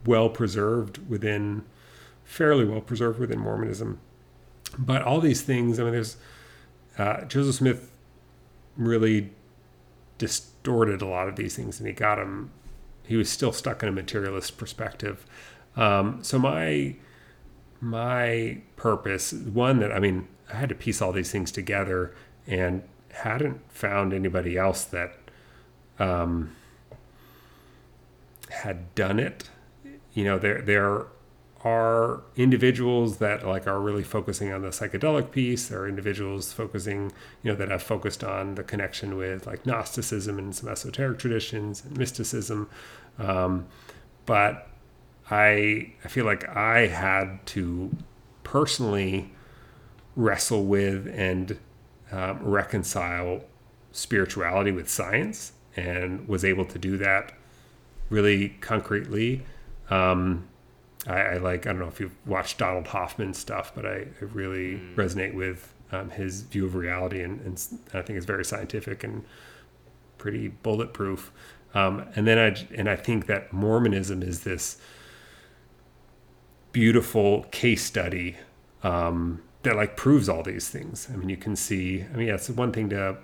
well 0.07 0.31
preserved 0.31 0.99
within 1.11 1.62
fairly 2.25 2.65
well 2.65 2.81
preserved 2.81 3.19
within 3.19 3.39
Mormonism. 3.39 4.01
But 4.79 5.03
all 5.03 5.21
these 5.21 5.43
things, 5.43 5.81
I 5.81 5.83
mean, 5.83 5.93
there's 5.93 6.17
uh, 6.97 7.25
Joseph 7.25 7.57
Smith 7.57 7.91
really 8.77 9.31
distorted 10.62 11.03
a 11.03 11.07
lot 11.07 11.28
of 11.28 11.37
these 11.37 11.57
things, 11.57 11.78
and 11.78 11.87
he 11.87 11.93
got 11.93 12.19
him. 12.19 12.51
He 13.07 13.16
was 13.16 13.28
still 13.28 13.53
stuck 13.53 13.82
in 13.82 13.89
a 13.89 13.93
materialist 13.93 14.57
perspective. 14.59 15.27
Um, 15.77 16.23
so 16.23 16.39
my 16.39 16.97
my 17.81 18.59
purpose, 18.77 19.32
one 19.32 19.81
that 19.81 19.93
I 19.93 19.99
mean, 19.99 20.28
I 20.53 20.57
had 20.57 20.69
to 20.69 20.74
piece 20.74 21.01
all 21.01 21.12
these 21.12 21.31
things 21.31 21.51
together, 21.51 22.15
and 22.47 22.82
hadn't 23.12 23.61
found 23.70 24.12
anybody 24.12 24.57
else 24.57 24.85
that 24.85 25.16
um, 25.99 26.55
had 28.51 28.95
done 28.95 29.19
it. 29.19 29.49
You 30.12 30.24
know, 30.24 30.39
there 30.39 30.61
there 30.61 31.07
are 31.62 32.23
individuals 32.37 33.19
that 33.19 33.47
like 33.47 33.66
are 33.66 33.81
really 33.81 34.03
focusing 34.03 34.53
on 34.53 34.62
the 34.62 34.69
psychedelic 34.69 35.31
piece. 35.31 35.69
There 35.69 35.81
are 35.81 35.89
individuals 35.89 36.53
focusing, 36.53 37.12
you 37.43 37.51
know, 37.51 37.55
that 37.57 37.69
have 37.69 37.82
focused 37.82 38.24
on 38.24 38.55
the 38.55 38.62
connection 38.62 39.16
with 39.16 39.47
like 39.47 39.66
Gnosticism 39.66 40.39
and 40.39 40.55
some 40.55 40.70
esoteric 40.70 41.19
traditions 41.19 41.85
and 41.85 41.97
mysticism. 41.99 42.69
Um, 43.19 43.66
but 44.24 44.69
I 45.31 45.93
I 46.05 46.09
feel 46.09 46.24
like 46.24 46.49
I 46.49 46.87
had 46.87 47.45
to 47.47 47.91
personally 48.43 49.32
wrestle 50.16 50.65
with 50.65 51.07
and 51.15 51.59
um, 52.11 52.43
reconcile 52.43 53.45
spirituality 53.93 54.73
with 54.73 54.89
science, 54.89 55.53
and 55.77 56.27
was 56.27 56.45
able 56.45 56.65
to 56.65 56.78
do 56.78 56.97
that 56.97 57.32
really 58.09 58.51
concretely. 58.61 59.45
Um, 59.91 60.49
I, 61.07 61.21
I, 61.21 61.37
like 61.39 61.67
I 61.67 61.71
don't 61.71 61.81
know 61.81 61.89
if 61.89 62.01
you've 62.01 62.17
watched 62.27 62.59
Donald 62.59 62.89
Hoffman 62.89 63.35
stuff, 63.35 63.73
but 63.75 63.87
I, 63.87 64.07
I 64.21 64.25
really 64.33 64.75
mm. 64.75 64.95
resonate 64.95 65.35
with 65.35 65.73
um, 65.93 66.11
his 66.11 66.43
view 66.43 66.67
of 66.67 66.75
reality, 66.75 67.23
and, 67.23 67.41
and, 67.41 67.63
I 67.95 68.03
think 68.03 68.17
it's 68.17 68.27
very 68.27 68.45
scientific 68.45 69.03
and 69.03 69.25
pretty 70.19 70.49
bulletproof. 70.49 71.33
Um, 71.75 72.07
and 72.15 72.27
then 72.27 72.39
I 72.39 72.67
and 72.75 72.89
I 72.89 72.97
think 72.97 73.27
that 73.27 73.53
Mormonism 73.53 74.23
is 74.23 74.41
this 74.41 74.79
beautiful 76.73 77.45
case 77.51 77.85
study 77.85 78.37
um, 78.83 79.43
that 79.63 79.77
like 79.77 79.97
proves 79.97 80.29
all 80.29 80.43
these 80.43 80.69
things. 80.69 81.09
I 81.13 81.17
mean, 81.17 81.29
you 81.29 81.37
can 81.37 81.57
see. 81.57 82.05
I 82.13 82.17
mean, 82.17 82.29
yeah, 82.29 82.35
it's 82.35 82.51
one 82.51 82.73
thing 82.73 82.91
to 82.91 83.17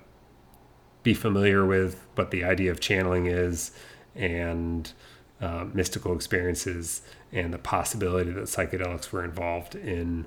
be 1.03 1.15
familiar 1.15 1.65
with 1.65 2.05
what 2.15 2.31
the 2.31 2.43
idea 2.43 2.71
of 2.71 2.81
channeling 2.81 3.27
is 3.27 3.71
and 4.17 4.93
uh, 5.41 5.67
mystical 5.73 6.15
experiences 6.15 7.03
and 7.33 7.53
the 7.53 7.59
possibility 7.59 8.31
that 8.31 8.45
psychedelics 8.45 9.13
were 9.13 9.25
involved 9.25 9.75
in 9.75 10.27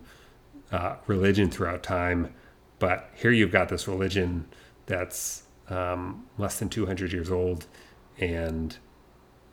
uh, 0.71 0.95
religion 1.07 1.49
throughout 1.49 1.83
time. 1.83 2.33
But 2.77 3.09
here 3.15 3.31
you've 3.31 3.51
got 3.51 3.69
this 3.69 3.87
religion 3.87 4.47
that's 4.85 5.43
um, 5.69 6.25
less 6.37 6.59
than 6.59 6.69
200 6.69 7.11
years 7.11 7.31
old, 7.31 7.65
and 8.19 8.77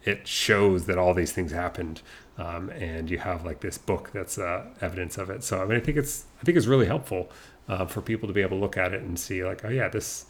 it 0.04 0.26
shows 0.26 0.86
that 0.86 0.98
all 0.98 1.14
these 1.14 1.32
things 1.32 1.52
happened. 1.52 2.02
Um, 2.38 2.68
and 2.70 3.10
you 3.10 3.18
have 3.18 3.44
like 3.46 3.60
this 3.60 3.78
book 3.78 4.10
that's 4.12 4.38
uh, 4.38 4.66
evidence 4.80 5.16
of 5.16 5.30
it. 5.30 5.42
So 5.42 5.62
I 5.62 5.64
mean, 5.64 5.78
I 5.78 5.80
think 5.80 5.96
it's 5.96 6.26
I 6.40 6.44
think 6.44 6.58
it's 6.58 6.66
really 6.66 6.86
helpful 6.86 7.30
uh, 7.68 7.86
for 7.86 8.02
people 8.02 8.26
to 8.28 8.34
be 8.34 8.42
able 8.42 8.58
to 8.58 8.60
look 8.60 8.76
at 8.76 8.92
it 8.92 9.02
and 9.02 9.18
see 9.18 9.42
like, 9.42 9.64
oh 9.64 9.70
yeah, 9.70 9.88
this 9.88 10.26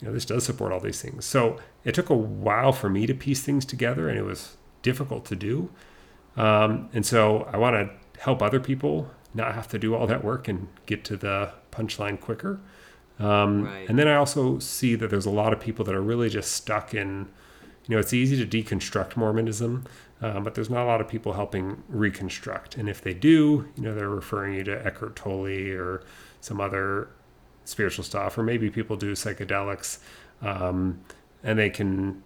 you 0.00 0.06
know 0.06 0.14
this 0.14 0.24
does 0.24 0.44
support 0.44 0.72
all 0.72 0.80
these 0.80 1.02
things. 1.02 1.24
So 1.24 1.58
it 1.84 1.94
took 1.94 2.08
a 2.08 2.14
while 2.14 2.72
for 2.72 2.88
me 2.88 3.06
to 3.06 3.14
piece 3.14 3.42
things 3.42 3.64
together, 3.64 4.08
and 4.08 4.18
it 4.18 4.22
was 4.22 4.56
difficult 4.82 5.24
to 5.26 5.36
do. 5.36 5.70
Um, 6.36 6.88
and 6.92 7.04
so 7.04 7.48
I 7.52 7.56
want 7.56 7.74
to 7.76 8.20
help 8.20 8.42
other 8.42 8.60
people 8.60 9.10
not 9.34 9.54
have 9.54 9.68
to 9.68 9.78
do 9.78 9.94
all 9.94 10.06
that 10.06 10.24
work 10.24 10.48
and 10.48 10.68
get 10.86 11.04
to 11.04 11.16
the 11.16 11.52
punchline 11.70 12.20
quicker. 12.20 12.60
Um, 13.18 13.64
right. 13.64 13.88
And 13.88 13.98
then 13.98 14.08
I 14.08 14.14
also 14.14 14.58
see 14.58 14.94
that 14.94 15.10
there's 15.10 15.26
a 15.26 15.30
lot 15.30 15.52
of 15.52 15.60
people 15.60 15.84
that 15.84 15.94
are 15.94 16.02
really 16.02 16.28
just 16.28 16.52
stuck 16.52 16.94
in, 16.94 17.28
you 17.86 17.94
know, 17.94 17.98
it's 17.98 18.12
easy 18.12 18.44
to 18.44 18.62
deconstruct 18.62 19.16
Mormonism, 19.16 19.84
uh, 20.22 20.40
but 20.40 20.54
there's 20.54 20.70
not 20.70 20.84
a 20.84 20.86
lot 20.86 21.00
of 21.00 21.08
people 21.08 21.34
helping 21.34 21.82
reconstruct. 21.88 22.76
And 22.76 22.88
if 22.88 23.02
they 23.02 23.14
do, 23.14 23.68
you 23.76 23.82
know, 23.82 23.94
they're 23.94 24.08
referring 24.08 24.54
you 24.54 24.64
to 24.64 24.86
Eckhart 24.86 25.16
Tolle 25.16 25.70
or 25.72 26.02
some 26.40 26.60
other 26.60 27.08
spiritual 27.64 28.04
stuff, 28.04 28.36
or 28.38 28.42
maybe 28.42 28.70
people 28.70 28.96
do 28.96 29.12
psychedelics, 29.12 29.98
um, 30.42 31.00
and 31.42 31.58
they 31.58 31.70
can 31.70 32.22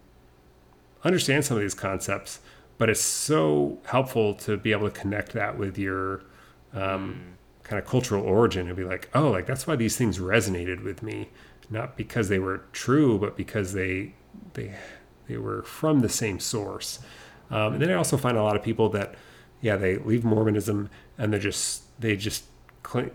understand 1.05 1.45
some 1.45 1.55
of 1.57 1.63
these 1.63 1.73
concepts, 1.73 2.39
but 2.77 2.89
it's 2.89 3.01
so 3.01 3.79
helpful 3.85 4.33
to 4.33 4.57
be 4.57 4.71
able 4.71 4.89
to 4.89 4.99
connect 4.99 5.33
that 5.33 5.57
with 5.57 5.77
your 5.77 6.23
um, 6.73 7.37
kind 7.63 7.81
of 7.81 7.87
cultural 7.87 8.23
origin. 8.23 8.65
It'd 8.67 8.75
be 8.75 8.83
like, 8.83 9.09
oh, 9.13 9.29
like 9.29 9.45
that's 9.45 9.65
why 9.67 9.75
these 9.75 9.95
things 9.95 10.19
resonated 10.19 10.83
with 10.83 11.01
me, 11.01 11.29
not 11.69 11.95
because 11.95 12.29
they 12.29 12.39
were 12.39 12.63
true, 12.73 13.17
but 13.17 13.37
because 13.37 13.73
they 13.73 14.13
they 14.53 14.75
they 15.27 15.37
were 15.37 15.63
from 15.63 15.99
the 15.99 16.09
same 16.09 16.39
source. 16.39 16.99
Um, 17.49 17.73
and 17.73 17.81
then 17.81 17.91
I 17.91 17.93
also 17.93 18.17
find 18.17 18.37
a 18.37 18.43
lot 18.43 18.55
of 18.55 18.63
people 18.63 18.89
that, 18.89 19.15
yeah, 19.61 19.75
they 19.75 19.97
leave 19.97 20.23
Mormonism 20.23 20.89
and 21.17 21.31
they're 21.31 21.39
just 21.39 21.83
they 21.99 22.15
just 22.15 22.45
cling, 22.83 23.11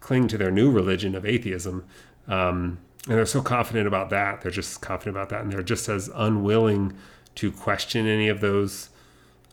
cling 0.00 0.28
to 0.28 0.38
their 0.38 0.50
new 0.50 0.70
religion 0.70 1.14
of 1.14 1.26
atheism. 1.26 1.84
Um, 2.26 2.78
and 3.06 3.18
they're 3.18 3.26
so 3.26 3.42
confident 3.42 3.86
about 3.86 4.10
that. 4.10 4.40
They're 4.40 4.50
just 4.50 4.80
confident 4.80 5.16
about 5.16 5.28
that. 5.28 5.42
And 5.42 5.52
they're 5.52 5.62
just 5.62 5.88
as 5.88 6.08
unwilling 6.14 6.94
to 7.36 7.52
question 7.52 8.06
any 8.06 8.28
of 8.28 8.40
those. 8.40 8.90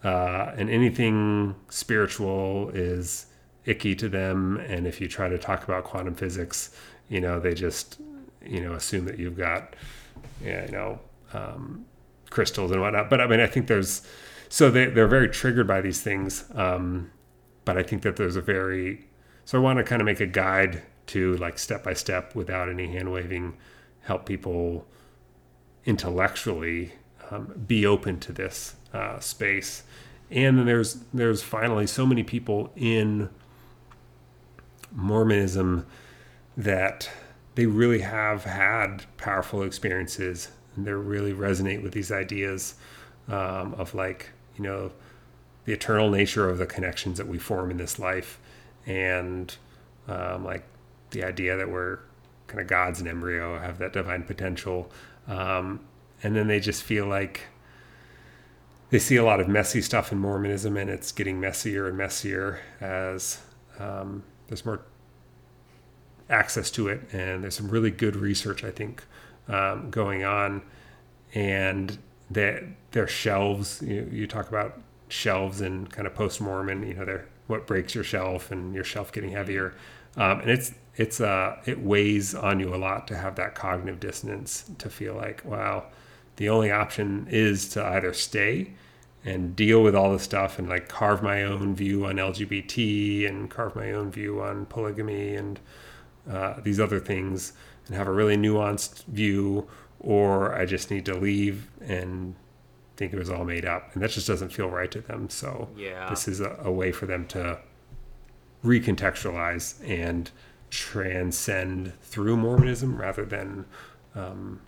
Uh, 0.03 0.52
and 0.58 0.70
anything 0.70 1.56
spiritual 1.70 2.72
is 2.74 3.28
icky 3.66 3.95
to 3.95 4.10
them. 4.10 4.58
And 4.58 4.88
if 4.88 4.99
you 4.99 5.08
try 5.08 5.30
to 5.30 5.38
talk 5.38 5.64
about 5.64 5.84
quantum 5.84 6.16
physics, 6.16 6.76
you 7.08 7.22
know, 7.22 7.40
they 7.40 7.53
just, 7.53 7.99
you 8.44 8.62
know, 8.62 8.74
assume 8.74 9.06
that 9.06 9.20
you've 9.20 9.38
got, 9.38 9.76
yeah, 10.44 10.66
you 10.66 10.72
know, 10.72 10.99
um, 11.34 11.86
crystals 12.30 12.72
and 12.72 12.82
whatnot. 12.82 13.10
But 13.10 13.22
I 13.22 13.28
mean, 13.28 13.40
I 13.40 13.48
think 13.48 13.68
there's, 13.68 14.02
so 14.49 14.72
they, 14.72 14.86
they're 14.86 15.08
very 15.08 15.30
triggered 15.30 15.68
by 15.68 15.82
these 15.82 16.02
things. 16.02 16.45
Um, 16.56 17.12
but 17.64 17.78
I 17.78 17.84
think 17.84 18.02
that 18.02 18.16
there's 18.16 18.36
a 18.36 18.41
very, 18.41 19.08
so 19.45 19.60
I 19.60 19.62
want 19.62 19.78
to 19.78 19.84
kind 19.84 20.02
of 20.02 20.06
make 20.06 20.20
a 20.20 20.26
guide 20.26 20.82
to 21.08 21.36
like 21.38 21.60
step 21.60 21.84
by 21.84 21.94
step 21.94 22.34
without 22.34 22.70
any 22.70 22.88
hand 22.88 23.12
waving, 23.12 23.58
help 24.02 24.26
people 24.26 24.88
intellectually 25.86 26.94
um, 27.32 27.64
be 27.66 27.86
open 27.86 28.20
to 28.20 28.32
this 28.32 28.76
uh, 28.94 29.20
space. 29.20 29.84
And 30.30 30.58
then 30.58 30.66
there's 30.66 30.98
there's 31.14 31.41
finally 31.41 31.88
so 31.88 32.06
many 32.06 32.24
people 32.24 32.72
in 32.76 33.30
Mormonism 34.91 35.86
that 36.56 37.10
they 37.56 37.66
really 37.66 37.99
have 37.99 38.44
had 38.44 39.06
powerful 39.18 39.64
experiences 39.64 40.49
and 40.76 40.86
they 40.86 40.91
really 40.91 41.34
resonate 41.34 41.82
with 41.82 41.94
these 41.94 42.12
ideas 42.12 42.76
um, 43.28 43.74
of 43.74 43.94
like 43.94 44.30
you 44.56 44.64
know 44.64 44.91
the 45.66 45.74
eternal 45.74 46.10
nature 46.10 46.49
of 46.49 46.58
the 46.58 46.66
connections 46.66 47.18
that 47.18 47.28
we 47.28 47.38
form 47.38 47.72
in 47.72 47.78
this 47.78 47.99
life 47.99 48.40
and 48.86 49.58
um, 50.08 50.44
like 50.44 50.64
the 51.12 51.24
idea 51.24 51.56
that 51.58 51.70
we're 51.70 51.99
kind 52.48 52.60
of 52.62 52.68
gods 52.68 52.99
in 52.99 53.08
embryo, 53.08 53.58
have 53.60 53.78
that 53.78 53.94
divine 53.94 54.24
potential. 54.24 54.91
Um, 55.28 55.80
and 56.23 56.35
then 56.35 56.48
they 56.48 56.60
just 56.60 56.84
feel 56.84 57.06
like 57.06 57.41
they 58.89 58.99
see 58.99 59.15
a 59.15 59.23
lot 59.23 59.39
of 59.39 59.48
messy 59.48 59.81
stuff 59.81 60.11
in 60.11 60.18
Mormonism, 60.19 60.76
and 60.77 60.89
it's 60.89 61.11
getting 61.11 61.39
messier 61.39 61.88
and 61.88 61.98
messier 61.98 62.60
as 62.80 63.39
um, 63.80 64.23
there's 64.48 64.65
more 64.65 64.81
access 66.30 66.69
to 66.72 66.88
it, 66.89 67.02
and 67.14 67.43
there's 67.43 67.56
some 67.56 67.69
really 67.69 67.91
good 67.91 68.15
research, 68.15 68.64
I 68.64 68.72
think, 68.72 69.03
um, 69.48 69.89
going 69.89 70.23
on, 70.23 70.61
and 71.34 71.98
that 72.30 72.64
their 72.91 73.07
shelves. 73.07 73.81
You, 73.81 74.10
you 74.11 74.27
talk 74.27 74.49
about 74.49 74.80
shelves 75.07 75.61
and 75.61 75.89
kind 75.89 76.06
of 76.06 76.14
post 76.14 76.41
Mormon. 76.41 76.85
You 76.85 76.93
know, 76.95 77.06
they're 77.06 77.27
what 77.48 77.68
breaks 77.68 77.95
your 77.95 78.03
shelf 78.03 78.52
and 78.52 78.73
your 78.73 78.84
shelf 78.84 79.11
getting 79.11 79.31
heavier, 79.31 79.73
um, 80.18 80.41
and 80.41 80.49
it's 80.49 80.73
it's 80.98 81.22
uh 81.22 81.57
it 81.65 81.80
weighs 81.80 82.35
on 82.35 82.60
you 82.60 82.73
a 82.73 82.77
lot 82.77 83.07
to 83.07 83.15
have 83.15 83.35
that 83.35 83.56
cognitive 83.56 83.99
dissonance 83.99 84.69
to 84.77 84.89
feel 84.89 85.15
like 85.15 85.43
wow 85.45 85.85
the 86.41 86.49
only 86.49 86.72
option 86.72 87.27
is 87.30 87.69
to 87.69 87.85
either 87.85 88.11
stay 88.13 88.72
and 89.23 89.55
deal 89.55 89.84
with 89.84 89.93
all 89.95 90.11
the 90.11 90.18
stuff 90.18 90.57
and 90.57 90.68
like 90.68 90.88
carve 90.89 91.22
my 91.22 91.43
own 91.43 91.76
view 91.76 92.07
on 92.07 92.15
lgbt 92.15 93.30
and 93.30 93.47
carve 93.51 93.76
my 93.76 93.91
own 93.91 94.09
view 94.09 94.41
on 94.41 94.65
polygamy 94.65 95.35
and 95.35 95.59
uh, 96.27 96.55
these 96.63 96.80
other 96.80 96.99
things 96.99 97.53
and 97.85 97.95
have 97.95 98.07
a 98.07 98.11
really 98.11 98.35
nuanced 98.35 99.03
view 99.05 99.68
or 99.99 100.55
i 100.55 100.65
just 100.65 100.89
need 100.89 101.05
to 101.05 101.13
leave 101.13 101.69
and 101.81 102.34
think 102.97 103.13
it 103.13 103.19
was 103.19 103.30
all 103.30 103.45
made 103.45 103.63
up 103.63 103.93
and 103.93 104.01
that 104.01 104.09
just 104.09 104.26
doesn't 104.27 104.49
feel 104.51 104.68
right 104.68 104.89
to 104.89 104.99
them 105.01 105.30
so 105.30 105.69
Yeah. 105.77 106.09
this 106.09 106.27
is 106.27 106.39
a, 106.41 106.57
a 106.63 106.72
way 106.72 106.91
for 106.91 107.05
them 107.05 107.27
to 107.27 107.59
recontextualize 108.65 109.76
and 109.88 110.31
transcend 110.72 111.93
through 112.01 112.38
Mormonism 112.38 112.99
rather 112.99 113.26
than 113.26 113.65
um, 114.15 114.61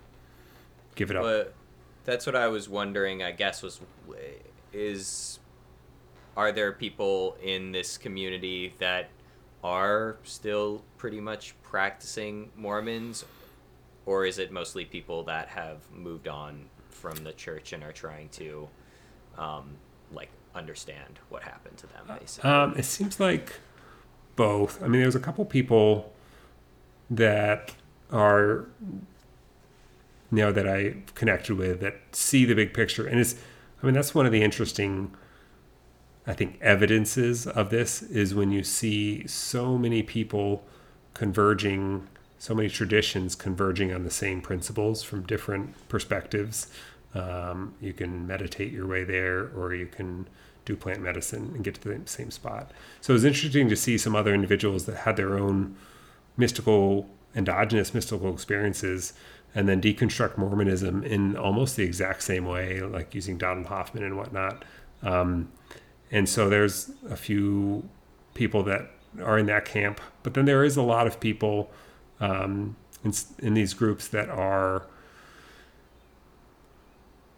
give 0.96 1.10
it 1.12 1.18
up. 1.18 1.24
But 1.24 1.54
that's 2.04 2.26
what 2.26 2.36
I 2.36 2.48
was 2.48 2.68
wondering. 2.70 3.24
I 3.24 3.32
guess 3.32 3.62
was 3.62 3.80
is 4.72 5.40
are 6.36 6.52
there 6.52 6.72
people 6.72 7.38
in 7.44 7.72
this 7.72 7.98
community 7.98 8.74
that 8.80 9.10
are 9.64 10.18
still 10.24 10.82
pretty 10.98 11.22
much 11.22 11.54
practicing 11.62 12.50
Mormons, 12.56 13.24
or 14.06 14.26
is 14.26 14.40
it 14.40 14.52
mostly 14.52 14.84
people 14.84 15.24
that 15.24 15.48
have 15.50 15.78
moved 15.94 16.28
on 16.28 16.66
from 16.90 17.16
the 17.24 17.32
church 17.34 17.72
and 17.72 17.84
are 17.84 17.92
trying 17.92 18.30
to, 18.30 18.68
um, 19.38 19.76
like, 20.12 20.30
understand 20.56 21.20
what 21.30 21.44
happened 21.44 21.78
to 21.78 21.88
them? 21.88 22.04
Basically, 22.20 22.50
Um, 22.50 22.76
it 22.76 22.84
seems 22.86 23.20
like 23.20 23.60
both. 24.36 24.82
I 24.84 24.88
mean, 24.88 25.02
there's 25.02 25.16
a 25.16 25.20
couple 25.20 25.46
people 25.46 26.14
that 27.10 27.74
are, 28.12 28.66
know, 30.36 30.52
that 30.52 30.68
I 30.68 30.96
connected 31.16 31.58
with 31.58 31.80
that 31.82 31.96
see 32.12 32.46
the 32.46 32.56
big 32.56 32.74
picture, 32.74 33.06
and 33.08 33.20
it's. 33.20 33.36
I 33.82 33.86
mean, 33.86 33.96
that's 33.96 34.16
one 34.16 34.26
of 34.26 34.32
the 34.32 34.42
interesting, 34.42 35.14
I 36.26 36.32
think, 36.32 36.58
evidences 36.62 37.46
of 37.46 37.70
this 37.70 38.02
is 38.02 38.34
when 38.34 38.50
you 38.50 38.64
see 38.64 39.28
so 39.28 39.78
many 39.78 40.02
people 40.02 40.64
converging, 41.14 42.08
so 42.40 42.56
many 42.56 42.70
traditions 42.70 43.36
converging 43.36 43.94
on 43.94 44.04
the 44.04 44.10
same 44.10 44.42
principles 44.42 45.04
from 45.04 45.24
different 45.24 45.76
perspectives. 45.90 46.68
Um, 47.14 47.74
you 47.82 47.92
can 47.92 48.26
meditate 48.26 48.72
your 48.72 48.88
way 48.88 49.04
there, 49.04 49.52
or 49.54 49.76
you 49.76 49.86
can 49.86 50.28
do 50.66 50.76
plant 50.76 51.02
medicine 51.02 51.52
and 51.54 51.64
get 51.64 51.76
to 51.76 51.90
the 51.90 52.02
same 52.06 52.32
spot. 52.32 52.72
So 53.02 53.12
it 53.12 53.16
was 53.16 53.26
interesting 53.26 53.68
to 53.70 53.76
see 53.76 53.98
some 53.98 54.16
other 54.16 54.34
individuals 54.34 54.86
that 54.86 54.98
had 54.98 55.18
their 55.18 55.38
own 55.38 55.76
mystical, 56.38 57.10
endogenous 57.36 57.94
mystical 57.94 58.34
experiences 58.34 59.14
and 59.56 59.68
then 59.68 59.82
deconstruct 59.82 60.38
Mormonism 60.38 61.04
in 61.04 61.36
almost 61.38 61.76
the 61.76 61.84
exact 61.84 62.24
same 62.24 62.46
way, 62.46 62.82
like 62.82 63.14
using 63.14 63.38
Donald 63.38 63.68
Hoffman 63.68 64.04
and 64.04 64.18
whatnot. 64.18 64.66
Um, 65.04 65.52
and 66.12 66.28
so 66.28 66.50
there's 66.50 66.92
a 67.10 67.16
few 67.16 67.88
people 68.34 68.64
that 68.64 68.92
are 69.22 69.38
in 69.38 69.46
that 69.46 69.66
camp, 69.66 70.02
but 70.24 70.34
then 70.34 70.46
there 70.46 70.64
is 70.64 70.76
a 70.76 70.82
lot 70.82 71.06
of 71.06 71.20
people 71.20 71.70
um, 72.20 72.76
in, 73.04 73.14
in 73.40 73.54
these 73.54 73.74
groups 73.74 74.08
that 74.08 74.30
are 74.30 74.88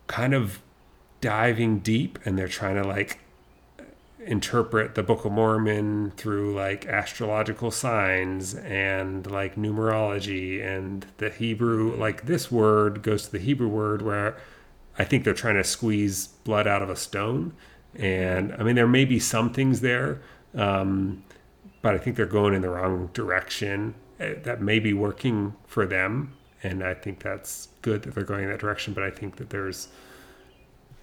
kind 0.08 0.34
of 0.34 0.62
diving 1.22 1.80
deep 1.80 2.20
and 2.24 2.38
they're 2.38 2.48
trying 2.48 2.76
to 2.76 2.88
like 2.88 3.20
interpret 4.26 4.96
the 4.96 5.04
Book 5.04 5.24
of 5.26 5.32
Mormon 5.32 6.12
through 6.18 6.54
like 6.56 6.86
astrological 6.88 7.72
signs 7.72 8.56
and 8.56 9.30
like 9.30 9.56
numerology 9.56 10.66
and 10.66 11.06
the 11.18 11.30
Hebrew. 11.30 11.96
Like 11.96 12.26
this 12.26 12.52
word 12.52 13.04
goes 13.04 13.26
to 13.26 13.32
the 13.34 13.40
Hebrew 13.40 13.68
word 13.68 14.02
where 14.02 14.36
I 14.98 15.04
think 15.04 15.24
they're 15.24 15.34
trying 15.34 15.56
to 15.56 15.64
squeeze 15.64 16.28
blood 16.28 16.68
out 16.68 16.82
of 16.82 16.90
a 16.90 16.96
stone. 16.96 17.54
And 17.96 18.54
I 18.58 18.64
mean, 18.64 18.76
there 18.76 18.88
may 18.88 19.06
be 19.06 19.20
some 19.20 19.54
things 19.54 19.82
there, 19.82 20.22
um, 20.56 21.24
but 21.82 21.94
I 21.94 21.98
think 21.98 22.16
they're 22.16 22.26
going 22.26 22.54
in 22.54 22.62
the 22.62 22.70
wrong 22.70 23.10
direction. 23.14 23.94
eh, 24.20 24.36
That 24.44 24.62
may 24.62 24.80
be 24.80 24.94
working 24.94 25.56
for 25.68 25.86
them. 25.86 26.34
And 26.64 26.84
I 26.84 26.94
think 26.96 27.20
that's 27.22 27.68
good 27.84 28.02
that 28.04 28.16
they're 28.16 28.24
going 28.24 28.46
in 28.46 28.50
that 28.50 28.60
direction. 28.60 28.94
But 28.94 29.04
I 29.04 29.12
think 29.12 29.36
that 29.36 29.52
there's 29.52 29.90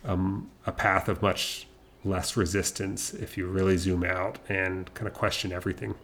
um, 0.04 0.50
a 0.66 0.72
path 0.72 1.08
of 1.08 1.22
much 1.22 1.66
less 2.04 2.36
resistance 2.36 3.14
if 3.14 3.36
you 3.36 3.46
really 3.46 3.76
zoom 3.76 4.04
out 4.04 4.38
and 4.48 4.92
kind 4.94 5.06
of 5.06 5.14
question 5.14 5.52
everything. 5.52 5.94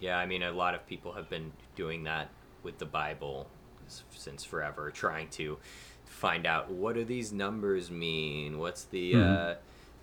Yeah, 0.00 0.18
I 0.18 0.26
mean, 0.26 0.42
a 0.42 0.52
lot 0.52 0.74
of 0.74 0.86
people 0.86 1.12
have 1.12 1.28
been 1.28 1.52
doing 1.76 2.04
that 2.04 2.28
with 2.62 2.78
the 2.78 2.86
Bible 2.86 3.48
since 4.10 4.44
forever, 4.44 4.90
trying 4.90 5.28
to 5.30 5.58
find 6.04 6.46
out 6.46 6.70
what 6.70 6.94
do 6.94 7.04
these 7.04 7.32
numbers 7.32 7.90
mean? 7.90 8.58
What's 8.58 8.84
the, 8.84 9.14
uh, 9.14 9.54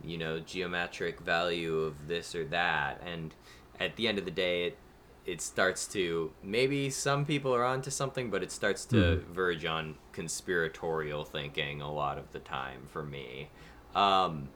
you 0.03 0.17
know, 0.17 0.39
geometric 0.39 1.19
value 1.19 1.79
of 1.79 2.07
this 2.07 2.35
or 2.35 2.45
that? 2.45 3.01
And 3.05 3.33
at 3.79 3.95
the 3.95 4.07
end 4.07 4.17
of 4.17 4.25
the 4.25 4.31
day, 4.31 4.65
it 4.65 4.77
it 5.25 5.41
starts 5.41 5.87
to 5.87 6.31
maybe 6.43 6.89
some 6.91 7.25
people 7.25 7.53
are 7.53 7.63
onto 7.63 7.89
something, 7.89 8.29
but 8.29 8.43
it 8.43 8.51
starts 8.51 8.85
to 8.85 9.23
verge 9.31 9.65
on 9.65 9.95
conspiratorial 10.11 11.25
thinking 11.25 11.81
a 11.81 11.91
lot 11.91 12.19
of 12.19 12.31
the 12.31 12.37
time 12.37 12.81
for 12.91 13.01
me. 13.03 13.49
Um, 13.95 14.49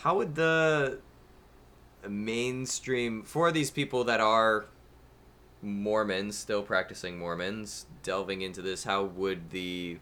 how 0.00 0.16
would 0.16 0.34
the 0.34 0.98
mainstream 2.08 3.22
for 3.22 3.52
these 3.52 3.70
people 3.70 4.04
that 4.04 4.20
are 4.20 4.66
Mormons, 5.62 6.36
still 6.36 6.62
practicing 6.62 7.18
Mormons, 7.18 7.86
delving 8.02 8.42
into 8.42 8.62
this, 8.62 8.84
how 8.84 9.04
would 9.04 9.50
the 9.50 9.98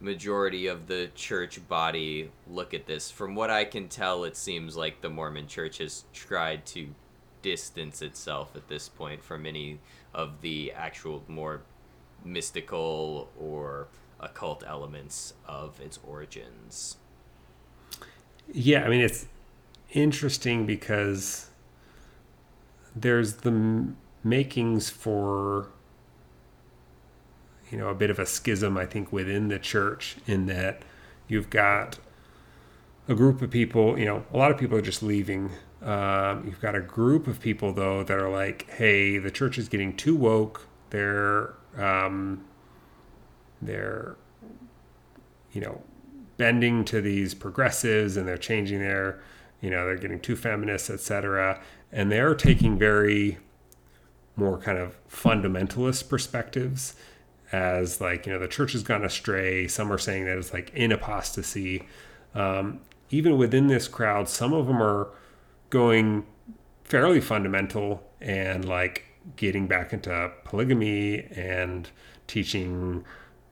majority 0.00 0.66
of 0.66 0.88
the 0.88 1.10
church 1.14 1.66
body 1.68 2.30
look 2.48 2.74
at 2.74 2.86
this? 2.86 3.10
From 3.10 3.34
what 3.34 3.48
I 3.48 3.64
can 3.64 3.88
tell, 3.88 4.24
it 4.24 4.36
seems 4.36 4.76
like 4.76 5.00
the 5.00 5.10
Mormon 5.10 5.46
church 5.46 5.78
has 5.78 6.04
tried 6.12 6.66
to 6.66 6.88
distance 7.42 8.02
itself 8.02 8.56
at 8.56 8.66
this 8.66 8.88
point 8.88 9.22
from 9.22 9.46
any 9.46 9.78
of 10.12 10.40
the 10.40 10.72
actual 10.72 11.22
more 11.28 11.62
mystical 12.24 13.30
or 13.38 13.86
occult 14.18 14.64
elements 14.66 15.34
of 15.46 15.80
its 15.80 16.00
origins. 16.04 16.96
Yeah, 18.52 18.84
I 18.84 18.88
mean 18.88 19.00
it's 19.00 19.26
interesting 19.92 20.66
because 20.66 21.48
there's 22.94 23.34
the 23.36 23.86
makings 24.24 24.90
for 24.90 25.68
you 27.70 27.78
know 27.78 27.88
a 27.88 27.94
bit 27.94 28.10
of 28.10 28.18
a 28.18 28.26
schism 28.26 28.76
I 28.76 28.86
think 28.86 29.12
within 29.12 29.48
the 29.48 29.58
church 29.58 30.16
in 30.26 30.46
that 30.46 30.82
you've 31.28 31.50
got 31.50 31.98
a 33.08 33.14
group 33.14 33.40
of 33.42 33.50
people, 33.50 33.98
you 33.98 34.04
know, 34.04 34.24
a 34.32 34.36
lot 34.36 34.50
of 34.50 34.58
people 34.58 34.76
are 34.76 34.82
just 34.82 35.02
leaving. 35.02 35.50
Um, 35.82 36.44
you've 36.46 36.60
got 36.60 36.74
a 36.74 36.80
group 36.80 37.26
of 37.26 37.40
people 37.40 37.72
though 37.72 38.02
that 38.02 38.18
are 38.18 38.28
like, 38.30 38.68
"Hey, 38.70 39.18
the 39.18 39.30
church 39.30 39.58
is 39.58 39.68
getting 39.68 39.96
too 39.96 40.16
woke. 40.16 40.66
They're 40.90 41.54
um, 41.76 42.44
they're 43.62 44.16
you 45.52 45.60
know 45.60 45.82
bending 46.36 46.84
to 46.84 47.00
these 47.00 47.34
progressives 47.34 48.16
and 48.16 48.28
they're 48.28 48.36
changing 48.36 48.80
their 48.80 49.20
you 49.60 49.70
know 49.70 49.86
they're 49.86 49.96
getting 49.96 50.20
too 50.20 50.36
feminist 50.36 50.90
etc 50.90 51.60
and 51.92 52.12
they're 52.12 52.34
taking 52.34 52.78
very 52.78 53.38
more 54.36 54.58
kind 54.58 54.78
of 54.78 54.96
fundamentalist 55.08 56.08
perspectives 56.08 56.94
as 57.52 58.00
like 58.00 58.26
you 58.26 58.32
know 58.32 58.38
the 58.38 58.48
church 58.48 58.72
has 58.72 58.82
gone 58.82 59.04
astray. 59.04 59.66
Some 59.66 59.92
are 59.92 59.98
saying 59.98 60.26
that 60.26 60.36
it's 60.36 60.52
like 60.52 60.70
in 60.74 60.92
apostasy. 60.92 61.86
Um, 62.34 62.80
even 63.10 63.38
within 63.38 63.68
this 63.68 63.88
crowd 63.88 64.28
some 64.28 64.52
of 64.52 64.66
them 64.66 64.82
are 64.82 65.08
going 65.70 66.26
fairly 66.84 67.20
fundamental 67.20 68.02
and 68.20 68.64
like 68.64 69.04
getting 69.36 69.66
back 69.66 69.92
into 69.92 70.30
polygamy 70.44 71.22
and 71.34 71.88
teaching 72.26 73.04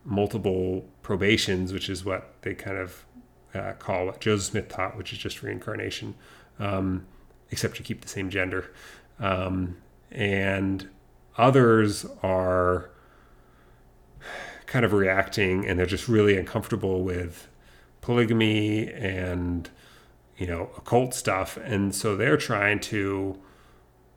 multiple 0.04 0.84
probations, 1.02 1.72
which 1.72 1.88
is 1.88 2.04
what 2.04 2.33
they 2.44 2.54
kind 2.54 2.78
of 2.78 3.04
uh, 3.54 3.72
call 3.72 4.06
what 4.06 4.20
Joseph 4.20 4.52
Smith 4.52 4.68
taught, 4.68 4.96
which 4.96 5.12
is 5.12 5.18
just 5.18 5.42
reincarnation, 5.42 6.14
um, 6.58 7.06
except 7.50 7.78
you 7.78 7.84
keep 7.84 8.02
the 8.02 8.08
same 8.08 8.30
gender. 8.30 8.70
Um, 9.18 9.76
and 10.10 10.88
others 11.36 12.06
are 12.22 12.90
kind 14.66 14.84
of 14.84 14.92
reacting 14.92 15.66
and 15.66 15.78
they're 15.78 15.86
just 15.86 16.08
really 16.08 16.36
uncomfortable 16.36 17.02
with 17.02 17.48
polygamy 18.00 18.88
and 18.92 19.70
you 20.36 20.46
know 20.46 20.70
occult 20.76 21.14
stuff 21.14 21.56
and 21.58 21.94
so 21.94 22.16
they're 22.16 22.36
trying 22.36 22.80
to 22.80 23.38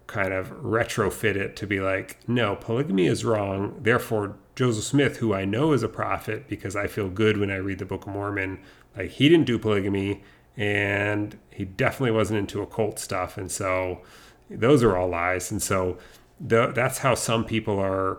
kind 0.07 0.33
of 0.33 0.49
retrofit 0.63 1.35
it 1.35 1.55
to 1.55 1.67
be 1.67 1.79
like 1.79 2.17
no 2.27 2.55
polygamy 2.55 3.05
is 3.05 3.25
wrong 3.25 3.75
therefore 3.81 4.37
Joseph 4.57 4.85
Smith, 4.85 5.17
who 5.17 5.35
I 5.35 5.45
know 5.45 5.71
is 5.71 5.83
a 5.83 5.87
prophet 5.87 6.47
because 6.47 6.75
I 6.75 6.87
feel 6.87 7.09
good 7.09 7.37
when 7.37 7.51
I 7.51 7.57
read 7.57 7.77
the 7.77 7.85
Book 7.85 8.07
of 8.07 8.13
Mormon, 8.13 8.57
like 8.97 9.11
he 9.11 9.29
didn't 9.29 9.45
do 9.45 9.59
polygamy 9.59 10.23
and 10.57 11.37
he 11.51 11.63
definitely 11.63 12.09
wasn't 12.09 12.39
into 12.39 12.63
occult 12.63 12.97
stuff. 12.97 13.37
And 13.37 13.51
so 13.51 14.01
those 14.49 14.81
are 14.81 14.97
all 14.97 15.09
lies. 15.09 15.51
And 15.51 15.61
so 15.61 15.99
the, 16.39 16.71
that's 16.73 16.97
how 16.97 17.13
some 17.13 17.45
people 17.45 17.77
are 17.77 18.17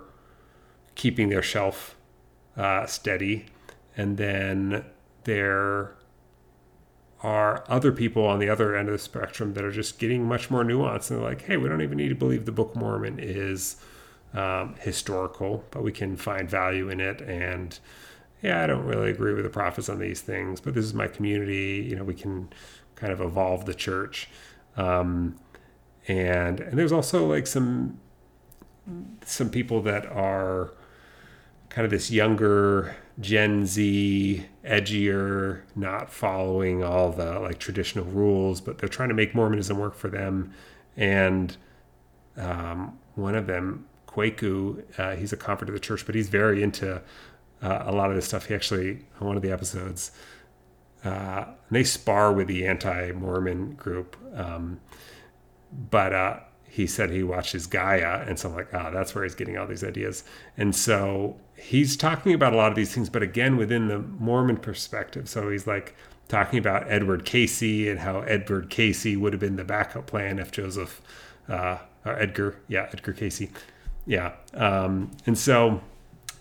keeping 0.95 1.29
their 1.29 1.43
shelf 1.43 1.97
uh, 2.57 2.87
steady. 2.87 3.47
And 3.97 4.17
then 4.17 4.85
there 5.25 5.97
are 7.23 7.65
other 7.69 7.91
people 7.91 8.25
on 8.25 8.39
the 8.39 8.49
other 8.49 8.77
end 8.77 8.89
of 8.89 8.93
the 8.93 8.99
spectrum 8.99 9.55
that 9.55 9.65
are 9.65 9.73
just 9.73 9.99
getting 9.99 10.25
much 10.25 10.51
more 10.51 10.63
nuanced. 10.63 11.11
And 11.11 11.19
they're 11.19 11.29
like, 11.29 11.43
hey, 11.43 11.57
we 11.57 11.69
don't 11.69 11.83
even 11.83 11.99
need 11.99 12.11
to 12.11 12.15
believe 12.15 12.45
the 12.45 12.53
Book 12.53 12.71
of 12.71 12.77
Mormon 12.77 13.19
is 13.19 13.77
um, 14.35 14.75
historical, 14.81 15.65
but 15.71 15.83
we 15.83 15.91
can 15.91 16.17
find 16.17 16.49
value 16.49 16.89
in 16.89 17.01
it. 17.01 17.21
And 17.21 17.79
yeah, 18.43 18.63
I 18.63 18.67
don't 18.67 18.85
really 18.85 19.11
agree 19.11 19.35
with 19.35 19.45
the 19.45 19.51
prophets 19.51 19.89
on 19.89 19.99
these 19.99 20.21
things, 20.21 20.61
but 20.61 20.75
this 20.75 20.85
is 20.85 20.95
my 20.95 21.09
community. 21.09 21.87
You 21.89 21.97
know, 21.97 22.05
we 22.05 22.15
can 22.15 22.49
kind 22.95 23.13
of 23.13 23.21
evolve 23.21 23.65
the 23.67 23.75
church. 23.75 24.29
Um, 24.77 25.39
and 26.07 26.61
and 26.61 26.79
there's 26.79 26.93
also 26.93 27.27
like 27.27 27.47
some 27.47 27.99
some 29.25 29.51
people 29.51 29.83
that 29.83 30.07
are 30.07 30.73
kind 31.69 31.85
of 31.85 31.91
this 31.91 32.11
younger 32.11 32.97
Gen 33.21 33.67
Z, 33.67 34.47
edgier, 34.65 35.63
not 35.75 36.11
following 36.11 36.85
all 36.85 37.11
the 37.11 37.41
like 37.41 37.59
traditional 37.59 38.05
rules, 38.05 38.61
but 38.61 38.79
they're 38.79 38.89
trying 38.89 39.09
to 39.09 39.15
make 39.15 39.35
Mormonism 39.35 39.79
work 39.79 39.95
for 39.95 40.09
them. 40.09 40.53
And 40.97 41.57
um, 42.37 42.99
one 43.15 43.35
of 43.35 43.47
them 43.47 43.89
Kwaku. 44.19 44.83
Uh, 44.99 45.17
he's 45.17 45.33
a 45.33 45.37
convert 45.37 45.67
to 45.69 45.73
the 45.73 45.79
church, 45.79 46.05
but 46.07 46.15
he's 46.15 46.29
very 46.29 46.63
into 46.63 47.01
uh, 47.63 47.83
a 47.87 47.93
lot 47.93 48.11
of 48.11 48.17
this 48.17 48.27
stuff. 48.27 48.47
He 48.47 48.55
actually, 48.55 49.05
on 49.21 49.29
one 49.29 49.37
of 49.37 49.43
the 49.43 49.53
episodes, 49.53 50.11
uh, 51.05 51.45
they 51.71 51.85
spar 51.85 52.33
with 52.33 52.49
the 52.49 52.67
anti 52.67 53.13
Mormon 53.13 53.75
group. 53.75 54.17
Um, 54.35 54.81
but 55.91 56.13
uh, 56.13 56.41
he 56.65 56.87
said 56.87 57.11
he 57.11 57.23
watches 57.23 57.67
Gaia. 57.67 58.25
And 58.27 58.39
so 58.39 58.49
I'm 58.49 58.55
like, 58.57 58.69
ah, 58.73 58.87
oh, 58.89 58.93
that's 58.93 59.15
where 59.15 59.25
he's 59.25 59.35
getting 59.35 59.59
all 59.59 59.67
these 59.67 59.85
ideas. 59.85 60.25
And 60.57 60.75
so 60.75 61.37
he's 61.59 61.97
talking 61.97 62.33
about 62.33 62.53
a 62.53 62.57
lot 62.57 62.71
of 62.71 62.77
these 62.77 62.95
things, 62.95 63.11
but 63.11 63.23
again, 63.23 63.57
within 63.57 63.89
the 63.89 63.99
Mormon 63.99 64.57
perspective. 64.57 65.29
So 65.29 65.51
he's 65.51 65.67
like, 65.67 65.95
talking 66.29 66.59
about 66.59 66.91
Edward 66.91 67.25
Casey 67.25 67.89
and 67.89 68.01
how 68.01 68.21
Edward 68.21 68.71
Casey 68.71 69.17
would 69.17 69.33
have 69.33 69.41
been 69.41 69.57
the 69.57 69.65
backup 69.65 70.07
plan 70.07 70.39
if 70.39 70.51
Joseph, 70.51 71.01
uh, 71.49 71.79
or 72.05 72.13
Edgar, 72.21 72.57
yeah, 72.69 72.89
Edgar 72.93 73.13
Cayce. 73.13 73.49
yeah. 74.07 74.33
Um, 74.55 75.11
and 75.27 75.37
so 75.37 75.81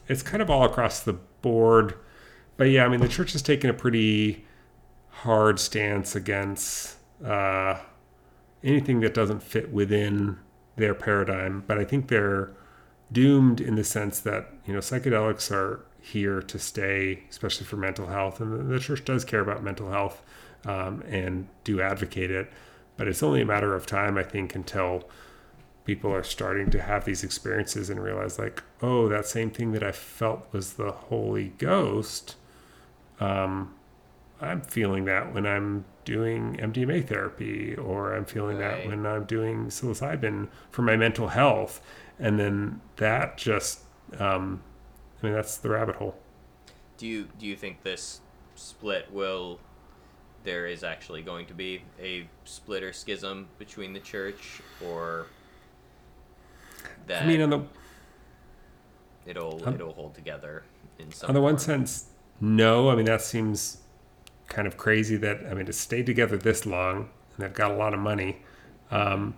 it's 0.08 0.22
kind 0.22 0.42
of 0.42 0.50
all 0.50 0.66
across 0.66 1.02
the 1.02 1.14
board. 1.42 1.96
But 2.58 2.66
yeah, 2.66 2.86
I 2.86 2.90
mean, 2.90 3.00
the 3.00 3.08
church 3.08 3.32
has 3.32 3.42
taken 3.42 3.70
a 3.70 3.74
pretty 3.74 4.46
hard 5.10 5.60
stance 5.60 6.16
against 6.16 6.98
uh, 7.24 7.80
anything 8.64 9.00
that 9.00 9.14
doesn't 9.14 9.42
fit 9.42 9.72
within 9.72 10.38
their 10.76 10.94
paradigm. 10.94 11.64
But 11.66 11.80
I 11.80 11.86
think 11.86 12.10
they're 12.10 12.52
doomed 13.12 13.62
in 13.62 13.76
the 13.76 13.84
sense 13.84 14.20
that, 14.22 14.48
you 14.66 14.74
know, 14.74 14.80
psychedelics 14.80 15.52
are 15.52 15.86
here 16.00 16.42
to 16.42 16.60
stay, 16.60 17.24
especially 17.30 17.66
for 17.66 17.78
mental 17.78 18.08
health. 18.08 18.40
And 18.40 18.70
the 18.70 18.80
church 18.80 19.06
does 19.06 19.26
care 19.26 19.42
about 19.42 19.64
mental 19.64 19.92
health 19.92 20.22
um, 20.66 21.04
and 21.08 21.48
do 21.64 21.82
advocate 21.82 22.32
it. 22.32 22.52
But 22.96 23.08
it's 23.08 23.22
only 23.22 23.42
a 23.42 23.46
matter 23.46 23.76
of 23.76 23.86
time, 23.86 24.18
I 24.18 24.24
think, 24.24 24.56
until 24.56 25.04
people 25.88 26.14
are 26.14 26.22
starting 26.22 26.70
to 26.70 26.82
have 26.82 27.06
these 27.06 27.24
experiences 27.24 27.90
and 27.90 28.04
realize 28.04 28.38
like 28.38 28.62
oh 28.82 29.08
that 29.08 29.26
same 29.26 29.50
thing 29.50 29.72
that 29.72 29.82
i 29.82 29.92
felt 29.92 30.46
was 30.52 30.74
the 30.74 30.92
holy 30.92 31.54
ghost 31.58 32.36
um, 33.22 33.74
i'm 34.42 34.60
feeling 34.60 35.06
that 35.06 35.34
when 35.34 35.48
i'm 35.48 35.86
doing 36.04 36.58
mdma 36.58 37.08
therapy 37.08 37.74
or 37.76 38.14
i'm 38.14 38.26
feeling 38.26 38.58
right. 38.58 38.84
that 38.84 38.88
when 38.88 39.06
i'm 39.06 39.24
doing 39.24 39.68
psilocybin 39.68 40.50
for 40.70 40.82
my 40.82 40.98
mental 40.98 41.30
health 41.30 41.80
and 42.20 42.40
then 42.40 42.82
that 42.98 43.38
just 43.38 43.82
um, 44.20 44.62
i 45.22 45.26
mean 45.26 45.36
that's 45.36 45.58
the 45.58 45.70
rabbit 45.70 45.96
hole 45.96 46.16
do 46.98 47.08
you 47.08 47.28
do 47.40 47.46
you 47.46 47.56
think 47.56 47.84
this 47.84 48.22
split 48.56 49.12
will 49.12 49.60
there 50.44 50.66
is 50.66 50.84
actually 50.84 51.22
going 51.22 51.46
to 51.46 51.54
be 51.54 51.82
a 52.02 52.28
split 52.46 52.82
or 52.82 52.94
schism 52.94 53.48
between 53.58 53.94
the 53.94 54.00
church 54.00 54.62
or 54.86 55.28
that 57.08 57.24
I 57.24 57.28
mean, 57.28 57.42
on 57.42 57.50
the 57.50 57.62
it'll 59.26 59.62
it'll 59.68 59.94
hold 59.94 60.16
together 60.16 60.64
in 61.00 61.12
some. 61.12 61.30
On 61.30 61.34
the 61.34 61.40
form. 61.40 61.54
one 61.54 61.60
sense, 61.60 62.06
no. 62.40 62.90
I 62.90 62.96
mean, 62.96 63.06
that 63.06 63.22
seems 63.22 63.80
kind 64.48 64.68
of 64.68 64.78
crazy 64.78 65.18
that 65.18 65.46
I 65.50 65.54
mean 65.54 65.66
to 65.66 65.74
stay 65.74 66.04
together 66.04 66.38
this 66.38 66.66
long 66.66 66.98
and 66.98 67.46
they've 67.46 67.54
got 67.54 67.72
a 67.72 67.76
lot 67.76 67.94
of 67.94 68.00
money. 68.00 68.42
Um, 68.92 69.36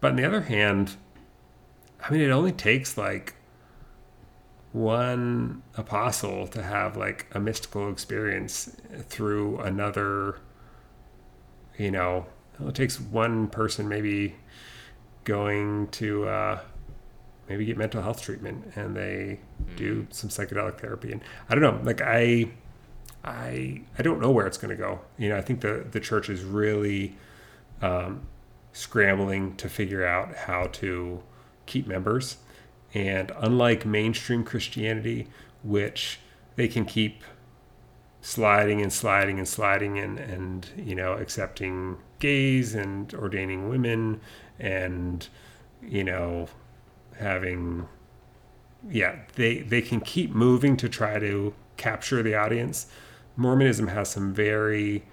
but 0.00 0.12
on 0.12 0.16
the 0.16 0.24
other 0.24 0.42
hand, 0.42 0.96
I 2.02 2.10
mean, 2.10 2.20
it 2.20 2.30
only 2.30 2.52
takes 2.52 2.98
like 2.98 3.34
one 4.72 5.62
apostle 5.76 6.46
to 6.48 6.62
have 6.62 6.96
like 6.96 7.26
a 7.32 7.40
mystical 7.40 7.90
experience 7.90 8.76
through 9.08 9.58
another. 9.60 10.40
You 11.78 11.90
know, 11.90 12.26
it 12.60 12.74
takes 12.74 13.00
one 13.00 13.48
person 13.48 13.88
maybe 13.88 14.36
going 15.24 15.88
to 15.88 16.28
uh, 16.28 16.60
maybe 17.48 17.64
get 17.64 17.76
mental 17.76 18.02
health 18.02 18.22
treatment 18.22 18.72
and 18.76 18.96
they 18.96 19.40
do 19.76 20.06
some 20.10 20.30
psychedelic 20.30 20.80
therapy 20.80 21.12
and 21.12 21.20
i 21.48 21.54
don't 21.54 21.62
know 21.62 21.80
like 21.84 22.00
i 22.00 22.48
i 23.24 23.80
i 23.98 24.02
don't 24.02 24.20
know 24.20 24.30
where 24.30 24.46
it's 24.46 24.58
going 24.58 24.74
to 24.74 24.80
go 24.80 25.00
you 25.18 25.28
know 25.28 25.36
i 25.36 25.40
think 25.40 25.60
the 25.60 25.84
the 25.90 26.00
church 26.00 26.28
is 26.28 26.42
really 26.44 27.16
um, 27.82 28.26
scrambling 28.72 29.56
to 29.56 29.68
figure 29.68 30.06
out 30.06 30.34
how 30.34 30.66
to 30.68 31.22
keep 31.66 31.86
members. 31.86 32.38
And 32.94 33.32
unlike 33.38 33.86
mainstream 33.86 34.44
christianity 34.44 35.28
which 35.62 36.20
they 36.56 36.68
can 36.68 36.84
keep 36.84 37.22
sliding 38.20 38.80
and 38.80 38.92
sliding 38.92 39.38
and 39.38 39.48
sliding 39.48 39.98
and 39.98 40.18
and 40.18 40.68
you 40.76 40.94
know 40.94 41.14
accepting 41.14 41.96
gays 42.20 42.74
and 42.74 43.12
ordaining 43.14 43.68
women 43.68 44.20
and 44.58 45.28
you 45.82 46.04
know 46.04 46.46
having 47.18 47.86
yeah 48.88 49.16
they 49.34 49.58
they 49.58 49.82
can 49.82 50.00
keep 50.00 50.30
moving 50.32 50.76
to 50.76 50.88
try 50.88 51.18
to 51.18 51.54
capture 51.76 52.22
the 52.22 52.34
audience. 52.34 52.86
Mormonism 53.36 53.88
has 53.88 54.10
some 54.10 54.32
very 54.34 55.04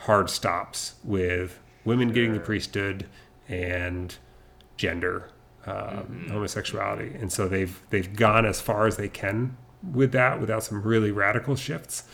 hard 0.00 0.28
stops 0.28 0.96
with 1.02 1.58
women 1.84 2.12
getting 2.12 2.32
the 2.32 2.40
priesthood 2.40 3.06
and 3.48 4.16
gender 4.76 5.30
um, 5.66 6.26
homosexuality. 6.30 7.14
And 7.14 7.32
so 7.32 7.48
they've 7.48 7.80
they've 7.90 8.14
gone 8.14 8.46
as 8.46 8.60
far 8.60 8.86
as 8.86 8.96
they 8.96 9.08
can 9.08 9.56
with 9.92 10.12
that 10.12 10.40
without 10.40 10.62
some 10.62 10.82
really 10.82 11.10
radical 11.10 11.56
shifts. 11.56 12.04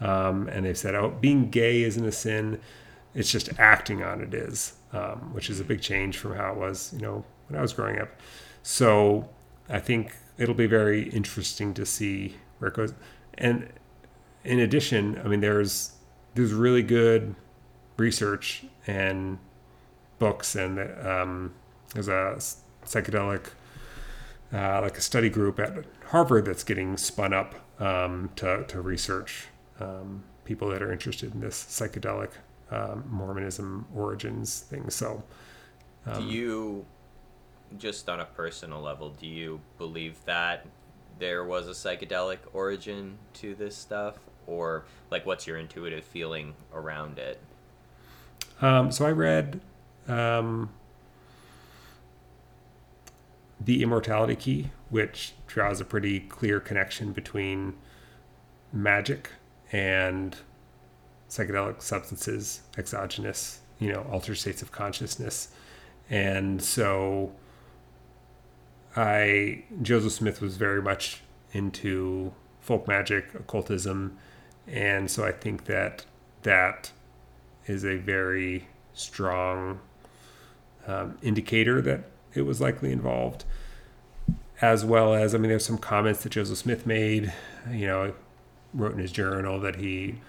Um, 0.00 0.48
and 0.48 0.64
they've 0.64 0.78
said 0.78 0.94
oh 0.94 1.16
being 1.20 1.50
gay 1.50 1.82
isn't 1.82 2.04
a 2.04 2.12
sin. 2.12 2.60
It's 3.14 3.30
just 3.30 3.50
acting 3.58 4.02
on 4.02 4.20
it 4.20 4.32
is 4.32 4.74
um, 4.92 5.34
which 5.34 5.50
is 5.50 5.60
a 5.60 5.64
big 5.64 5.80
change 5.80 6.16
from 6.16 6.34
how 6.36 6.52
it 6.52 6.58
was 6.58 6.92
you 6.92 7.00
know 7.00 7.24
when 7.48 7.58
i 7.58 7.62
was 7.62 7.72
growing 7.72 7.98
up. 7.98 8.08
So 8.62 9.28
i 9.68 9.78
think 9.78 10.16
it'll 10.38 10.54
be 10.54 10.66
very 10.66 11.10
interesting 11.10 11.74
to 11.74 11.84
see 11.84 12.36
where 12.58 12.70
it 12.70 12.74
goes. 12.74 12.94
And 13.34 13.68
in 14.42 14.58
addition 14.58 15.20
i 15.22 15.28
mean 15.28 15.40
there's 15.40 15.92
there's 16.34 16.52
really 16.52 16.82
good 16.82 17.34
research 17.98 18.64
and 18.86 19.38
books 20.18 20.54
and 20.54 20.78
um, 21.06 21.52
there's 21.92 22.08
a 22.08 22.38
psychedelic 22.84 23.50
uh, 24.52 24.80
like 24.80 24.96
a 24.96 25.00
study 25.00 25.30
group 25.30 25.60
at 25.60 25.84
harvard 26.06 26.44
that's 26.44 26.64
getting 26.64 26.96
spun 26.96 27.32
up 27.32 27.54
um, 27.80 28.30
to, 28.36 28.64
to 28.64 28.80
research 28.80 29.46
um, 29.78 30.22
people 30.44 30.68
that 30.68 30.82
are 30.82 30.92
interested 30.92 31.32
in 31.34 31.40
this 31.40 31.62
psychedelic 31.64 32.30
um, 32.70 33.04
mormonism 33.08 33.86
origins 33.94 34.60
thing 34.60 34.90
so 34.90 35.22
do 36.16 36.24
you, 36.24 36.86
just 37.76 38.08
on 38.08 38.20
a 38.20 38.24
personal 38.24 38.80
level, 38.80 39.10
do 39.10 39.26
you 39.26 39.60
believe 39.78 40.24
that 40.24 40.66
there 41.18 41.44
was 41.44 41.68
a 41.68 41.72
psychedelic 41.72 42.38
origin 42.52 43.18
to 43.34 43.54
this 43.54 43.76
stuff? 43.76 44.16
Or, 44.46 44.84
like, 45.10 45.26
what's 45.26 45.46
your 45.46 45.58
intuitive 45.58 46.04
feeling 46.04 46.54
around 46.72 47.18
it? 47.18 47.40
Um, 48.60 48.90
so 48.90 49.06
I 49.06 49.12
read 49.12 49.60
um, 50.08 50.70
The 53.60 53.82
Immortality 53.82 54.36
Key, 54.36 54.70
which 54.88 55.34
draws 55.46 55.80
a 55.80 55.84
pretty 55.84 56.20
clear 56.20 56.60
connection 56.60 57.12
between 57.12 57.74
magic 58.72 59.30
and 59.72 60.36
psychedelic 61.28 61.82
substances, 61.82 62.62
exogenous, 62.78 63.60
you 63.78 63.92
know, 63.92 64.06
altered 64.10 64.36
states 64.36 64.62
of 64.62 64.72
consciousness. 64.72 65.48
And 66.08 66.62
so 66.62 67.32
I, 68.96 69.64
Joseph 69.82 70.12
Smith 70.12 70.40
was 70.40 70.56
very 70.56 70.82
much 70.82 71.22
into 71.52 72.32
folk 72.60 72.88
magic, 72.88 73.34
occultism. 73.34 74.18
And 74.66 75.10
so 75.10 75.24
I 75.24 75.32
think 75.32 75.66
that 75.66 76.04
that 76.42 76.90
is 77.66 77.84
a 77.84 77.96
very 77.96 78.66
strong 78.92 79.80
um, 80.86 81.18
indicator 81.22 81.80
that 81.82 82.04
it 82.34 82.42
was 82.42 82.60
likely 82.60 82.92
involved. 82.92 83.44
As 84.60 84.84
well 84.84 85.14
as, 85.14 85.34
I 85.34 85.38
mean, 85.38 85.48
there's 85.48 85.64
some 85.64 85.78
comments 85.78 86.22
that 86.22 86.30
Joseph 86.30 86.58
Smith 86.58 86.86
made, 86.86 87.32
you 87.70 87.86
know, 87.86 88.14
wrote 88.74 88.92
in 88.92 88.98
his 88.98 89.12
journal 89.12 89.58
that 89.60 89.76
he 89.76 90.20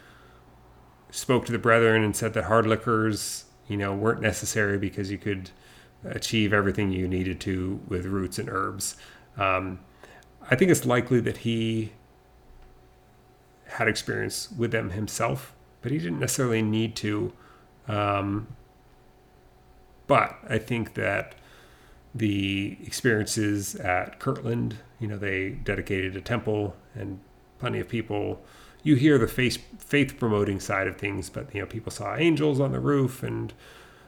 spoke 1.11 1.45
to 1.45 1.52
the 1.52 1.60
brethren 1.60 2.03
and 2.03 2.15
said 2.15 2.34
that 2.34 2.45
hard 2.45 2.65
liquors, 2.65 3.45
you 3.68 3.76
know, 3.76 3.94
weren't 3.94 4.22
necessary 4.22 4.78
because 4.78 5.11
you 5.11 5.18
could 5.18 5.52
achieve 6.06 6.53
everything 6.53 6.91
you 6.91 7.07
needed 7.07 7.40
to 7.41 7.82
with 7.88 8.06
roots 8.06 8.40
and 8.40 8.49
herbs. 8.49 8.95
Um, 9.38 9.80
I 10.49 10.56
think 10.56 10.72
it's 10.72 10.86
likely 10.86 11.19
that 11.19 11.38
he 11.38 11.91
had 13.65 13.88
experience 13.88 14.49
with 14.52 14.72
them 14.72 14.91
himself, 14.91 15.53
but 15.82 15.91
he 15.91 15.98
didn't 15.98 16.19
necessarily 16.19 16.61
need 16.61 16.95
to. 16.98 17.34
Um, 17.88 18.48
but 20.07 20.38
I 20.49 20.57
think 20.57 20.95
that 20.95 21.36
the 22.13 22.77
experiences 22.83 23.75
at 23.75 24.19
Kirtland, 24.19 24.77
you 24.99 25.07
know, 25.07 25.17
they 25.17 25.49
dedicated 25.49 26.15
a 26.15 26.21
temple 26.21 26.75
and 26.93 27.19
plenty 27.59 27.79
of 27.79 27.88
people. 27.88 28.41
You 28.83 28.95
hear 28.95 29.17
the 29.17 29.27
faith 29.27 29.63
faith 29.79 30.17
promoting 30.17 30.59
side 30.59 30.88
of 30.88 30.97
things, 30.97 31.29
but 31.29 31.53
you 31.53 31.61
know, 31.61 31.67
people 31.67 31.91
saw 31.91 32.15
angels 32.15 32.59
on 32.59 32.71
the 32.71 32.79
roof 32.79 33.23
and 33.23 33.53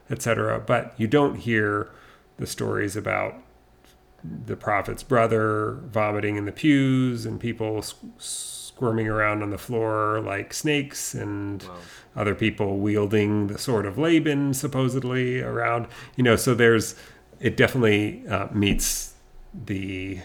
etc. 0.09 0.59
But 0.59 0.93
you 0.97 1.07
don't 1.07 1.35
hear 1.35 1.91
the 2.38 2.47
stories 2.47 2.95
about 2.95 3.35
the 4.23 4.55
prophet's 4.55 5.03
brother 5.03 5.80
vomiting 5.85 6.38
in 6.38 6.45
the 6.45 6.51
pews 6.51 7.25
and 7.25 7.39
people 7.39 7.84
squirming 8.17 9.07
around 9.07 9.43
on 9.43 9.49
the 9.49 9.57
floor 9.57 10.21
like 10.21 10.53
snakes 10.53 11.13
and 11.13 11.63
wow. 11.63 11.75
other 12.15 12.34
people 12.34 12.80
wielding 12.80 13.47
the 13.47 13.57
sword 13.57 13.85
of 13.85 13.97
Laban 13.97 14.53
supposedly 14.53 15.41
around. 15.41 15.88
You 16.15 16.23
know, 16.23 16.35
so 16.35 16.55
there's 16.55 16.95
it 17.44 17.57
definitely 17.57 18.26
uh, 18.30 18.48
meets 18.53 19.15
the 19.65 20.18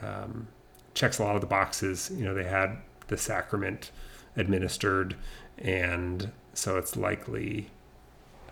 um, 0.00 0.46
checks 0.94 1.18
a 1.18 1.24
lot 1.24 1.34
of 1.34 1.40
the 1.40 1.46
boxes. 1.46 2.10
You 2.14 2.24
know, 2.24 2.32
they 2.32 2.44
had 2.44 2.78
the 3.08 3.18
sacrament 3.18 3.90
administered, 4.36 5.16
and 5.58 6.30
so 6.54 6.78
it's 6.78 6.96
likely. 6.96 7.68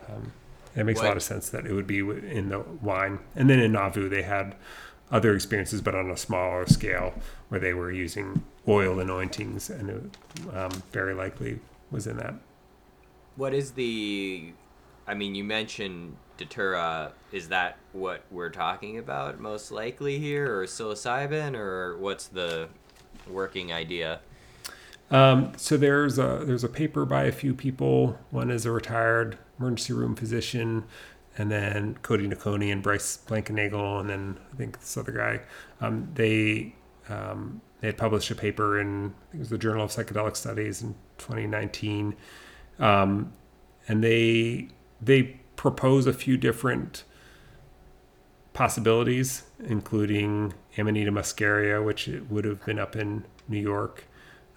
Um, 0.09 0.33
it 0.75 0.85
makes 0.85 0.99
what? 0.99 1.07
a 1.07 1.09
lot 1.09 1.17
of 1.17 1.23
sense 1.23 1.51
that 1.51 1.65
it 1.65 1.73
would 1.73 1.87
be 1.87 2.01
in 2.01 2.49
the 2.49 2.61
wine. 2.81 3.21
And 3.37 3.49
then 3.49 3.61
in 3.61 3.73
Nauvoo, 3.73 4.09
they 4.09 4.23
had 4.23 4.57
other 5.13 5.33
experiences, 5.35 5.81
but 5.81 5.95
on 5.95 6.11
a 6.11 6.17
smaller 6.17 6.67
scale, 6.67 7.15
where 7.49 7.61
they 7.61 7.75
were 7.75 7.93
using 7.93 8.43
oil 8.67 8.99
anointings, 8.99 9.71
and 9.71 9.89
it 9.89 10.57
um, 10.57 10.83
very 10.91 11.15
likely 11.15 11.61
was 11.93 12.09
in 12.09 12.17
that. 12.17 12.35
What 13.37 13.55
is 13.55 13.73
the? 13.73 14.53
I 15.07 15.15
mean, 15.15 15.37
you 15.37 15.45
mentioned 15.45 16.17
datura. 16.45 17.13
Is 17.33 17.49
that 17.49 17.79
what 17.93 18.23
we're 18.31 18.51
talking 18.51 18.99
about 18.99 19.41
most 19.41 19.71
likely 19.71 20.19
here, 20.19 20.61
or 20.61 20.67
psilocybin, 20.67 21.57
or 21.57 21.97
what's 21.99 22.27
the 22.27 22.69
working 23.29 23.73
idea? 23.73 24.21
Um, 25.11 25.53
so 25.57 25.77
there's 25.77 26.19
a 26.19 26.43
there's 26.45 26.65
a 26.65 26.69
paper 26.69 27.05
by 27.05 27.25
a 27.25 27.33
few 27.33 27.55
people. 27.55 28.19
One 28.31 28.51
is 28.51 28.65
a 28.65 28.71
retired 28.71 29.39
emergency 29.59 29.93
room 29.93 30.17
physician, 30.17 30.85
and 31.37 31.51
then 31.51 31.99
Cody 32.03 32.27
Noconi 32.27 32.73
and 32.73 32.83
Bryce 32.83 33.19
Blankenagel, 33.27 34.01
and 34.01 34.09
then 34.09 34.39
I 34.53 34.57
think 34.57 34.81
this 34.81 34.97
other 34.97 35.13
guy. 35.13 35.41
Um, 35.81 36.09
they 36.15 36.75
um, 37.09 37.61
they 37.81 37.89
had 37.89 37.99
published 37.99 38.31
a 38.31 38.35
paper 38.35 38.81
in 38.81 39.07
I 39.07 39.33
think 39.33 39.35
it 39.35 39.39
was 39.41 39.51
the 39.51 39.59
Journal 39.59 39.85
of 39.85 39.91
Psychedelic 39.91 40.37
Studies 40.37 40.83
in 40.83 40.95
2019, 41.19 42.15
um, 42.79 43.33
and 43.89 44.03
they 44.03 44.69
they 45.03 45.41
propose 45.63 46.09
a 46.09 46.13
few 46.13 46.37
different 46.37 47.05
possibilities, 48.53 49.45
including 49.63 50.53
Amanita 50.77 51.13
muscaria, 51.13 51.85
which 51.85 52.11
would 52.29 52.45
have 52.45 52.65
been 52.65 52.81
up 52.81 52.97
in 52.97 53.25
New 53.47 53.61
York, 53.61 54.09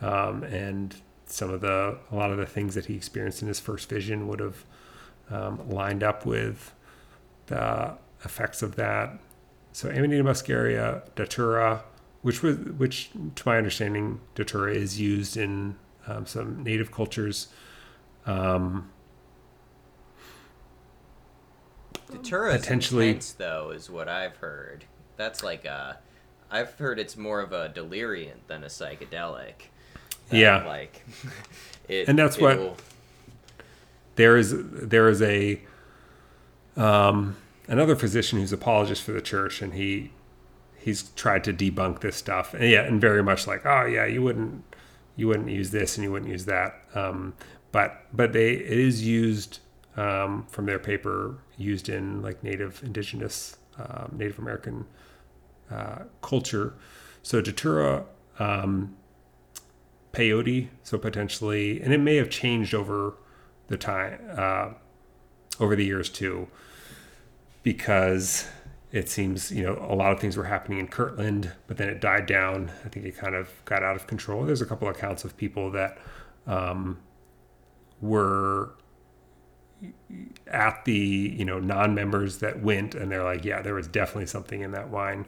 um, 0.02 0.42
and 0.46 0.96
some 1.28 1.52
of 1.52 1.62
the 1.62 2.00
a 2.12 2.16
lot 2.16 2.32
of 2.32 2.38
the 2.38 2.46
things 2.48 2.74
that 2.74 2.86
he 2.86 2.96
experienced 2.96 3.44
in 3.44 3.48
his 3.48 3.60
first 3.60 3.88
vision 3.88 4.28
would 4.28 4.40
have 4.40 4.66
um, 5.30 5.70
lined 5.70 6.02
up 6.02 6.26
with 6.26 6.74
the 7.46 7.96
effects 8.24 8.64
of 8.64 8.76
that. 8.76 9.20
So 9.74 9.90
Amanita 9.90 10.24
muscaria, 10.24 11.04
datura, 11.14 11.84
which 12.24 12.42
was 12.42 12.58
which 12.58 13.12
to 13.36 13.44
my 13.48 13.60
understanding, 13.60 14.22
datura 14.34 14.74
is 14.74 15.00
used 15.00 15.38
in 15.38 15.76
um, 16.08 16.26
some 16.26 16.64
native 16.64 16.92
cultures. 16.92 17.50
Um, 18.26 18.90
potentially 22.08 23.10
intense, 23.10 23.32
though, 23.34 23.72
is 23.72 23.90
what 23.90 24.08
I've 24.08 24.38
heard. 24.38 24.86
That's 25.18 25.44
like 25.44 25.66
a, 25.66 26.00
I've 26.52 26.74
heard 26.76 27.00
it's 27.00 27.18
more 27.18 27.42
of 27.42 27.52
a 27.52 27.70
deliriant 27.70 28.48
than 28.48 28.64
a 28.64 28.68
psychedelic. 28.68 29.54
yeah, 30.32 30.64
like, 30.66 31.06
it, 31.88 32.08
and 32.08 32.18
that's 32.18 32.38
what 32.38 32.80
there 34.16 34.38
is. 34.38 34.54
There 34.58 35.10
is 35.10 35.22
a 35.22 35.62
um, 36.76 37.38
another 37.68 37.96
physician 37.96 38.40
who's 38.40 38.54
apologist 38.54 39.04
for 39.04 39.12
the 39.12 39.22
church, 39.22 39.62
and 39.62 39.74
he 39.74 40.12
he's 40.78 41.10
tried 41.16 41.44
to 41.44 41.54
debunk 41.54 42.02
this 42.02 42.16
stuff. 42.16 42.54
And 42.54 42.70
yeah, 42.70 42.82
and 42.82 43.02
very 43.02 43.24
much 43.24 43.48
like, 43.48 43.66
oh 43.66 43.86
yeah, 43.86 44.06
you 44.06 44.22
wouldn't 44.22 44.64
you 45.16 45.28
wouldn't 45.28 45.50
use 45.50 45.72
this 45.72 45.98
and 45.98 46.04
you 46.04 46.12
wouldn't 46.12 46.32
use 46.32 46.46
that. 46.46 46.76
Um, 46.94 47.34
but 47.72 48.06
but 48.14 48.34
they 48.34 48.52
it 48.52 48.78
is 48.78 49.06
used 49.06 49.60
um, 49.98 50.46
from 50.50 50.66
their 50.66 50.80
paper 50.80 51.38
used 51.58 51.90
in 51.90 52.22
like 52.22 52.44
native 52.44 52.82
indigenous 52.84 53.58
um, 53.78 54.16
Native 54.18 54.40
American 54.40 54.86
uh, 55.72 56.04
culture. 56.22 56.74
So 57.24 57.42
datura 57.42 58.06
um, 58.40 58.96
peyote, 60.14 60.70
so 60.84 60.98
potentially, 60.98 61.82
and 61.82 61.94
it 61.94 62.00
may 62.00 62.16
have 62.16 62.30
changed 62.30 62.74
over 62.74 63.16
the 63.68 63.78
time. 63.78 64.20
Uh, 64.36 64.70
over 65.60 65.76
the 65.76 65.86
years 65.86 66.10
too, 66.10 66.48
because 67.64 68.48
it 68.92 69.10
seems 69.10 69.52
you 69.52 69.64
know 69.64 69.78
a 69.90 69.96
lot 69.96 70.12
of 70.12 70.20
things 70.20 70.38
were 70.38 70.46
happening 70.46 70.80
in 70.80 70.88
Kirtland, 70.88 71.52
but 71.68 71.78
then 71.78 71.90
it 71.90 72.00
died 72.00 72.26
down. 72.26 72.72
I 72.84 72.90
think 72.90 73.06
it 73.06 73.18
kind 73.18 73.36
of 73.36 73.50
got 73.66 73.84
out 73.84 73.96
of 73.96 74.08
control. 74.08 74.46
There's 74.46 74.62
a 74.62 74.66
couple 74.66 74.88
accounts 74.88 75.24
of 75.24 75.36
people 75.38 75.72
that 75.72 75.98
um, 76.48 77.00
were 78.02 78.72
at 80.48 80.86
the 80.86 81.36
you 81.38 81.46
know 81.46 81.60
non-members 81.60 82.40
that 82.40 82.62
went 82.62 82.96
and 82.96 83.12
they're 83.12 83.24
like 83.24 83.44
yeah 83.44 83.62
there 83.62 83.74
was 83.74 83.88
definitely 83.88 84.26
something 84.26 84.62
in 84.62 84.72
that 84.72 84.90
wine. 84.90 85.26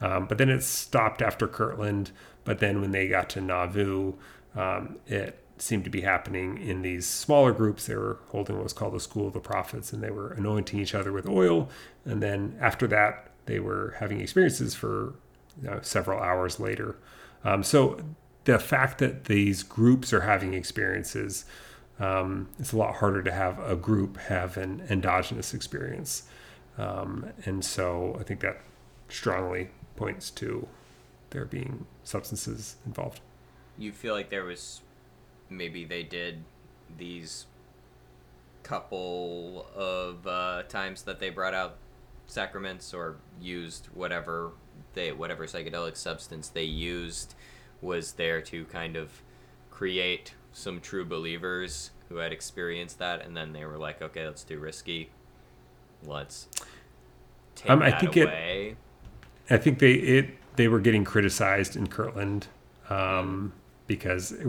Um, 0.00 0.26
but 0.26 0.38
then 0.38 0.48
it 0.48 0.62
stopped 0.62 1.22
after 1.22 1.48
kirtland 1.48 2.12
but 2.44 2.60
then 2.60 2.80
when 2.80 2.92
they 2.92 3.08
got 3.08 3.28
to 3.30 3.40
nauvoo 3.40 4.14
um, 4.54 4.98
it 5.06 5.42
seemed 5.62 5.84
to 5.84 5.90
be 5.90 6.02
happening 6.02 6.58
in 6.58 6.82
these 6.82 7.06
smaller 7.06 7.52
groups. 7.52 7.86
They 7.86 7.96
were 7.96 8.18
holding 8.28 8.56
what 8.56 8.64
was 8.64 8.72
called 8.72 8.94
the 8.94 9.00
school 9.00 9.26
of 9.26 9.32
the 9.32 9.40
prophets 9.40 9.92
and 9.92 10.02
they 10.02 10.10
were 10.10 10.32
anointing 10.32 10.78
each 10.78 10.94
other 10.94 11.12
with 11.12 11.28
oil. 11.28 11.68
And 12.04 12.22
then 12.22 12.56
after 12.60 12.86
that 12.88 13.30
they 13.46 13.58
were 13.60 13.96
having 13.98 14.20
experiences 14.20 14.74
for 14.74 15.14
you 15.62 15.70
know, 15.70 15.80
several 15.82 16.20
hours 16.20 16.60
later. 16.60 16.96
Um, 17.44 17.62
so 17.62 18.00
the 18.44 18.58
fact 18.58 18.98
that 18.98 19.24
these 19.24 19.62
groups 19.62 20.12
are 20.12 20.20
having 20.20 20.54
experiences 20.54 21.44
um, 22.00 22.48
it's 22.58 22.72
a 22.72 22.76
lot 22.76 22.96
harder 22.96 23.22
to 23.22 23.32
have 23.32 23.58
a 23.58 23.76
group 23.76 24.16
have 24.18 24.56
an 24.56 24.82
endogenous 24.88 25.52
experience. 25.52 26.24
Um, 26.76 27.30
and 27.44 27.64
so 27.64 28.16
I 28.20 28.22
think 28.22 28.40
that 28.40 28.60
strongly 29.08 29.70
points 29.96 30.30
to 30.30 30.68
there 31.30 31.44
being 31.44 31.86
substances 32.04 32.76
involved. 32.86 33.20
You 33.76 33.92
feel 33.92 34.14
like 34.14 34.30
there 34.30 34.44
was 34.44 34.80
maybe 35.50 35.84
they 35.84 36.02
did 36.02 36.44
these 36.96 37.46
couple 38.62 39.66
of 39.74 40.26
uh, 40.26 40.62
times 40.68 41.02
that 41.02 41.20
they 41.20 41.30
brought 41.30 41.54
out 41.54 41.76
sacraments 42.26 42.92
or 42.92 43.16
used 43.40 43.86
whatever 43.94 44.52
they 44.92 45.10
whatever 45.10 45.46
psychedelic 45.46 45.96
substance 45.96 46.48
they 46.48 46.64
used 46.64 47.34
was 47.80 48.12
there 48.12 48.42
to 48.42 48.64
kind 48.66 48.96
of 48.96 49.22
create 49.70 50.34
some 50.52 50.80
true 50.80 51.04
believers 51.04 51.90
who 52.08 52.16
had 52.16 52.32
experienced 52.32 52.98
that, 52.98 53.24
and 53.24 53.36
then 53.36 53.52
they 53.52 53.64
were 53.64 53.78
like, 53.78 54.00
"Okay, 54.02 54.24
let's 54.26 54.44
do 54.44 54.58
risky. 54.58 55.10
Let's 56.04 56.48
take 57.54 57.70
Um, 57.70 57.82
I 57.82 57.90
that 57.90 58.00
think 58.00 58.16
it- 58.16 58.28
away." 58.28 58.76
I 59.50 59.56
think 59.56 59.78
they 59.78 59.94
it 59.94 60.30
they 60.56 60.68
were 60.68 60.80
getting 60.80 61.04
criticized 61.04 61.76
in 61.76 61.86
Kirtland 61.86 62.48
um, 62.90 63.52
because 63.86 64.32
it, 64.32 64.46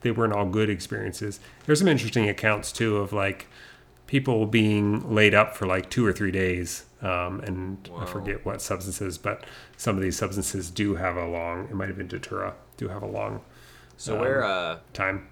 they 0.00 0.10
weren't 0.10 0.32
all 0.32 0.46
good 0.46 0.70
experiences. 0.70 1.38
There's 1.66 1.78
some 1.80 1.88
interesting 1.88 2.28
accounts 2.28 2.72
too 2.72 2.96
of 2.96 3.12
like 3.12 3.46
people 4.06 4.46
being 4.46 5.14
laid 5.14 5.34
up 5.34 5.56
for 5.56 5.66
like 5.66 5.88
two 5.90 6.04
or 6.04 6.12
three 6.12 6.30
days, 6.32 6.84
um, 7.02 7.40
and 7.40 7.88
Wow. 7.92 8.00
I 8.00 8.06
forget 8.06 8.44
what 8.44 8.60
substances, 8.62 9.18
but 9.18 9.44
some 9.76 9.94
of 9.96 10.02
these 10.02 10.16
substances 10.16 10.70
do 10.70 10.96
have 10.96 11.16
a 11.16 11.26
long. 11.26 11.64
It 11.70 11.74
might 11.74 11.88
have 11.88 11.96
been 11.98 12.08
Datura. 12.08 12.54
Do 12.76 12.88
have 12.88 13.02
a 13.02 13.06
long 13.06 13.42
so 13.96 14.14
um, 14.14 14.20
where, 14.20 14.42
uh, 14.44 14.78
time. 14.92 15.28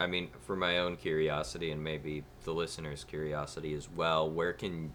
I 0.00 0.06
mean, 0.06 0.28
for 0.46 0.54
my 0.54 0.78
own 0.78 0.96
curiosity 0.96 1.70
and 1.70 1.82
maybe 1.82 2.24
the 2.44 2.52
listeners' 2.52 3.04
curiosity 3.04 3.74
as 3.74 3.88
well, 3.90 4.30
where 4.30 4.52
can, 4.52 4.92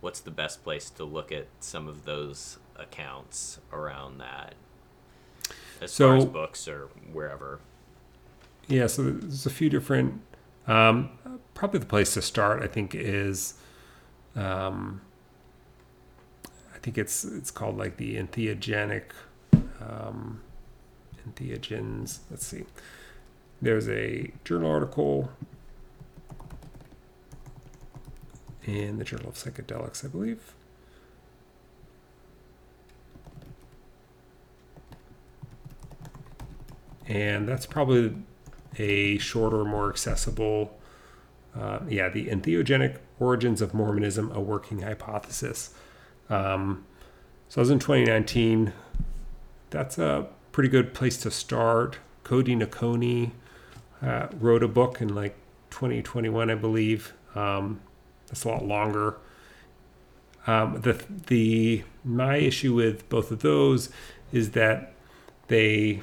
what's 0.00 0.20
the 0.20 0.30
best 0.30 0.62
place 0.62 0.90
to 0.90 1.04
look 1.04 1.32
at 1.32 1.46
some 1.60 1.88
of 1.88 2.04
those 2.04 2.58
accounts 2.76 3.60
around 3.72 4.18
that? 4.18 4.54
As 5.80 5.96
far 5.96 6.16
as 6.16 6.26
books 6.26 6.68
or 6.68 6.88
wherever. 7.12 7.60
Yeah, 8.68 8.86
so 8.86 9.02
there's 9.02 9.46
a 9.46 9.50
few 9.50 9.68
different. 9.68 10.20
Um, 10.66 11.10
probably 11.54 11.80
the 11.80 11.86
place 11.86 12.14
to 12.14 12.22
start, 12.22 12.62
I 12.62 12.66
think, 12.66 12.94
is. 12.94 13.54
Um, 14.36 15.00
I 16.74 16.78
think 16.78 16.98
it's 16.98 17.24
it's 17.24 17.50
called 17.50 17.76
like 17.76 17.96
the 17.96 18.16
entheogenic, 18.16 19.04
um, 19.80 20.40
entheogens. 21.28 22.18
Let's 22.30 22.46
see. 22.46 22.64
There's 23.62 23.88
a 23.88 24.32
journal 24.42 24.68
article 24.68 25.30
in 28.64 28.98
the 28.98 29.04
Journal 29.04 29.28
of 29.28 29.36
Psychedelics, 29.36 30.04
I 30.04 30.08
believe. 30.08 30.52
And 37.06 37.48
that's 37.48 37.64
probably 37.64 38.16
a 38.78 39.18
shorter, 39.18 39.64
more 39.64 39.88
accessible. 39.90 40.76
Uh, 41.56 41.80
yeah, 41.88 42.08
the 42.08 42.26
entheogenic 42.26 42.98
origins 43.20 43.62
of 43.62 43.74
Mormonism, 43.74 44.32
a 44.32 44.40
working 44.40 44.82
hypothesis. 44.82 45.72
Um, 46.28 46.84
so 47.48 47.60
I 47.60 47.62
was 47.62 47.70
in 47.70 47.78
2019. 47.78 48.72
That's 49.70 49.98
a 49.98 50.26
pretty 50.50 50.68
good 50.68 50.94
place 50.94 51.16
to 51.18 51.30
start. 51.30 51.98
Cody 52.24 52.56
Noconi 52.56 53.32
uh, 54.02 54.28
wrote 54.38 54.62
a 54.62 54.68
book 54.68 55.00
in 55.00 55.14
like 55.14 55.34
2021, 55.70 56.50
I 56.50 56.54
believe. 56.54 57.12
Um, 57.34 57.80
that's 58.26 58.44
a 58.44 58.48
lot 58.48 58.64
longer. 58.64 59.16
Um, 60.46 60.80
the 60.80 61.02
the 61.28 61.84
my 62.04 62.36
issue 62.36 62.74
with 62.74 63.08
both 63.08 63.30
of 63.30 63.40
those 63.40 63.90
is 64.32 64.50
that 64.52 64.92
they 65.48 66.02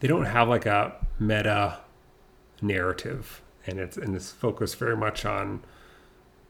they 0.00 0.08
don't 0.08 0.24
have 0.24 0.48
like 0.48 0.66
a 0.66 0.94
meta 1.18 1.78
narrative 2.62 3.42
and 3.66 3.78
it's 3.78 3.96
and 3.96 4.14
it's 4.14 4.30
focused 4.30 4.76
very 4.78 4.96
much 4.96 5.24
on 5.24 5.62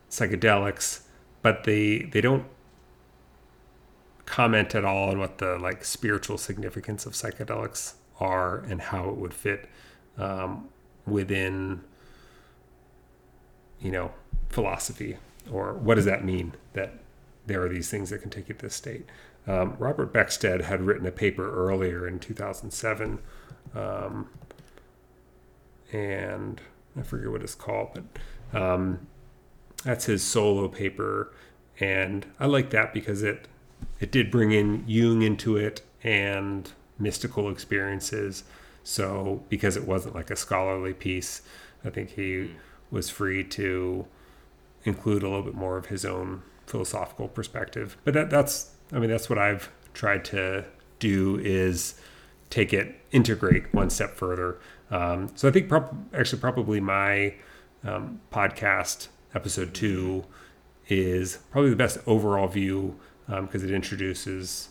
psychedelics 0.09 1.01
but 1.41 1.63
they 1.65 1.99
they 2.11 2.21
don't 2.21 2.45
comment 4.25 4.75
at 4.75 4.85
all 4.85 5.09
on 5.09 5.19
what 5.19 5.37
the 5.37 5.57
like 5.57 5.83
spiritual 5.83 6.37
significance 6.37 7.05
of 7.05 7.13
psychedelics 7.13 7.93
are 8.19 8.59
and 8.59 8.81
how 8.81 9.09
it 9.09 9.15
would 9.15 9.33
fit 9.33 9.67
um, 10.17 10.67
within 11.05 11.81
you 13.79 13.91
know 13.91 14.11
philosophy 14.49 15.17
or 15.51 15.73
what 15.73 15.95
does 15.95 16.05
that 16.05 16.25
mean 16.25 16.53
that 16.73 16.93
there 17.45 17.63
are 17.63 17.69
these 17.69 17.89
things 17.89 18.09
that 18.09 18.21
can 18.21 18.29
take 18.29 18.49
you 18.49 18.55
to 18.55 18.65
this 18.65 18.75
state? 18.75 19.05
Um, 19.47 19.75
robert 19.79 20.13
beckstead 20.13 20.61
had 20.61 20.81
written 20.81 21.05
a 21.05 21.11
paper 21.11 21.69
earlier 21.69 22.07
in 22.07 22.19
2007 22.19 23.19
um, 23.75 24.29
and 25.93 26.61
i 26.97 27.01
forget 27.01 27.31
what 27.31 27.41
it's 27.41 27.55
called 27.55 27.89
but 27.93 28.03
um, 28.61 29.07
that's 29.83 30.05
his 30.05 30.23
solo 30.23 30.67
paper. 30.67 31.33
And 31.79 32.25
i 32.39 32.45
like 32.45 32.71
that 32.71 32.93
because 32.93 33.23
it 33.23 33.47
it 33.99 34.11
did 34.11 34.31
bring 34.31 34.51
in 34.51 34.83
jung 34.87 35.21
into 35.21 35.55
it 35.57 35.81
and 36.03 36.71
mystical 36.97 37.49
experiences 37.49 38.43
so 38.87 39.43
because 39.49 39.75
it 39.75 39.85
wasn't 39.85 40.15
like 40.15 40.29
a 40.29 40.35
scholarly 40.35 40.93
piece 40.93 41.41
i 41.83 41.89
think 41.89 42.11
he 42.11 42.49
was 42.89 43.09
free 43.09 43.43
to 43.43 44.05
include 44.83 45.23
a 45.23 45.27
little 45.27 45.43
bit 45.43 45.53
more 45.53 45.77
of 45.77 45.87
his 45.87 46.05
own 46.05 46.41
philosophical 46.65 47.27
perspective. 47.27 47.97
But 48.03 48.13
that, 48.13 48.29
that's 48.29 48.71
i 48.93 48.99
mean 48.99 49.09
that's 49.09 49.29
what 49.29 49.37
i've 49.37 49.69
tried 49.93 50.23
to 50.25 50.65
do 50.99 51.37
is 51.39 51.99
take 52.49 52.73
it 52.73 52.95
integrate 53.11 53.73
one 53.73 53.89
step 53.89 54.15
further. 54.15 54.57
Um, 54.89 55.29
so 55.35 55.47
i 55.47 55.51
think 55.51 55.67
prob- 55.67 56.07
actually 56.13 56.39
probably 56.39 56.79
my 56.79 57.35
um, 57.83 58.21
podcast 58.31 59.09
episode 59.35 59.73
two 59.73 60.25
is 60.87 61.39
probably 61.51 61.69
the 61.69 61.75
best 61.75 61.99
overall 62.07 62.47
view 62.47 62.97
because 63.27 63.61
it 63.61 63.71
introduces 63.71 64.69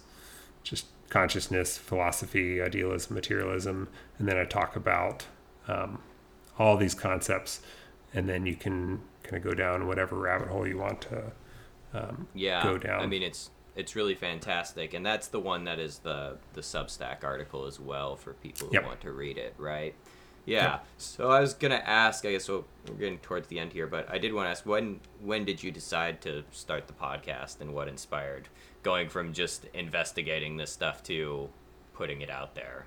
just 0.63 0.87
consciousness 1.09 1.79
philosophy 1.79 2.61
idealism 2.61 3.15
materialism 3.15 3.89
and 4.19 4.29
then 4.29 4.37
i 4.37 4.45
talk 4.45 4.77
about 4.77 5.25
um, 5.69 5.99
all 6.59 6.77
these 6.77 6.95
concepts 6.95 7.61
and 8.15 8.29
then 8.29 8.47
you 8.47 8.55
can 8.57 9.01
kind 9.23 9.37
of 9.37 9.43
go 9.43 9.53
down 9.55 9.87
whatever 9.87 10.17
rabbit 10.17 10.49
hole 10.49 10.67
you 10.67 10.79
want 10.79 11.01
to 11.01 11.23
um, 11.95 12.27
yeah 12.35 12.63
go 12.63 12.77
down. 12.79 13.01
i 13.01 13.07
mean 13.07 13.23
it's 13.23 13.51
it's 13.75 13.95
really 13.95 14.15
fantastic 14.15 14.95
and 14.95 15.05
that's 15.05 15.29
the 15.29 15.41
one 15.41 15.65
that 15.65 15.79
is 15.79 15.99
the 16.01 16.37
the 16.55 16.61
substack 16.61 17.23
article 17.25 17.67
as 17.67 17.79
well 17.79 18.17
for 18.17 18.33
people 18.35 18.69
who 18.69 18.75
Yep. 18.75 18.85
want 18.87 19.01
to 19.03 19.13
read 19.13 19.37
it 19.39 19.55
right 19.59 19.95
yeah 20.45 20.79
so 20.97 21.31
i 21.31 21.41
was 21.41 21.55
gonna 21.55 21.83
ask 21.85 22.25
i 22.25 22.31
guess 22.33 22.45
so 22.45 22.65
we're 22.89 22.95
getting 22.95 23.19
towards 23.19 23.49
the 23.49 23.59
end 23.59 23.73
here 23.73 23.87
but 23.89 24.09
i 24.11 24.17
did 24.17 24.33
want 24.33 24.47
to 24.47 24.51
ask 24.51 24.65
when 24.65 25.01
when 25.21 25.45
did 25.45 25.63
you 25.63 25.71
decide 25.73 26.21
to 26.21 26.45
start 26.53 26.87
the 26.87 26.93
podcast 26.93 27.61
and 27.61 27.75
what 27.75 27.89
inspired 27.89 28.49
going 28.87 29.09
from 29.09 29.33
just 29.33 29.65
investigating 29.75 30.57
this 30.57 30.71
stuff 30.71 31.03
to 31.03 31.49
putting 31.93 32.21
it 32.21 32.31
out 32.31 32.55
there 32.55 32.87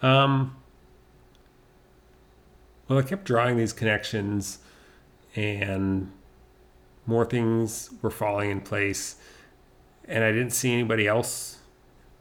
Um, 0.00 0.56
well, 2.88 2.98
I 2.98 3.02
kept 3.02 3.24
drawing 3.24 3.58
these 3.58 3.74
connections, 3.74 4.60
and 5.36 6.10
more 7.04 7.26
things 7.26 7.90
were 8.00 8.10
falling 8.10 8.50
in 8.50 8.60
place, 8.62 9.16
and 10.06 10.24
I 10.24 10.32
didn't 10.32 10.52
see 10.52 10.72
anybody 10.72 11.06
else 11.06 11.58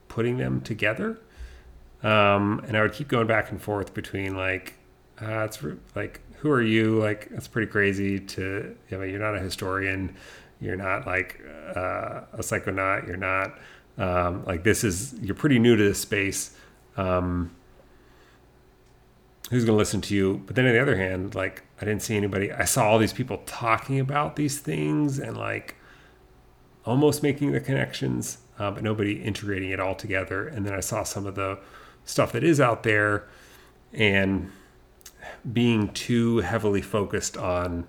putting 0.09 0.37
them 0.37 0.59
together. 0.59 1.19
Um, 2.03 2.63
and 2.67 2.75
I 2.75 2.81
would 2.81 2.93
keep 2.93 3.07
going 3.07 3.27
back 3.27 3.51
and 3.51 3.61
forth 3.61 3.93
between 3.93 4.35
like, 4.35 4.73
uh, 5.21 5.45
it's 5.45 5.59
like 5.95 6.19
who 6.39 6.51
are 6.51 6.61
you? 6.61 6.99
Like, 6.99 7.29
that's 7.29 7.47
pretty 7.47 7.71
crazy 7.71 8.19
to, 8.19 8.75
you 8.89 8.97
know, 8.97 9.03
you're 9.03 9.19
not 9.19 9.35
a 9.35 9.39
historian. 9.39 10.15
You're 10.59 10.75
not 10.75 11.05
like 11.05 11.41
uh, 11.75 12.21
a 12.33 12.39
psychonaut. 12.39 13.07
You're 13.07 13.17
not 13.17 13.57
um, 13.97 14.43
like 14.45 14.63
this 14.63 14.83
is, 14.83 15.13
you're 15.21 15.35
pretty 15.35 15.59
new 15.59 15.75
to 15.75 15.83
this 15.83 15.99
space. 15.99 16.55
Um, 16.95 17.55
who's 19.49 19.63
going 19.65 19.75
to 19.75 19.77
listen 19.77 20.01
to 20.01 20.15
you? 20.15 20.43
But 20.45 20.55
then 20.55 20.65
on 20.65 20.73
the 20.73 20.81
other 20.81 20.97
hand, 20.97 21.35
like, 21.35 21.63
I 21.81 21.85
didn't 21.85 22.01
see 22.01 22.15
anybody. 22.15 22.51
I 22.51 22.65
saw 22.65 22.87
all 22.87 22.99
these 22.99 23.13
people 23.13 23.41
talking 23.45 23.99
about 23.99 24.35
these 24.35 24.59
things 24.59 25.19
and 25.19 25.37
like 25.37 25.75
almost 26.85 27.23
making 27.23 27.51
the 27.51 27.59
connections, 27.59 28.39
uh, 28.59 28.71
but 28.71 28.83
nobody 28.83 29.21
integrating 29.21 29.71
it 29.71 29.79
all 29.79 29.95
together. 29.95 30.47
And 30.47 30.65
then 30.65 30.73
I 30.73 30.79
saw 30.79 31.03
some 31.03 31.25
of 31.25 31.35
the 31.35 31.59
stuff 32.05 32.31
that 32.31 32.43
is 32.43 32.59
out 32.59 32.83
there 32.83 33.27
and 33.93 34.51
being 35.51 35.89
too 35.89 36.37
heavily 36.39 36.81
focused 36.81 37.37
on 37.37 37.87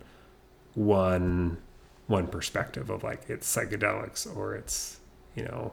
one 0.74 1.59
one 2.09 2.26
perspective 2.26 2.90
of 2.90 3.05
like 3.05 3.22
it's 3.28 3.55
psychedelics 3.55 4.26
or 4.36 4.56
it's 4.56 4.98
you 5.36 5.44
know 5.44 5.72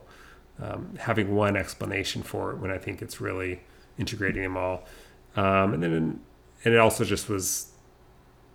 um, 0.62 0.96
having 1.00 1.36
one 1.36 1.58
explanation 1.58 2.22
for 2.22 2.52
it 2.52 2.58
when 2.58 2.70
I 2.70 2.78
think 2.78 3.02
it's 3.02 3.20
really 3.20 3.62
integrating 3.98 4.44
them 4.44 4.56
all. 4.56 4.86
Um, 5.36 5.74
and 5.74 5.82
then 5.82 6.20
and 6.64 6.74
it 6.74 6.78
also 6.78 7.04
just 7.04 7.28
was 7.28 7.72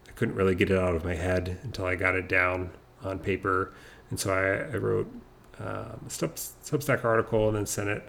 I 0.09 0.13
couldn't 0.13 0.35
really 0.35 0.55
get 0.55 0.71
it 0.71 0.79
out 0.79 0.95
of 0.95 1.05
my 1.05 1.15
head 1.15 1.59
until 1.63 1.87
I 1.87 1.97
got 1.97 2.15
it 2.15 2.29
down 2.29 2.71
on 3.03 3.19
paper, 3.19 3.73
and 4.11 4.21
so 4.21 4.33
I, 4.33 4.73
I 4.73 4.77
wrote 4.77 5.11
um, 5.59 6.01
a 6.07 6.09
Substack 6.09 7.05
article 7.05 7.49
and 7.49 7.57
then 7.57 7.67
sent 7.67 7.89
it. 7.89 8.09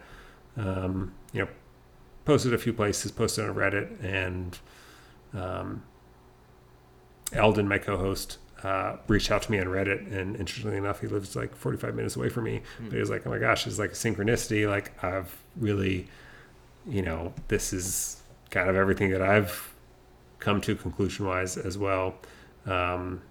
Um, 0.57 1.14
you 1.31 1.41
know, 1.41 1.49
posted 2.26 2.53
a 2.53 2.57
few 2.57 2.73
places, 2.73 3.11
posted 3.11 3.49
on 3.49 3.56
Reddit, 3.56 4.03
and 4.03 4.60
um, 5.34 5.84
Eldon, 7.34 7.68
my 7.68 7.77
co-host, 7.77 8.38
uh, 8.63 8.97
reached 9.07 9.31
out 9.31 9.41
to 9.43 9.51
me 9.51 9.59
on 9.59 9.67
Reddit, 9.67 10.11
and 10.13 10.35
interestingly 10.35 10.77
enough, 10.77 11.01
he 11.01 11.07
lives 11.07 11.35
like 11.35 11.55
45 11.55 11.95
minutes 11.95 12.15
away 12.15 12.29
from 12.29 12.43
me. 12.43 12.61
Mm. 12.79 12.85
But 12.85 12.93
he 12.93 12.99
was 12.99 13.09
like, 13.09 13.25
"Oh 13.25 13.29
my 13.29 13.39
gosh, 13.39 13.65
it's 13.65 13.79
like 13.79 13.91
a 13.91 13.95
synchronicity. 13.95 14.69
Like 14.69 15.03
I've 15.03 15.35
really, 15.55 16.07
you 16.88 17.01
know, 17.01 17.33
this 17.47 17.73
is 17.73 18.21
kind 18.51 18.69
of 18.69 18.75
everything 18.75 19.09
that 19.11 19.21
I've 19.21 19.73
come 20.39 20.61
to 20.61 20.75
conclusion-wise 20.75 21.57
as 21.57 21.77
well." 21.77 22.15
Um, 22.65 23.21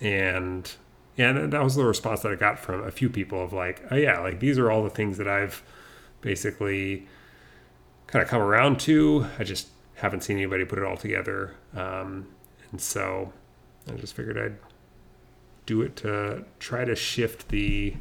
and 0.00 0.70
yeah, 1.16 1.32
that 1.32 1.62
was 1.62 1.76
the 1.76 1.84
response 1.84 2.20
that 2.20 2.32
I 2.32 2.34
got 2.34 2.58
from 2.58 2.82
a 2.82 2.90
few 2.90 3.08
people 3.08 3.42
of 3.42 3.52
like, 3.52 3.82
"Oh 3.90 3.96
yeah, 3.96 4.20
like 4.20 4.40
these 4.40 4.58
are 4.58 4.70
all 4.70 4.82
the 4.82 4.90
things 4.90 5.16
that 5.18 5.28
I've 5.28 5.62
basically 6.22 7.06
kind 8.08 8.22
of 8.22 8.28
come 8.28 8.42
around 8.42 8.80
to. 8.80 9.26
I 9.38 9.44
just 9.44 9.68
haven't 9.96 10.24
seen 10.24 10.36
anybody 10.38 10.64
put 10.64 10.80
it 10.80 10.84
all 10.84 10.96
together." 10.96 11.54
Um, 11.72 12.26
and 12.72 12.80
so 12.80 13.32
I 13.88 13.92
just 13.92 14.14
figured 14.14 14.38
I'd 14.38 14.56
do 15.64 15.82
it 15.82 15.96
to 15.96 16.44
try 16.58 16.84
to 16.84 16.94
shift 16.94 17.48
the 17.48 17.94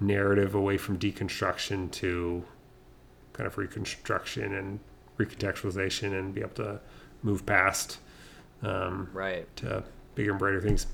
narrative 0.00 0.54
away 0.54 0.76
from 0.78 0.98
deconstruction 0.98 1.90
to 1.92 2.44
kind 3.32 3.46
of 3.46 3.58
reconstruction 3.58 4.54
and 4.54 4.80
recontextualization 5.18 6.18
and 6.18 6.34
be 6.34 6.40
able 6.40 6.50
to 6.50 6.80
move 7.22 7.44
past 7.44 7.98
um, 8.62 9.08
right 9.12 9.46
to 9.56 9.82
bigger 10.14 10.30
and 10.30 10.38
brighter 10.38 10.60
things. 10.60 10.86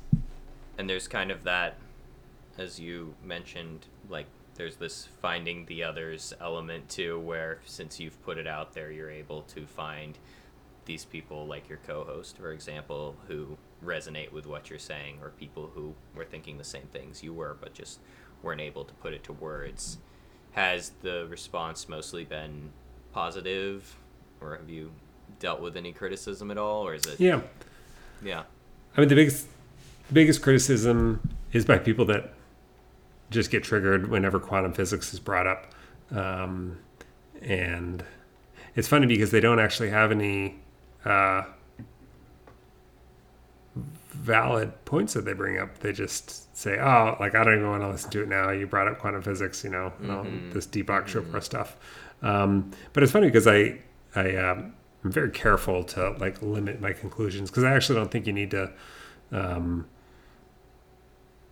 And 0.78 0.88
there's 0.88 1.08
kind 1.08 1.30
of 1.30 1.44
that, 1.44 1.76
as 2.58 2.78
you 2.78 3.14
mentioned, 3.24 3.86
like 4.08 4.26
there's 4.56 4.76
this 4.76 5.08
finding 5.20 5.66
the 5.66 5.82
others 5.84 6.34
element 6.40 6.88
too, 6.88 7.18
where 7.20 7.60
since 7.64 8.00
you've 8.00 8.20
put 8.24 8.38
it 8.38 8.46
out 8.46 8.74
there, 8.74 8.90
you're 8.90 9.10
able 9.10 9.42
to 9.42 9.66
find 9.66 10.18
these 10.86 11.04
people 11.04 11.46
like 11.46 11.68
your 11.68 11.78
co-host 11.86 12.36
for 12.38 12.52
example 12.52 13.16
who 13.28 13.58
resonate 13.84 14.32
with 14.32 14.46
what 14.46 14.70
you're 14.70 14.78
saying 14.78 15.18
or 15.22 15.30
people 15.30 15.70
who 15.74 15.94
were 16.14 16.24
thinking 16.24 16.56
the 16.58 16.64
same 16.64 16.86
things 16.92 17.22
you 17.22 17.32
were 17.32 17.56
but 17.60 17.74
just 17.74 18.00
weren't 18.42 18.60
able 18.60 18.84
to 18.84 18.94
put 18.94 19.12
it 19.12 19.24
to 19.24 19.32
words. 19.32 19.98
Has 20.52 20.92
the 21.02 21.26
response 21.28 21.88
mostly 21.88 22.24
been 22.24 22.70
positive 23.12 23.96
or 24.40 24.56
have 24.56 24.70
you 24.70 24.92
dealt 25.40 25.60
with 25.60 25.76
any 25.76 25.92
criticism 25.92 26.50
at 26.50 26.58
all 26.58 26.86
or 26.86 26.94
is 26.94 27.04
it 27.06 27.20
yeah. 27.20 27.40
Yeah. 28.22 28.44
I 28.96 29.00
mean 29.00 29.08
the 29.08 29.14
biggest 29.14 29.46
biggest 30.12 30.40
criticism 30.40 31.28
is 31.52 31.64
by 31.64 31.78
people 31.78 32.04
that 32.06 32.32
just 33.30 33.50
get 33.50 33.64
triggered 33.64 34.08
whenever 34.08 34.38
quantum 34.38 34.72
physics 34.72 35.12
is 35.12 35.20
brought 35.20 35.46
up. 35.46 35.74
Um, 36.12 36.78
and 37.42 38.04
it's 38.76 38.88
funny 38.88 39.06
because 39.06 39.30
they 39.30 39.40
don't 39.40 39.58
actually 39.58 39.90
have 39.90 40.12
any 40.12 40.56
uh, 41.06 41.44
valid 44.10 44.84
points 44.84 45.14
that 45.14 45.24
they 45.24 45.32
bring 45.32 45.58
up. 45.58 45.78
They 45.78 45.92
just 45.92 46.54
say, 46.56 46.78
"Oh, 46.78 47.16
like 47.20 47.34
I 47.34 47.44
don't 47.44 47.54
even 47.54 47.68
want 47.68 47.82
to 47.82 47.88
listen 47.88 48.10
to 48.10 48.22
it 48.22 48.28
now. 48.28 48.50
You 48.50 48.66
brought 48.66 48.88
up 48.88 48.98
quantum 48.98 49.22
physics, 49.22 49.62
you 49.62 49.70
know, 49.70 49.92
mm-hmm. 50.00 50.50
this 50.50 50.66
Deepak 50.66 51.04
Chopra 51.06 51.24
mm-hmm. 51.24 51.40
stuff." 51.40 51.76
Um, 52.22 52.72
but 52.92 53.02
it's 53.02 53.12
funny 53.12 53.26
because 53.26 53.46
I 53.46 53.78
I 54.14 54.36
um, 54.36 54.74
I'm 55.04 55.12
very 55.12 55.30
careful 55.30 55.84
to 55.84 56.10
like 56.18 56.42
limit 56.42 56.80
my 56.80 56.92
conclusions 56.92 57.50
because 57.50 57.64
I 57.64 57.74
actually 57.74 57.98
don't 57.98 58.10
think 58.10 58.26
you 58.26 58.32
need 58.32 58.50
to. 58.50 58.72
Um, 59.30 59.86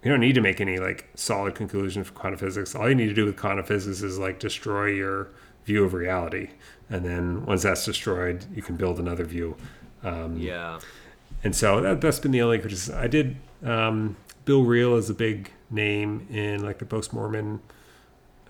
you 0.03 0.11
don't 0.11 0.21
need 0.21 0.35
to 0.35 0.43
make 0.43 0.61
any 0.61 0.79
like 0.79 1.09
solid 1.15 1.55
conclusion 1.55 2.05
for 2.05 2.13
quantum 2.13 2.39
physics. 2.39 2.75
All 2.75 2.89
you 2.89 2.95
need 2.95 3.07
to 3.07 3.15
do 3.15 3.25
with 3.25 3.39
quantum 3.39 3.65
physics 3.65 4.03
is 4.03 4.19
like 4.19 4.39
destroy 4.39 4.87
your 4.87 5.31
view 5.65 5.83
of 5.85 5.95
reality 5.95 6.51
and 6.91 7.05
then 7.05 7.45
once 7.47 7.63
that's 7.63 7.85
destroyed, 7.85 8.45
you 8.55 8.63
can 8.63 8.77
build 8.77 8.99
another 8.99 9.25
view. 9.25 9.57
Um, 10.03 10.37
yeah. 10.37 10.81
And 11.43 11.55
so 11.55 11.81
that, 11.81 12.03
has 12.03 12.21
been 12.21 12.33
the 12.33 12.43
only 12.43 12.59
criticism. 12.59 12.99
I 12.99 13.07
did. 13.07 13.37
Um, 13.63 14.17
Bill 14.45 14.65
Reel 14.65 14.97
is 14.97 15.09
a 15.09 15.15
big 15.15 15.51
name 15.71 16.27
in 16.31 16.63
like 16.63 16.79
the 16.79 16.85
post 16.85 17.13
Mormon 17.13 17.61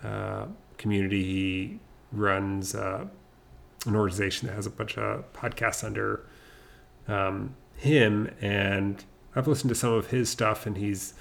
uh, 0.03 0.45
community. 0.77 1.23
He 1.23 1.79
runs 2.11 2.75
uh, 2.75 3.05
an 3.85 3.95
organization 3.95 4.47
that 4.47 4.55
has 4.55 4.65
a 4.65 4.69
bunch 4.69 4.97
of 4.97 5.31
podcasts 5.33 5.83
under 5.83 6.25
um, 7.07 7.55
him, 7.77 8.33
and 8.41 9.03
I've 9.35 9.47
listened 9.47 9.69
to 9.69 9.75
some 9.75 9.93
of 9.93 10.07
his 10.07 10.29
stuff, 10.29 10.65
and 10.65 10.77
he's 10.77 11.13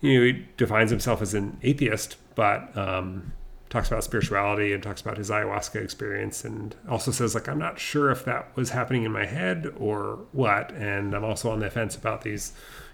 you 0.00 0.18
know 0.18 0.24
he 0.24 0.46
defines 0.56 0.90
himself 0.90 1.20
as 1.22 1.34
an 1.34 1.58
atheist, 1.62 2.16
but 2.34 2.76
um, 2.76 3.32
talks 3.68 3.88
about 3.88 4.04
spirituality 4.04 4.72
and 4.72 4.82
talks 4.82 5.00
about 5.00 5.16
his 5.16 5.30
ayahuasca 5.30 5.82
experience 5.82 6.44
and 6.44 6.76
also 6.88 7.10
says 7.10 7.34
like 7.34 7.48
i'm 7.48 7.58
not 7.58 7.78
sure 7.78 8.10
if 8.10 8.24
that 8.24 8.54
was 8.56 8.70
happening 8.70 9.04
in 9.04 9.12
my 9.12 9.26
head 9.26 9.72
or 9.78 10.20
what 10.32 10.70
and 10.72 11.14
i'm 11.14 11.24
also 11.24 11.50
on 11.50 11.60
the 11.60 11.70
fence 11.70 11.96
about 11.96 12.22
these 12.22 12.52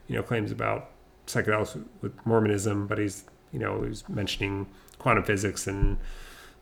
you 0.09 0.17
know 0.17 0.23
claims 0.23 0.51
about 0.51 0.91
psychedelics 1.27 1.83
with 2.01 2.15
mormonism 2.25 2.87
but 2.87 2.99
he's 2.99 3.25
you 3.53 3.59
know 3.59 3.83
he's 3.83 4.09
mentioning 4.09 4.67
quantum 4.99 5.25
physics 5.25 5.67
and 5.67 5.99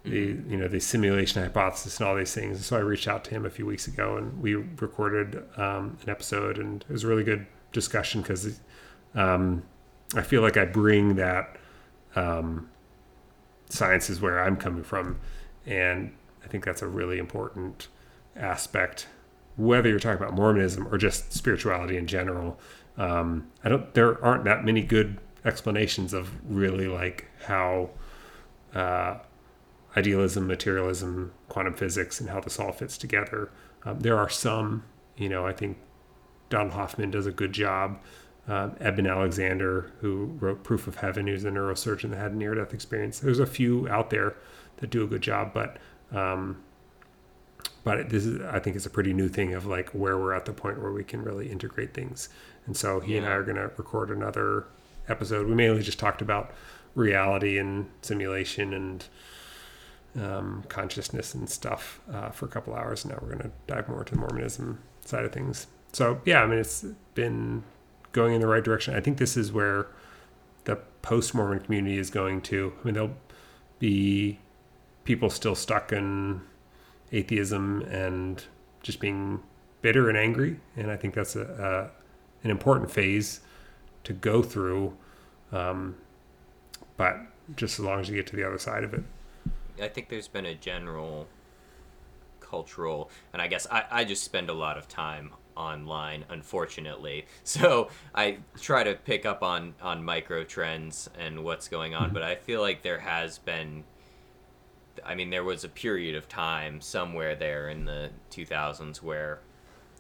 the 0.05 0.29
mm-hmm. 0.29 0.51
you 0.51 0.57
know 0.57 0.69
the 0.69 0.81
simulation 0.81 1.43
hypothesis 1.43 1.99
and 1.99 2.09
all 2.09 2.17
these 2.17 2.35
things 2.35 2.65
so 2.65 2.77
i 2.77 2.81
reached 2.81 3.07
out 3.07 3.25
to 3.25 3.31
him 3.31 3.45
a 3.45 3.51
few 3.51 3.67
weeks 3.67 3.87
ago 3.87 4.17
and 4.17 4.41
we 4.41 4.55
recorded 4.55 5.45
um, 5.57 5.97
an 6.03 6.09
episode 6.09 6.59
and 6.59 6.85
it 6.89 6.93
was 6.93 7.05
a 7.05 7.07
really 7.07 7.25
good 7.25 7.47
discussion 7.73 8.23
because 8.23 8.61
um, 9.15 9.63
i 10.17 10.23
feel 10.23 10.43
like 10.43 10.57
i 10.57 10.65
bring 10.65 11.17
that 11.17 11.57
um, 12.17 12.69
science 13.73 14.11
is 14.11 14.21
where 14.21 14.43
I'm 14.43 14.57
coming 14.57 14.83
from. 14.83 15.19
And 15.67 16.13
I 16.45 16.49
think 16.49 16.65
that's 16.65 16.83
a 16.83 16.89
really 16.89 17.19
important 17.19 17.89
aspect, 18.37 19.07
whether 19.57 19.89
you're 19.89 19.99
talking 19.99 20.23
about 20.23 20.35
Mormonism 20.35 20.89
or 20.93 20.99
just 20.99 21.33
spirituality 21.33 21.97
in 21.97 22.07
general. 22.07 22.59
Um, 22.97 23.51
I 23.65 23.69
don't, 23.69 23.93
there 23.95 24.23
aren't 24.25 24.45
that 24.45 24.65
many 24.65 24.83
good 24.83 25.19
explanations 25.45 26.13
of 26.13 26.31
really 26.51 26.89
like 26.89 27.29
how 27.45 27.91
uh, 28.75 29.19
idealism, 29.97 30.47
materialism, 30.47 31.33
quantum 31.49 31.75
physics, 31.75 32.21
and 32.21 32.31
how 32.31 32.41
this 32.41 32.59
all 32.59 32.73
fits 32.73 32.99
together. 32.99 33.51
Um, 33.85 34.01
there 34.01 34.19
are 34.19 34.29
some, 34.29 34.85
you 35.17 35.29
know, 35.29 35.47
I 35.47 35.53
think 35.53 35.79
Don 36.49 36.71
Hoffman 36.71 37.11
does 37.11 37.27
a 37.27 37.33
good 37.33 37.53
job 37.53 37.99
uh, 38.49 38.71
Eben 38.81 39.07
Alexander, 39.07 39.93
who 40.01 40.37
wrote 40.41 40.63
Proof 40.63 40.87
of 40.87 40.97
Heaven, 40.97 41.27
who's 41.27 41.45
a 41.45 41.51
neurosurgeon 41.51 42.11
that 42.11 42.17
had 42.17 42.33
a 42.33 42.37
near 42.37 42.55
death 42.55 42.75
experience. 42.75 43.21
There's 43.21 43.39
a 43.39 43.47
few 43.47 43.89
out 43.89 44.11
there 44.11 44.35
that 44.79 44.91
do 44.91 45.05
a 45.05 45.07
good 45.07 45.23
job, 45.23 45.53
but 45.53 45.77
um, 46.13 46.63
but 47.85 48.11
this 48.11 48.27
is 48.27 48.41
I 48.43 48.59
think 48.59 48.77
it's 48.77 48.87
a 48.87 48.91
pretty 48.91 49.13
new 49.13 49.29
thing 49.29 49.55
of 49.55 49.67
like 49.67 49.91
where 49.91 50.19
we're 50.19 50.35
at 50.35 50.45
the 50.45 50.53
point 50.53 50.81
where 50.81 50.93
we 50.93 51.05
can 51.05 51.23
really 51.23 51.51
integrate 51.51 51.95
things. 51.95 52.29
And 52.67 52.77
so 52.77 53.01
he 53.01 53.13
yeah. 53.13 53.19
and 53.19 53.27
I 53.27 53.31
are 53.31 53.43
going 53.43 53.57
to 53.57 53.71
record 53.77 54.11
another 54.11 54.67
episode. 55.09 55.47
We 55.47 55.55
mainly 55.55 55.83
just 55.83 55.99
talked 55.99 56.23
about 56.23 56.53
reality 56.95 57.59
and 57.59 57.89
simulation 58.03 58.75
and 58.75 59.05
um, 60.21 60.65
consciousness 60.69 61.35
and 61.35 61.49
stuff 61.49 62.01
uh, 62.13 62.31
for 62.31 62.47
a 62.47 62.49
couple 62.49 62.75
hours. 62.75 63.05
Now 63.05 63.19
we're 63.21 63.29
going 63.29 63.43
to 63.43 63.53
dive 63.67 63.89
more 63.89 64.01
into 64.01 64.15
the 64.15 64.21
Mormonism 64.21 64.81
side 65.05 65.25
of 65.25 65.33
things. 65.33 65.67
So 65.93 66.21
yeah, 66.25 66.43
I 66.43 66.47
mean 66.47 66.59
it's 66.59 66.85
been 67.15 67.63
going 68.13 68.35
in 68.35 68.41
the 68.41 68.47
right 68.47 68.63
direction. 68.63 68.95
I 68.95 69.01
think 69.01 69.19
this 69.19 69.37
is 69.37 69.53
where 69.53 69.89
the 70.65 70.77
post 71.03 71.35
Mormon 71.35 71.61
community 71.61 71.99
is 71.99 72.11
going 72.11 72.43
to. 72.43 72.73
I 72.81 72.85
mean, 72.85 72.95
there'll 72.95 73.17
be 73.79 74.39
people 75.05 75.31
still 75.31 75.55
stuck 75.55 75.93
in 75.93 76.43
atheism 77.13 77.83
and 77.83 78.45
just 78.83 79.01
being 79.01 79.43
bitter 79.83 80.09
and 80.09 80.19
angry, 80.19 80.61
and 80.77 80.91
I 80.91 80.97
think 80.97 81.15
that's 81.15 81.37
a, 81.37 81.43
a 81.43 82.45
an 82.45 82.51
important 82.51 82.91
phase 82.91 83.41
to 84.05 84.13
go 84.13 84.43
through. 84.43 84.97
Um, 85.53 85.97
but 86.97 87.17
just 87.57 87.79
as 87.79 87.85
long 87.85 88.01
as 88.01 88.09
you 88.09 88.15
get 88.15 88.27
to 88.29 88.37
the 88.37 88.47
other 88.47 88.59
side 88.59 88.85
of 88.85 88.95
it. 88.95 89.03
I 89.81 89.89
think 89.89 90.09
there's 90.09 90.29
been 90.29 90.47
a 90.47 90.55
general 90.55 91.27
cultural, 92.41 93.11
and 93.33 93.41
I 93.41 93.47
guess 93.47 93.67
I, 93.71 93.85
I 93.91 94.05
just 94.05 94.23
spend 94.23 94.51
a 94.51 94.53
lot 94.53 94.77
of 94.77 94.89
time 94.89 95.33
online, 95.61 96.25
unfortunately. 96.29 97.27
So 97.45 97.89
I 98.15 98.39
try 98.61 98.85
to 98.85 98.95
pick 98.95 99.27
up 99.27 99.43
on, 99.43 99.75
on 99.83 100.05
micro 100.05 100.45
trends 100.45 101.11
and 101.19 101.43
what's 101.45 101.69
going 101.69 101.95
on, 101.95 102.13
but 102.13 102.23
I 102.23 102.37
feel 102.37 102.61
like 102.61 102.83
there 102.83 103.01
has 103.01 103.39
been. 103.39 103.85
I 105.05 105.15
mean, 105.15 105.31
there 105.31 105.45
was 105.45 105.65
a 105.65 105.69
period 105.69 106.15
of 106.15 106.29
time 106.29 106.81
somewhere 106.81 107.35
there 107.35 107.69
in 107.71 107.87
the 107.87 108.11
2000s 108.31 109.03
where 109.03 109.41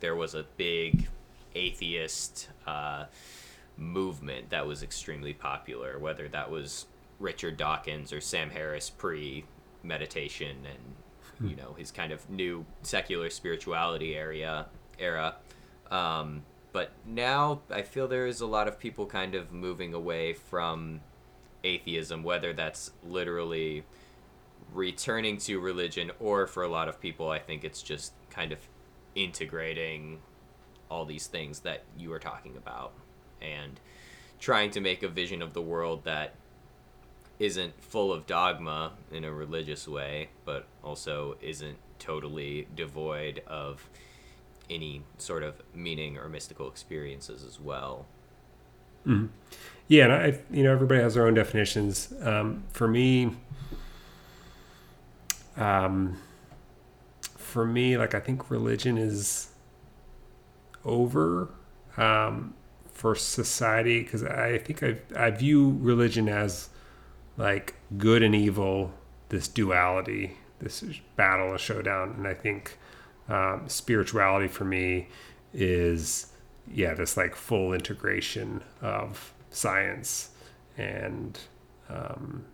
there 0.01 0.15
was 0.15 0.35
a 0.35 0.45
big 0.57 1.09
atheist 1.55 2.49
uh, 2.66 3.07
movement 3.77 4.51
that 4.51 4.66
was 4.66 4.82
extremely 4.82 5.32
popular, 5.32 5.99
whether 5.99 6.28
that 6.28 6.51
was 6.51 6.87
Richard 7.19 7.57
Dawkins 7.57 8.12
or 8.12 8.20
Sam 8.20 8.51
Harris 8.51 8.91
pre 8.91 9.45
meditation 9.82 10.57
and 10.66 11.49
you 11.51 11.57
know 11.57 11.74
his 11.78 11.91
kind 11.91 12.12
of 12.12 12.28
new 12.28 12.66
secular 12.82 13.31
spirituality 13.31 14.15
area 14.15 14.66
era. 15.01 15.37
Um, 15.91 16.43
but 16.73 16.93
now 17.05 17.63
I 17.71 17.83
feel 17.83 18.07
there 18.07 18.27
is 18.27 18.41
a 18.41 18.47
lot 18.47 18.69
of 18.69 18.79
people 18.79 19.07
kind 19.07 19.35
of 19.35 19.53
moving 19.53 19.93
away 19.93 20.35
from 20.35 21.01
atheism, 21.65 22.23
whether 22.23 22.53
that's 22.53 22.93
literally 23.05 23.85
returning 24.73 25.37
to 25.39 25.59
religion 25.59 26.13
or 26.21 26.47
for 26.47 26.63
a 26.63 26.69
lot 26.69 26.89
of 26.89 27.01
people, 27.01 27.31
I 27.31 27.39
think 27.39 27.65
it's 27.65 27.83
just 27.83 28.13
kind 28.31 28.53
of 28.53 28.59
integrating 29.15 30.21
all 30.91 31.05
these 31.05 31.27
things 31.27 31.61
that 31.61 31.83
you 31.99 32.11
were 32.11 32.19
talking 32.19 32.57
about 32.57 32.93
and 33.41 33.81
trying 34.39 34.71
to 34.71 34.81
make 34.81 35.03
a 35.03 35.09
vision 35.09 35.43
of 35.43 35.53
the 35.55 35.63
world 35.63 36.05
that 36.05 36.35
isn't 37.39 37.83
full 37.83 38.13
of 38.13 38.27
dogma 38.27 38.93
in 39.11 39.25
a 39.25 39.33
religious 39.33 39.89
way, 39.89 40.29
but 40.45 40.67
also 40.85 41.37
isn't 41.41 41.79
totally 41.99 42.69
devoid 42.75 43.43
of 43.47 43.89
any 44.71 45.03
sort 45.19 45.43
of 45.43 45.61
meaning 45.75 46.17
or 46.17 46.29
mystical 46.29 46.69
experiences 46.69 47.45
as 47.45 47.61
well. 47.61 48.07
Mm-hmm. 49.07 49.27
Yeah, 49.89 50.05
and 50.05 50.13
I, 50.13 50.39
you 50.51 50.63
know, 50.63 50.73
everybody 50.73 51.01
has 51.01 51.15
their 51.15 51.27
own 51.27 51.35
definitions. 51.35 52.13
Um, 52.23 52.63
for 52.73 52.87
me, 52.87 53.35
um, 55.57 56.17
for 57.37 57.67
me, 57.67 57.97
like 57.97 58.15
I 58.15 58.21
think 58.21 58.51
religion 58.51 58.97
is 58.97 59.49
over 60.85 61.51
um, 61.97 62.55
for 62.93 63.15
society 63.15 64.03
because 64.03 64.23
I 64.23 64.59
think 64.59 64.83
I 64.83 64.99
I 65.17 65.31
view 65.31 65.77
religion 65.81 66.29
as 66.29 66.69
like 67.37 67.75
good 67.99 68.23
and 68.23 68.35
evil, 68.35 68.93
this 69.31 69.49
duality, 69.49 70.37
this 70.61 70.85
battle, 71.17 71.55
a 71.55 71.59
showdown, 71.59 72.15
and 72.17 72.29
I 72.29 72.35
think 72.35 72.79
um, 73.31 73.69
spirituality 73.69 74.48
for 74.48 74.65
me 74.65 75.09
is 75.55 76.27
yeah 76.73 76.94
this 76.94 77.16
like 77.16 77.35
full 77.35 77.73
integration 77.73 78.62
of 78.82 79.32
science 79.51 80.31
and 80.77 81.39
um, 81.89 82.44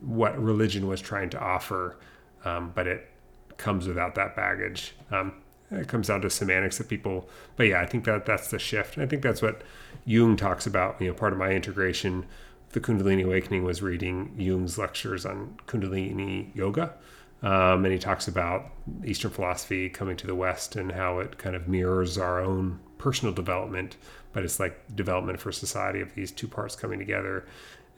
what 0.00 0.38
religion 0.40 0.86
was 0.86 1.00
trying 1.00 1.30
to 1.30 1.40
offer, 1.40 1.96
um, 2.44 2.72
but 2.74 2.86
it 2.86 3.08
comes 3.56 3.86
without 3.86 4.14
that 4.14 4.36
baggage. 4.36 4.94
Um, 5.10 5.34
it 5.70 5.88
comes 5.88 6.08
down 6.08 6.22
to 6.22 6.30
semantics 6.30 6.78
that 6.78 6.88
people, 6.88 7.28
but 7.56 7.64
yeah, 7.64 7.80
I 7.80 7.86
think 7.86 8.04
that 8.04 8.24
that's 8.24 8.50
the 8.50 8.58
shift. 8.58 8.96
And 8.96 9.04
I 9.04 9.06
think 9.06 9.22
that's 9.22 9.42
what 9.42 9.62
Jung 10.04 10.36
talks 10.36 10.66
about. 10.66 11.00
You 11.00 11.08
know, 11.08 11.14
part 11.14 11.32
of 11.32 11.38
my 11.38 11.50
integration, 11.50 12.24
the 12.72 12.80
Kundalini 12.80 13.24
Awakening, 13.24 13.64
was 13.64 13.82
reading 13.82 14.34
Jung's 14.38 14.78
lectures 14.78 15.26
on 15.26 15.58
Kundalini 15.66 16.54
Yoga. 16.54 16.94
Um, 17.42 17.84
and 17.84 17.92
he 17.92 17.98
talks 17.98 18.26
about 18.26 18.72
Eastern 19.04 19.30
philosophy 19.30 19.88
coming 19.88 20.16
to 20.16 20.26
the 20.26 20.34
West 20.34 20.74
and 20.76 20.92
how 20.92 21.20
it 21.20 21.38
kind 21.38 21.54
of 21.54 21.68
mirrors 21.68 22.18
our 22.18 22.40
own 22.40 22.80
personal 22.98 23.32
development, 23.32 23.96
but 24.32 24.44
it's 24.44 24.58
like 24.58 24.96
development 24.96 25.40
for 25.40 25.52
society 25.52 26.00
of 26.00 26.14
these 26.14 26.32
two 26.32 26.48
parts 26.48 26.74
coming 26.74 26.98
together. 26.98 27.46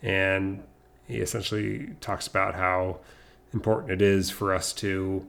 And 0.02 0.62
he 1.06 1.18
essentially 1.18 1.90
talks 2.00 2.26
about 2.26 2.54
how 2.54 3.00
important 3.52 3.92
it 3.92 4.02
is 4.02 4.30
for 4.30 4.54
us 4.54 4.72
to 4.74 5.26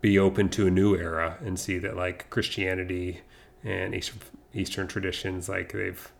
be 0.00 0.18
open 0.18 0.48
to 0.48 0.66
a 0.66 0.70
new 0.70 0.96
era 0.96 1.38
and 1.44 1.58
see 1.58 1.78
that 1.78 1.96
like 1.96 2.28
Christianity 2.30 3.20
and 3.62 3.94
Eastern, 3.94 4.18
Eastern 4.54 4.88
traditions, 4.88 5.48
like 5.48 5.72
they've 5.72 6.10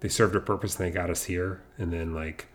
they 0.00 0.08
served 0.08 0.36
a 0.36 0.40
purpose 0.40 0.78
and 0.78 0.86
they 0.86 0.92
got 0.92 1.10
us 1.10 1.24
here. 1.24 1.60
And 1.76 1.92
then 1.92 2.14
like 2.14 2.46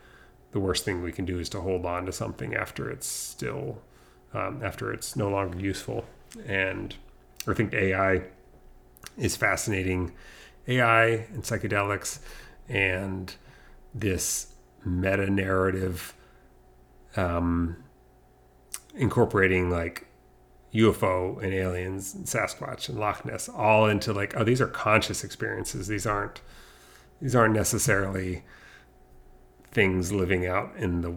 the 0.52 0.60
worst 0.60 0.86
thing 0.86 1.02
we 1.02 1.12
can 1.12 1.26
do 1.26 1.40
is 1.40 1.50
to 1.50 1.62
hold 1.62 1.86
on 1.86 2.06
to 2.06 2.12
something 2.12 2.56
after 2.56 2.90
it's 2.90 3.08
still 3.08 3.82
um, 4.34 4.62
after 4.64 4.92
it's 4.92 5.16
no 5.16 5.30
longer 5.30 5.60
useful. 5.60 6.06
And 6.46 6.96
I 7.48 7.54
think 7.54 7.74
AI 7.74 8.24
is 9.18 9.36
fascinating. 9.36 10.12
AI 10.68 11.06
and 11.06 11.44
psychedelics 11.44 12.20
and 12.70 13.36
this 13.94 14.54
meta 14.86 15.30
narrative 15.30 16.14
um, 17.16 17.78
incorporating 18.96 19.70
like 19.70 20.08
UFO 20.74 21.42
and 21.42 21.54
aliens 21.54 22.16
and 22.16 22.26
Sasquatch 22.26 22.90
and 22.90 23.00
Loch 23.00 23.26
Ness 23.26 23.48
all 23.48 23.88
into 23.88 24.12
like 24.12 24.36
oh 24.36 24.44
these 24.44 24.60
are 24.62 24.68
conscious 24.68 25.24
experiences 25.24 25.88
these 25.88 26.08
aren't 26.08 26.42
these 27.22 27.36
aren't 27.36 27.54
necessarily 27.54 28.44
things 29.72 30.12
living 30.12 30.48
out 30.48 30.76
in 30.76 31.02
the 31.02 31.16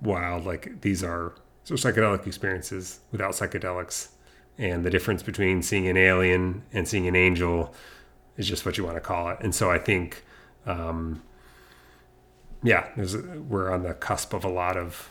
wild 0.00 0.46
like 0.46 0.80
these 0.80 1.04
are 1.04 1.34
so 1.64 1.74
psychedelic 1.74 2.26
experiences 2.26 3.00
without 3.10 3.32
psychedelics 3.32 4.08
and 4.58 4.84
the 4.84 4.90
difference 4.90 5.22
between 5.22 5.62
seeing 5.62 5.88
an 5.88 5.96
alien 5.96 6.62
and 6.72 6.86
seeing 6.86 7.08
an 7.08 7.16
angel 7.16 7.74
is 8.36 8.46
just 8.46 8.64
what 8.64 8.78
you 8.78 8.84
want 8.84 8.96
to 8.96 9.00
call 9.00 9.28
it 9.30 9.38
and 9.40 9.54
so 9.54 9.70
I 9.70 9.78
think 9.78 10.24
um, 10.66 11.22
yeah 12.62 12.88
we're 13.48 13.70
on 13.72 13.82
the 13.82 13.94
cusp 13.94 14.32
of 14.32 14.44
a 14.44 14.48
lot 14.48 14.76
of 14.76 15.10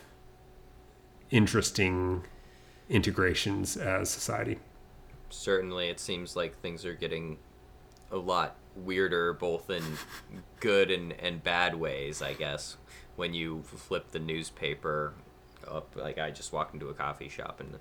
interesting 1.32 2.24
integrations 2.90 3.76
as 3.76 4.10
society. 4.10 4.60
Certainly, 5.30 5.90
it 5.90 6.00
seems 6.00 6.36
like 6.36 6.56
things 6.60 6.86
are 6.86 6.94
getting 6.94 7.38
a 8.12 8.18
lot 8.18 8.56
weirder, 8.76 9.34
both 9.34 9.70
in 9.70 9.84
good 10.60 10.92
and, 10.92 11.14
and 11.14 11.44
bad 11.44 11.76
ways, 11.76 12.22
I 12.22 12.34
guess. 12.34 12.78
When 13.16 13.34
you 13.34 13.64
flip 13.64 14.12
the 14.12 14.20
newspaper 14.20 15.14
up, 15.68 15.96
like 15.96 16.18
I 16.18 16.32
just 16.32 16.54
walked 16.54 16.74
into 16.74 16.90
a 16.90 16.94
coffee 16.94 17.30
shop 17.30 17.60
and 17.60 17.80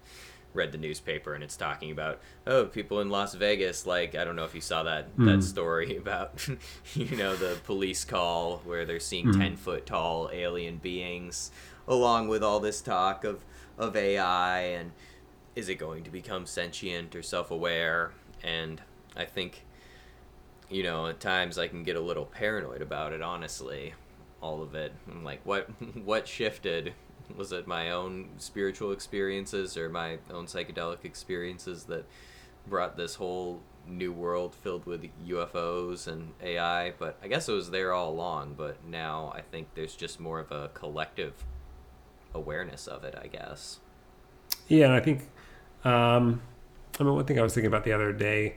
read 0.54 0.72
the 0.72 0.78
newspaper 0.78 1.34
and 1.34 1.42
it's 1.42 1.56
talking 1.56 1.90
about 1.90 2.20
oh 2.46 2.66
people 2.66 3.00
in 3.00 3.09
Las 3.09 3.34
Vegas 3.34 3.86
like 3.86 4.14
I 4.14 4.24
don't 4.24 4.36
know 4.36 4.44
if 4.44 4.54
you 4.54 4.60
saw 4.60 4.82
that 4.82 5.16
mm. 5.16 5.26
that 5.26 5.36
hmm. 5.36 5.40
story 5.40 5.96
about 6.02 6.46
you 6.94 7.16
know 7.16 7.34
the 7.36 7.56
police 7.64 8.04
call 8.04 8.59
where 8.64 8.84
they're 8.84 9.00
seeing 9.00 9.26
mm. 9.26 9.38
10 9.38 9.56
foot 9.56 9.86
tall 9.86 10.30
alien 10.32 10.76
beings 10.76 11.50
along 11.88 12.28
with 12.28 12.42
all 12.42 12.60
this 12.60 12.80
talk 12.80 13.24
of 13.24 13.44
of 13.78 13.96
AI 13.96 14.60
and 14.60 14.92
is 15.56 15.68
it 15.68 15.76
going 15.76 16.04
to 16.04 16.10
become 16.10 16.46
sentient 16.46 17.14
or 17.14 17.22
self-aware 17.22 18.12
and 18.42 18.82
I 19.16 19.24
think 19.24 19.64
you 20.68 20.82
know 20.82 21.06
at 21.06 21.20
times 21.20 21.59
I 21.59 21.68
can 21.68 21.82
get 21.82 21.96
a 21.96 22.00
little 22.00 22.26
paranoid 22.26 22.82
about 22.82 23.12
it 23.12 23.22
honestly 23.22 23.94
all 24.42 24.62
of 24.62 24.74
it 24.74 24.92
I'm 25.10 25.24
like 25.24 25.40
what 25.44 25.68
what 26.04 26.28
shifted 26.28 26.92
was 27.36 27.53
it 27.53 27.66
my 27.66 27.90
own 27.90 28.28
spiritual 28.39 28.93
experiences 28.93 29.77
or 29.77 29.89
my 29.89 30.19
own 30.31 30.47
psychedelic 30.47 31.05
experiences 31.05 31.85
that 31.85 32.05
brought 32.66 32.97
this 32.97 33.16
whole 33.16 33.61
new 33.89 34.12
world 34.12 34.55
filled 34.55 34.86
with 34.86 35.05
UFOs 35.27 36.07
and 36.07 36.32
AI 36.43 36.93
but 36.99 37.19
I 37.23 37.28
guess 37.28 37.49
it 37.49 37.53
was 37.53 37.70
there 37.70 37.93
all 37.93 38.11
along 38.11 38.55
but 38.57 38.85
now 38.85 39.32
I 39.35 39.40
think 39.40 39.69
there's 39.74 39.97
just 39.97 40.20
more 40.20 40.39
of 40.39 40.53
a 40.53 40.69
collective 40.69 41.35
awareness 42.35 42.86
of 42.86 43.05
it, 43.05 43.15
I 43.20 43.27
guess. 43.27 43.78
Yeah, 44.69 44.86
and 44.86 44.94
I 44.94 45.01
think, 45.01 45.23
um, 45.85 46.43
I 46.99 47.03
mean, 47.03 47.15
one 47.15 47.24
thing 47.24 47.39
I 47.39 47.43
was 47.43 47.55
thinking 47.55 47.69
about 47.69 47.85
the 47.85 47.93
other 47.93 48.12
day, 48.12 48.57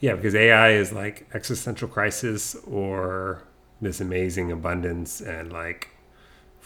yeah, 0.00 0.14
because 0.14 0.34
AI 0.34 0.70
is 0.70 0.92
like 0.92 1.28
existential 1.34 1.88
crisis 1.88 2.54
or 2.66 3.42
this 3.80 4.00
amazing 4.00 4.52
abundance 4.52 5.20
and 5.20 5.52
like 5.52 5.89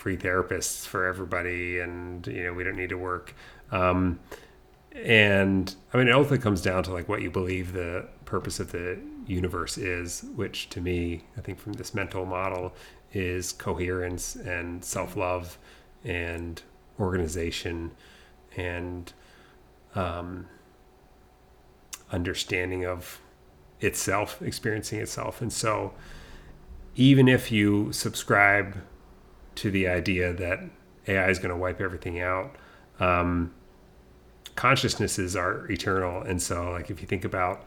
free 0.05 0.19
therapists 0.19 0.87
for 0.87 1.07
everybody, 1.07 1.79
and 1.79 2.27
you 2.27 2.45
know 2.45 2.53
we 2.53 2.63
don't 2.63 2.77
need 2.77 2.91
to 2.91 2.99
work. 2.99 3.35
Um, 3.73 4.21
and 4.93 5.75
I 5.95 5.97
mean, 5.97 6.09
it 6.09 6.13
ultimately 6.13 6.43
comes 6.43 6.61
down 6.61 6.83
to 6.83 6.93
like 6.93 7.09
what 7.09 7.23
you 7.23 7.31
believe 7.31 7.73
the 7.73 8.07
purpose 8.27 8.61
of 8.61 8.71
the 8.71 8.99
universe 9.27 9.79
is, 9.79 10.27
which 10.37 10.69
to 10.69 10.83
me, 10.83 11.25
I 11.39 11.41
think 11.41 11.59
from 11.59 11.73
this 11.73 11.95
mental 11.95 12.27
model 12.27 12.75
is 13.15 13.51
coherence 13.51 14.37
and 14.37 14.85
self 14.85 15.17
love 15.17 15.57
and 16.05 16.61
organization 17.01 17.93
and 18.59 19.11
um, 19.95 20.49
understanding 22.13 22.85
of 22.85 23.23
itself, 23.81 24.43
experiencing 24.43 25.01
itself. 25.01 25.41
And 25.41 25.51
so, 25.51 25.95
even 26.95 27.27
if 27.27 27.51
you 27.51 27.91
subscribe 27.91 28.77
to 29.57 29.71
the 29.71 29.89
idea 29.89 30.33
that 30.33 30.61
AI 31.07 31.29
is 31.29 31.39
going 31.39 31.51
to 31.51 31.57
wipe 31.57 31.81
everything 31.81 32.21
out, 32.21 32.57
um, 33.01 33.53
consciousnesses 34.57 35.37
are 35.37 35.71
eternal. 35.71 36.23
And 36.23 36.41
so, 36.41 36.71
like, 36.71 36.91
if 36.91 37.01
you 37.01 37.07
think 37.07 37.25
about, 37.25 37.65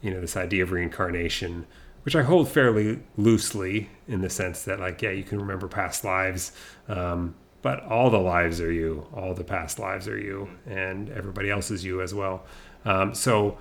you 0.00 0.10
know, 0.10 0.20
this 0.20 0.36
idea 0.36 0.62
of 0.62 0.72
reincarnation, 0.72 1.66
which 2.04 2.16
I 2.16 2.22
hold 2.22 2.48
fairly 2.48 3.00
loosely 3.16 3.90
in 4.06 4.20
the 4.20 4.30
sense 4.30 4.62
that, 4.64 4.80
like, 4.80 5.02
yeah, 5.02 5.10
you 5.10 5.24
can 5.24 5.38
remember 5.38 5.68
past 5.68 6.04
lives, 6.04 6.52
um, 6.88 7.34
but 7.60 7.82
all 7.84 8.08
the 8.08 8.18
lives 8.18 8.60
are 8.60 8.72
you, 8.72 9.06
all 9.12 9.34
the 9.34 9.44
past 9.44 9.78
lives 9.78 10.06
are 10.06 10.18
you, 10.18 10.48
and 10.66 11.10
everybody 11.10 11.50
else 11.50 11.70
is 11.70 11.84
you 11.84 12.00
as 12.00 12.14
well. 12.14 12.44
Um, 12.84 13.14
so, 13.14 13.58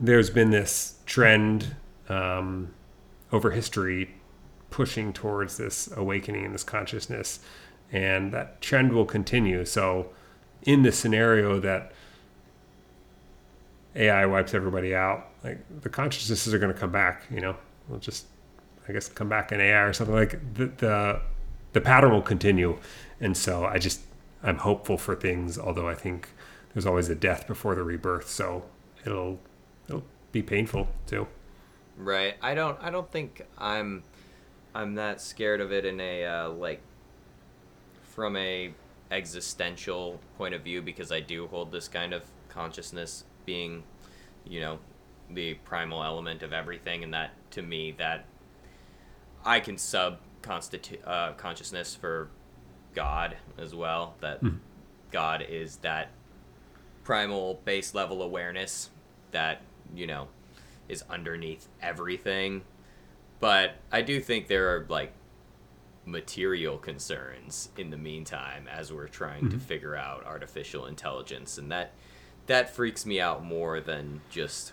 there's 0.00 0.30
been 0.30 0.50
this 0.50 0.98
trend 1.06 1.76
um, 2.08 2.74
over 3.30 3.50
history 3.52 4.14
pushing 4.74 5.12
towards 5.12 5.56
this 5.56 5.88
awakening 5.96 6.44
and 6.44 6.52
this 6.52 6.64
consciousness, 6.64 7.38
and 7.92 8.32
that 8.32 8.60
trend 8.60 8.92
will 8.92 9.04
continue. 9.04 9.64
So, 9.64 10.08
in 10.64 10.82
the 10.82 10.90
scenario 10.90 11.60
that 11.60 11.92
AI 13.94 14.26
wipes 14.26 14.52
everybody 14.52 14.92
out, 14.92 15.28
like 15.44 15.58
the 15.80 15.88
consciousnesses 15.88 16.52
are 16.52 16.58
going 16.58 16.74
to 16.74 16.78
come 16.78 16.90
back. 16.90 17.22
You 17.30 17.40
know, 17.40 17.56
we'll 17.88 18.00
just, 18.00 18.26
I 18.88 18.92
guess, 18.92 19.08
come 19.08 19.28
back 19.28 19.52
in 19.52 19.60
AI 19.60 19.82
or 19.82 19.92
something 19.92 20.16
like 20.16 20.54
the 20.54 20.66
the 20.66 21.20
the 21.72 21.80
pattern 21.80 22.10
will 22.10 22.20
continue, 22.20 22.76
and 23.20 23.36
so 23.36 23.64
I 23.64 23.78
just 23.78 24.00
I'm 24.42 24.58
hopeful 24.58 24.98
for 24.98 25.14
things. 25.14 25.56
Although 25.56 25.88
I 25.88 25.94
think 25.94 26.30
there's 26.72 26.84
always 26.84 27.08
a 27.08 27.14
death 27.14 27.46
before 27.46 27.76
the 27.76 27.84
rebirth, 27.84 28.28
so 28.28 28.64
it'll 29.06 29.38
it'll 29.88 30.02
be 30.32 30.42
painful 30.42 30.88
too. 31.06 31.28
Right. 31.96 32.34
I 32.42 32.54
don't. 32.54 32.76
I 32.82 32.90
don't 32.90 33.10
think 33.12 33.42
I'm. 33.56 34.02
I'm 34.74 34.94
that 34.96 35.20
scared 35.20 35.60
of 35.60 35.72
it 35.72 35.84
in 35.84 36.00
a 36.00 36.24
uh, 36.24 36.48
like. 36.50 36.80
From 38.02 38.36
a 38.36 38.72
existential 39.10 40.20
point 40.38 40.54
of 40.54 40.62
view, 40.62 40.80
because 40.82 41.10
I 41.10 41.18
do 41.20 41.48
hold 41.48 41.72
this 41.72 41.88
kind 41.88 42.12
of 42.12 42.22
consciousness 42.48 43.24
being, 43.44 43.82
you 44.44 44.60
know, 44.60 44.78
the 45.30 45.54
primal 45.54 46.02
element 46.04 46.42
of 46.42 46.52
everything, 46.52 47.02
and 47.02 47.12
that 47.12 47.32
to 47.52 47.62
me 47.62 47.92
that 47.98 48.24
I 49.44 49.60
can 49.60 49.78
sub 49.78 50.18
uh, 51.04 51.32
consciousness 51.32 51.94
for 51.94 52.28
God 52.94 53.36
as 53.58 53.74
well. 53.74 54.14
That 54.20 54.40
God 55.10 55.44
is 55.48 55.76
that 55.78 56.10
primal 57.02 57.60
base 57.64 57.94
level 57.94 58.22
awareness 58.22 58.90
that 59.30 59.60
you 59.94 60.06
know 60.06 60.28
is 60.88 61.02
underneath 61.10 61.68
everything. 61.82 62.62
But 63.44 63.74
I 63.92 64.00
do 64.00 64.20
think 64.22 64.46
there 64.48 64.74
are 64.74 64.86
like 64.88 65.12
material 66.06 66.78
concerns 66.78 67.68
in 67.76 67.90
the 67.90 67.98
meantime 67.98 68.66
as 68.72 68.90
we're 68.90 69.06
trying 69.06 69.50
to 69.50 69.58
figure 69.58 69.94
out 69.94 70.24
artificial 70.24 70.86
intelligence 70.86 71.58
and 71.58 71.70
that 71.70 71.92
that 72.46 72.70
freaks 72.74 73.04
me 73.04 73.20
out 73.20 73.44
more 73.44 73.80
than 73.80 74.22
just 74.30 74.72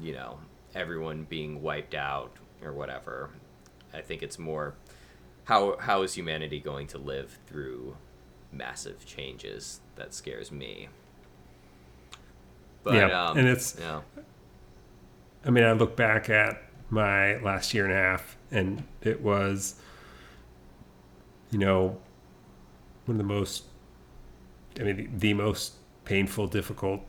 you 0.00 0.12
know 0.12 0.38
everyone 0.72 1.24
being 1.28 1.62
wiped 1.62 1.96
out 1.96 2.30
or 2.62 2.72
whatever. 2.72 3.30
I 3.92 4.02
think 4.02 4.22
it's 4.22 4.38
more 4.38 4.74
how 5.46 5.76
how 5.80 6.02
is 6.02 6.14
humanity 6.14 6.60
going 6.60 6.86
to 6.88 6.98
live 6.98 7.40
through 7.48 7.96
massive 8.52 9.04
changes 9.04 9.80
that 9.96 10.14
scares 10.14 10.52
me. 10.52 10.88
But 12.84 12.94
Yeah, 12.94 13.24
um 13.30 13.36
and 13.38 13.48
it's- 13.48 13.76
yeah. 13.80 14.02
I 15.44 15.50
mean, 15.50 15.64
I 15.64 15.72
look 15.72 15.96
back 15.96 16.30
at 16.30 16.62
my 16.92 17.38
last 17.38 17.72
year 17.72 17.84
and 17.84 17.92
a 17.94 17.96
half, 17.96 18.36
and 18.50 18.84
it 19.00 19.22
was, 19.22 19.76
you 21.50 21.58
know, 21.58 21.98
one 23.06 23.14
of 23.14 23.18
the 23.18 23.24
most, 23.24 23.64
I 24.78 24.82
mean, 24.82 24.96
the, 24.96 25.08
the 25.14 25.34
most 25.34 25.72
painful, 26.04 26.48
difficult 26.48 27.00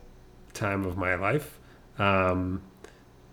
time 0.54 0.86
of 0.86 0.96
my 0.96 1.14
life. 1.16 1.58
Um, 1.98 2.62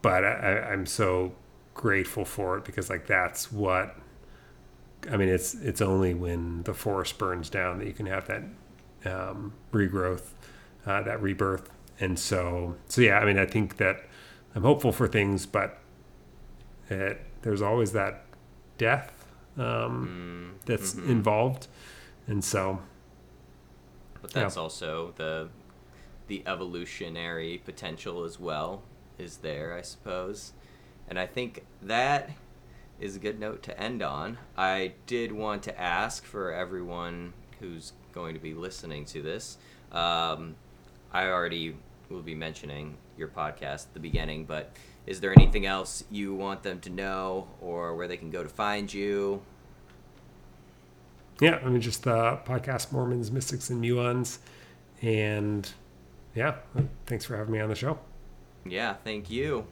but 0.01 0.25
I, 0.25 0.71
I'm 0.73 0.85
so 0.85 1.33
grateful 1.73 2.25
for 2.25 2.57
it 2.57 2.65
because, 2.65 2.89
like, 2.89 3.07
that's 3.07 3.51
what. 3.51 3.95
I 5.09 5.17
mean, 5.17 5.29
it's 5.29 5.55
it's 5.55 5.81
only 5.81 6.13
when 6.13 6.61
the 6.63 6.75
forest 6.75 7.17
burns 7.17 7.49
down 7.49 7.79
that 7.79 7.87
you 7.87 7.93
can 7.93 8.05
have 8.05 8.27
that 8.27 8.43
um, 9.05 9.53
regrowth, 9.71 10.33
uh, 10.85 11.01
that 11.01 11.19
rebirth, 11.21 11.71
and 11.99 12.19
so 12.19 12.75
so 12.87 13.01
yeah. 13.01 13.17
I 13.17 13.25
mean, 13.25 13.39
I 13.39 13.47
think 13.47 13.77
that 13.77 14.03
I'm 14.53 14.61
hopeful 14.61 14.91
for 14.91 15.07
things, 15.07 15.47
but 15.47 15.80
it, 16.91 17.21
there's 17.41 17.61
always 17.61 17.91
that 17.93 18.25
death 18.77 19.25
um, 19.57 20.55
that's 20.65 20.93
involved, 20.95 21.67
and 22.27 22.43
so 22.43 22.79
But 24.21 24.33
Yeah. 24.35 24.43
that's 24.43 24.57
also 24.57 25.13
the 25.17 25.49
the 26.27 26.43
evolutionary 26.45 27.61
potential 27.65 28.23
as 28.23 28.39
well 28.39 28.83
is 29.17 29.37
there, 29.37 29.73
I 29.75 29.81
suppose. 29.81 30.53
And 31.09 31.19
I 31.19 31.25
think 31.25 31.65
that 31.81 32.29
is 32.99 33.15
a 33.17 33.19
good 33.19 33.37
note 33.39 33.61
to 33.63 33.77
end 33.77 34.01
on. 34.01 34.37
I 34.57 34.93
did 35.07 35.31
want 35.33 35.63
to 35.63 35.77
ask 35.81 36.23
for 36.23 36.53
everyone 36.53 37.33
who's 37.59 37.91
going 38.13 38.33
to 38.33 38.39
be 38.39 38.53
listening 38.53 39.03
to 39.05 39.21
this. 39.21 39.57
Um, 39.91 40.55
I 41.11 41.25
already 41.27 41.75
will 42.11 42.21
be 42.21 42.35
mentioning 42.35 42.97
your 43.17 43.27
podcast 43.27 43.87
at 43.87 43.93
the 43.93 43.99
beginning, 43.99 44.45
but 44.45 44.71
is 45.05 45.19
there 45.19 45.31
anything 45.31 45.65
else 45.65 46.03
you 46.11 46.33
want 46.33 46.63
them 46.63 46.79
to 46.81 46.89
know 46.89 47.47
or 47.59 47.95
where 47.95 48.07
they 48.07 48.17
can 48.17 48.29
go 48.29 48.43
to 48.43 48.49
find 48.49 48.93
you? 48.93 49.41
yeah. 51.41 51.59
I 51.65 51.69
mean, 51.69 51.81
just 51.81 52.03
the 52.03 52.39
podcast 52.45 52.91
Mormons, 52.91 53.31
Mystics, 53.31 53.69
and 53.69 53.83
Muons, 53.83 54.37
and 55.01 55.69
yeah. 56.35 56.55
Thanks 57.07 57.25
for 57.25 57.35
having 57.35 57.51
me 57.51 57.59
on 57.59 57.67
the 57.67 57.75
show. 57.75 57.99
Yeah, 58.65 58.93
thank 59.03 59.29
you. 59.29 59.65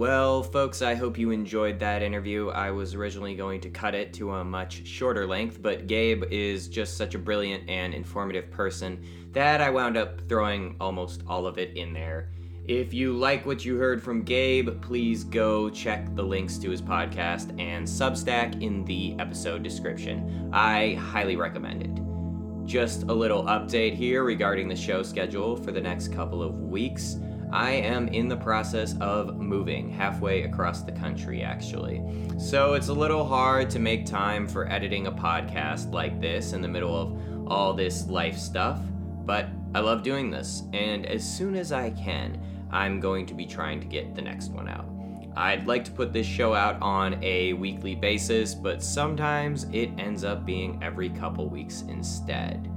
Well, 0.00 0.42
folks, 0.42 0.80
I 0.80 0.94
hope 0.94 1.18
you 1.18 1.30
enjoyed 1.30 1.78
that 1.80 2.00
interview. 2.00 2.48
I 2.48 2.70
was 2.70 2.94
originally 2.94 3.34
going 3.34 3.60
to 3.60 3.68
cut 3.68 3.94
it 3.94 4.14
to 4.14 4.32
a 4.32 4.42
much 4.42 4.86
shorter 4.86 5.26
length, 5.26 5.60
but 5.60 5.88
Gabe 5.88 6.24
is 6.30 6.68
just 6.68 6.96
such 6.96 7.14
a 7.14 7.18
brilliant 7.18 7.68
and 7.68 7.92
informative 7.92 8.50
person 8.50 9.04
that 9.32 9.60
I 9.60 9.68
wound 9.68 9.98
up 9.98 10.26
throwing 10.26 10.74
almost 10.80 11.22
all 11.28 11.46
of 11.46 11.58
it 11.58 11.76
in 11.76 11.92
there. 11.92 12.30
If 12.66 12.94
you 12.94 13.12
like 13.12 13.44
what 13.44 13.62
you 13.62 13.76
heard 13.76 14.02
from 14.02 14.22
Gabe, 14.22 14.80
please 14.80 15.22
go 15.22 15.68
check 15.68 16.16
the 16.16 16.22
links 16.22 16.56
to 16.60 16.70
his 16.70 16.80
podcast 16.80 17.50
and 17.60 17.86
Substack 17.86 18.62
in 18.62 18.86
the 18.86 19.14
episode 19.18 19.62
description. 19.62 20.48
I 20.50 20.94
highly 20.94 21.36
recommend 21.36 21.82
it. 21.82 22.66
Just 22.66 23.02
a 23.02 23.12
little 23.12 23.42
update 23.42 23.92
here 23.92 24.24
regarding 24.24 24.66
the 24.66 24.76
show 24.76 25.02
schedule 25.02 25.58
for 25.58 25.72
the 25.72 25.80
next 25.82 26.08
couple 26.08 26.42
of 26.42 26.54
weeks. 26.54 27.18
I 27.52 27.70
am 27.72 28.08
in 28.08 28.28
the 28.28 28.36
process 28.36 28.94
of 29.00 29.36
moving 29.36 29.90
halfway 29.90 30.42
across 30.42 30.82
the 30.82 30.92
country, 30.92 31.42
actually. 31.42 32.02
So 32.38 32.74
it's 32.74 32.88
a 32.88 32.92
little 32.92 33.24
hard 33.24 33.70
to 33.70 33.78
make 33.78 34.06
time 34.06 34.46
for 34.46 34.70
editing 34.70 35.06
a 35.06 35.12
podcast 35.12 35.92
like 35.92 36.20
this 36.20 36.52
in 36.52 36.62
the 36.62 36.68
middle 36.68 36.96
of 36.96 37.50
all 37.50 37.72
this 37.72 38.06
life 38.06 38.38
stuff, 38.38 38.80
but 39.24 39.48
I 39.74 39.80
love 39.80 40.02
doing 40.02 40.30
this, 40.30 40.62
and 40.72 41.06
as 41.06 41.24
soon 41.24 41.54
as 41.54 41.72
I 41.72 41.90
can, 41.90 42.40
I'm 42.70 43.00
going 43.00 43.26
to 43.26 43.34
be 43.34 43.46
trying 43.46 43.80
to 43.80 43.86
get 43.86 44.14
the 44.14 44.22
next 44.22 44.50
one 44.50 44.68
out. 44.68 44.86
I'd 45.36 45.66
like 45.66 45.84
to 45.84 45.90
put 45.92 46.12
this 46.12 46.26
show 46.26 46.54
out 46.54 46.80
on 46.82 47.22
a 47.22 47.52
weekly 47.54 47.94
basis, 47.94 48.54
but 48.54 48.82
sometimes 48.82 49.66
it 49.72 49.90
ends 49.98 50.24
up 50.24 50.44
being 50.44 50.78
every 50.82 51.08
couple 51.08 51.48
weeks 51.48 51.82
instead. 51.88 52.68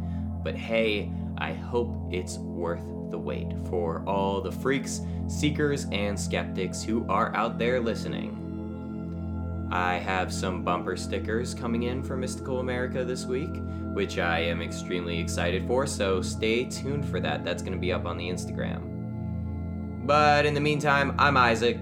But 0.43 0.55
hey, 0.55 1.11
I 1.37 1.53
hope 1.53 1.95
it's 2.11 2.37
worth 2.37 2.85
the 3.13 3.19
wait 3.19 3.53
for 3.69 4.03
all 4.07 4.41
the 4.41 4.51
freaks, 4.51 5.01
seekers, 5.27 5.85
and 5.91 6.19
skeptics 6.19 6.81
who 6.81 7.05
are 7.07 7.33
out 7.35 7.59
there 7.59 7.79
listening. 7.79 9.69
I 9.71 9.99
have 9.99 10.33
some 10.33 10.63
bumper 10.63 10.97
stickers 10.97 11.53
coming 11.53 11.83
in 11.83 12.01
for 12.01 12.17
Mystical 12.17 12.59
America 12.59 13.05
this 13.05 13.25
week, 13.25 13.51
which 13.93 14.17
I 14.17 14.39
am 14.39 14.63
extremely 14.63 15.19
excited 15.19 15.67
for, 15.67 15.85
so 15.85 16.23
stay 16.23 16.65
tuned 16.65 17.07
for 17.07 17.19
that. 17.19 17.45
That's 17.45 17.61
going 17.61 17.73
to 17.73 17.79
be 17.79 17.93
up 17.93 18.07
on 18.07 18.17
the 18.17 18.27
Instagram. 18.27 20.07
But 20.07 20.47
in 20.47 20.55
the 20.55 20.59
meantime, 20.59 21.15
I'm 21.19 21.37
Isaac. 21.37 21.77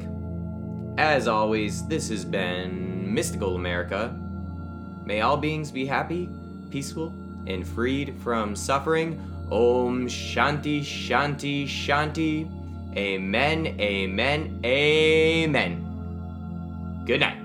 As 0.98 1.30
always, 1.30 1.88
this 1.88 2.10
has 2.10 2.26
been 2.26 3.14
Mystical 3.14 3.56
America. 3.56 4.14
May 5.06 5.22
all 5.22 5.38
beings 5.38 5.72
be 5.72 5.86
happy, 5.86 6.30
peaceful, 6.70 7.14
and 7.48 7.66
freed 7.66 8.18
from 8.20 8.53
suffering. 8.53 9.31
Om 9.52 10.07
Shanti 10.07 10.80
Shanti 10.82 11.68
Shanti. 11.68 12.48
Amen, 12.95 13.68
amen, 13.80 14.60
amen. 14.64 15.84
Good 17.06 17.19
night. 17.19 17.40